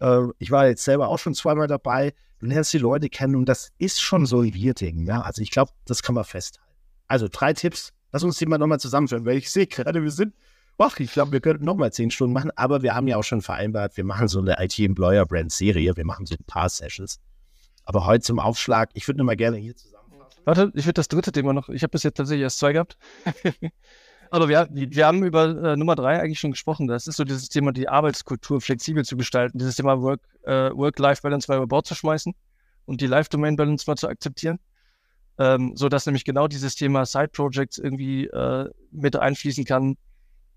Äh, 0.00 0.22
ich 0.38 0.50
war 0.50 0.66
jetzt 0.66 0.82
selber 0.82 1.08
auch 1.08 1.18
schon 1.20 1.34
zweimal 1.34 1.68
dabei. 1.68 2.12
Du 2.40 2.46
lernst 2.46 2.72
die 2.72 2.78
Leute 2.78 3.08
kennen 3.08 3.36
und 3.36 3.48
das 3.48 3.70
ist 3.78 4.02
schon 4.02 4.26
so 4.26 4.40
ein 4.40 4.52
Wir-Ding. 4.52 5.06
Ja? 5.06 5.20
Also 5.20 5.40
ich 5.40 5.52
glaube, 5.52 5.70
das 5.84 6.02
kann 6.02 6.16
man 6.16 6.24
festhalten. 6.24 6.68
Also 7.06 7.28
drei 7.30 7.52
Tipps. 7.52 7.92
Lass 8.10 8.24
uns 8.24 8.36
die 8.36 8.46
mal 8.46 8.58
nochmal 8.58 8.80
zusammenführen, 8.80 9.24
weil 9.24 9.38
ich 9.38 9.48
sehe 9.48 9.68
gerade, 9.68 10.02
wir 10.02 10.10
sind 10.10 10.34
ach, 10.78 10.98
ich 10.98 11.12
glaube, 11.12 11.32
wir 11.32 11.40
könnten 11.40 11.64
nochmal 11.64 11.92
zehn 11.92 12.10
Stunden 12.10 12.32
machen, 12.32 12.50
aber 12.56 12.82
wir 12.82 12.94
haben 12.94 13.06
ja 13.06 13.16
auch 13.16 13.24
schon 13.24 13.42
vereinbart, 13.42 13.96
wir 13.96 14.04
machen 14.04 14.28
so 14.28 14.40
eine 14.40 14.56
IT-Employer-Brand-Serie, 14.58 15.96
wir 15.96 16.04
machen 16.04 16.26
so 16.26 16.34
ein 16.34 16.44
paar 16.46 16.68
Sessions. 16.68 17.20
Aber 17.84 18.06
heute 18.06 18.22
zum 18.22 18.38
Aufschlag, 18.38 18.90
ich 18.94 19.06
würde 19.08 19.18
nur 19.18 19.26
mal 19.26 19.36
gerne 19.36 19.56
hier 19.56 19.76
zusammenfassen. 19.76 20.40
Warte, 20.44 20.72
ich 20.74 20.84
würde 20.84 20.94
das 20.94 21.08
dritte 21.08 21.32
Thema 21.32 21.52
noch, 21.52 21.68
ich 21.68 21.82
habe 21.82 21.90
bis 21.90 22.02
jetzt 22.02 22.16
tatsächlich 22.16 22.42
erst 22.42 22.58
zwei 22.58 22.72
gehabt. 22.72 22.96
aber 24.30 24.48
wir, 24.48 24.68
wir 24.70 25.06
haben 25.06 25.24
über 25.24 25.72
äh, 25.72 25.76
Nummer 25.76 25.94
drei 25.94 26.20
eigentlich 26.20 26.40
schon 26.40 26.52
gesprochen. 26.52 26.86
Das 26.86 27.06
ist 27.06 27.16
so 27.16 27.24
dieses 27.24 27.48
Thema, 27.48 27.72
die 27.72 27.88
Arbeitskultur 27.88 28.60
flexibel 28.60 29.04
zu 29.04 29.16
gestalten, 29.16 29.58
dieses 29.58 29.76
Thema 29.76 30.00
Work, 30.00 30.20
äh, 30.44 30.70
Work-Life-Balance 30.70 31.50
mal 31.50 31.56
über 31.56 31.66
Bord 31.66 31.86
zu 31.86 31.94
schmeißen 31.94 32.34
und 32.86 33.00
die 33.00 33.06
Life-Domain-Balance 33.06 33.84
mal 33.86 33.96
zu 33.96 34.08
akzeptieren. 34.08 34.58
Ähm, 35.38 35.72
so 35.76 35.88
dass 35.88 36.06
nämlich 36.06 36.24
genau 36.24 36.46
dieses 36.46 36.74
Thema 36.74 37.06
Side-Projects 37.06 37.78
irgendwie 37.78 38.26
äh, 38.26 38.68
mit 38.90 39.16
einfließen 39.16 39.64
kann, 39.64 39.96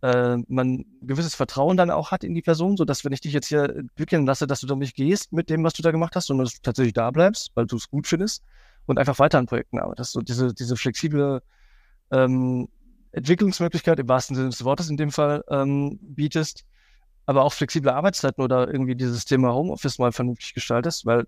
äh, 0.06 0.38
man 0.47 0.74
ein 0.74 0.86
gewisses 1.01 1.34
Vertrauen 1.34 1.78
dann 1.78 1.89
auch 1.89 2.12
hat 2.12 2.24
in 2.24 2.36
die 2.36 2.43
Person, 2.43 2.78
sodass, 2.78 3.03
wenn 3.03 3.12
ich 3.12 3.22
dich 3.22 3.34
jetzt 3.34 3.47
hier 3.47 3.64
entwickeln 3.64 4.28
lasse, 4.28 4.45
dass 4.45 4.60
du 4.60 4.68
doch 4.68 4.76
nicht 4.76 4.95
gehst 4.95 5.34
mit 5.34 5.49
dem, 5.49 5.64
was 5.64 5.74
du 5.74 5.82
da 5.82 5.89
gemacht 5.89 6.16
hast, 6.16 6.28
sondern 6.28 6.45
dass 6.45 6.53
du 6.53 6.62
tatsächlich 6.62 6.93
da 6.93 7.10
bleibst, 7.10 7.51
weil 7.56 7.66
du 7.66 7.76
es 7.76 7.89
gut 7.89 8.06
findest 8.06 8.43
und 8.86 8.99
einfach 8.99 9.18
weiter 9.18 9.39
an 9.39 9.47
Projekten 9.47 9.80
arbeitest. 9.80 10.12
So 10.12 10.22
diese, 10.22 10.53
diese 10.53 10.76
flexible 10.76 11.41
ähm, 12.12 12.68
Entwicklungsmöglichkeit 13.14 13.97
im 13.97 14.08
wahrsten 14.08 14.36
Sinne 14.36 14.49
des 14.49 14.64
Wortes 14.64 14.91
in 14.91 14.97
dem 14.97 15.12
Fall 15.12 15.43
ähm, 15.49 15.97
bietest, 16.01 16.66
aber 17.26 17.43
auch 17.43 17.53
flexible 17.53 17.91
Arbeitszeiten 17.91 18.43
oder 18.43 18.72
irgendwie 18.72 18.95
dieses 18.95 19.26
Thema 19.26 19.56
Homeoffice 19.56 19.97
mal 19.97 20.12
vernünftig 20.12 20.53
gestaltest, 20.53 21.08
weil 21.08 21.26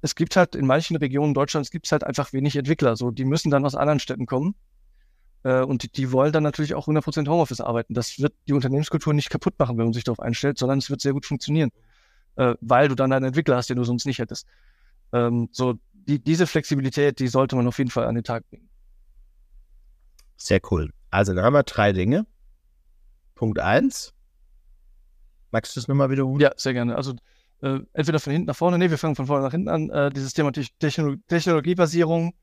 es 0.00 0.14
gibt 0.14 0.36
halt 0.36 0.54
in 0.54 0.66
manchen 0.66 0.96
Regionen 0.96 1.34
Deutschlands 1.34 1.70
gibt 1.70 1.84
es 1.84 1.92
halt 1.92 2.04
einfach 2.04 2.32
wenig 2.32 2.56
Entwickler. 2.56 2.96
So, 2.96 3.10
die 3.10 3.26
müssen 3.26 3.50
dann 3.50 3.66
aus 3.66 3.74
anderen 3.74 4.00
Städten 4.00 4.24
kommen 4.24 4.54
äh, 4.54 4.69
und 5.42 5.82
die, 5.82 5.90
die, 5.90 6.12
wollen 6.12 6.32
dann 6.32 6.42
natürlich 6.42 6.74
auch 6.74 6.86
100% 6.86 7.26
Homeoffice 7.28 7.60
arbeiten. 7.60 7.94
Das 7.94 8.18
wird 8.18 8.34
die 8.46 8.52
Unternehmenskultur 8.52 9.14
nicht 9.14 9.30
kaputt 9.30 9.58
machen, 9.58 9.78
wenn 9.78 9.86
man 9.86 9.92
sich 9.92 10.04
darauf 10.04 10.20
einstellt, 10.20 10.58
sondern 10.58 10.78
es 10.78 10.90
wird 10.90 11.00
sehr 11.00 11.12
gut 11.12 11.24
funktionieren, 11.24 11.70
äh, 12.36 12.54
weil 12.60 12.88
du 12.88 12.94
dann 12.94 13.12
einen 13.12 13.26
Entwickler 13.26 13.56
hast, 13.56 13.70
den 13.70 13.76
du 13.76 13.84
sonst 13.84 14.04
nicht 14.04 14.18
hättest. 14.18 14.46
Ähm, 15.12 15.48
so, 15.52 15.74
die, 15.92 16.18
diese 16.18 16.46
Flexibilität, 16.46 17.18
die 17.18 17.28
sollte 17.28 17.56
man 17.56 17.66
auf 17.66 17.78
jeden 17.78 17.90
Fall 17.90 18.06
an 18.06 18.14
den 18.14 18.24
Tag 18.24 18.48
bringen. 18.50 18.68
Sehr 20.36 20.60
cool. 20.70 20.90
Also, 21.10 21.34
dann 21.34 21.44
haben 21.44 21.54
wir 21.54 21.62
drei 21.62 21.92
Dinge. 21.92 22.26
Punkt 23.34 23.58
eins. 23.58 24.12
Magst 25.50 25.74
du 25.74 25.80
es 25.80 25.88
nochmal 25.88 26.10
wiederholen? 26.10 26.40
Ja, 26.40 26.52
sehr 26.56 26.72
gerne. 26.72 26.96
Also, 26.96 27.14
äh, 27.62 27.80
entweder 27.92 28.20
von 28.20 28.32
hinten 28.32 28.46
nach 28.46 28.56
vorne, 28.56 28.78
nee, 28.78 28.90
wir 28.90 28.98
fangen 28.98 29.16
von 29.16 29.26
vorne 29.26 29.44
nach 29.44 29.52
hinten 29.52 29.68
an. 29.68 29.90
Äh, 29.90 30.10
dieses 30.10 30.32
Thema 30.32 30.52
Techno 30.52 31.16
Technologiebasierung, 31.28 32.34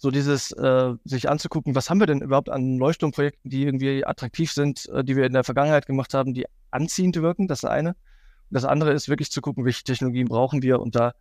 so 0.00 0.10
dieses 0.10 0.50
äh, 0.52 0.94
sich 1.04 1.28
anzugucken, 1.28 1.74
was 1.74 1.90
haben 1.90 2.00
wir 2.00 2.06
denn 2.06 2.22
überhaupt 2.22 2.48
an 2.48 2.78
Leuchtturmprojekten, 2.78 3.50
die 3.50 3.64
irgendwie 3.64 4.02
attraktiv 4.06 4.50
sind, 4.50 4.88
äh, 4.88 5.04
die 5.04 5.14
wir 5.14 5.26
in 5.26 5.34
der 5.34 5.44
Vergangenheit 5.44 5.84
gemacht 5.84 6.14
haben, 6.14 6.32
die 6.32 6.46
anziehend 6.70 7.16
wirken, 7.16 7.48
das 7.48 7.66
eine. 7.66 7.90
Und 7.90 7.96
das 8.48 8.64
andere 8.64 8.92
ist 8.92 9.10
wirklich 9.10 9.30
zu 9.30 9.42
gucken, 9.42 9.66
welche 9.66 9.84
Technologien 9.84 10.26
brauchen 10.26 10.62
wir 10.62 10.80
und 10.80 10.96
da 10.96 11.12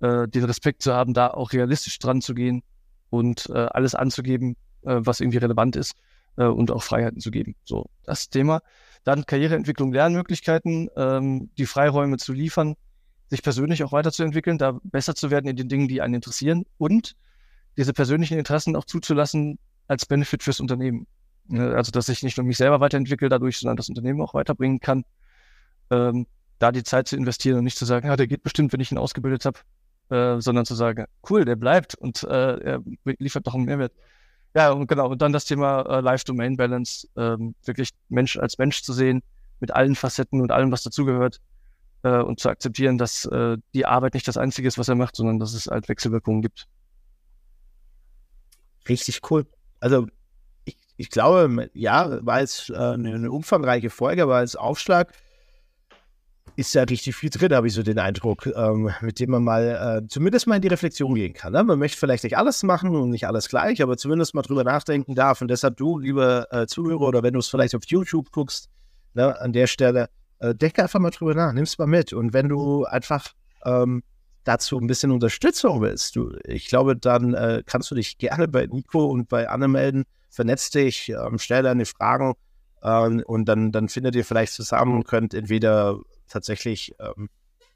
äh, 0.00 0.26
den 0.26 0.44
Respekt 0.44 0.80
zu 0.80 0.94
haben, 0.94 1.12
da 1.12 1.28
auch 1.28 1.52
realistisch 1.52 1.98
dran 1.98 2.22
zu 2.22 2.32
gehen 2.32 2.62
und 3.10 3.50
äh, 3.50 3.58
alles 3.58 3.94
anzugeben, 3.94 4.56
äh, 4.84 4.96
was 5.00 5.20
irgendwie 5.20 5.38
relevant 5.38 5.76
ist 5.76 5.94
äh, 6.38 6.46
und 6.46 6.70
auch 6.70 6.82
Freiheiten 6.82 7.20
zu 7.20 7.30
geben. 7.30 7.54
So, 7.64 7.90
das 8.04 8.30
Thema. 8.30 8.62
Dann 9.04 9.26
Karriereentwicklung, 9.26 9.92
Lernmöglichkeiten, 9.92 10.88
ähm, 10.96 11.50
die 11.58 11.66
Freiräume 11.66 12.16
zu 12.16 12.32
liefern, 12.32 12.74
sich 13.28 13.42
persönlich 13.42 13.84
auch 13.84 13.92
weiterzuentwickeln, 13.92 14.56
da 14.56 14.78
besser 14.82 15.14
zu 15.14 15.30
werden 15.30 15.46
in 15.46 15.56
den 15.56 15.68
Dingen, 15.68 15.88
die 15.88 16.00
einen 16.00 16.14
interessieren 16.14 16.64
und 16.78 17.16
diese 17.76 17.92
persönlichen 17.92 18.38
Interessen 18.38 18.76
auch 18.76 18.84
zuzulassen 18.84 19.58
als 19.88 20.06
Benefit 20.06 20.42
fürs 20.42 20.60
Unternehmen. 20.60 21.06
Ne, 21.46 21.74
also, 21.74 21.90
dass 21.90 22.08
ich 22.08 22.22
nicht 22.22 22.36
nur 22.36 22.46
mich 22.46 22.56
selber 22.56 22.80
weiterentwickle 22.80 23.28
dadurch, 23.28 23.58
sondern 23.58 23.76
das 23.76 23.88
Unternehmen 23.88 24.20
auch 24.20 24.34
weiterbringen 24.34 24.80
kann. 24.80 25.04
Ähm, 25.90 26.26
da 26.58 26.72
die 26.72 26.84
Zeit 26.84 27.08
zu 27.08 27.16
investieren 27.16 27.58
und 27.58 27.64
nicht 27.64 27.76
zu 27.76 27.84
sagen, 27.84 28.06
ja, 28.06 28.16
der 28.16 28.26
geht 28.26 28.42
bestimmt, 28.42 28.72
wenn 28.72 28.80
ich 28.80 28.92
ihn 28.92 28.98
ausgebildet 28.98 29.44
habe, 29.44 29.58
äh, 30.08 30.40
sondern 30.40 30.64
zu 30.64 30.74
sagen, 30.74 31.06
cool, 31.28 31.44
der 31.44 31.56
bleibt 31.56 31.94
und 31.94 32.22
äh, 32.22 32.58
er 32.58 32.82
liefert 33.18 33.46
doch 33.46 33.54
einen 33.54 33.64
Mehrwert. 33.64 33.92
Ja, 34.54 34.70
und 34.70 34.86
genau, 34.86 35.10
und 35.10 35.20
dann 35.20 35.32
das 35.32 35.44
Thema 35.44 35.82
äh, 35.82 36.00
Life-Domain-Balance, 36.00 37.08
ähm, 37.16 37.54
wirklich 37.64 37.90
Mensch 38.08 38.36
als 38.38 38.56
Mensch 38.56 38.82
zu 38.82 38.92
sehen, 38.92 39.22
mit 39.60 39.72
allen 39.72 39.96
Facetten 39.96 40.40
und 40.40 40.52
allem, 40.52 40.70
was 40.70 40.84
dazugehört, 40.84 41.40
äh, 42.04 42.18
und 42.18 42.38
zu 42.38 42.48
akzeptieren, 42.48 42.96
dass 42.96 43.24
äh, 43.26 43.58
die 43.74 43.84
Arbeit 43.84 44.14
nicht 44.14 44.28
das 44.28 44.36
Einzige 44.36 44.68
ist, 44.68 44.78
was 44.78 44.88
er 44.88 44.94
macht, 44.94 45.16
sondern 45.16 45.40
dass 45.40 45.54
es 45.54 45.66
halt 45.66 45.88
Wechselwirkungen 45.88 46.40
gibt 46.40 46.68
richtig 48.88 49.20
cool. 49.30 49.46
Also 49.80 50.06
ich, 50.64 50.76
ich 50.96 51.10
glaube, 51.10 51.70
ja, 51.74 52.24
war 52.24 52.40
es 52.40 52.70
äh, 52.70 52.74
eine, 52.74 53.14
eine, 53.14 53.30
umfangreiche 53.30 53.90
Folge, 53.90 54.22
aber 54.22 54.36
als 54.36 54.56
Aufschlag 54.56 55.12
ist 56.56 56.74
ja 56.74 56.84
richtig 56.84 57.16
viel 57.16 57.30
drin, 57.30 57.52
habe 57.52 57.66
ich 57.66 57.74
so 57.74 57.82
den 57.82 57.98
Eindruck, 57.98 58.46
ähm, 58.46 58.90
mit 59.00 59.18
dem 59.18 59.30
man 59.30 59.42
mal 59.42 60.02
äh, 60.04 60.08
zumindest 60.08 60.46
mal 60.46 60.56
in 60.56 60.62
die 60.62 60.68
Reflexion 60.68 61.14
gehen 61.14 61.32
kann. 61.32 61.52
Ne? 61.52 61.64
Man 61.64 61.78
möchte 61.78 61.98
vielleicht 61.98 62.22
nicht 62.22 62.38
alles 62.38 62.62
machen 62.62 62.94
und 62.94 63.10
nicht 63.10 63.26
alles 63.26 63.48
gleich, 63.48 63.82
aber 63.82 63.96
zumindest 63.96 64.34
mal 64.34 64.42
drüber 64.42 64.62
nachdenken 64.62 65.14
darf. 65.14 65.40
Und 65.40 65.48
deshalb 65.48 65.76
du, 65.76 65.98
liebe 65.98 66.46
äh, 66.50 66.66
Zuhörer, 66.66 67.08
oder 67.08 67.22
wenn 67.22 67.32
du 67.32 67.40
es 67.40 67.48
vielleicht 67.48 67.74
auf 67.74 67.82
YouTube 67.86 68.30
guckst, 68.30 68.68
ne, 69.14 69.38
an 69.40 69.52
der 69.52 69.66
Stelle, 69.66 70.08
äh, 70.38 70.54
denke 70.54 70.82
einfach 70.82 71.00
mal 71.00 71.10
drüber 71.10 71.34
nach, 71.34 71.52
nimm 71.52 71.64
es 71.64 71.76
mal 71.78 71.86
mit. 71.86 72.12
Und 72.12 72.32
wenn 72.32 72.48
du 72.48 72.84
einfach 72.84 73.32
ähm, 73.64 74.02
dazu 74.44 74.78
ein 74.78 74.86
bisschen 74.86 75.10
Unterstützung 75.10 75.80
willst, 75.80 76.16
du, 76.16 76.36
ich 76.44 76.68
glaube, 76.68 76.96
dann 76.96 77.34
äh, 77.34 77.62
kannst 77.64 77.90
du 77.90 77.94
dich 77.94 78.18
gerne 78.18 78.46
bei 78.48 78.66
Nico 78.66 79.06
und 79.06 79.28
bei 79.28 79.48
Anne 79.48 79.68
melden, 79.68 80.04
vernetz 80.30 80.70
dich, 80.70 81.08
ähm, 81.08 81.38
stell 81.38 81.62
deine 81.62 81.86
Fragen 81.86 82.34
ähm, 82.82 83.22
und 83.26 83.46
dann, 83.46 83.72
dann 83.72 83.88
findet 83.88 84.14
ihr 84.14 84.24
vielleicht 84.24 84.52
zusammen 84.52 84.94
und 84.94 85.04
könnt 85.06 85.34
entweder 85.34 85.98
tatsächlich 86.28 86.94
ähm, 86.98 87.28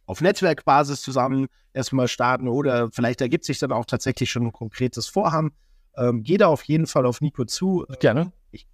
auf 0.06 0.20
Netzwerkbasis 0.20 1.02
zusammen 1.02 1.48
erstmal 1.72 2.08
starten 2.08 2.48
oder 2.48 2.90
vielleicht 2.92 3.20
ergibt 3.20 3.44
sich 3.44 3.58
dann 3.58 3.72
auch 3.72 3.84
tatsächlich 3.84 4.30
schon 4.30 4.46
ein 4.46 4.52
konkretes 4.52 5.08
Vorhaben. 5.08 5.52
Ähm, 5.96 6.22
geh 6.22 6.36
da 6.36 6.48
auf 6.48 6.62
jeden 6.64 6.86
Fall 6.86 7.06
auf 7.06 7.20
Nico 7.20 7.44
zu. 7.44 7.84
Gerne. 8.00 8.32
Ich, 8.50 8.66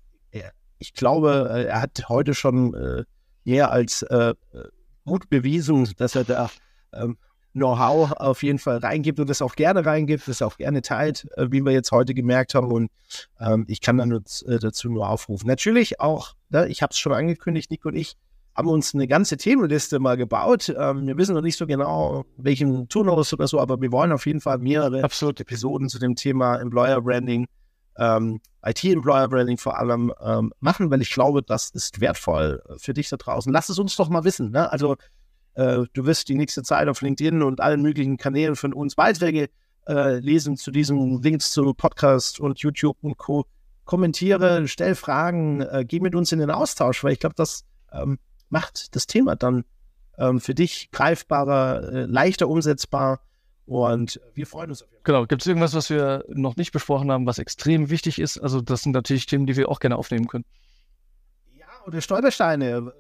ich 0.79 0.95
glaube, 0.95 1.49
äh, 1.51 1.65
er 1.65 1.81
hat 1.81 2.09
heute 2.09 2.35
schon 2.35 2.75
äh, 2.75 3.05
mehr 3.45 3.71
als 3.71 4.03
äh, 4.03 4.35
gut 5.05 5.29
bewiesen, 5.29 5.89
dass 5.97 6.15
er 6.15 6.25
da 6.25 6.51
ähm, 6.93 7.17
Know-how 7.55 8.13
auf 8.13 8.43
jeden 8.43 8.59
Fall 8.59 8.79
reingibt 8.79 9.21
und 9.21 9.31
das 9.31 9.41
auch 9.41 9.55
gerne 9.55 9.87
reingibt, 9.87 10.27
das 10.29 10.43
auch 10.43 10.57
gerne 10.57 10.83
teilt, 10.83 11.27
äh, 11.37 11.47
wie 11.51 11.63
wir 11.63 11.73
jetzt 11.73 11.93
heute 11.93 12.13
gemerkt 12.13 12.55
haben. 12.55 12.71
Und 12.71 12.91
ähm, 13.41 13.65
ich 13.69 13.81
kann 13.81 13.97
dann 13.97 14.09
nur, 14.11 14.23
äh, 14.47 14.59
dazu 14.59 14.91
nur 14.91 15.09
aufrufen. 15.09 15.47
Natürlich 15.47 16.01
auch, 16.01 16.35
ne, 16.51 16.67
ich 16.69 16.83
habe 16.83 16.91
es 16.91 16.99
schon 16.99 17.13
angekündigt, 17.13 17.71
Nico 17.71 17.89
und 17.89 17.97
ich 17.97 18.17
haben 18.57 18.69
uns 18.69 18.95
eine 18.95 19.09
ganze 19.09 19.37
Themenliste 19.37 19.99
mal 19.99 20.17
gebaut. 20.17 20.73
Ähm, 20.77 21.07
wir 21.07 21.17
wissen 21.17 21.35
noch 21.35 21.43
nicht 21.43 21.57
so 21.57 21.67
genau, 21.67 22.25
welchen 22.37 22.89
Turnus 22.89 23.33
oder 23.33 23.49
so, 23.49 23.61
aber 23.61 23.81
wir 23.81 23.91
wollen 23.93 24.13
auf 24.13 24.27
jeden 24.27 24.41
Fall 24.41 24.59
mehrere 24.59 25.03
Absolut. 25.03 25.41
Episoden 25.41 25.89
zu 25.89 25.99
dem 25.99 26.15
Thema 26.15 26.57
Employer 26.57 27.01
Branding, 27.01 27.47
ähm, 27.99 28.41
IT-Employer 28.65 29.29
Branding 29.29 29.59
vor 29.59 29.79
allem 29.79 30.13
ähm, 30.21 30.53
machen, 30.61 30.91
weil 30.91 31.03
ich 31.03 31.13
glaube, 31.13 31.43
das 31.43 31.71
ist 31.71 32.01
wertvoll 32.01 32.63
für 32.79 32.95
dich 32.95 33.09
da 33.09 33.17
draußen. 33.17 33.53
Lass 33.53 33.69
es 33.69 33.79
uns 33.79 33.97
doch 33.97 34.09
mal 34.09 34.25
wissen. 34.25 34.51
Ne? 34.51 34.71
Also 34.71 34.97
äh, 35.55 35.85
du 35.93 36.07
wirst 36.07 36.29
die 36.29 36.35
nächste 36.35 36.63
Zeit 36.63 36.89
auf 36.89 37.01
LinkedIn 37.01 37.43
und 37.43 37.61
allen 37.61 37.83
möglichen 37.83 38.17
Kanälen 38.17 38.57
von 38.57 38.73
uns 38.73 38.95
Beiträge 38.95 39.49
äh, 39.87 40.19
lesen 40.19 40.57
zu 40.57 40.71
diesen 40.71 41.23
Links 41.23 41.53
zu 41.53 41.75
Podcast 41.75 42.41
und 42.41 42.59
YouTube 42.61 42.97
und 43.03 43.19
Co. 43.19 43.47
Kommentiere, 43.85 44.67
stell 44.67 44.95
Fragen, 44.95 45.61
äh, 45.61 45.85
geh 45.87 46.01
mit 46.01 46.15
uns 46.15 46.33
in 46.33 46.39
den 46.39 46.51
Austausch, 46.51 47.05
weil 47.05 47.13
ich 47.13 47.21
glaube, 47.21 47.35
das 47.37 47.65
ähm, 47.93 48.19
macht 48.49 48.95
das 48.97 49.07
Thema 49.07 49.37
dann 49.37 49.65
ähm, 50.19 50.41
für 50.41 50.55
dich 50.55 50.91
greifbarer, 50.91 51.93
äh, 51.93 52.05
leichter 52.07 52.49
umsetzbar 52.49 53.21
Und 53.67 54.21
wir 54.35 54.47
freuen 54.47 54.71
uns 54.71 54.83
auf 54.83 54.89
jeden 54.89 55.05
Fall. 55.05 55.05
Genau. 55.05 55.27
Gibt 55.27 55.43
es 55.43 55.47
irgendwas, 55.49 55.75
was 55.75 55.91
wir 55.91 56.25
noch 56.29 56.57
nicht 56.57 56.73
besprochen 56.73 57.11
haben, 57.11 57.27
was 57.27 57.39
extrem 57.39 57.91
wichtig 57.91 58.19
ist? 58.19 58.39
Also, 58.39 58.61
das 58.61 58.83
sind 58.83 58.93
natürlich 58.93 59.27
Themen, 59.27 59.47
die 59.47 59.57
wir 59.57 59.69
auch 59.69 59.81
gerne 59.81 59.97
aufnehmen 59.97 60.29
können. 60.29 60.45
Ja, 61.59 61.67
oder 61.87 62.01
Stolpersteine, 62.01 62.93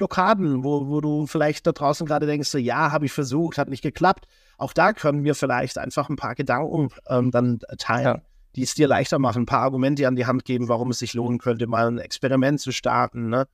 Blockaden, 0.00 0.64
wo, 0.64 0.88
wo 0.88 1.02
du 1.02 1.26
vielleicht 1.26 1.66
da 1.66 1.72
draußen 1.72 2.06
gerade 2.06 2.26
denkst, 2.26 2.48
so, 2.48 2.56
ja, 2.56 2.90
habe 2.90 3.04
ich 3.04 3.12
versucht, 3.12 3.58
hat 3.58 3.68
nicht 3.68 3.82
geklappt. 3.82 4.26
Auch 4.56 4.72
da 4.72 4.94
können 4.94 5.24
wir 5.24 5.34
vielleicht 5.34 5.76
einfach 5.76 6.08
ein 6.08 6.16
paar 6.16 6.34
Gedanken 6.34 6.88
ähm, 7.08 7.30
dann 7.30 7.60
teilen. 7.78 8.04
Ja 8.04 8.22
die 8.56 8.62
es 8.62 8.74
dir 8.74 8.88
leichter 8.88 9.20
machen, 9.20 9.42
ein 9.42 9.46
paar 9.46 9.62
Argumente 9.62 10.08
an 10.08 10.16
die 10.16 10.26
Hand 10.26 10.44
geben, 10.44 10.68
warum 10.68 10.90
es 10.90 10.98
sich 10.98 11.14
lohnen 11.14 11.38
könnte, 11.38 11.68
mal 11.68 11.86
ein 11.86 11.98
Experiment 11.98 12.60
zu 12.60 12.72
starten. 12.72 13.28
Ne? 13.28 13.46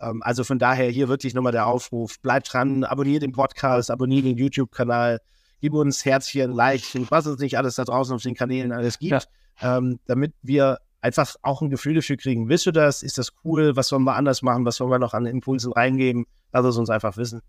Ähm, 0.00 0.22
also 0.22 0.44
von 0.44 0.60
daher 0.60 0.88
hier 0.90 1.08
wirklich 1.08 1.34
nochmal 1.34 1.50
der 1.50 1.66
Aufruf, 1.66 2.20
bleibt 2.20 2.52
dran, 2.52 2.84
abonniert 2.84 3.22
den 3.22 3.32
Podcast, 3.32 3.90
abonniert 3.90 4.24
den 4.24 4.36
YouTube-Kanal, 4.36 5.20
gib 5.60 5.74
uns 5.74 6.04
Herzchen, 6.04 6.52
Like, 6.52 6.82
was 7.10 7.26
es 7.26 7.38
nicht 7.38 7.58
alles 7.58 7.74
da 7.74 7.84
draußen 7.84 8.14
auf 8.14 8.22
den 8.22 8.34
Kanälen 8.34 8.70
alles 8.70 9.00
gibt, 9.00 9.26
ja. 9.60 9.78
ähm, 9.78 9.98
damit 10.06 10.34
wir 10.42 10.78
einfach 11.04 11.36
auch 11.42 11.60
ein 11.60 11.68
Gefühl 11.68 11.94
dafür 11.94 12.16
kriegen. 12.16 12.48
Wisst 12.48 12.64
du 12.66 12.72
das? 12.72 13.02
Ist 13.02 13.18
das 13.18 13.32
cool? 13.44 13.76
Was 13.76 13.88
sollen 13.88 14.04
wir 14.04 14.16
anders 14.16 14.40
machen? 14.40 14.64
Was 14.64 14.76
sollen 14.76 14.90
wir 14.90 14.98
noch 14.98 15.12
an 15.12 15.26
Impulsen 15.26 15.72
reingeben? 15.72 16.24
Lass 16.52 16.64
es 16.64 16.78
uns 16.78 16.88
einfach 16.88 17.16
wissen. 17.18 17.42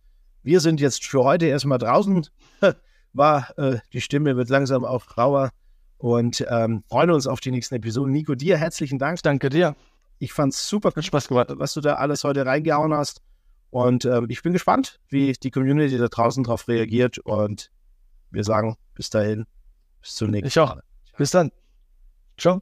Wir 0.43 0.59
sind 0.59 0.81
jetzt 0.81 1.05
für 1.05 1.23
heute 1.23 1.45
erstmal 1.45 1.77
draußen. 1.77 2.27
War 3.13 3.57
äh, 3.57 3.77
die 3.93 4.01
Stimme 4.01 4.35
wird 4.35 4.49
langsam 4.49 4.83
auch 4.83 5.17
rauer 5.17 5.51
und 5.97 6.45
ähm, 6.49 6.83
freuen 6.89 7.11
uns 7.11 7.27
auf 7.27 7.39
die 7.39 7.51
nächsten 7.51 7.75
Episoden. 7.75 8.11
Nico, 8.11 8.35
dir 8.35 8.57
herzlichen 8.57 8.99
Dank. 8.99 9.23
Danke 9.23 9.47
dir. 9.47 9.75
Ich 10.19 10.33
fand 10.33 10.53
es 10.53 10.67
super 10.67 10.91
Spaß 11.01 11.29
gemacht, 11.29 11.47
was 11.51 11.73
du 11.73 11.81
da 11.81 11.95
alles 11.95 12.25
heute 12.25 12.45
reingehauen 12.45 12.93
hast. 12.93 13.21
Und 13.69 14.03
äh, 14.03 14.21
ich 14.27 14.43
bin 14.43 14.51
gespannt, 14.51 14.99
wie 15.07 15.31
die 15.31 15.51
Community 15.51 15.97
da 15.97 16.09
draußen 16.09 16.43
darauf 16.43 16.67
reagiert. 16.67 17.19
Und 17.19 17.71
wir 18.31 18.43
sagen 18.43 18.75
bis 18.95 19.09
dahin, 19.09 19.45
bis 20.01 20.15
zum 20.15 20.31
nächsten 20.31 20.43
Mal. 20.43 20.49
Ich 20.49 20.59
auch. 20.59 20.77
Bis 21.17 21.31
dann. 21.31 21.51
Ciao. 22.37 22.61